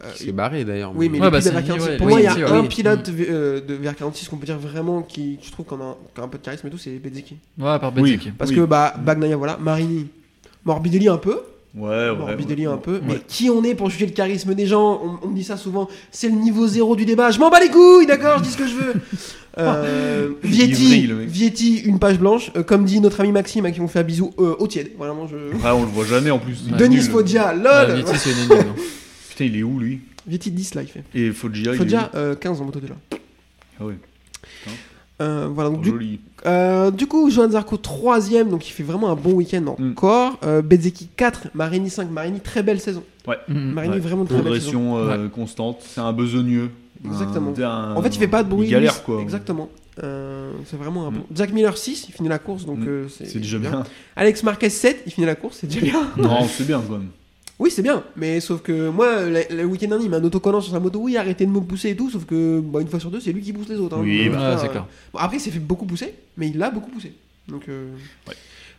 Euh, 0.04 0.12
Qui 0.14 0.24
s'est 0.26 0.32
barré 0.34 0.66
d'ailleurs. 0.66 0.92
Oui, 0.94 1.08
mais 1.08 1.20
Ouais, 1.20 1.26
les 1.28 1.32
bah, 1.32 1.40
pilotes 1.40 1.56
de 1.56 1.62
c'est- 1.62 1.72
VR46, 1.74 1.86
ouais, 1.90 1.98
pour 1.98 2.08
oui, 2.08 2.12
moi, 2.12 2.20
il 2.22 2.24
y 2.26 2.28
a 2.44 2.50
un 2.54 2.62
oui. 2.62 2.68
pilote 2.68 3.10
euh, 3.10 3.62
de 3.62 3.76
VR46 3.78 4.28
qu'on 4.30 4.36
peut 4.38 4.46
dire 4.46 4.60
vraiment 4.60 5.02
qui, 5.02 5.40
je 5.42 5.50
trouve 5.52 5.66
qu'on 5.66 5.80
a, 5.82 5.98
un 6.22 6.28
peu 6.28 6.38
de 6.38 6.44
charisme 6.44 6.68
et 6.68 6.70
tout, 6.70 6.78
c'est 6.78 6.92
Bezzecchi. 7.00 7.38
Ouais, 7.58 7.80
par. 7.80 7.92
Bezzecchi. 7.94 8.32
Parce 8.32 8.52
que 8.52 8.60
bah, 8.66 8.94
Bagnaia, 9.00 9.38
voilà, 9.38 9.58
Marini, 9.58 10.08
Morbidelli 10.66 11.08
un 11.08 11.18
peu, 11.18 11.40
Ouais, 11.76 12.10
ouais. 12.12 12.66
Un 12.68 12.78
peu, 12.78 12.94
Ouais. 12.96 13.02
mais 13.08 13.22
qui 13.28 13.50
on 13.50 13.64
est 13.64 13.74
pour 13.74 13.90
juger 13.90 14.06
le 14.06 14.12
charisme 14.12 14.54
des 14.54 14.68
gens 14.68 15.02
on, 15.04 15.26
on 15.26 15.30
me 15.30 15.36
dit 15.36 15.44
ça 15.44 15.58
souvent, 15.58 15.88
c'est 16.12 16.30
le 16.30 16.36
niveau 16.36 16.68
zéro 16.68 16.96
du 16.96 17.04
débat, 17.06 17.32
je 17.32 17.40
m'en 17.40 17.50
bats 17.50 17.60
les 17.60 17.70
couilles, 17.70 18.06
d'accord, 18.06 18.38
je 18.38 18.44
dis 18.44 18.52
ce 18.52 18.58
que 18.58 18.68
je 18.68 18.76
veux. 18.76 18.94
Euh, 19.60 20.30
Il 20.44 20.50
Vietti. 20.50 21.08
Vietti, 21.28 21.78
une 21.82 22.00
page 22.00 22.18
blanche, 22.18 22.50
euh, 22.56 22.64
comme 22.64 22.86
dit 22.86 23.00
notre 23.00 23.20
ami 23.22 23.32
Maxime 23.32 23.64
à 23.68 23.72
qui 23.72 23.82
on 23.82 23.88
fait 23.88 24.00
un 24.00 24.04
bisou 24.04 24.32
euh, 24.40 24.56
au 24.58 24.66
tiède, 24.68 24.90
vraiment 24.98 25.28
je... 25.28 25.36
Ouais, 25.36 25.70
on 25.72 25.82
le 25.84 25.90
voit 25.90 26.06
jamais 26.08 26.32
en 26.32 26.40
plus. 26.40 26.64
il 26.66 26.76
Denis 26.76 26.96
nul. 26.96 27.04
Foggia, 27.04 27.54
lol 27.54 27.94
Vietti, 27.94 28.14
c'est 28.18 28.32
une 28.32 28.38
énigme. 28.40 28.70
hein. 28.72 28.76
Putain, 29.30 29.46
il 29.46 29.56
est 29.58 29.62
où 29.62 29.78
lui? 29.78 30.00
Vietti 30.26 30.50
10 30.50 30.74
là 30.74 30.82
il 30.82 30.88
fait. 30.88 31.04
Et 31.14 31.30
Foggia, 31.32 31.70
il 31.70 31.76
est 31.76 31.78
Foggia, 31.78 32.10
euh, 32.16 32.34
15 32.34 32.62
en 32.62 32.66
moto 32.66 32.80
déjà. 32.80 32.96
Ah 33.80 33.86
ouais, 33.86 33.94
Euh, 35.22 35.48
voilà, 35.54 35.70
donc 35.70 35.82
du. 35.82 36.20
Euh, 36.46 36.92
du 36.92 37.08
coup, 37.08 37.30
Johan 37.30 37.50
Zarco 37.52 37.78
3ème, 37.78 38.50
donc 38.50 38.68
il 38.68 38.72
fait 38.72 38.84
vraiment 38.84 39.10
un 39.10 39.16
bon 39.16 39.34
week-end 39.34 39.76
Mm. 39.78 39.92
encore. 39.92 40.38
Euh, 40.44 40.62
Bezzecchi 40.62 41.08
4, 41.16 41.48
Marini 41.54 41.90
5. 41.90 42.10
Marini, 42.12 42.40
très 42.40 42.64
belle 42.64 42.80
saison. 42.80 43.04
Mm. 43.48 43.54
Marini, 43.72 43.94
Ouais. 43.94 44.00
vraiment 44.00 44.26
très 44.26 44.42
belle 44.42 44.60
saison. 44.62 44.72
Progression 44.72 44.98
euh, 44.98 45.30
constante. 45.30 45.78
C'est 45.82 46.02
un 46.02 46.12
besogneux. 46.14 46.72
Exactement. 47.06 47.54
Un- 47.58 47.96
En 47.96 48.02
fait, 48.02 48.10
il 48.16 48.20
fait 48.20 48.28
pas 48.28 48.44
de 48.44 48.50
bruit. 48.50 48.68
Il 48.68 48.72
galère, 48.72 48.94
lui, 48.94 49.00
quoi. 49.06 49.22
Exactement. 49.22 49.70
Euh, 50.04 50.52
c'est 50.66 50.78
vraiment 50.78 51.08
un 51.08 51.12
Mm. 51.12 51.16
bon. 51.16 51.24
Jack 51.36 51.54
Miller 51.54 51.78
6, 51.78 52.08
il 52.10 52.14
finit 52.14 52.30
la 52.30 52.40
course, 52.40 52.66
donc 52.66 52.80
Mm. 52.80 52.88
euh, 52.88 53.08
C'est 53.10 53.38
déjà 53.40 53.60
bien. 53.60 53.84
Alex 54.16 54.42
Marquez 54.44 54.70
7, 54.70 55.04
il 55.06 55.12
finit 55.12 55.28
la 55.28 55.36
course, 55.36 55.60
c'est 55.62 55.68
déjà 55.68 55.82
bien. 55.82 56.08
Non, 56.18 56.40
c'est 56.50 56.66
bien, 56.66 56.82
quand 56.86 56.94
même. 56.94 57.10
Oui, 57.60 57.70
c'est 57.72 57.84
bien, 57.84 58.04
mais 58.16 58.40
sauf 58.40 58.62
que 58.62 58.90
moi, 58.90 59.24
le, 59.26 59.42
le 59.56 59.64
week-end 59.66 59.88
dernier, 59.88 60.06
il 60.06 60.10
m'a 60.10 60.18
un 60.18 60.24
autocollant 60.24 60.60
sur 60.60 60.74
sa 60.74 60.80
moto. 60.80 61.00
Oui, 61.00 61.16
arrêtez 61.18 61.46
de 61.46 61.52
me 61.52 61.62
pousser 61.62 61.90
et 61.92 61.96
tout, 61.96 62.10
sauf 62.10 62.26
que 62.26 62.60
bah, 62.60 62.82
une 62.82 62.88
fois 62.88 63.00
sur 63.00 63.12
deux, 63.12 63.20
c'est 63.20 63.32
lui 63.32 63.42
qui 63.42 63.54
pousse 63.54 63.70
les 63.70 63.78
autres. 63.78 63.96
hein. 63.98 64.02
Oui, 64.04 64.26
Donc, 64.26 64.34
bah. 64.36 64.42
Euh, 64.42 64.58
c'est 64.60 64.70
clair. 64.70 64.86
Bon, 65.14 65.20
après, 65.20 65.38
il 65.38 65.40
s'est 65.40 65.52
fait 65.52 65.60
beaucoup 65.60 65.86
pousser, 65.86 66.16
mais 66.38 66.50
il 66.50 66.58
l'a 66.58 66.72
beaucoup 66.72 66.90
poussé. 66.90 67.14
Donc, 67.48 67.70
euh... 67.70 67.92
Ouais. 68.28 68.34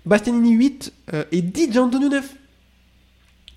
Bastianini 0.05 0.53
8 0.53 0.93
euh, 1.15 1.25
et 1.33 1.41
Di 1.41 1.71
Gianantonio 1.73 2.09
9. 2.09 2.35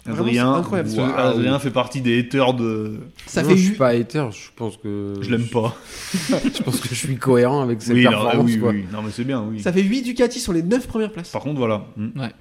Vraiment, 0.06 0.22
Adrien, 0.22 0.54
c'est 0.54 0.60
incroyable. 0.60 0.90
Waouh. 0.92 1.18
Adrien 1.18 1.60
fait 1.60 1.72
partie 1.72 2.00
des 2.00 2.20
haters 2.20 2.54
de. 2.54 3.00
Ça 3.26 3.44
Non, 3.44 3.50
fait 3.50 3.58
je 3.58 3.64
suis 3.66 3.76
pas 3.76 3.90
hater, 3.90 4.30
je 4.32 4.50
pense 4.56 4.78
que. 4.78 5.16
Je 5.20 5.30
l'aime 5.30 5.48
pas. 5.48 5.76
Je 6.30 6.64
pense 6.64 6.80
que 6.80 6.88
je 6.90 6.96
suis 6.96 7.18
cohérent 7.18 7.62
avec 7.62 7.82
ses 7.82 7.92
Oui, 7.94 8.08
oui, 8.46 8.58
quoi. 8.60 8.70
oui. 8.72 8.86
Non, 8.94 9.02
mais 9.02 9.12
c'est 9.12 9.26
bien, 9.26 9.44
oui. 9.44 9.60
Ça 9.60 9.74
fait 9.74 9.82
8 9.82 10.04
Ducati 10.04 10.40
sur 10.40 10.54
les 10.54 10.64
9 10.64 10.88
premières 10.88 11.12
places. 11.12 11.30
Par 11.32 11.42
contre, 11.42 11.58
voilà. 11.58 11.86
Hmm. 11.98 12.18
Ouais, 12.18 12.32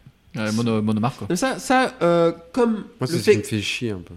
mono, 0.53 0.83
monomarque, 0.83 1.19
quoi. 1.27 1.37
Ça, 1.37 1.59
ça 1.59 1.93
euh, 2.03 2.33
comme 2.53 2.73
Moi, 2.73 2.83
le 3.03 3.07
c'est 3.07 3.13
ce 3.19 3.19
qui 3.19 3.31
fait, 3.33 3.37
me 3.39 3.43
fait 3.43 3.61
chier 3.61 3.91
un 3.91 4.01
peu. 4.01 4.15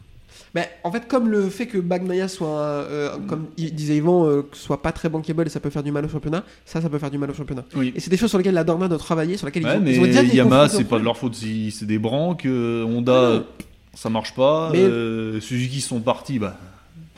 En 0.84 0.92
fait, 0.92 1.08
comme 1.08 1.30
le 1.30 1.48
fait 1.50 1.68
que 1.68 1.78
Bagnaia 1.78 2.28
soit, 2.28 2.48
euh, 2.48 3.16
comme 3.28 3.46
il 3.58 3.74
disait 3.76 3.98
Yvan, 3.98 4.26
euh, 4.26 4.42
soit 4.54 4.82
pas 4.82 4.92
très 4.92 5.08
bankable 5.08 5.46
et 5.46 5.50
ça 5.50 5.60
peut 5.60 5.70
faire 5.70 5.84
du 5.84 5.92
mal 5.92 6.04
au 6.06 6.10
championnat, 6.10 6.44
ça, 6.66 6.82
ça 6.82 6.90
peut 6.90 6.98
faire 6.98 7.12
du 7.12 7.18
mal 7.20 7.30
au 7.30 7.34
championnat. 7.34 7.64
Oui. 7.76 7.94
Et 7.96 8.00
c'est 8.00 8.10
des 8.10 8.18
choses 8.18 8.30
sur 8.30 8.40
lesquelles 8.40 8.56
la 8.56 8.64
Dorna 8.64 8.88
doit 8.88 8.98
travailler, 8.98 9.38
sur 9.38 9.46
lesquelles 9.46 9.64
Ouais, 9.64 9.76
ils, 9.76 9.78
ont, 9.78 9.82
mais 9.82 9.96
ils 9.96 10.00
ont 10.00 10.06
déjà 10.06 10.24
Yamaha, 10.24 10.68
c'est 10.70 10.86
pas 10.86 10.98
de 11.00 11.04
leur 11.04 11.18
faute 11.18 11.36
si 11.36 11.72
c'est 11.72 11.86
des 11.86 12.00
branques. 12.00 12.46
euh, 12.46 12.84
Honda, 12.84 13.44
Ah 13.46 13.64
ça 13.94 14.10
marche 14.10 14.34
pas. 14.34 14.70
Mais- 14.72 14.80
euh, 14.80 15.40
Suzuki 15.40 15.82
sont 15.82 16.00
partis, 16.00 16.40
bah 16.40 16.58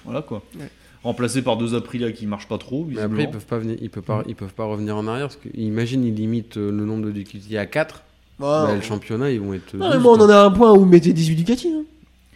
voilà 0.06 0.22
quoi. 0.22 0.42
Ouais. 0.60 0.70
Remplacés 1.04 1.42
par 1.42 1.58
deux 1.58 1.74
Aprilia 1.74 2.12
qui 2.12 2.28
marchent 2.28 2.48
pas 2.48 2.58
trop. 2.58 2.86
Mais 2.90 3.00
après, 3.02 3.24
ils 3.24 3.30
peuvent 3.32 3.46
pas 3.46 3.58
venir, 3.58 3.78
ils 3.82 3.90
peuvent 3.90 4.04
pas, 4.04 4.24
ils 4.28 4.36
peuvent 4.36 4.54
pas 4.54 4.66
revenir 4.66 4.96
en 4.98 5.08
arrière 5.08 5.28
parce 5.28 5.38
que 5.38 5.50
imagine 5.58 6.04
ils 6.04 6.14
limitent 6.14 6.58
euh, 6.58 6.70
le 6.72 6.86
nombre 6.86 7.06
de 7.06 7.12
Ducati 7.12 7.58
à 7.58 7.66
4 7.66 7.96
Ouais, 7.96 8.02
bah, 8.42 8.66
ouais. 8.68 8.76
le 8.76 8.82
championnat 8.82 9.32
ils 9.32 9.40
vont 9.40 9.54
être. 9.54 9.74
Non, 9.76 9.88
mais 9.90 9.94
12, 9.96 10.04
moi, 10.04 10.14
on 10.18 10.22
en 10.22 10.30
a 10.30 10.38
un 10.44 10.52
point 10.52 10.72
où 10.74 10.80
vous 10.80 10.86
mettez 10.86 11.14
18 11.14 11.36
Ducati. 11.36 11.70
Hein. 11.70 11.84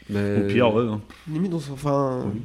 Mais- 0.10 0.38
Au 0.43 0.47
pire, 0.47 0.74
ouais. 0.74 0.84
hein. 0.89 1.01
Limite, 1.32 1.53
on 1.53 1.60
s'en- 1.60 1.74
enfin. 1.74 2.22
Oui. 2.34 2.39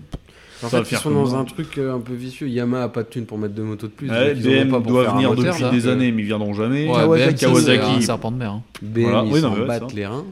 En 0.63 0.69
Ça 0.69 0.77
va 0.79 0.85
fait, 0.85 0.89
ils 0.89 0.91
faire 0.91 1.01
sont 1.01 1.09
comme 1.11 1.19
dans 1.25 1.35
un 1.37 1.45
truc 1.45 1.79
euh, 1.79 1.95
un 1.95 2.01
peu 2.01 2.13
vicieux. 2.13 2.47
Yamaha 2.47 2.85
a 2.85 2.89
pas 2.91 3.03
de 3.03 3.09
thune 3.09 3.25
pour 3.25 3.39
mettre 3.39 3.55
deux 3.55 3.63
motos 3.63 3.87
de 3.87 3.93
plus. 3.93 4.11
Ouais, 4.11 4.35
donc 4.35 4.45
ils 4.45 4.49
en 4.49 4.51
ont 4.51 4.65
BM 4.65 4.71
pas 4.71 4.81
pour 4.81 4.91
doit 4.93 5.03
faire 5.05 5.13
un 5.13 5.17
venir 5.17 5.31
moteur, 5.31 5.45
depuis 5.55 5.63
ça. 5.65 5.71
des 5.71 5.87
Euh, 5.87 5.93
années, 5.93 6.13
mais 6.13 6.23
ils 6.23 6.27
viendront 6.27 6.53
jamais. 6.53 6.87
Ouais, 6.87 6.95
Kawasaki, 6.97 7.31
BM, 7.47 7.55
c'est 7.55 7.65
Kawasaki. 7.77 7.97
un 7.97 8.01
serpent 8.03 8.31
de 8.33 8.37
mer. 8.37 8.51
hein. 8.53 8.63
BM 8.83 9.03
Voilà. 9.05 9.23
ils 9.25 9.33
Oui, 9.33 9.41
non, 9.41 9.49
s'en 9.49 9.55
mais 9.55 9.61
ouais, 9.63 9.67
battent 9.67 9.91
ça. 9.91 9.97
les 9.97 10.07
reins. 10.07 10.25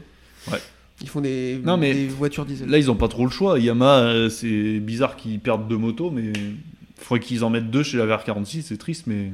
Ils 1.01 1.07
font 1.09 1.21
des, 1.21 1.59
Non, 1.63 1.77
mais 1.77 1.93
des 1.93 2.07
voitures 2.07 2.45
diesel. 2.45 2.69
Là, 2.69 2.77
ils 2.77 2.91
ont 2.91 2.95
pas 2.95 3.07
trop 3.07 3.23
le 3.25 3.31
choix. 3.31 3.57
Yamaha, 3.57 3.99
euh, 4.01 4.29
c'est 4.29 4.79
bizarre 4.79 5.15
qu'ils 5.15 5.39
perdent 5.39 5.67
deux 5.67 5.77
motos, 5.77 6.11
mais 6.11 6.23
il 6.35 6.55
faudrait 6.97 7.21
qu'ils 7.25 7.43
en 7.43 7.49
mettent 7.49 7.71
deux 7.71 7.83
chez 7.83 7.97
la 7.97 8.05
VR46. 8.05 8.63
C'est 8.67 8.77
triste, 8.77 9.05
mais. 9.07 9.31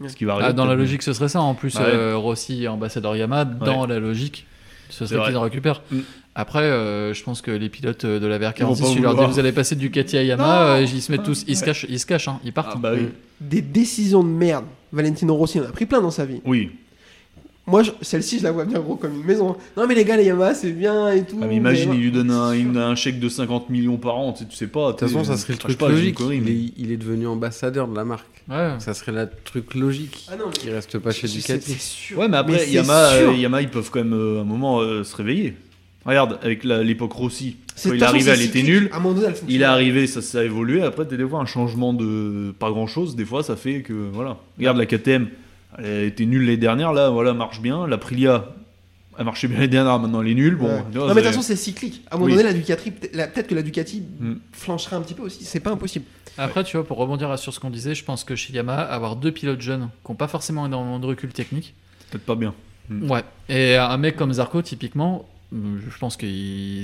Ouais. 0.00 0.08
Ce 0.08 0.16
qui 0.16 0.24
va 0.24 0.34
arriver. 0.34 0.48
Ah, 0.50 0.52
dans 0.52 0.66
la 0.66 0.74
logique, 0.74 1.02
ce 1.02 1.12
serait 1.12 1.28
ça. 1.28 1.40
En 1.40 1.54
plus, 1.54 1.74
Bah 1.74 1.80
ouais. 1.82 1.90
euh, 1.94 2.16
Rossi, 2.16 2.68
ambassadeur 2.68 3.16
Yamaha, 3.16 3.44
dans 3.44 3.86
la 3.86 3.98
logique, 3.98 4.46
ce 4.90 5.06
serait 5.06 5.26
qu'ils 5.26 5.36
en 5.36 5.42
récupèrent. 5.42 5.82
Mm. 5.90 6.00
Après, 6.38 6.64
euh, 6.64 7.14
je 7.14 7.24
pense 7.24 7.40
que 7.40 7.50
les 7.50 7.70
pilotes 7.70 8.04
euh, 8.04 8.20
de 8.20 8.26
la 8.26 8.36
Ils 8.36 8.42
vont 8.42 8.74
VR46, 8.74 8.80
pas 8.82 8.92
tu 8.92 9.00
leur 9.00 9.14
dis 9.14 9.24
vous 9.24 9.38
allez 9.38 9.52
passer 9.52 9.74
du 9.74 9.86
Ducati 9.88 10.18
à 10.18 10.22
Yamaha, 10.22 10.76
euh, 10.76 10.82
ils 10.82 11.00
se 11.00 11.10
mettent 11.10 11.22
tous, 11.22 11.44
ils 11.48 11.56
se 11.56 11.64
cachent, 11.64 11.86
ils 11.88 11.98
se 11.98 12.04
cachent, 12.04 12.28
hein, 12.28 12.40
ils 12.44 12.52
partent. 12.52 12.72
Ah, 12.74 12.78
bah 12.78 12.90
oui. 12.94 13.08
Des 13.40 13.62
décisions 13.62 14.22
de 14.22 14.28
merde. 14.28 14.66
Valentino 14.92 15.34
Rossi 15.34 15.60
en 15.60 15.64
a 15.64 15.68
pris 15.72 15.86
plein 15.86 16.02
dans 16.02 16.10
sa 16.10 16.26
vie. 16.26 16.42
Oui. 16.44 16.72
Moi, 17.68 17.82
je- 17.82 17.90
celle-ci, 18.00 18.38
je 18.38 18.44
la 18.44 18.52
vois 18.52 18.64
bien 18.64 18.78
gros 18.78 18.94
comme 18.94 19.12
une 19.14 19.24
maison. 19.24 19.56
Non, 19.76 19.86
mais 19.88 19.94
les 19.96 20.04
gars, 20.04 20.16
les 20.16 20.24
Yamaha, 20.24 20.54
c'est 20.54 20.70
bien 20.70 21.10
et 21.12 21.24
tout. 21.24 21.36
Ah, 21.42 21.46
mais 21.48 21.56
imagine, 21.56 21.90
mais- 21.90 21.96
il 21.96 22.02
lui 22.02 22.12
donne 22.12 22.30
un, 22.30 22.54
il- 22.54 22.76
un 22.78 22.94
chèque 22.94 23.18
de 23.18 23.28
50 23.28 23.70
millions 23.70 23.96
par 23.96 24.16
an. 24.16 24.32
Tu 24.32 24.44
sais, 24.44 24.48
tu 24.48 24.56
sais 24.56 24.66
pas. 24.68 24.92
De 24.92 24.96
toute 24.98 25.08
façon, 25.08 25.24
ça 25.24 25.36
serait 25.36 25.54
le 25.54 25.58
truc 25.58 25.80
logique. 25.80 26.18
il, 26.20 26.48
est, 26.48 26.72
il 26.76 26.92
est 26.92 26.96
devenu 26.96 27.26
ambassadeur 27.26 27.88
de 27.88 27.96
la 27.96 28.04
marque. 28.04 28.26
Ouais. 28.48 28.74
Ça 28.78 28.94
serait 28.94 29.10
le 29.10 29.28
truc 29.44 29.74
logique. 29.74 30.26
Ah 30.30 30.36
non, 30.36 30.44
mais- 30.46 30.52
Qui 30.52 30.70
reste 30.70 30.96
pas 30.98 31.10
chez 31.10 31.26
Ducati. 31.26 31.72
C'est 31.72 31.80
sûr. 31.80 32.18
Ouais, 32.18 32.28
mais 32.28 32.36
après, 32.36 32.58
c'est 32.60 32.70
Yamaha, 32.70 33.18
sûr. 33.18 33.30
euh, 33.30 33.34
Yamaha, 33.34 33.62
ils 33.62 33.68
peuvent 33.68 33.90
quand 33.90 33.98
même 34.04 34.12
euh, 34.14 34.38
à 34.38 34.40
un 34.42 34.44
moment 34.44 34.80
euh, 34.80 35.02
se 35.02 35.16
réveiller. 35.16 35.54
Regarde, 36.04 36.38
avec 36.42 36.62
l'époque 36.62 37.14
Rossi, 37.14 37.56
quand 37.82 37.90
il 37.92 38.00
est 38.00 38.02
arrivé, 38.04 38.30
elle 38.30 38.42
était 38.42 38.62
nulle. 38.62 38.88
Il 39.48 39.62
est 39.62 39.64
arrivé, 39.64 40.06
ça, 40.06 40.22
ça 40.22 40.38
a 40.38 40.44
évolué. 40.44 40.82
Après, 40.82 41.04
t'as 41.04 41.16
des 41.16 41.26
fois 41.28 41.40
un 41.40 41.46
changement 41.46 41.92
de 41.92 42.54
pas 42.56 42.70
grand 42.70 42.86
chose. 42.86 43.16
Des 43.16 43.24
fois, 43.24 43.42
ça 43.42 43.56
fait 43.56 43.82
que 43.82 43.92
voilà. 44.12 44.38
Regarde 44.56 44.76
la 44.78 44.86
KTM, 44.86 45.26
elle 45.78 46.04
était 46.04 46.26
nulle 46.26 46.44
les 46.46 46.56
dernières. 46.56 46.92
Là, 46.92 47.10
voilà, 47.10 47.32
marche 47.34 47.60
bien. 47.60 47.86
L'Aprilia, 47.86 48.46
Elle 49.18 49.24
marchait 49.24 49.48
bien 49.48 49.60
les 49.60 49.68
dernières, 49.68 49.98
maintenant 49.98 50.20
elle 50.20 50.28
est 50.28 50.34
nulle. 50.34 50.56
Bon, 50.56 50.66
Ouais. 50.66 50.72
non, 50.76 50.82
mais 50.84 50.90
de 50.92 50.98
toute 51.08 51.14
c'est- 51.16 51.22
façon, 51.22 51.40
c'est 51.40 51.56
cyclique. 51.56 52.02
À 52.10 52.16
un 52.16 52.18
moment 52.18 52.26
Oui. 52.26 52.32
donné, 52.36 52.42
la 52.44 52.52
Ducati, 52.52 52.90
peut- 52.90 53.08
la- 53.14 53.26
peut-être 53.26 53.46
que 53.46 53.54
la 53.54 53.62
Ducati 53.62 54.02
Mm. 54.20 54.34
flancherait 54.52 54.94
un 54.96 55.00
petit 55.00 55.14
peu 55.14 55.22
aussi. 55.22 55.42
C'est 55.44 55.60
pas 55.60 55.70
impossible. 55.70 56.04
Après, 56.36 56.62
tu 56.64 56.76
vois, 56.76 56.86
pour 56.86 56.98
rebondir 56.98 57.38
sur 57.38 57.54
ce 57.54 57.58
qu'on 57.58 57.70
disait, 57.70 57.94
je 57.94 58.04
pense 58.04 58.24
que 58.24 58.36
chez 58.36 58.52
Yamaha, 58.52 58.82
avoir 58.82 59.16
deux 59.16 59.32
pilotes 59.32 59.62
jeunes 59.62 59.88
qui 60.04 60.12
n'ont 60.12 60.16
pas 60.16 60.28
forcément 60.28 60.66
énormément 60.66 60.98
de 60.98 61.06
recul 61.06 61.32
technique, 61.32 61.72
c'est 62.00 62.10
peut-être 62.10 62.26
pas 62.26 62.34
bien. 62.34 62.52
Mm. 62.90 63.10
ouais. 63.10 63.22
Et 63.48 63.76
un 63.76 63.96
mec 63.96 64.16
comme 64.16 64.34
Zarco, 64.34 64.60
typiquement, 64.60 65.26
je 65.52 65.98
pense 66.00 66.16
que 66.16 66.26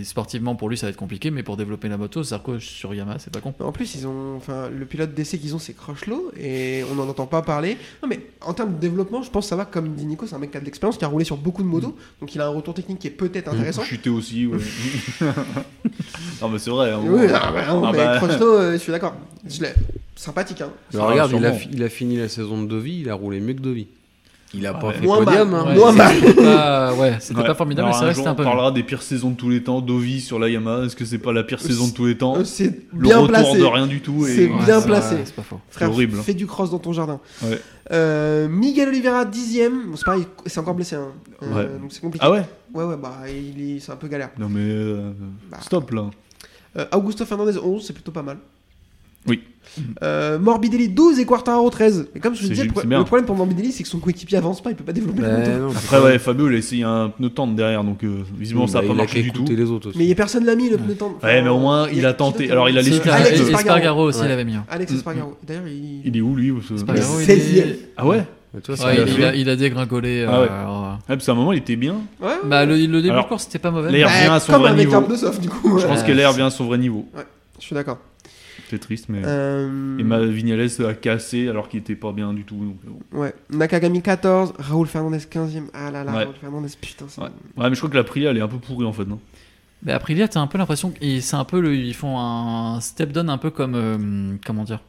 sportivement 0.05 0.55
pour 0.55 0.69
lui 0.69 0.77
ça 0.79 0.87
va 0.87 0.91
être 0.91 0.97
compliqué, 0.97 1.31
mais 1.31 1.43
pour 1.43 1.57
développer 1.57 1.89
la 1.89 1.97
moto, 1.97 2.23
Zarco 2.23 2.59
sur 2.61 2.95
Yamaha, 2.95 3.19
c'est 3.19 3.33
pas 3.33 3.41
con. 3.41 3.53
En 3.61 3.73
plus, 3.73 3.95
ils 3.97 4.07
ont, 4.07 4.37
enfin, 4.37 4.69
le 4.71 4.87
pilote 4.87 5.15
d'essai 5.15 5.39
qu'ils 5.39 5.55
ont, 5.55 5.59
c'est 5.59 5.73
Crutchlow, 5.75 6.31
et 6.39 6.83
on 6.91 6.95
n'en 6.95 7.09
entend 7.09 7.27
pas 7.27 7.43
parler. 7.43 7.77
Non, 8.03 8.09
mais 8.09 8.21
en 8.41 8.55
termes 8.55 8.75
de 8.75 8.79
développement, 8.79 9.23
je 9.23 9.31
pense 9.31 9.47
que 9.47 9.49
ça 9.51 9.57
va. 9.57 9.65
Comme 9.65 9.95
dit 9.95 10.07
Nico, 10.07 10.27
c'est 10.27 10.35
un 10.35 10.39
mec 10.39 10.53
qui 10.53 10.57
a 10.57 10.61
de 10.61 10.65
l'expérience, 10.65 10.97
qui 10.97 11.05
a 11.05 11.09
roulé 11.09 11.25
sur 11.25 11.37
beaucoup 11.37 11.63
de 11.63 11.69
motos, 11.69 11.97
donc 12.21 12.35
il 12.35 12.41
a 12.41 12.47
un 12.47 12.51
retour 12.51 12.73
technique 12.75 13.01
qui 13.01 13.09
est 13.09 13.11
peut-être 13.11 13.49
intéressant. 13.49 13.83
Chuter 13.83 14.11
aussi, 14.11 14.47
ouais. 14.47 14.59
non, 16.41 16.49
mais 16.49 16.59
c'est 16.59 16.71
vrai. 16.71 16.91
hein, 16.93 17.01
Oui, 17.03 17.27
bon. 17.27 17.35
ah, 17.35 17.53
bah, 17.53 17.67
non, 17.67 17.85
Ah 17.85 17.93
mais 17.93 17.99
bah. 17.99 18.19
Crutchlow, 18.19 18.55
euh, 18.55 18.73
je 18.75 18.79
suis 18.79 18.93
d'accord. 18.93 19.17
Je 19.49 19.63
l'ai- 19.63 19.75
Sympathique, 20.15 20.61
hein. 20.61 20.71
Alors, 20.95 21.07
Ah, 21.07 21.11
regarde, 21.11 21.33
il 21.37 21.45
a, 21.47 21.53
il 21.73 21.83
a 21.83 21.89
fini 21.89 22.17
la 22.17 22.29
saison 22.29 22.63
de 22.63 22.69
Dovi, 22.69 23.01
il 23.01 23.11
a 23.11 23.15
roulé 23.15 23.41
mieux 23.41 23.55
que 23.55 23.61
Dovi. 23.61 23.89
Il 24.55 24.67
a 24.67 24.71
Ah 24.71 24.79
pas 24.79 24.89
ouais. 24.89 24.93
fait 24.95 25.07
Moins 25.07 25.25
podium. 25.25 25.51
mal. 25.51 25.61
hein. 25.61 25.67
Ouais, 25.69 25.75
Moins 25.77 25.93
c'est- 25.93 25.99
mal. 25.99 26.15
c'était 26.21 26.35
pas, 26.43 26.95
ouais, 26.95 27.17
c'était 27.21 27.41
Ouais. 27.41 27.47
pas 27.47 27.55
formidable, 27.55 27.89
mais 27.89 27.95
c'est 27.95 28.01
un 28.01 28.05
vrai 28.05 28.15
c'était 28.15 28.29
un 28.29 28.35
peu. 28.35 28.43
On 28.43 28.47
parlera 28.47 28.71
des 28.71 28.83
pires 28.83 29.01
saisons 29.03 29.31
de 29.31 29.37
tous 29.37 29.49
les 29.49 29.63
temps. 29.63 29.81
Dovi 29.81 30.21
sur 30.21 30.39
la 30.39 30.49
Yamaha, 30.51 30.85
est-ce 30.85 30.95
que 30.97 31.05
c'est 31.07 31.19
pas 31.19 31.33
la 31.33 31.43
pire 31.43 31.61
saison 31.61 31.89
de 31.89 31.93
tous 31.93 32.05
les 32.07 32.19
temps 32.19 32.37
Euh, 32.37 32.45
C'est 32.45 32.81
Le 32.93 32.99
bien 33.01 33.17
retour 33.19 33.29
placé. 33.29 33.59
de 33.59 33.65
rien 33.65 33.87
du 33.87 34.01
tout. 34.03 34.25
C'est 34.27 34.47
bien 34.49 34.81
c'est 34.81 34.87
placé. 34.87 35.15
vrai, 35.15 35.23
C'est 35.25 35.35
pas 35.35 35.43
faux. 35.43 35.61
Frère, 35.71 35.91
horrible. 35.91 36.19
fais 36.19 36.35
du 36.35 36.47
cross 36.47 36.71
dans 36.71 36.79
ton 36.79 36.93
jardin. 36.93 37.19
Ouais. 37.43 37.59
Euh, 37.93 38.47
Miguel 38.49 38.89
Oliveira, 38.89 39.25
dixième. 39.25 39.87
Bon, 39.91 39.97
c'est 39.97 40.05
pareil, 40.05 40.27
c'est 40.47 40.59
encore 40.61 40.75
blessé. 40.75 40.97
Hein. 40.97 41.09
Euh, 41.43 41.55
Ouais. 41.55 41.65
Donc 41.81 41.91
c'est 41.93 42.01
compliqué. 42.01 42.25
Ah 42.27 42.31
ouais 42.31 42.45
Ouais, 42.75 42.85
ouais, 42.85 42.97
bah, 42.97 43.13
il 43.29 43.77
est- 43.77 43.81
c'est 43.81 43.93
un 43.93 43.97
peu 43.97 44.09
galère. 44.09 44.31
Non 44.39 44.49
mais 44.51 44.61
euh, 44.63 45.13
Bah. 45.51 45.59
stop 45.61 45.91
là. 45.93 46.05
Euh, 46.79 46.85
Augusto 46.95 47.25
Fernandez, 47.27 47.59
11, 47.59 47.85
c'est 47.87 47.93
plutôt 47.93 48.13
pas 48.13 48.23
mal. 48.23 48.39
Oui. 49.27 49.41
Euh, 50.03 50.39
Morbidelli, 50.39 50.89
12 50.91 51.19
et 51.19 51.25
Quartararo, 51.25 51.71
13. 51.71 52.09
Mais 52.15 52.21
comme 52.21 52.35
je 52.35 52.47
disais, 52.47 52.65
le, 52.65 52.71
pro- 52.73 52.83
le 52.85 53.05
problème 53.05 53.25
pour 53.25 53.37
Morbidelli, 53.37 53.73
c'est 53.73 53.83
que 53.83 53.89
son 53.89 54.01
coéquipier 54.01 54.37
avance 54.37 54.63
pas, 54.63 54.69
il 54.71 54.77
peut 54.77 54.85
pas 54.85 54.93
développer 54.93 55.23
le 55.23 55.29
Bah, 55.29 55.39
moto. 55.39 55.51
non, 55.51 55.71
Après 55.71 56.01
ouais, 56.01 56.19
Fabio 56.19 56.51
il 56.51 56.57
a 56.57 56.59
essayé 56.59 56.83
un 56.85 57.09
pneu 57.09 57.31
tendre 57.31 57.55
derrière 57.55 57.83
donc 57.83 58.05
euh, 58.05 58.23
visiblement 58.37 58.67
ça 58.67 58.79
a 58.79 58.83
bah, 58.83 58.89
pas 58.89 58.95
marché 58.95 59.23
du 59.23 59.33
tout. 59.33 59.45
les 59.49 59.71
autres 59.71 59.89
aussi. 59.89 59.99
Mais 59.99 60.05
il 60.05 60.09
y 60.09 60.13
a 60.13 60.17
personne 60.17 60.45
l'a 60.45 60.57
mis 60.57 60.69
le 60.69 60.77
pneu 60.77 60.95
tendre. 60.95 61.17
Ouais, 61.23 61.41
mais 61.41 61.49
au 61.49 61.59
moins, 61.59 61.89
il 61.91 62.05
a 62.05 62.13
tenté. 62.13 62.51
Alors, 62.51 62.69
il 62.69 62.77
a 62.77 62.83
C'est 62.83 62.91
l'excuse 62.91 63.13
Alex 63.13 63.41
de- 63.41 63.51
Et 63.51 63.55
Espargaro. 63.55 64.03
Aussi 64.09 64.21
Ouais. 64.21 64.29
l'avait 64.29 64.45
mis. 64.45 64.55
hein. 64.57 64.65
Alex 64.69 64.93
Mm. 64.93 64.97
Espargaro. 64.97 65.39
D'ailleurs, 65.47 65.67
il. 65.69 66.03
Il 66.07 66.17
est 66.17 66.21
où 66.21 66.37
lui 66.37 66.53
Espargaro, 66.75 67.21
il, 67.21 67.27
16e. 67.27 67.59
est... 67.59 67.79
Ah 67.97 68.07
ouais 68.07 68.27
vois, 68.69 68.87
Ouais, 68.87 68.95
il, 68.95 69.01
a 69.01 69.05
il 69.07 69.25
a, 69.25 69.31
fait- 69.33 69.41
il 69.41 69.49
a 69.49 69.57
dégringolé. 69.57 70.27
Ah 70.29 70.41
ouais. 70.43 70.49
euh, 70.51 70.61
alors, 70.61 70.83
Ouais, 70.83 71.17
parce 71.17 71.25
qu'à 71.25 71.33
un 71.33 71.37
moment 71.37 71.53
il 71.55 71.59
était 71.61 71.77
bien. 71.77 71.95
Ouais, 72.21 72.27
ouais. 72.29 72.35
Bah, 72.45 72.67
le, 72.67 72.75
le 72.77 73.01
début 73.01 73.17
de 73.17 73.23
course, 73.23 73.45
c'était 73.45 73.59
pas 73.59 73.71
mauvais. 73.71 73.91
l'air- 73.91 74.09
Bah, 74.09 74.13
revient 74.15 74.29
à 74.35 74.41
son 74.41 74.53
comme 74.53 74.61
vrai 74.63 74.71
avec 74.73 74.87
niveau. 74.87 74.99
un 74.99 75.03
pneu 75.03 75.17
soft, 75.17 75.41
du 75.41 75.49
coup. 75.49 75.79
Je 75.79 75.87
pense 75.87 76.01
Ouais. 76.01 76.07
que 76.07 76.13
l'air 76.13 76.33
vient 76.35 76.47
à 76.49 76.51
son 76.51 76.67
vrai 76.67 76.77
niveau. 76.77 77.07
Je 77.59 77.65
suis 77.65 77.75
d'accord. 77.75 77.99
C'est 78.73 78.79
triste 78.79 79.11
mais. 79.11 79.21
Euh, 79.27 79.99
Et 79.99 80.03
ma 80.03 80.19
Vignales 80.25 80.67
a 80.89 80.95
cassé 80.95 81.47
alors 81.47 81.69
qu'il 81.69 81.81
était 81.81 81.95
pas 81.95 82.13
bien 82.13 82.33
du 82.33 82.45
tout. 82.45 82.55
donc, 82.57 82.77
bon. 83.13 83.21
Ouais. 83.21 83.35
Nakagami 83.51 84.01
14, 84.01 84.55
Raoul 84.59 84.87
Fernandez 84.87 85.19
15ème. 85.19 85.67
Ah 85.75 85.91
là 85.91 86.05
là, 86.05 86.13
Ouais. 86.13 86.23
Raoul 86.25 86.35
Fernandez, 86.41 86.69
putain. 86.81 87.05
c'est- 87.07 87.21
Ouais. 87.21 87.29
Ouais 87.59 87.69
mais 87.69 87.75
je 87.75 87.81
crois 87.81 87.91
que 87.91 87.97
la 87.99 88.05
Priya 88.05 88.31
elle 88.31 88.39
est 88.39 88.41
un 88.41 88.49
peu 88.49 88.57
pourrie 88.57 88.87
en 88.87 88.95
fait 88.95 89.05
non? 89.05 89.19
Mais 89.83 89.93
après, 89.93 90.15
là, 90.15 90.27
t'as 90.27 90.41
un 90.41 90.47
peu 90.47 90.57
l'impression 90.57 90.91
qu'ils 90.91 91.21
c'est 91.23 91.37
un 91.37 91.45
peu 91.45 91.61
le- 91.61 91.75
ils 91.77 91.93
font 91.93 92.19
un 92.19 92.81
step 92.81 93.13
down 93.13 93.29
un 93.29 93.37
peu 93.37 93.51
comme 93.51 93.75
euh, 93.75 94.37
comment 94.47 94.65
dire 94.65 94.81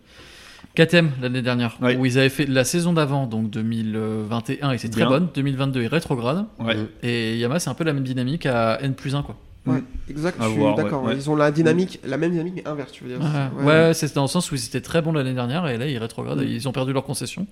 KTM 0.75 1.11
l'année 1.21 1.41
dernière 1.41 1.77
Ouais. 1.81 1.97
où 1.97 2.05
ils 2.05 2.17
avaient 2.17 2.29
fait 2.29 2.45
la 2.45 2.63
saison 2.63 2.93
d'avant 2.93 3.27
donc 3.27 3.49
2021 3.49 4.71
et 4.71 4.77
c'est 4.77 4.89
très 4.89 5.05
bonne 5.05 5.27
2022 5.35 5.81
ils 5.81 5.87
rétrogradent 5.87 6.45
Ouais. 6.59 6.75
Mm. 6.77 6.87
et 7.03 7.37
Yamaha 7.37 7.59
c'est 7.59 7.69
un 7.69 7.73
peu 7.73 7.83
la 7.83 7.91
même 7.91 8.03
dynamique 8.05 8.45
à 8.45 8.79
N 8.81 8.93
plus 8.95 9.13
1 9.13 9.23
quoi. 9.23 9.35
Ouais, 9.65 9.75
Mm. 9.79 9.83
exact, 10.09 10.37
je 10.41 10.49
suis 10.49 10.59
ouais, 10.61 10.75
d'accord. 10.75 11.03
ouais. 11.03 11.15
Ils 11.15 11.29
ont 11.29 11.35
la 11.37 11.49
dynamique, 11.51 11.99
la 12.05 12.17
même 12.17 12.31
dynamique, 12.31 12.53
mais 12.57 12.67
inverse, 12.67 12.91
tu 12.91 13.03
veux 13.05 13.09
dire. 13.17 13.19
Ouais, 13.59 13.63
ouais, 13.65 13.93
c'est 13.93 14.13
dans 14.13 14.23
le 14.23 14.27
sens 14.27 14.51
où 14.51 14.55
ils 14.55 14.65
étaient 14.65 14.81
très 14.81 15.01
bons 15.01 15.13
l'année 15.13 15.33
dernière 15.33 15.67
et 15.67 15.77
là 15.77 15.87
ils 15.87 15.97
rétrogradent 15.97 16.39
Mm. 16.39 16.47
et 16.47 16.51
ils 16.51 16.67
ont 16.67 16.73
perdu 16.73 16.91
leur 16.93 17.03
concession. 17.05 17.47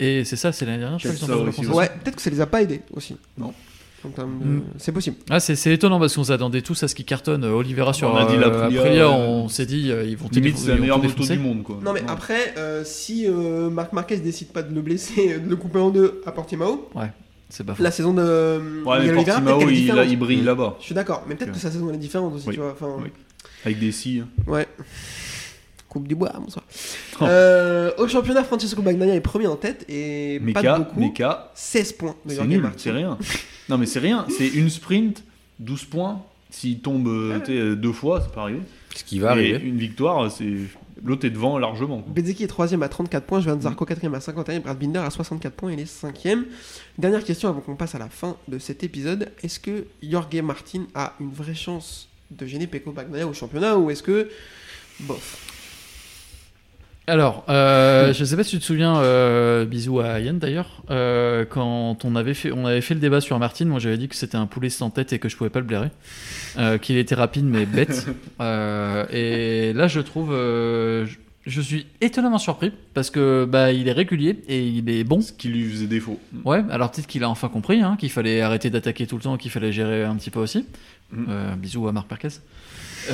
Et 0.00 0.24
c'est 0.24 0.36
ça, 0.36 0.52
c'est 0.52 0.66
l'année 0.66 0.78
dernière, 0.78 0.98
je 0.98 1.08
crois 1.08 1.14
qu'ils 1.16 1.24
ont 1.24 1.28
perdu 1.28 1.44
leur 1.44 1.54
concession. 1.54 1.76
Ouais, 1.78 1.90
peut-être 2.02 2.16
que 2.16 2.22
ça 2.22 2.30
les 2.30 2.40
a 2.40 2.46
pas 2.46 2.62
aidés 2.62 2.82
aussi. 2.92 3.16
Non. 3.38 3.52
De- 4.04 4.22
Mm. 4.22 4.62
C'est 4.78 4.92
possible. 4.92 5.16
Ah, 5.30 5.40
c'est 5.40 5.56
c'est 5.56 5.72
étonnant 5.72 5.98
parce 5.98 6.14
qu'on 6.14 6.22
s'attendait 6.22 6.62
tous 6.62 6.80
à 6.84 6.86
ce 6.86 6.94
qui 6.94 7.04
cartonne 7.04 7.42
euh, 7.42 7.50
Olivera 7.54 7.92
sur 7.92 8.08
On 8.12 8.14
a 8.16 8.24
dit 8.26 8.36
la 8.36 8.46
euh, 8.46 8.62
Aprilia, 8.64 8.80
Aprilia, 8.82 9.04
euh, 9.08 9.08
on 9.10 9.48
s'est 9.48 9.66
dit 9.66 9.90
euh, 9.90 10.04
ils 10.04 10.16
vont 10.16 10.28
Limite 10.30 10.54
ils 10.56 10.60
c'est 10.60 10.68
la 10.68 10.74
vont 10.76 10.80
meilleure 10.82 11.02
moto 11.02 11.24
du 11.24 11.38
monde 11.38 11.62
quoi. 11.64 11.80
Non, 11.82 11.92
mais 11.92 12.02
Ouais. 12.02 12.06
après, 12.08 12.54
euh, 12.56 12.84
si 12.84 13.26
euh, 13.26 13.68
Marc 13.68 13.92
Marquez 13.92 14.18
décide 14.18 14.48
pas 14.48 14.62
de 14.62 14.72
le 14.72 14.80
blesser, 14.80 15.40
de 15.44 15.48
le 15.48 15.56
couper 15.56 15.80
en 15.80 15.90
deux 15.90 16.20
à 16.24 16.30
Portimao, 16.30 16.88
C'est 17.48 17.64
pas 17.64 17.74
faux. 17.74 17.82
la 17.82 17.90
saison 17.90 18.12
de 18.12 18.82
Ouais 18.84 18.98
mais 19.00 19.10
Oliveira, 19.10 19.40
Portimao 19.40 19.60
il, 20.04 20.16
brille 20.18 20.42
là-bas 20.42 20.76
Je 20.80 20.84
suis 20.86 20.94
d'accord, 20.94 21.24
mais 21.28 21.34
peut-être 21.36 21.52
que 21.52 21.58
sa 21.58 21.70
saison 21.70 21.88
elle 21.88 21.94
est 21.96 21.98
différente 21.98 22.34
aussi, 22.34 22.48
Oui. 22.48 22.54
tu 22.54 22.60
vois. 22.60 22.72
Enfin, 22.72 22.88
Oui. 23.02 23.10
avec 23.64 23.78
des 23.78 23.92
scies. 23.92 24.20
hein. 24.24 24.28
ouais. 24.50 24.66
Coupe 25.88 26.08
du 26.08 26.14
bois, 26.14 26.32
bonsoir. 26.38 26.64
Oh. 27.20 27.24
Euh, 27.24 27.90
au 27.98 28.06
championnat, 28.08 28.44
Francesco 28.44 28.82
Bagnaia 28.82 29.14
est 29.14 29.20
premier 29.20 29.46
en 29.46 29.56
tête 29.56 29.84
et 29.88 30.38
pas 30.52 30.60
de 30.60 30.66
Meka, 30.66 30.78
beaucoup. 30.78 31.00
Meka, 31.00 31.52
16 31.54 31.92
points 31.92 32.16
de 32.24 32.30
c'est 32.30 32.36
Jorge 32.36 32.48
nul, 32.48 32.60
Martin. 32.62 32.76
c'est 32.78 32.90
rien. 32.90 33.16
Non 33.68 33.78
mais 33.78 33.86
c'est 33.86 34.00
rien, 34.00 34.26
c'est 34.28 34.48
une 34.48 34.68
sprint, 34.68 35.22
12 35.60 35.84
points. 35.84 36.22
S'il 36.50 36.80
tombe 36.80 37.08
euh, 37.08 37.38
tu 37.40 37.46
sais, 37.46 37.58
euh, 37.58 37.74
deux 37.76 37.92
fois, 37.92 38.20
ça 38.20 38.28
peut 38.28 38.40
arriver. 38.40 38.60
Ce 38.94 39.04
qui 39.04 39.18
va 39.18 39.28
Et 39.28 39.30
arriver. 39.54 39.58
une 39.68 39.78
victoire, 39.78 40.30
c'est 40.30 40.44
l'autre 41.04 41.26
est 41.26 41.30
devant 41.30 41.58
largement. 41.58 42.02
Bezeki 42.06 42.44
est 42.44 42.52
3ème 42.52 42.82
à 42.82 42.88
34 42.88 43.24
points, 43.24 43.40
Johan 43.40 43.60
Zarco 43.60 43.84
Mm. 43.84 43.88
4ème 43.88 44.14
à 44.14 44.20
51, 44.20 44.60
Brad 44.60 44.78
Binder 44.78 44.98
à 45.00 45.10
64 45.10 45.54
points, 45.54 45.72
il 45.72 45.80
est 45.80 45.84
5ème. 45.84 46.44
Dernière 46.98 47.24
question 47.24 47.48
avant 47.48 47.60
qu'on 47.60 47.76
passe 47.76 47.94
à 47.94 47.98
la 47.98 48.08
fin 48.08 48.36
de 48.48 48.58
cet 48.58 48.82
épisode. 48.84 49.30
Est-ce 49.42 49.60
que 49.60 49.86
Jorge 50.02 50.40
Martin 50.42 50.86
a 50.94 51.14
une 51.20 51.30
vraie 51.30 51.54
chance 51.54 52.08
de 52.30 52.46
gêner 52.46 52.66
Pecco 52.66 52.92
Bagnaia 52.92 53.26
au 53.26 53.32
championnat 53.32 53.76
ou 53.78 53.90
est-ce 53.90 54.02
que. 54.02 54.28
Bof. 55.00 55.45
Alors, 57.08 57.44
euh, 57.48 58.12
je 58.12 58.24
sais 58.24 58.36
pas 58.36 58.42
si 58.42 58.50
tu 58.50 58.58
te 58.58 58.64
souviens, 58.64 58.96
euh, 58.96 59.64
bisous 59.64 60.00
à 60.00 60.18
Yann 60.18 60.38
d'ailleurs, 60.40 60.82
euh, 60.90 61.44
quand 61.44 62.04
on 62.04 62.16
avait, 62.16 62.34
fait, 62.34 62.50
on 62.50 62.66
avait 62.66 62.80
fait 62.80 62.94
le 62.94 63.00
débat 63.00 63.20
sur 63.20 63.38
Martin, 63.38 63.66
moi 63.66 63.78
j'avais 63.78 63.96
dit 63.96 64.08
que 64.08 64.16
c'était 64.16 64.36
un 64.36 64.46
poulet 64.46 64.70
sans 64.70 64.90
tête 64.90 65.12
et 65.12 65.20
que 65.20 65.28
je 65.28 65.36
pouvais 65.36 65.50
pas 65.50 65.60
le 65.60 65.66
blairer, 65.66 65.90
qu'il 66.82 66.96
était 66.96 67.14
rapide 67.14 67.44
mais 67.44 67.64
bête. 67.64 68.06
Et 68.40 69.72
là, 69.72 69.86
je 69.86 70.00
trouve, 70.00 70.30
je, 70.32 71.14
je 71.46 71.60
suis 71.60 71.86
étonnamment 72.00 72.38
surpris 72.38 72.72
parce 72.92 73.10
que 73.10 73.44
bah, 73.48 73.70
il 73.70 73.86
est 73.86 73.92
régulier 73.92 74.42
et 74.48 74.66
il 74.66 74.90
est 74.90 75.04
bon. 75.04 75.20
Ce 75.20 75.32
qui 75.32 75.48
lui 75.48 75.70
faisait 75.70 75.86
défaut. 75.86 76.18
Ouais, 76.44 76.64
alors 76.70 76.90
peut-être 76.90 77.06
qu'il 77.06 77.22
a 77.22 77.30
enfin 77.30 77.48
compris 77.48 77.82
hein, 77.82 77.96
qu'il 78.00 78.10
fallait 78.10 78.40
arrêter 78.40 78.68
d'attaquer 78.68 79.06
tout 79.06 79.16
le 79.16 79.22
temps, 79.22 79.36
qu'il 79.36 79.52
fallait 79.52 79.70
gérer 79.70 80.02
un 80.02 80.16
petit 80.16 80.30
peu 80.30 80.40
aussi. 80.40 80.66
Mm. 81.12 81.54
Bisous 81.56 81.86
à 81.86 81.92
Marc 81.92 82.08
Perquez. 82.08 82.40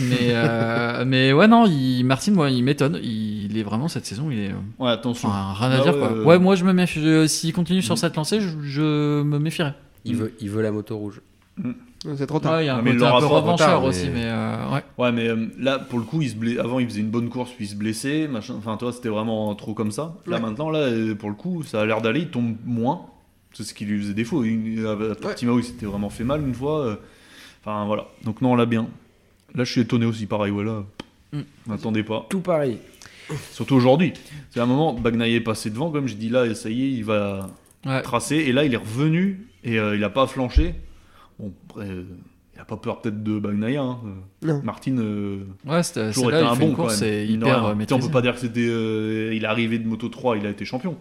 Mais, 0.01 0.31
euh, 0.31 1.05
mais 1.07 1.33
ouais, 1.33 1.47
non, 1.49 1.67
il, 1.67 2.05
Martin, 2.05 2.33
moi, 2.33 2.51
il 2.51 2.63
m'étonne. 2.65 2.99
Il, 3.03 3.51
il 3.51 3.59
est 3.59 3.63
vraiment 3.63 3.89
cette 3.89 4.07
saison, 4.07 4.31
il 4.31 4.39
est. 4.39 4.49
euh, 4.51 4.55
Ouais, 4.79 4.91
attention. 4.91 5.29
Enfin, 5.29 5.53
rien 5.55 5.71
à 5.71 5.79
Ah 5.81 5.83
dire 5.83 5.95
ouais, 5.95 5.99
quoi. 6.01 6.13
euh, 6.13 6.25
Ouais, 6.25 6.39
moi 6.39 6.55
je 6.57 6.65
me 6.65 6.73
méfie. 6.73 7.29
S'il 7.29 7.53
continue 7.53 7.83
sur 7.83 7.95
Mm. 7.95 7.99
cette 7.99 8.17
lancée, 8.17 8.41
je, 8.41 8.49
je 8.63 9.23
me 9.23 9.39
méfierais. 9.39 9.75
Il 10.05 10.17
veut, 10.17 10.33
il 10.41 10.51
veut 10.51 10.63
la 10.63 10.73
moto 10.73 10.97
rouge. 10.97 11.21
C'est 12.17 12.27
trop 12.27 12.41
tard. 12.41 12.55
Ouais, 12.55 12.65
il 12.65 12.67
y 12.67 12.69
a 12.71 12.75
un 12.75 12.79
Ah, 12.79 12.83
mais 12.83 12.91
il 12.93 12.99
côté 12.99 13.07
un 13.07 13.19
peu 13.21 13.27
revancheur 13.27 13.69
tard, 13.69 13.85
aussi, 13.85 14.09
mais- 14.13 14.25
euh, 14.25 14.71
ouais. 14.75 14.83
Ouais, 14.99 15.13
mais 15.13 15.29
euh, 15.29 15.47
là, 15.59 15.79
pour 15.79 15.99
le 16.01 16.05
coup, 16.05 16.21
il 16.23 16.31
se 16.31 16.59
avant, 16.59 16.81
il 16.81 16.89
faisait 16.89 17.01
une 17.01 17.11
bonne 17.11 17.29
course, 17.29 17.53
puis 17.53 17.67
il 17.67 17.69
se 17.69 17.77
blessait. 17.77 18.27
Machin. 18.27 18.55
Enfin, 18.59 18.77
toi, 18.77 18.93
c'était 18.93 19.09
vraiment 19.11 19.55
trop 19.55 19.73
comme 19.75 19.93
ça. 19.93 20.17
Là, 20.27 20.37
Ouais. 20.37 20.43
maintenant, 20.43 20.71
là, 20.71 20.81
euh, 20.81 21.15
pour 21.15 21.29
le 21.29 21.37
coup, 21.37 21.63
ça 21.63 21.81
a 21.83 21.87
l'air 21.87 22.01
d'aller. 22.03 22.21
Il 22.21 22.29
tombe 22.31 22.57
moins. 22.65 23.03
C'est 23.53 23.63
ce 23.65 23.75
qui 23.75 23.85
lui 23.85 24.01
faisait 24.01 24.15
défaut. 24.15 24.43
Une- 24.43 24.85
À 24.87 24.93
à 24.93 25.15
Portimao, 25.15 25.59
il 25.61 25.65
s'était 25.65 25.87
vraiment 25.87 26.09
fait 26.11 26.25
mal 26.25 26.41
une 26.41 26.55
fois. 26.55 26.81
euh. 26.87 26.97
Enfin, 27.65 27.85
voilà. 27.87 28.07
Donc, 28.25 28.41
non, 28.41 28.57
là, 28.57 28.67
bien. 28.67 28.89
Là, 29.55 29.65
je 29.65 29.73
suis 29.73 29.81
étonné 29.83 30.07
aussi, 30.07 30.27
pareil. 30.27 30.51
Voilà. 30.53 30.85
Mm. 31.33 31.41
N'attendez 31.67 32.03
pas. 32.03 32.27
Tout 32.31 32.41
pareil. 32.41 32.79
Surtout 33.53 33.75
aujourd'hui. 33.77 34.13
C'est 34.51 34.61
un 34.61 34.67
moment, 34.67 34.93
Bagnaia 34.93 35.37
est 35.37 35.41
passé 35.41 35.71
devant, 35.71 35.91
comme 35.91 36.07
je 36.07 36.15
dis 36.15 36.29
là, 36.29 36.55
ça 36.55 36.69
y 36.71 36.83
est, 36.83 36.91
il 36.91 37.05
va 37.05 37.51
Ouais. 37.87 38.03
tracer. 38.03 38.37
Et 38.37 38.53
là, 38.53 38.65
il 38.65 38.73
est 38.75 38.79
revenu 38.79 39.47
et 39.65 39.79
euh, 39.79 39.97
il 39.97 40.05
a 40.05 40.11
pas 40.11 40.27
flanché. 40.27 40.75
Bon, 41.39 41.53
après, 41.71 41.89
euh, 41.89 42.05
il 42.55 42.61
a 42.61 42.65
pas 42.65 42.77
peur 42.77 43.01
peut-être 43.01 43.23
de 43.23 43.39
Bagnaia. 43.39 43.81
hein. 43.83 43.99
Non. 44.43 44.61
Martin. 44.63 44.99
euh, 44.99 45.39
Ouais, 45.67 45.83
c'était 45.83 46.13
toujours 46.13 46.31
été 46.31 46.41
là, 46.43 46.51
il 46.53 46.57
un 46.57 46.57
bon 46.57 46.75
course, 46.75 46.97
c'est 46.97 47.27
hyper 47.27 47.47
rien. 47.75 47.87
on 47.93 47.99
peut 47.99 48.11
pas 48.11 48.23
dire 48.23 48.35
que 48.35 48.41
c'était. 48.41 48.67
euh, 48.69 49.33
il 49.35 49.43
est 49.45 49.47
arrivé 49.49 49.79
de 49.79 49.87
Moto 49.89 50.09
3, 50.09 50.37
il 50.37 50.47
a 50.47 50.51
été 50.51 50.65
champion. 50.65 50.97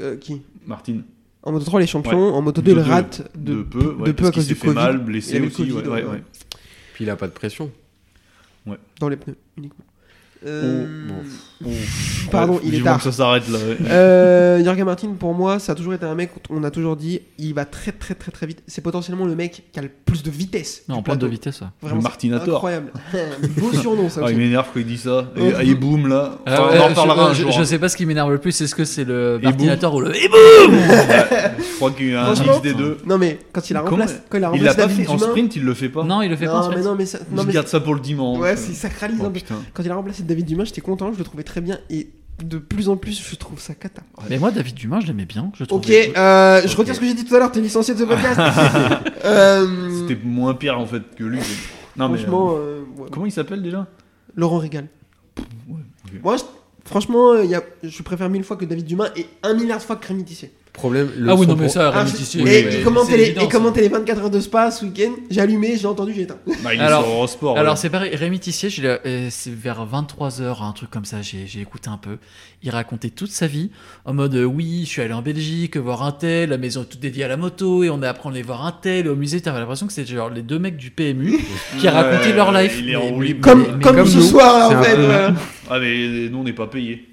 Euh, 0.00 0.16
qui? 0.16 0.42
Martin. 0.66 0.98
En 1.42 1.52
moto 1.52 1.64
3, 1.64 1.80
les 1.80 1.86
champions. 1.86 2.34
En 2.34 2.42
moto 2.42 2.60
2, 2.60 2.74
le 2.74 2.82
De- 2.82 2.88
rate 2.88 3.30
De, 3.36 3.54
de. 3.54 3.62
peu, 3.62 3.78
ouais, 3.94 4.06
de 4.08 4.12
peu 4.12 4.24
parce 4.24 4.28
à 4.28 4.32
cause 4.32 4.42
s'est 4.46 4.54
du 4.54 4.60
fait 4.60 4.66
Covid. 4.68 4.76
mal, 4.78 4.96
Il 4.98 5.04
blessé 5.04 5.40
aussi. 5.40 5.56
Covid, 5.56 5.72
ouais, 5.72 5.82
ouais, 5.88 5.88
ouais. 5.88 6.04
ouais. 6.10 6.22
Puis 7.00 7.06
il 7.06 7.10
a 7.10 7.16
pas 7.16 7.28
de 7.28 7.32
pression. 7.32 7.72
Dans 8.98 9.08
les 9.08 9.16
pneus 9.16 9.38
uniquement. 9.56 9.86
Euh, 10.46 10.86
Pardon, 12.30 12.54
Ouais, 12.54 12.60
il 12.64 12.74
est 12.76 12.82
tard. 12.82 12.96
que 12.96 13.02
ça 13.02 13.12
s'arrête 13.12 13.46
là. 13.48 13.58
ouais. 13.58 13.76
Euh, 13.90 14.84
Martin, 14.84 15.08
pour 15.18 15.34
moi, 15.34 15.58
ça 15.58 15.72
a 15.72 15.74
toujours 15.74 15.92
été 15.92 16.06
un 16.06 16.14
mec, 16.14 16.30
on 16.48 16.64
a 16.64 16.70
toujours 16.70 16.96
dit, 16.96 17.20
il 17.38 17.52
va 17.52 17.66
très 17.66 17.92
très 17.92 18.14
très 18.14 18.30
très 18.32 18.46
vite. 18.46 18.62
C'est 18.66 18.80
potentiellement 18.80 19.26
le 19.26 19.34
mec 19.34 19.64
qui 19.70 19.78
a 19.78 19.82
le 19.82 19.90
plus 19.90 20.22
de 20.22 20.30
vitesse. 20.30 20.84
Non, 20.88 20.96
en 20.96 21.02
pointe 21.02 21.18
de 21.18 21.26
vitesse. 21.26 21.60
ouais. 21.60 21.66
Vraiment, 21.82 21.96
Le 21.96 22.00
c'est 22.00 22.08
Martinator. 22.08 22.54
Incroyable. 22.56 22.92
Beau 23.58 23.72
surnom, 23.74 24.08
ça 24.08 24.22
Ah, 24.24 24.30
il 24.30 24.38
m'énerve 24.38 24.68
quand 24.72 24.80
il 24.80 24.86
dit 24.86 24.96
ça. 24.96 25.30
Oh. 25.36 25.40
Et, 25.60 25.68
et 25.70 25.74
boum 25.74 26.08
là. 26.08 26.38
Enfin, 26.46 26.56
Ah, 26.70 26.72
on 26.72 26.80
en 26.80 26.88
reparlera 26.88 27.28
un 27.30 27.34
je, 27.34 27.42
jour. 27.42 27.52
je 27.52 27.60
hein. 27.60 27.64
sais 27.66 27.78
pas 27.78 27.90
ce 27.90 27.96
qui 27.98 28.06
m'énerve 28.06 28.30
le 28.32 28.38
plus, 28.38 28.58
est-ce 28.58 28.74
que 28.74 28.84
c'est 28.86 29.04
le 29.04 29.38
Et 29.42 29.44
Martinator 29.44 29.94
ou 29.94 30.00
le. 30.00 30.16
Et 30.16 30.20
Je 30.30 31.76
crois 31.76 31.90
qu'il 31.90 32.10
y 32.10 32.14
a 32.14 32.24
un 32.26 32.30
mix 32.34 32.62
des 32.62 32.72
deux. 32.72 32.96
Non 33.04 33.18
mais 33.18 33.38
quand 33.52 33.68
il 33.68 33.76
a 33.76 33.82
remplacé, 33.82 34.14
quand 34.30 34.38
il 34.38 34.44
a 34.44 34.50
Il 34.54 34.64
pas 34.64 34.74
David 34.74 35.04
fait 35.04 35.08
en 35.08 35.18
sprint, 35.18 35.56
il 35.56 35.64
le 35.64 35.74
fait 35.74 35.88
pas. 35.90 36.04
Non, 36.04 36.22
il 36.22 36.30
le 36.30 36.36
fait 36.36 36.46
pas 36.46 36.52
en 36.54 36.56
Non 36.56 36.62
sprint. 36.64 36.78
mais 36.78 36.84
non 36.90 36.94
mais 36.96 37.06
ça, 37.06 37.18
non 37.30 37.42
je 37.42 37.46
mais 37.48 37.52
garde 37.52 37.68
ça 37.68 37.80
pour 37.80 37.94
le 37.94 38.00
dimanche. 38.00 38.38
ouais, 38.38 38.56
c'est 38.56 38.72
sacralise 38.72 39.18
Oh, 39.22 39.26
un. 39.26 39.32
Quand 39.74 39.82
il 39.82 39.90
a 39.90 39.94
remplacé 39.94 40.22
David 40.30 40.46
Dumas, 40.46 40.64
j'étais 40.64 40.80
content, 40.80 41.12
je 41.12 41.18
le 41.18 41.24
trouvais 41.24 41.42
très 41.42 41.60
bien 41.60 41.78
et 41.90 42.08
de 42.42 42.56
plus 42.56 42.88
en 42.88 42.96
plus, 42.96 43.20
je 43.28 43.34
trouve 43.36 43.60
ça 43.60 43.74
cata. 43.74 44.00
Mais 44.30 44.38
moi, 44.38 44.50
David 44.50 44.74
Dumas, 44.74 45.00
je 45.00 45.08
l'aimais 45.08 45.26
bien. 45.26 45.50
Je 45.58 45.64
Ok, 45.64 45.68
trouvais- 45.82 46.16
euh, 46.16 46.62
je 46.66 46.74
retire 46.76 46.94
ce 46.94 47.00
que 47.00 47.04
j'ai 47.06 47.12
dit 47.14 47.24
tout 47.26 47.34
à 47.34 47.38
l'heure, 47.38 47.52
t'es 47.52 47.60
licencié 47.60 47.92
de 47.94 47.98
ce 47.98 48.04
podcast. 48.04 48.40
Euh, 49.24 49.90
C'était 50.08 50.18
moins 50.24 50.54
pire 50.54 50.78
en 50.78 50.86
fait 50.86 51.02
que 51.14 51.24
lui. 51.24 51.40
Non 51.96 52.08
franchement, 52.08 52.52
euh, 52.52 52.54
euh, 52.98 53.02
ouais. 53.02 53.08
Comment 53.12 53.26
il 53.26 53.32
s'appelle 53.32 53.60
déjà? 53.62 53.86
Laurent 54.34 54.56
Régal. 54.58 54.86
Moi, 56.22 56.36
je- 56.38 56.42
franchement, 56.88 57.34
il 57.38 57.50
y 57.50 57.54
a, 57.54 57.62
je 57.82 58.02
préfère 58.02 58.28
mille 58.30 58.44
fois 58.44 58.56
que 58.56 58.64
David 58.64 58.86
Dumas 58.86 59.10
et 59.16 59.26
un 59.42 59.52
milliard 59.54 59.78
de 59.78 59.82
fois 59.82 59.96
que 59.96 60.06
Rémi 60.08 60.24
Tissier. 60.24 60.50
Problème. 60.72 61.10
le 61.16 61.30
Ah 61.30 61.34
oui, 61.34 61.46
non, 61.46 61.56
mais 61.56 61.68
ça, 61.68 61.90
Ah, 61.94 62.04
Tissier, 62.04 62.40
et 62.40 62.44
oui, 62.44 62.50
mais 62.66 62.74
il 62.78 62.84
commentait 62.84 63.10
c'est 63.10 63.16
les, 63.16 63.22
évident, 63.24 63.40
il 63.42 63.44
ça. 63.44 63.50
commentait 63.50 63.80
les 63.82 63.88
24 63.88 64.20
heures 64.22 64.30
de 64.30 64.40
spa 64.40 64.70
ce 64.70 64.84
week-end. 64.84 65.10
J'ai 65.28 65.40
allumé, 65.40 65.76
j'ai 65.76 65.86
entendu, 65.86 66.12
j'ai 66.14 66.22
éteint. 66.22 66.38
Bah, 66.62 66.72
il 66.74 66.80
Alors- 66.80 67.00
est 67.00 67.04
sur 67.04 67.12
Eurosport. 67.12 67.58
Alors 67.58 67.74
ouais. 67.74 67.78
c'est 67.80 67.90
pareil, 67.90 68.14
Rémi 68.14 68.38
Tissier, 68.38 68.70
euh, 68.84 69.26
c'est 69.30 69.54
vers 69.54 69.84
23h, 69.84 70.62
un 70.62 70.72
truc 70.72 70.88
comme 70.90 71.04
ça, 71.04 71.18
j'ai 71.22 71.60
écouté 71.60 71.90
un 71.90 71.96
peu. 71.98 72.16
Il 72.62 72.70
racontait 72.70 73.10
toute 73.10 73.30
sa 73.30 73.46
vie 73.46 73.70
en 74.04 74.14
mode 74.14 74.34
euh, 74.34 74.44
oui, 74.44 74.82
je 74.84 74.90
suis 74.90 75.02
allé 75.02 75.12
en 75.12 75.22
Belgique 75.22 75.76
voir 75.76 76.02
un 76.02 76.12
tel, 76.12 76.50
la 76.50 76.58
maison 76.58 76.82
est 76.82 76.86
toute 76.86 77.00
dédiée 77.00 77.24
à 77.24 77.28
la 77.28 77.36
moto, 77.36 77.82
et 77.84 77.90
on 77.90 78.02
est 78.02 78.06
après 78.06 78.28
on 78.28 78.32
allait 78.32 78.42
voir 78.42 78.64
un 78.64 78.72
tel, 78.72 79.06
et 79.06 79.08
au 79.08 79.16
musée, 79.16 79.40
t'avais 79.40 79.58
l'impression 79.58 79.86
que 79.86 79.92
c'était 79.92 80.14
genre 80.14 80.30
les 80.30 80.42
deux 80.42 80.58
mecs 80.58 80.76
du 80.76 80.90
PMU 80.90 81.38
qui 81.78 81.84
Ouais, 81.86 81.88
racontaient 81.90 82.32
leur 82.32 82.52
life. 82.52 82.76
il 82.78 82.90
est 82.90 82.92
Mais- 82.92 82.96
en 82.96 83.16
mais- 83.16 83.34
Comme, 83.34 83.64
comme, 83.80 83.96
comme 83.96 84.06
ce 84.06 84.16
nous, 84.18 84.22
soir, 84.22 84.70
en 84.70 84.82
fait. 84.82 84.94
peu- 84.96 85.04
voilà. 85.04 85.34
Ah 85.68 85.78
mais 85.80 86.28
nous 86.30 86.38
on 86.38 86.44
n'est 86.44 86.52
pas 86.52 86.66
payés. 86.68 87.08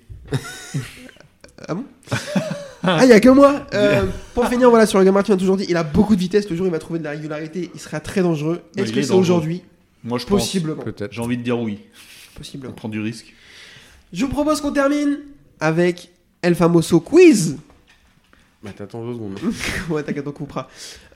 Ah, 1.67 1.73
il 3.03 3.09
y 3.09 3.13
a 3.13 3.19
que 3.19 3.29
moi. 3.29 3.65
Euh, 3.73 4.05
pour 4.33 4.47
finir, 4.47 4.69
voilà, 4.69 4.85
sur 4.85 4.99
le 4.99 5.11
Martin 5.11 5.33
a 5.33 5.37
toujours 5.37 5.57
dit, 5.57 5.65
il 5.69 5.77
a 5.77 5.83
beaucoup 5.83 6.15
de 6.15 6.21
vitesse. 6.21 6.49
Le 6.49 6.55
jour 6.55 6.65
où 6.65 6.69
il 6.69 6.71
va 6.71 6.79
trouver 6.79 6.99
de 6.99 7.03
la 7.03 7.11
régularité, 7.11 7.69
il 7.73 7.79
sera 7.79 7.99
très 7.99 8.21
dangereux. 8.21 8.61
Est-ce 8.75 8.91
que 8.91 8.99
est 8.99 9.03
c'est 9.03 9.13
aujourd'hui 9.13 9.63
Moi 10.03 10.17
je 10.19 10.25
pense. 10.25 10.41
Possiblement. 10.41 10.83
Peut-être. 10.83 11.11
J'ai 11.11 11.21
envie 11.21 11.37
de 11.37 11.43
dire 11.43 11.59
oui. 11.59 11.79
On 12.35 12.37
Possiblement. 12.37 12.73
prend 12.73 12.89
du 12.89 12.99
risque. 13.01 13.33
Je 14.13 14.23
vous 14.25 14.31
propose 14.31 14.61
qu'on 14.61 14.71
termine 14.71 15.19
avec 15.59 16.09
El 16.41 16.55
Famoso 16.55 16.99
Quiz. 16.99 17.57
Bah, 18.63 18.71
t'attends 18.75 19.05
deux 19.05 19.13
secondes. 19.13 19.39
ouais, 19.89 20.01
t'inquiète, 20.03 20.27
on 20.27 20.31
coupera. 20.31 20.67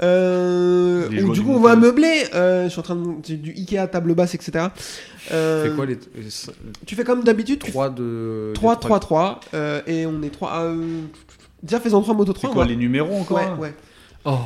Euh, 0.01 1.07
du 1.09 1.41
coup, 1.41 1.51
on 1.51 1.59
va 1.59 1.75
meubler. 1.75 2.25
Euh, 2.35 2.65
je 2.65 2.69
suis 2.69 2.79
en 2.79 2.83
train 2.83 2.95
de. 2.95 3.07
c'est 3.23 3.41
du 3.41 3.51
Ikea, 3.51 3.87
table 3.87 4.13
basse, 4.13 4.35
etc. 4.35 4.67
Euh, 5.31 5.65
C'est 5.67 5.75
quoi 5.75 5.85
les 5.87 5.97
Tu 6.85 6.95
fais 6.95 7.03
comme 7.03 7.23
d'habitude. 7.23 7.59
3 7.59 7.89
de. 7.89 8.51
3, 8.53 8.75
des 8.75 8.81
3, 8.81 8.99
3. 8.99 9.39
euh, 9.55 9.81
et 9.87 10.05
on 10.05 10.21
est 10.21 10.29
3. 10.29 10.53
Euh, 10.65 11.01
déjà, 11.63 11.79
faisons 11.79 12.01
3 12.01 12.13
moto 12.13 12.33
3. 12.33 12.49
C'est 12.49 12.53
quoi 12.53 12.65
les 12.65 12.75
numéros 12.75 13.15
encore 13.15 13.37
Ouais, 13.37 13.67
ouais. 13.67 13.73
Oh. 14.25 14.37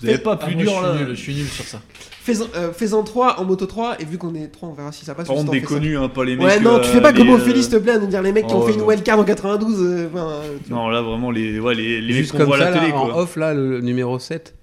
Vous 0.00 0.08
avez 0.08 0.18
pas 0.18 0.38
Ah, 0.40 0.46
plus 0.46 0.54
moi, 0.54 0.64
dur 0.64 0.72
je 0.72 0.76
suis 0.78 0.82
là 0.86 0.94
nul, 0.94 1.08
je 1.16 1.20
suis 1.20 1.34
nul 1.34 1.46
sur 1.48 1.64
ça. 1.64 1.80
Fais-en 2.22 2.46
euh, 2.56 2.72
fais-en 2.72 3.02
3 3.02 3.40
en 3.40 3.44
moto 3.44 3.66
3. 3.66 3.96
Et 4.00 4.04
vu 4.04 4.18
qu'on 4.18 4.34
est 4.34 4.48
3, 4.48 4.68
on 4.68 4.72
verra 4.72 4.92
si 4.92 5.04
ça 5.04 5.14
passe. 5.14 5.26
Par 5.28 5.36
contre 5.36 5.56
connus, 5.62 5.96
hein, 5.96 6.08
pas 6.08 6.24
les 6.24 6.36
mecs. 6.36 6.46
Ouais, 6.46 6.60
non, 6.60 6.78
tu 6.80 6.88
euh, 6.88 6.92
fais 6.92 7.00
pas 7.00 7.12
comme 7.12 7.26
les, 7.28 7.32
Ophélie, 7.32 7.58
euh, 7.60 7.62
s'il 7.62 7.72
te 7.72 7.76
plaît, 7.76 7.92
à 7.92 7.98
nous 7.98 8.06
dire 8.06 8.20
les 8.22 8.32
mecs 8.32 8.46
qui 8.46 8.54
oh, 8.54 8.58
ont 8.58 8.66
fait 8.66 8.72
une 8.74 8.80
non. 8.80 8.86
wildcard 8.86 9.18
en 9.18 9.24
92. 9.24 9.80
euh, 9.80 10.08
enfin, 10.12 10.28
euh, 10.28 10.56
tu- 10.64 10.72
Non 10.72 10.88
là 10.88 11.00
vraiment 11.02 11.30
les, 11.30 11.58
ouais, 11.60 11.74
les, 11.74 12.00
les 12.00 12.14
mecs 12.14 12.30
qu'on 12.30 12.38
comme 12.38 12.46
voit 12.46 12.56
à 12.56 12.60
ça, 12.60 12.70
la 12.70 12.78
télé 12.80 12.88
là, 12.92 12.96
en 12.98 13.06
quoi. 13.06 13.22
off, 13.22 13.36
là, 13.36 13.54
le 13.54 13.80
numéro 13.80 14.18
7. 14.18 14.54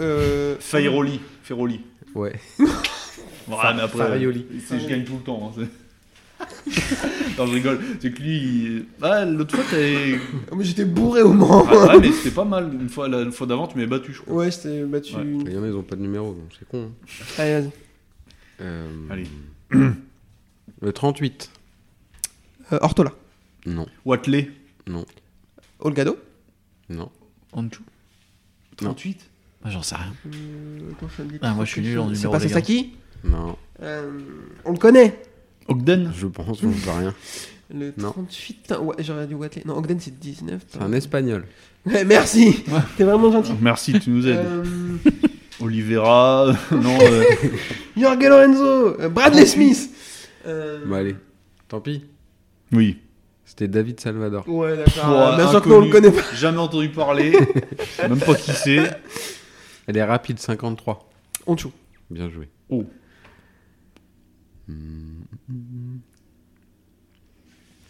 euh, 0.00 0.56
Fairoli. 0.60 1.20
Ferroli. 1.42 1.80
Ouais. 2.14 2.32
Ouais, 2.58 3.56
mais 3.76 3.82
après, 3.82 3.98
Farioli. 3.98 4.46
c'est- 4.66 4.78
je 4.80 4.86
gagne 4.88 5.04
tout 5.04 5.14
le 5.14 5.20
temps. 5.24 5.52
hein, 5.58 5.62
non, 7.38 7.46
je 7.46 7.52
rigole. 7.52 7.80
C'est 8.00 8.12
que 8.12 8.22
lui. 8.22 8.36
il- 8.36 8.86
Ah, 9.02 9.24
l'autre 9.24 9.54
fois, 9.56 9.64
t'avais. 9.70 10.18
Ah, 10.50 10.54
mais 10.56 10.64
J'étais 10.64 10.84
bourré 10.84 11.22
au 11.22 11.32
Mans. 11.32 11.66
Ah, 11.68 11.96
ouais, 11.96 12.00
mais 12.00 12.12
c'était 12.12 12.30
pas 12.34 12.44
mal. 12.44 12.72
Une 12.72 12.88
fois, 12.88 13.08
la 13.08 13.22
une 13.22 13.32
fois 13.32 13.46
d'avant, 13.46 13.66
tu 13.66 13.76
m'avais 13.76 13.86
battu, 13.88 14.12
je 14.12 14.20
crois. 14.22 14.34
Ouais, 14.34 14.50
j'étais 14.50 14.82
battu. 14.84 15.14
Ouais. 15.14 15.22
Il 15.46 15.52
y 15.52 15.58
en 15.58 15.62
a, 15.62 15.66
ils 15.66 15.74
ont 15.74 15.82
pas 15.82 15.96
de 15.96 16.02
numéro, 16.02 16.32
donc 16.32 16.48
c'est 16.58 16.68
con. 16.68 16.90
hein. 16.90 17.24
Allez, 17.38 17.52
vas-y. 17.60 17.70
Euh, 18.60 18.88
Allez. 19.10 19.26
Le 20.80 20.92
38. 20.92 21.50
Euh, 22.72 22.78
Ortola. 22.82 23.12
Non. 23.66 23.86
Watley. 24.04 24.50
Olgado. 25.80 26.18
Non. 26.88 27.10
Anju 27.52 27.80
38 28.76 29.30
Moi, 29.62 29.70
J'en 29.72 29.82
sais 29.82 29.94
rien. 29.96 30.12
Euh, 30.26 30.90
attends, 30.92 31.06
je 31.16 31.22
dis 31.24 31.38
Ah, 31.42 31.54
moi, 31.54 31.64
je 31.64 31.70
suis 31.72 31.80
nul 31.82 31.98
en 31.98 32.08
C'est 32.08 32.14
numéro, 32.16 32.32
pas 32.32 32.38
les 32.38 32.44
gars. 32.46 32.50
Sasaki? 32.54 32.92
Non. 33.24 33.56
Euh, 33.82 34.18
On 34.64 34.72
le 34.72 34.78
connaît. 34.78 35.22
Ogden 35.68 36.12
Je 36.16 36.26
pense, 36.26 36.60
je 36.60 36.68
sais 36.70 36.90
rien. 36.90 37.14
Le 37.74 37.92
Non. 37.96 38.10
38. 38.10 38.54
Putain, 38.62 38.78
ouais, 38.80 38.94
j'aurais 39.00 39.26
dû 39.26 39.34
Watley. 39.34 39.62
Non, 39.64 39.76
Ogden 39.78 39.98
c'est 40.00 40.18
19. 40.18 40.62
C'est 40.68 40.82
un 40.82 40.92
espagnol. 40.92 41.46
Ouais, 41.86 42.04
merci. 42.04 42.62
T'es 42.96 43.04
vraiment 43.04 43.32
gentil. 43.32 43.52
Merci, 43.60 43.98
tu 44.00 44.10
nous 44.10 44.26
aides. 44.26 44.36
Euh, 44.38 44.64
Olivera. 45.60 46.54
non, 46.70 46.98
euh, 47.00 47.24
Jorge 47.96 48.22
Lorenzo. 48.24 49.00
euh, 49.00 49.08
Bradley 49.08 49.46
Smith. 49.46 49.90
Euh, 50.46 50.84
Bah, 50.86 50.98
allez. 50.98 51.16
Tant 51.68 51.80
pis. 51.80 52.04
Oui. 52.72 52.98
C'était 53.46 53.68
David 53.68 54.00
Salvador. 54.00 54.48
Ouais, 54.48 54.76
d'accord. 54.76 55.10
Euh, 55.10 55.32
euh, 55.32 55.36
Bien 55.36 55.48
sûr 55.50 55.62
qu'on 55.62 55.80
le 55.80 55.90
connaît 55.90 56.10
pas. 56.10 56.22
Jamais 56.34 56.58
entendu 56.58 56.88
parler. 56.90 57.32
Même 58.08 58.18
pas 58.18 58.34
qui 58.34 58.52
c'est. 58.52 58.90
Elle 59.86 59.96
est 59.96 60.04
rapide, 60.04 60.38
53. 60.38 61.08
On 61.46 61.56
joue. 61.56 61.72
Bien 62.10 62.28
joué. 62.30 62.48
Oh. 62.70 62.84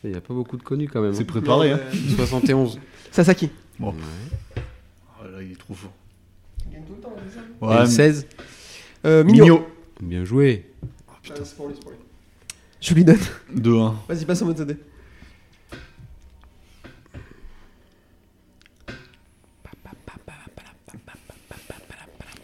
Il 0.04 0.10
n'y 0.10 0.16
a 0.16 0.20
pas 0.20 0.34
beaucoup 0.34 0.58
de 0.58 0.62
connus 0.62 0.88
quand 0.88 1.00
même. 1.00 1.14
C'est 1.14 1.22
hein. 1.22 1.26
préparé, 1.26 1.72
hein. 1.72 1.80
71. 2.16 2.78
Sasaki. 3.10 3.48
Bon. 3.78 3.92
Ouais. 3.92 4.62
Ah, 5.18 5.28
là, 5.32 5.42
il 5.42 5.52
est 5.52 5.58
trop 5.58 5.72
fort. 5.72 5.92
Il 6.66 6.74
gagne 6.74 6.84
tout 6.84 6.94
le 6.94 7.00
temps, 7.00 7.14
c'est 7.26 7.36
ça 7.36 7.66
Ouais, 7.66 7.80
le 7.80 7.86
16. 7.86 8.26
Euh, 9.06 9.24
Migno. 9.24 9.44
Migno. 9.44 9.66
Bien 10.02 10.24
joué. 10.24 10.70
Ah, 11.08 11.14
c'est 11.24 11.56
pour 11.56 11.68
lui, 11.68 11.74
c'est 11.74 11.82
pour 11.82 11.92
lui. 11.92 11.98
Je 12.82 12.94
lui 12.94 13.02
donne. 13.02 13.18
2-1. 13.56 13.94
Vas-y, 14.06 14.24
passe 14.26 14.42
en 14.42 14.46
mode 14.46 14.58
CD. 14.58 14.76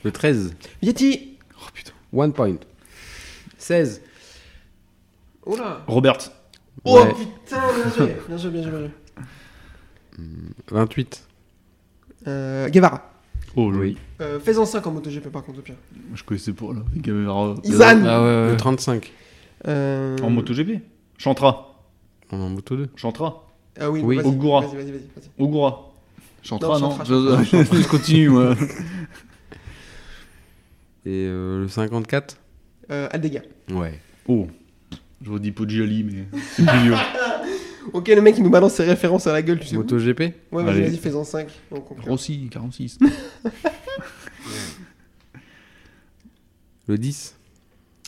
Le 0.02 0.10
13. 0.10 0.54
Yeti. 0.80 1.36
Oh 1.58 1.68
putain. 1.74 1.92
One 2.10 2.32
point. 2.32 2.56
16. 3.58 4.00
Oh 5.44 5.56
là. 5.56 5.84
Robert. 5.86 6.39
Oh 6.84 6.98
Ouais. 6.98 7.12
putain, 7.14 7.60
bien 7.74 7.92
joué. 7.96 8.16
Bien 8.28 8.36
joué, 8.38 8.50
bien 8.50 8.62
joué, 8.62 8.70
bien 8.70 8.80
joué. 8.80 8.90
28. 10.70 11.26
Euh, 12.26 12.68
Guevara. 12.68 13.10
Oh 13.56 13.70
Oui. 13.72 13.96
Euh, 14.20 14.38
Fais-en 14.38 14.64
5 14.64 14.86
en 14.86 14.92
MotoGP 14.92 15.28
par 15.28 15.42
contre, 15.42 15.58
au 15.58 15.62
pire. 15.62 15.74
Je 16.14 16.22
connaissais 16.22 16.52
pas 16.52 16.72
là. 16.72 16.80
Gavera. 16.96 17.54
Izan. 17.64 18.04
Ah 18.06 18.22
ouais, 18.22 18.46
Le 18.46 18.50
ouais. 18.52 18.56
35. 18.56 19.12
Euh... 19.68 20.16
En 20.22 20.30
MotoGP? 20.30 20.80
Chantra. 21.18 21.66
En 22.32 22.36
moto 22.48 22.76
2. 22.76 22.88
Chantra. 22.96 23.44
Ah 23.78 23.90
oui, 23.90 24.00
Oui. 24.04 24.16
vas-y, 24.16 24.26
Ogura. 24.26 24.60
Vas-y, 24.60 24.76
vas-y, 24.76 24.90
vas-y. 24.92 25.02
Ogura. 25.38 25.80
Chantra, 26.42 26.68
Non, 26.68 26.78
non, 26.80 26.90
Chantra, 26.90 27.04
Je- 27.04 27.64
je, 27.64 27.82
je 27.82 27.88
continue, 27.88 28.28
moi. 28.30 28.54
Et 31.06 31.26
euh, 31.28 31.62
le 31.62 31.68
54. 31.68 32.36
Euh, 32.90 33.08
Aldega. 33.10 33.40
Ouais. 33.70 33.98
Oh. 34.28 34.46
Je 35.22 35.30
redis 35.30 35.52
Poggiali, 35.52 36.02
mais 36.04 36.24
c'est 36.56 36.66
plus 36.66 36.78
vieux. 36.82 36.94
Ok, 37.94 38.08
le 38.08 38.20
mec 38.20 38.34
il 38.36 38.44
nous 38.44 38.50
balance 38.50 38.74
ses 38.74 38.84
références 38.84 39.26
à 39.26 39.32
la 39.32 39.40
gueule, 39.42 39.58
tu 39.58 39.66
sais. 39.66 39.74
où 39.74 39.78
Moto 39.80 39.98
GP. 39.98 40.20
Ouais, 40.20 40.34
vas-y, 40.52 40.68
Allez. 40.68 40.82
vas-y, 40.82 40.96
fais-en 40.98 41.24
5. 41.24 41.48
On 41.72 41.80
comprend. 41.80 42.10
Rossi, 42.10 42.48
46. 42.50 42.98
Le 46.86 46.98
10. 46.98 47.36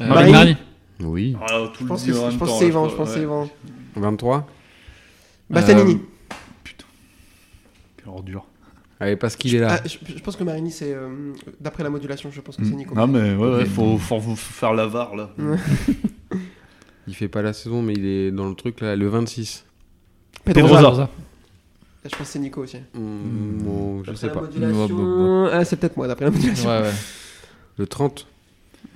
Euh, 0.00 0.06
Marini. 0.08 0.32
Marini. 0.32 0.56
Oui. 1.00 1.36
Ah, 1.40 1.46
tout 1.72 1.78
Je 1.78 1.82
le 1.84 1.88
pense 1.88 2.04
que 2.04 2.12
je 2.12 2.18
même 2.20 2.38
pense 2.38 2.50
que 2.50 2.58
c'est 2.58 2.68
Yvan, 2.68 2.88
je 2.88 2.94
pense 2.96 3.08
que 3.08 3.14
c'est 3.14 3.22
Yvan. 3.22 3.48
23. 3.96 4.46
Bastianini. 5.50 6.00
Putain. 6.62 6.86
Quelle 7.96 8.08
ordure. 8.08 8.46
Allez, 9.00 9.16
parce 9.16 9.34
qu'il 9.36 9.54
est 9.54 9.58
là. 9.58 9.80
Ah, 9.82 9.88
je, 9.88 9.98
je 10.16 10.22
pense 10.22 10.36
que 10.36 10.44
Marini, 10.44 10.70
c'est. 10.70 10.92
euh, 10.94 11.32
D'après 11.60 11.82
la 11.82 11.90
modulation, 11.90 12.30
je 12.30 12.40
pense 12.40 12.56
que 12.56 12.64
c'est 12.64 12.74
Nico. 12.74 12.94
Non, 12.94 13.06
mais 13.08 13.34
ouais, 13.34 13.54
ouais, 13.56 13.64
faut, 13.66 13.98
faut, 13.98 14.20
faut 14.20 14.36
faire 14.36 14.74
la 14.74 14.86
VAR, 14.86 15.16
là. 15.16 15.30
Il 17.12 17.14
fait 17.14 17.28
pas 17.28 17.42
la 17.42 17.52
saison, 17.52 17.82
mais 17.82 17.92
il 17.92 18.06
est 18.06 18.30
dans 18.30 18.48
le 18.48 18.54
truc 18.54 18.80
là. 18.80 18.96
Le 18.96 19.06
26. 19.06 19.66
Pedrosa. 20.46 20.76
Pedrosa. 20.76 21.02
Là, 21.02 21.08
je 22.04 22.08
pense 22.16 22.26
que 22.26 22.32
c'est 22.32 22.38
Nico 22.38 22.62
aussi. 22.62 22.78
Hmm, 22.94 23.58
bon, 23.58 24.02
je 24.02 24.14
sais 24.14 24.30
pas. 24.30 24.40
modulation- 24.40 24.88
Bon, 24.88 25.44
bon, 25.44 25.50
Ah, 25.52 25.62
c'est 25.66 25.76
peut-être 25.76 25.98
moi, 25.98 26.08
d'après 26.08 26.24
la 26.24 26.30
modulation. 26.30 26.70
Ouais, 26.70 26.80
ouais. 26.80 26.90
Le 27.76 27.86
30. 27.86 28.26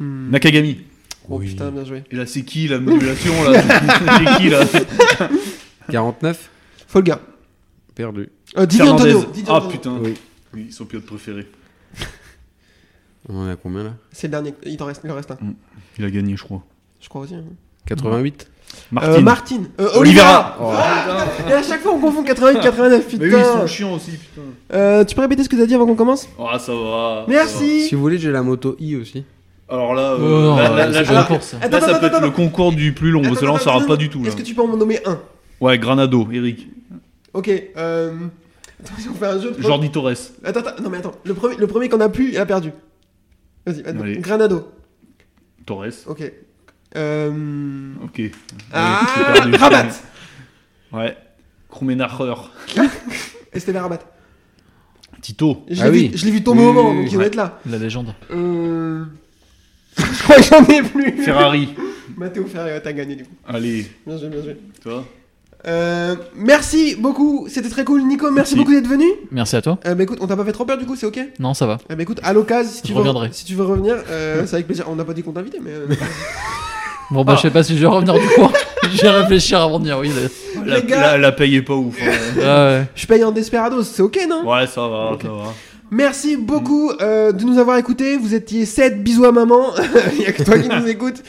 Hmm. 0.00 0.30
Nakagami. 0.30 0.80
Oh 1.28 1.38
Oui. 1.40 1.48
putain, 1.50 1.70
bien 1.70 1.84
joué. 1.84 2.04
Et 2.10 2.16
là, 2.16 2.24
c'est 2.24 2.42
qui 2.42 2.68
la 2.68 2.78
modulation 2.80 3.32
là? 3.50 3.62
C'est 3.62 4.42
qui 4.42 4.48
là? 4.48 4.64
49 5.90 6.50
Folga. 6.86 7.20
Perdu. 7.94 8.30
Euh, 8.56 8.64
Didier. 8.64 8.88
Antonio. 8.88 9.24
Didier 9.26 9.44
Ah 9.54 9.60
putain. 9.70 9.98
Oui. 10.02 10.14
Oui, 10.54 10.72
son 10.72 10.86
pilote 10.86 11.04
préféré. 11.04 11.46
On 13.28 13.36
en 13.40 13.48
est 13.48 13.52
à 13.52 13.56
combien 13.56 13.82
là? 13.84 13.94
C'est 14.10 14.28
le 14.28 14.30
dernier. 14.30 14.54
Il 14.64 14.76
t'en 14.78 14.86
reste, 14.86 15.02
il 15.04 15.10
en 15.10 15.16
reste 15.16 15.32
un. 15.32 15.38
Il 15.98 16.04
a 16.06 16.10
gagné, 16.10 16.34
je 16.34 16.42
crois. 16.44 16.64
Je 17.00 17.08
crois 17.10 17.20
aussi. 17.22 17.34
hein. 17.34 17.44
88 17.86 18.50
Martin. 18.90 19.10
Euh, 19.12 19.20
Martin. 19.20 19.60
Euh, 19.80 19.88
Olivera. 19.96 20.56
Olivera. 20.60 21.24
Et 21.48 21.52
à 21.52 21.62
chaque 21.62 21.80
fois, 21.82 21.92
on 21.92 21.98
confond 22.00 22.22
88 22.22 22.60
89. 22.60 23.06
Putain. 23.06 23.24
Mais 23.24 23.34
oui, 23.34 23.40
ils 23.40 23.44
sont 23.60 23.66
chiants 23.66 23.94
aussi, 23.94 24.12
putain. 24.12 24.42
Euh, 24.72 25.04
tu 25.04 25.14
peux 25.14 25.22
répéter 25.22 25.42
ce 25.42 25.48
que 25.48 25.56
t'as 25.56 25.66
dit 25.66 25.74
avant 25.74 25.86
qu'on 25.86 25.96
commence? 25.96 26.28
Ah, 26.38 26.58
ça 26.58 26.72
va. 26.72 27.24
ça 27.24 27.24
Merci. 27.28 27.88
Si 27.88 27.94
vous 27.94 28.00
voulez, 28.00 28.18
j'ai 28.18 28.30
la 28.30 28.42
moto 28.42 28.76
I 28.78 28.96
aussi. 28.96 29.24
Alors 29.68 29.94
là, 29.94 30.12
euh, 30.12 30.52
Oh, 30.52 30.56
là, 30.56 30.68
là, 30.68 30.86
c'est 30.92 30.92
là, 30.92 31.02
là, 31.02 31.12
la 31.12 31.24
course. 31.24 31.46
ça. 31.46 31.56
Attends, 31.60 31.70
là, 31.78 31.80
ça 31.80 31.86
attends, 31.90 31.98
peut 32.00 32.06
être 32.06 32.14
attends, 32.14 32.24
le 32.26 32.30
concours 32.30 32.72
du 32.72 32.92
plus 32.92 33.10
long, 33.10 33.22
parce 33.22 33.40
que 33.40 33.44
là, 33.44 33.50
on 33.50 33.54
Attends, 33.56 33.64
saura 33.64 33.76
attends, 33.78 33.86
pas 33.88 33.96
du 33.96 34.08
tout. 34.08 34.22
Là. 34.22 34.28
Est-ce 34.28 34.36
que 34.36 34.42
tu 34.42 34.54
peux 34.54 34.62
en 34.62 34.76
nommer 34.76 35.00
un? 35.04 35.18
Ouais, 35.60 35.76
Granado, 35.78 36.28
Eric. 36.32 36.68
Ok. 37.34 37.50
Euh... 37.76 38.12
Attends, 38.80 38.92
si 38.98 39.08
on 39.08 39.14
fait 39.14 39.26
un 39.26 39.40
jeu 39.40 39.50
de 39.50 39.60
Jordi 39.62 39.90
Torres. 39.90 40.12
Attends, 40.44 40.60
attends, 40.60 40.82
non 40.82 40.90
mais 40.90 40.98
attends. 40.98 41.12
Le 41.24 41.34
premier, 41.34 41.56
le 41.56 41.66
premier 41.66 41.88
qu'on 41.88 42.00
a 42.00 42.08
pu, 42.08 42.28
il 42.30 42.38
a 42.38 42.46
perdu. 42.46 42.70
Vas-y, 43.66 43.80
attends. 43.80 44.00
Allez. 44.02 44.18
Granado. 44.18 44.68
Torres. 45.64 45.88
Ok. 46.06 46.30
Euh... 46.96 47.92
Ok. 48.04 48.22
Ah. 48.72 49.00
Rabat. 49.58 49.88
Ouais. 50.92 51.16
Krumenacher. 51.70 52.34
Esteban 53.52 53.82
Rabat. 53.82 54.00
Tito. 55.20 55.64
Je 55.68 55.74
l'ai 55.74 55.82
Ah 55.82 55.90
vu, 55.90 55.98
oui. 55.98 56.12
je 56.14 56.24
l'ai 56.24 56.30
vu 56.30 56.42
tomber 56.42 56.62
au 56.62 56.72
moment, 56.72 56.94
donc 56.94 57.06
il 57.10 57.14
doit 57.14 57.26
être 57.26 57.34
là. 57.34 57.58
La 57.68 57.78
légende. 57.78 58.14
Euh... 58.30 59.04
je 59.98 60.22
crois 60.22 60.36
que 60.36 60.42
j'en 60.42 60.64
ai 60.66 60.82
plus. 60.82 61.22
Ferrari. 61.22 61.68
Matteo 62.16 62.46
Ferrari, 62.46 62.80
t'as 62.82 62.92
gagné 62.92 63.16
du 63.16 63.24
coup. 63.24 63.34
Allez, 63.46 63.86
Bien 64.06 64.16
joué, 64.18 64.28
bien 64.28 64.42
joué. 64.42 64.56
toi. 64.82 65.04
Euh, 65.66 66.14
merci 66.36 66.94
beaucoup, 66.96 67.46
c'était 67.48 67.68
très 67.70 67.84
cool. 67.84 68.02
Nico, 68.04 68.26
merci, 68.30 68.36
Merci. 68.36 68.54
beaucoup 68.56 68.72
d'être 68.72 68.86
venu. 68.88 69.06
Merci 69.32 69.56
à 69.56 69.62
toi. 69.62 69.78
Euh, 69.86 69.94
bah 69.96 70.04
écoute, 70.04 70.18
on 70.20 70.26
t'a 70.28 70.36
pas 70.36 70.44
fait 70.44 70.52
trop 70.52 70.64
peur 70.64 70.78
du 70.78 70.86
coup, 70.86 70.94
c'est 70.94 71.06
ok? 71.06 71.18
Non, 71.40 71.54
ça 71.54 71.66
va. 71.66 71.78
Eh 71.90 71.96
bah 71.96 72.02
écoute, 72.02 72.20
à 72.22 72.32
l'occasion, 72.32 72.70
si, 72.70 72.76
si 73.32 73.44
tu 73.44 73.54
veux 73.54 73.64
revenir, 73.64 73.96
euh, 74.08 74.46
c'est 74.46 74.54
avec 74.54 74.66
plaisir. 74.66 74.84
On 74.88 74.94
n'a 74.94 75.04
pas 75.04 75.12
dit 75.14 75.22
qu'on 75.24 75.32
t'invitait, 75.32 75.58
mais. 75.60 75.72
Bon, 77.10 77.24
bah, 77.24 77.34
je 77.36 77.42
sais 77.42 77.50
pas 77.50 77.62
si 77.62 77.76
je 77.76 77.80
vais 77.82 77.86
revenir 77.86 78.14
du 78.14 78.20
coup. 78.26 78.48
je 78.92 79.02
vais 79.02 79.10
réfléchir 79.10 79.60
avant 79.60 79.78
de 79.78 79.84
dire 79.84 79.98
oui. 79.98 80.10
La, 80.64 80.76
Les 80.80 80.82
gars- 80.86 81.00
la, 81.00 81.18
la 81.18 81.32
paye 81.32 81.56
est 81.56 81.62
pas 81.62 81.74
ouf. 81.74 81.94
hein. 82.02 82.10
Ouais, 82.36 82.42
ouais. 82.44 82.84
je 82.94 83.06
paye 83.06 83.22
en 83.24 83.30
Desperados, 83.32 83.82
c'est 83.84 84.02
ok, 84.02 84.18
non? 84.28 84.44
Ouais, 84.50 84.66
ça 84.66 84.86
va, 84.88 85.16
ça 85.20 85.28
va. 85.28 85.52
Merci 85.90 86.36
beaucoup 86.36 86.90
euh, 87.00 87.30
de 87.30 87.44
nous 87.44 87.58
avoir 87.58 87.76
écoutés. 87.78 88.16
Vous 88.16 88.34
étiez 88.34 88.66
7 88.66 89.02
bisous 89.04 89.24
à 89.24 89.30
maman. 89.32 89.66
Il 90.14 90.22
y 90.22 90.26
a 90.26 90.32
que 90.32 90.42
toi 90.42 90.58
qui 90.58 90.68
nous 90.68 90.88
écoutes. 90.88 91.22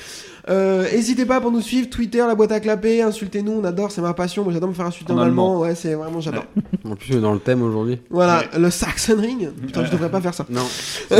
Euh, 0.49 0.89
N'hésitez 0.91 1.25
pas 1.25 1.41
pour 1.41 1.51
nous 1.51 1.59
suivre, 1.61 1.89
Twitter, 1.89 2.19
la 2.19 2.33
boîte 2.33 2.53
à 2.53 2.61
clapper, 2.61 3.01
insultez-nous, 3.01 3.51
on 3.61 3.63
adore, 3.65 3.91
c'est 3.91 3.99
ma 4.01 4.13
passion. 4.13 4.45
Moi 4.45 4.53
j'adore 4.53 4.69
me 4.69 4.73
faire 4.73 4.85
insulter 4.85 5.11
en, 5.11 5.17
En 5.17 5.19
allemand. 5.19 5.49
allemand. 5.51 5.61
ouais, 5.61 5.75
c'est 5.75 5.93
vraiment 5.93 6.21
j'adore. 6.21 6.45
En 6.89 6.95
plus, 6.95 7.13
on 7.15 7.17
est 7.17 7.21
dans 7.21 7.33
le 7.33 7.39
thème 7.39 7.61
aujourd'hui. 7.61 7.99
Voilà, 8.09 8.43
le 8.57 8.69
Saxon 8.71 9.17
Ring. 9.19 9.49
Putain, 9.65 9.83
je 9.85 9.91
devrais 9.91 10.09
pas 10.09 10.21
faire 10.21 10.33
ça. 10.33 10.45
Non. 10.49 10.61
non. 11.11 11.17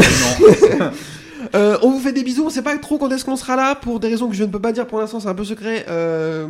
Euh, 1.55 1.77
on 1.81 1.91
vous 1.91 1.99
fait 1.99 2.13
des 2.13 2.23
bisous, 2.23 2.45
on 2.45 2.49
sait 2.49 2.61
pas 2.61 2.77
trop 2.77 2.97
quand 2.97 3.09
est-ce 3.11 3.25
qu'on 3.25 3.35
sera 3.35 3.55
là 3.55 3.75
pour 3.75 3.99
des 3.99 4.07
raisons 4.07 4.29
que 4.29 4.35
je 4.35 4.43
ne 4.43 4.49
peux 4.49 4.59
pas 4.59 4.71
dire 4.71 4.87
pour 4.87 4.99
l'instant, 4.99 5.19
c'est 5.19 5.27
un 5.27 5.35
peu 5.35 5.43
secret. 5.43 5.85
Euh, 5.89 6.47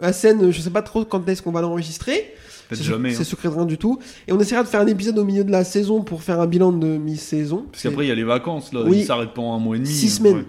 la 0.00 0.12
scène, 0.12 0.50
je 0.50 0.60
sais 0.60 0.70
pas 0.70 0.82
trop 0.82 1.04
quand 1.04 1.28
est-ce 1.28 1.42
qu'on 1.42 1.52
va 1.52 1.60
l'enregistrer. 1.60 2.34
Peut-être 2.68 2.82
C'est 2.82 2.90
jamais. 2.90 3.12
C'est 3.12 3.20
hein. 3.20 3.24
secret 3.24 3.48
de 3.48 3.54
rien 3.54 3.66
du 3.66 3.78
tout. 3.78 3.98
Et 4.26 4.32
on 4.32 4.40
essaiera 4.40 4.62
de 4.62 4.68
faire 4.68 4.80
un 4.80 4.86
épisode 4.86 5.18
au 5.18 5.24
milieu 5.24 5.44
de 5.44 5.52
la 5.52 5.64
saison 5.64 6.02
pour 6.02 6.22
faire 6.22 6.40
un 6.40 6.46
bilan 6.46 6.72
de 6.72 6.96
mi-saison. 6.96 7.66
Parce 7.70 7.82
qu'après, 7.82 8.04
il 8.04 8.08
y 8.08 8.12
a 8.12 8.14
les 8.14 8.24
vacances, 8.24 8.72
là. 8.72 8.82
Oui. 8.84 8.98
Ils 9.00 9.04
s'arrêtent 9.04 9.34
pendant 9.34 9.54
un 9.54 9.58
mois 9.58 9.76
et 9.76 9.78
demi. 9.78 9.90
Six 9.90 10.06
hein, 10.06 10.16
semaines. 10.18 10.36
ouais. 10.36 10.44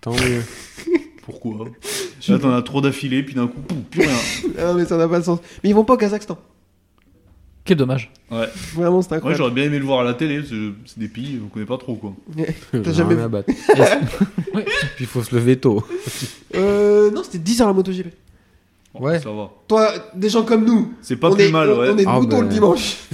Tant 0.00 0.12
mieux. 0.12 0.42
Pourquoi? 1.22 1.66
Là, 2.28 2.38
t'en 2.38 2.54
as 2.54 2.62
trop 2.62 2.80
d'affilée, 2.80 3.22
puis 3.22 3.34
d'un 3.34 3.46
coup, 3.46 3.60
pouf, 3.60 3.78
plus 3.90 4.00
rien. 4.00 4.16
Ah, 4.58 4.72
mais 4.74 4.84
ça 4.84 4.96
n'a 4.96 5.08
pas 5.08 5.18
de 5.18 5.24
sens. 5.24 5.40
Mais 5.62 5.70
ils 5.70 5.74
vont 5.74 5.84
pas 5.84 5.94
au 5.94 5.98
Kazakhstan. 5.98 6.38
Quel 7.68 7.76
dommage. 7.76 8.10
Ouais. 8.30 8.46
Vraiment, 8.74 9.02
c'est 9.02 9.10
Ouais, 9.10 9.16
incroyable. 9.18 9.36
j'aurais 9.38 9.50
bien 9.54 9.64
aimé 9.64 9.78
le 9.78 9.84
voir 9.84 10.00
à 10.00 10.04
la 10.04 10.14
télé, 10.14 10.40
c'est 10.86 10.98
des 10.98 11.08
pays 11.08 11.38
qu'on 11.38 11.48
connaît 11.48 11.66
pas 11.66 11.76
trop, 11.76 11.96
quoi. 11.96 12.14
J'ai 12.72 12.94
jamais 12.94 13.10
rien 13.14 13.16
vu. 13.16 13.22
à 13.24 13.28
battre. 13.28 13.50
Est-ce- 13.50 14.62
Puis 14.96 15.00
il 15.00 15.06
faut 15.06 15.22
se 15.22 15.34
lever 15.34 15.56
tôt. 15.58 15.84
Euh, 16.54 17.10
non, 17.10 17.22
c'était 17.22 17.38
10 17.38 17.60
heures 17.60 17.68
la 17.68 17.74
MotoGP. 17.74 18.06
Bon, 18.94 19.04
Ouais. 19.04 19.20
Ça 19.20 19.30
va. 19.30 19.50
Toi, 19.68 19.92
des 20.14 20.30
gens 20.30 20.44
comme 20.44 20.64
nous, 20.64 20.94
C'est 21.02 21.16
pas 21.16 21.28
on, 21.30 21.34
plus 21.34 21.44
est, 21.44 21.50
mal, 21.52 21.68
on, 21.70 21.78
ouais. 21.78 21.90
on 21.92 21.98
est 21.98 22.04
de 22.04 22.08
Ah, 22.08 22.40
le 22.40 22.48
dimanche. 22.48 22.96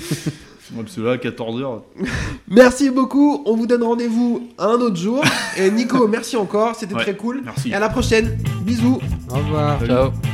Ouais, 0.75 0.83
parce 0.83 0.97
que 0.97 1.01
là, 1.03 1.17
14h. 1.19 1.83
Merci 2.49 2.91
beaucoup. 2.91 3.43
On 3.47 3.55
vous 3.57 3.67
donne 3.67 3.83
rendez-vous 3.83 4.49
un 4.59 4.73
autre 4.75 4.97
jour. 4.97 5.23
Et 5.59 5.71
Nico, 5.71 6.09
merci 6.09 6.37
encore. 6.37 6.75
C'était 6.75 6.95
Ouais. 6.95 7.03
très 7.03 7.17
cool. 7.17 7.43
Merci. 7.45 7.69
Et 7.71 7.75
à 7.75 7.79
la 7.81 7.89
prochaine. 7.91 8.39
Bisous. 8.63 8.99
Au 9.31 9.35
revoir. 9.35 9.79
Salut. 9.79 9.91
Ciao. 9.93 10.34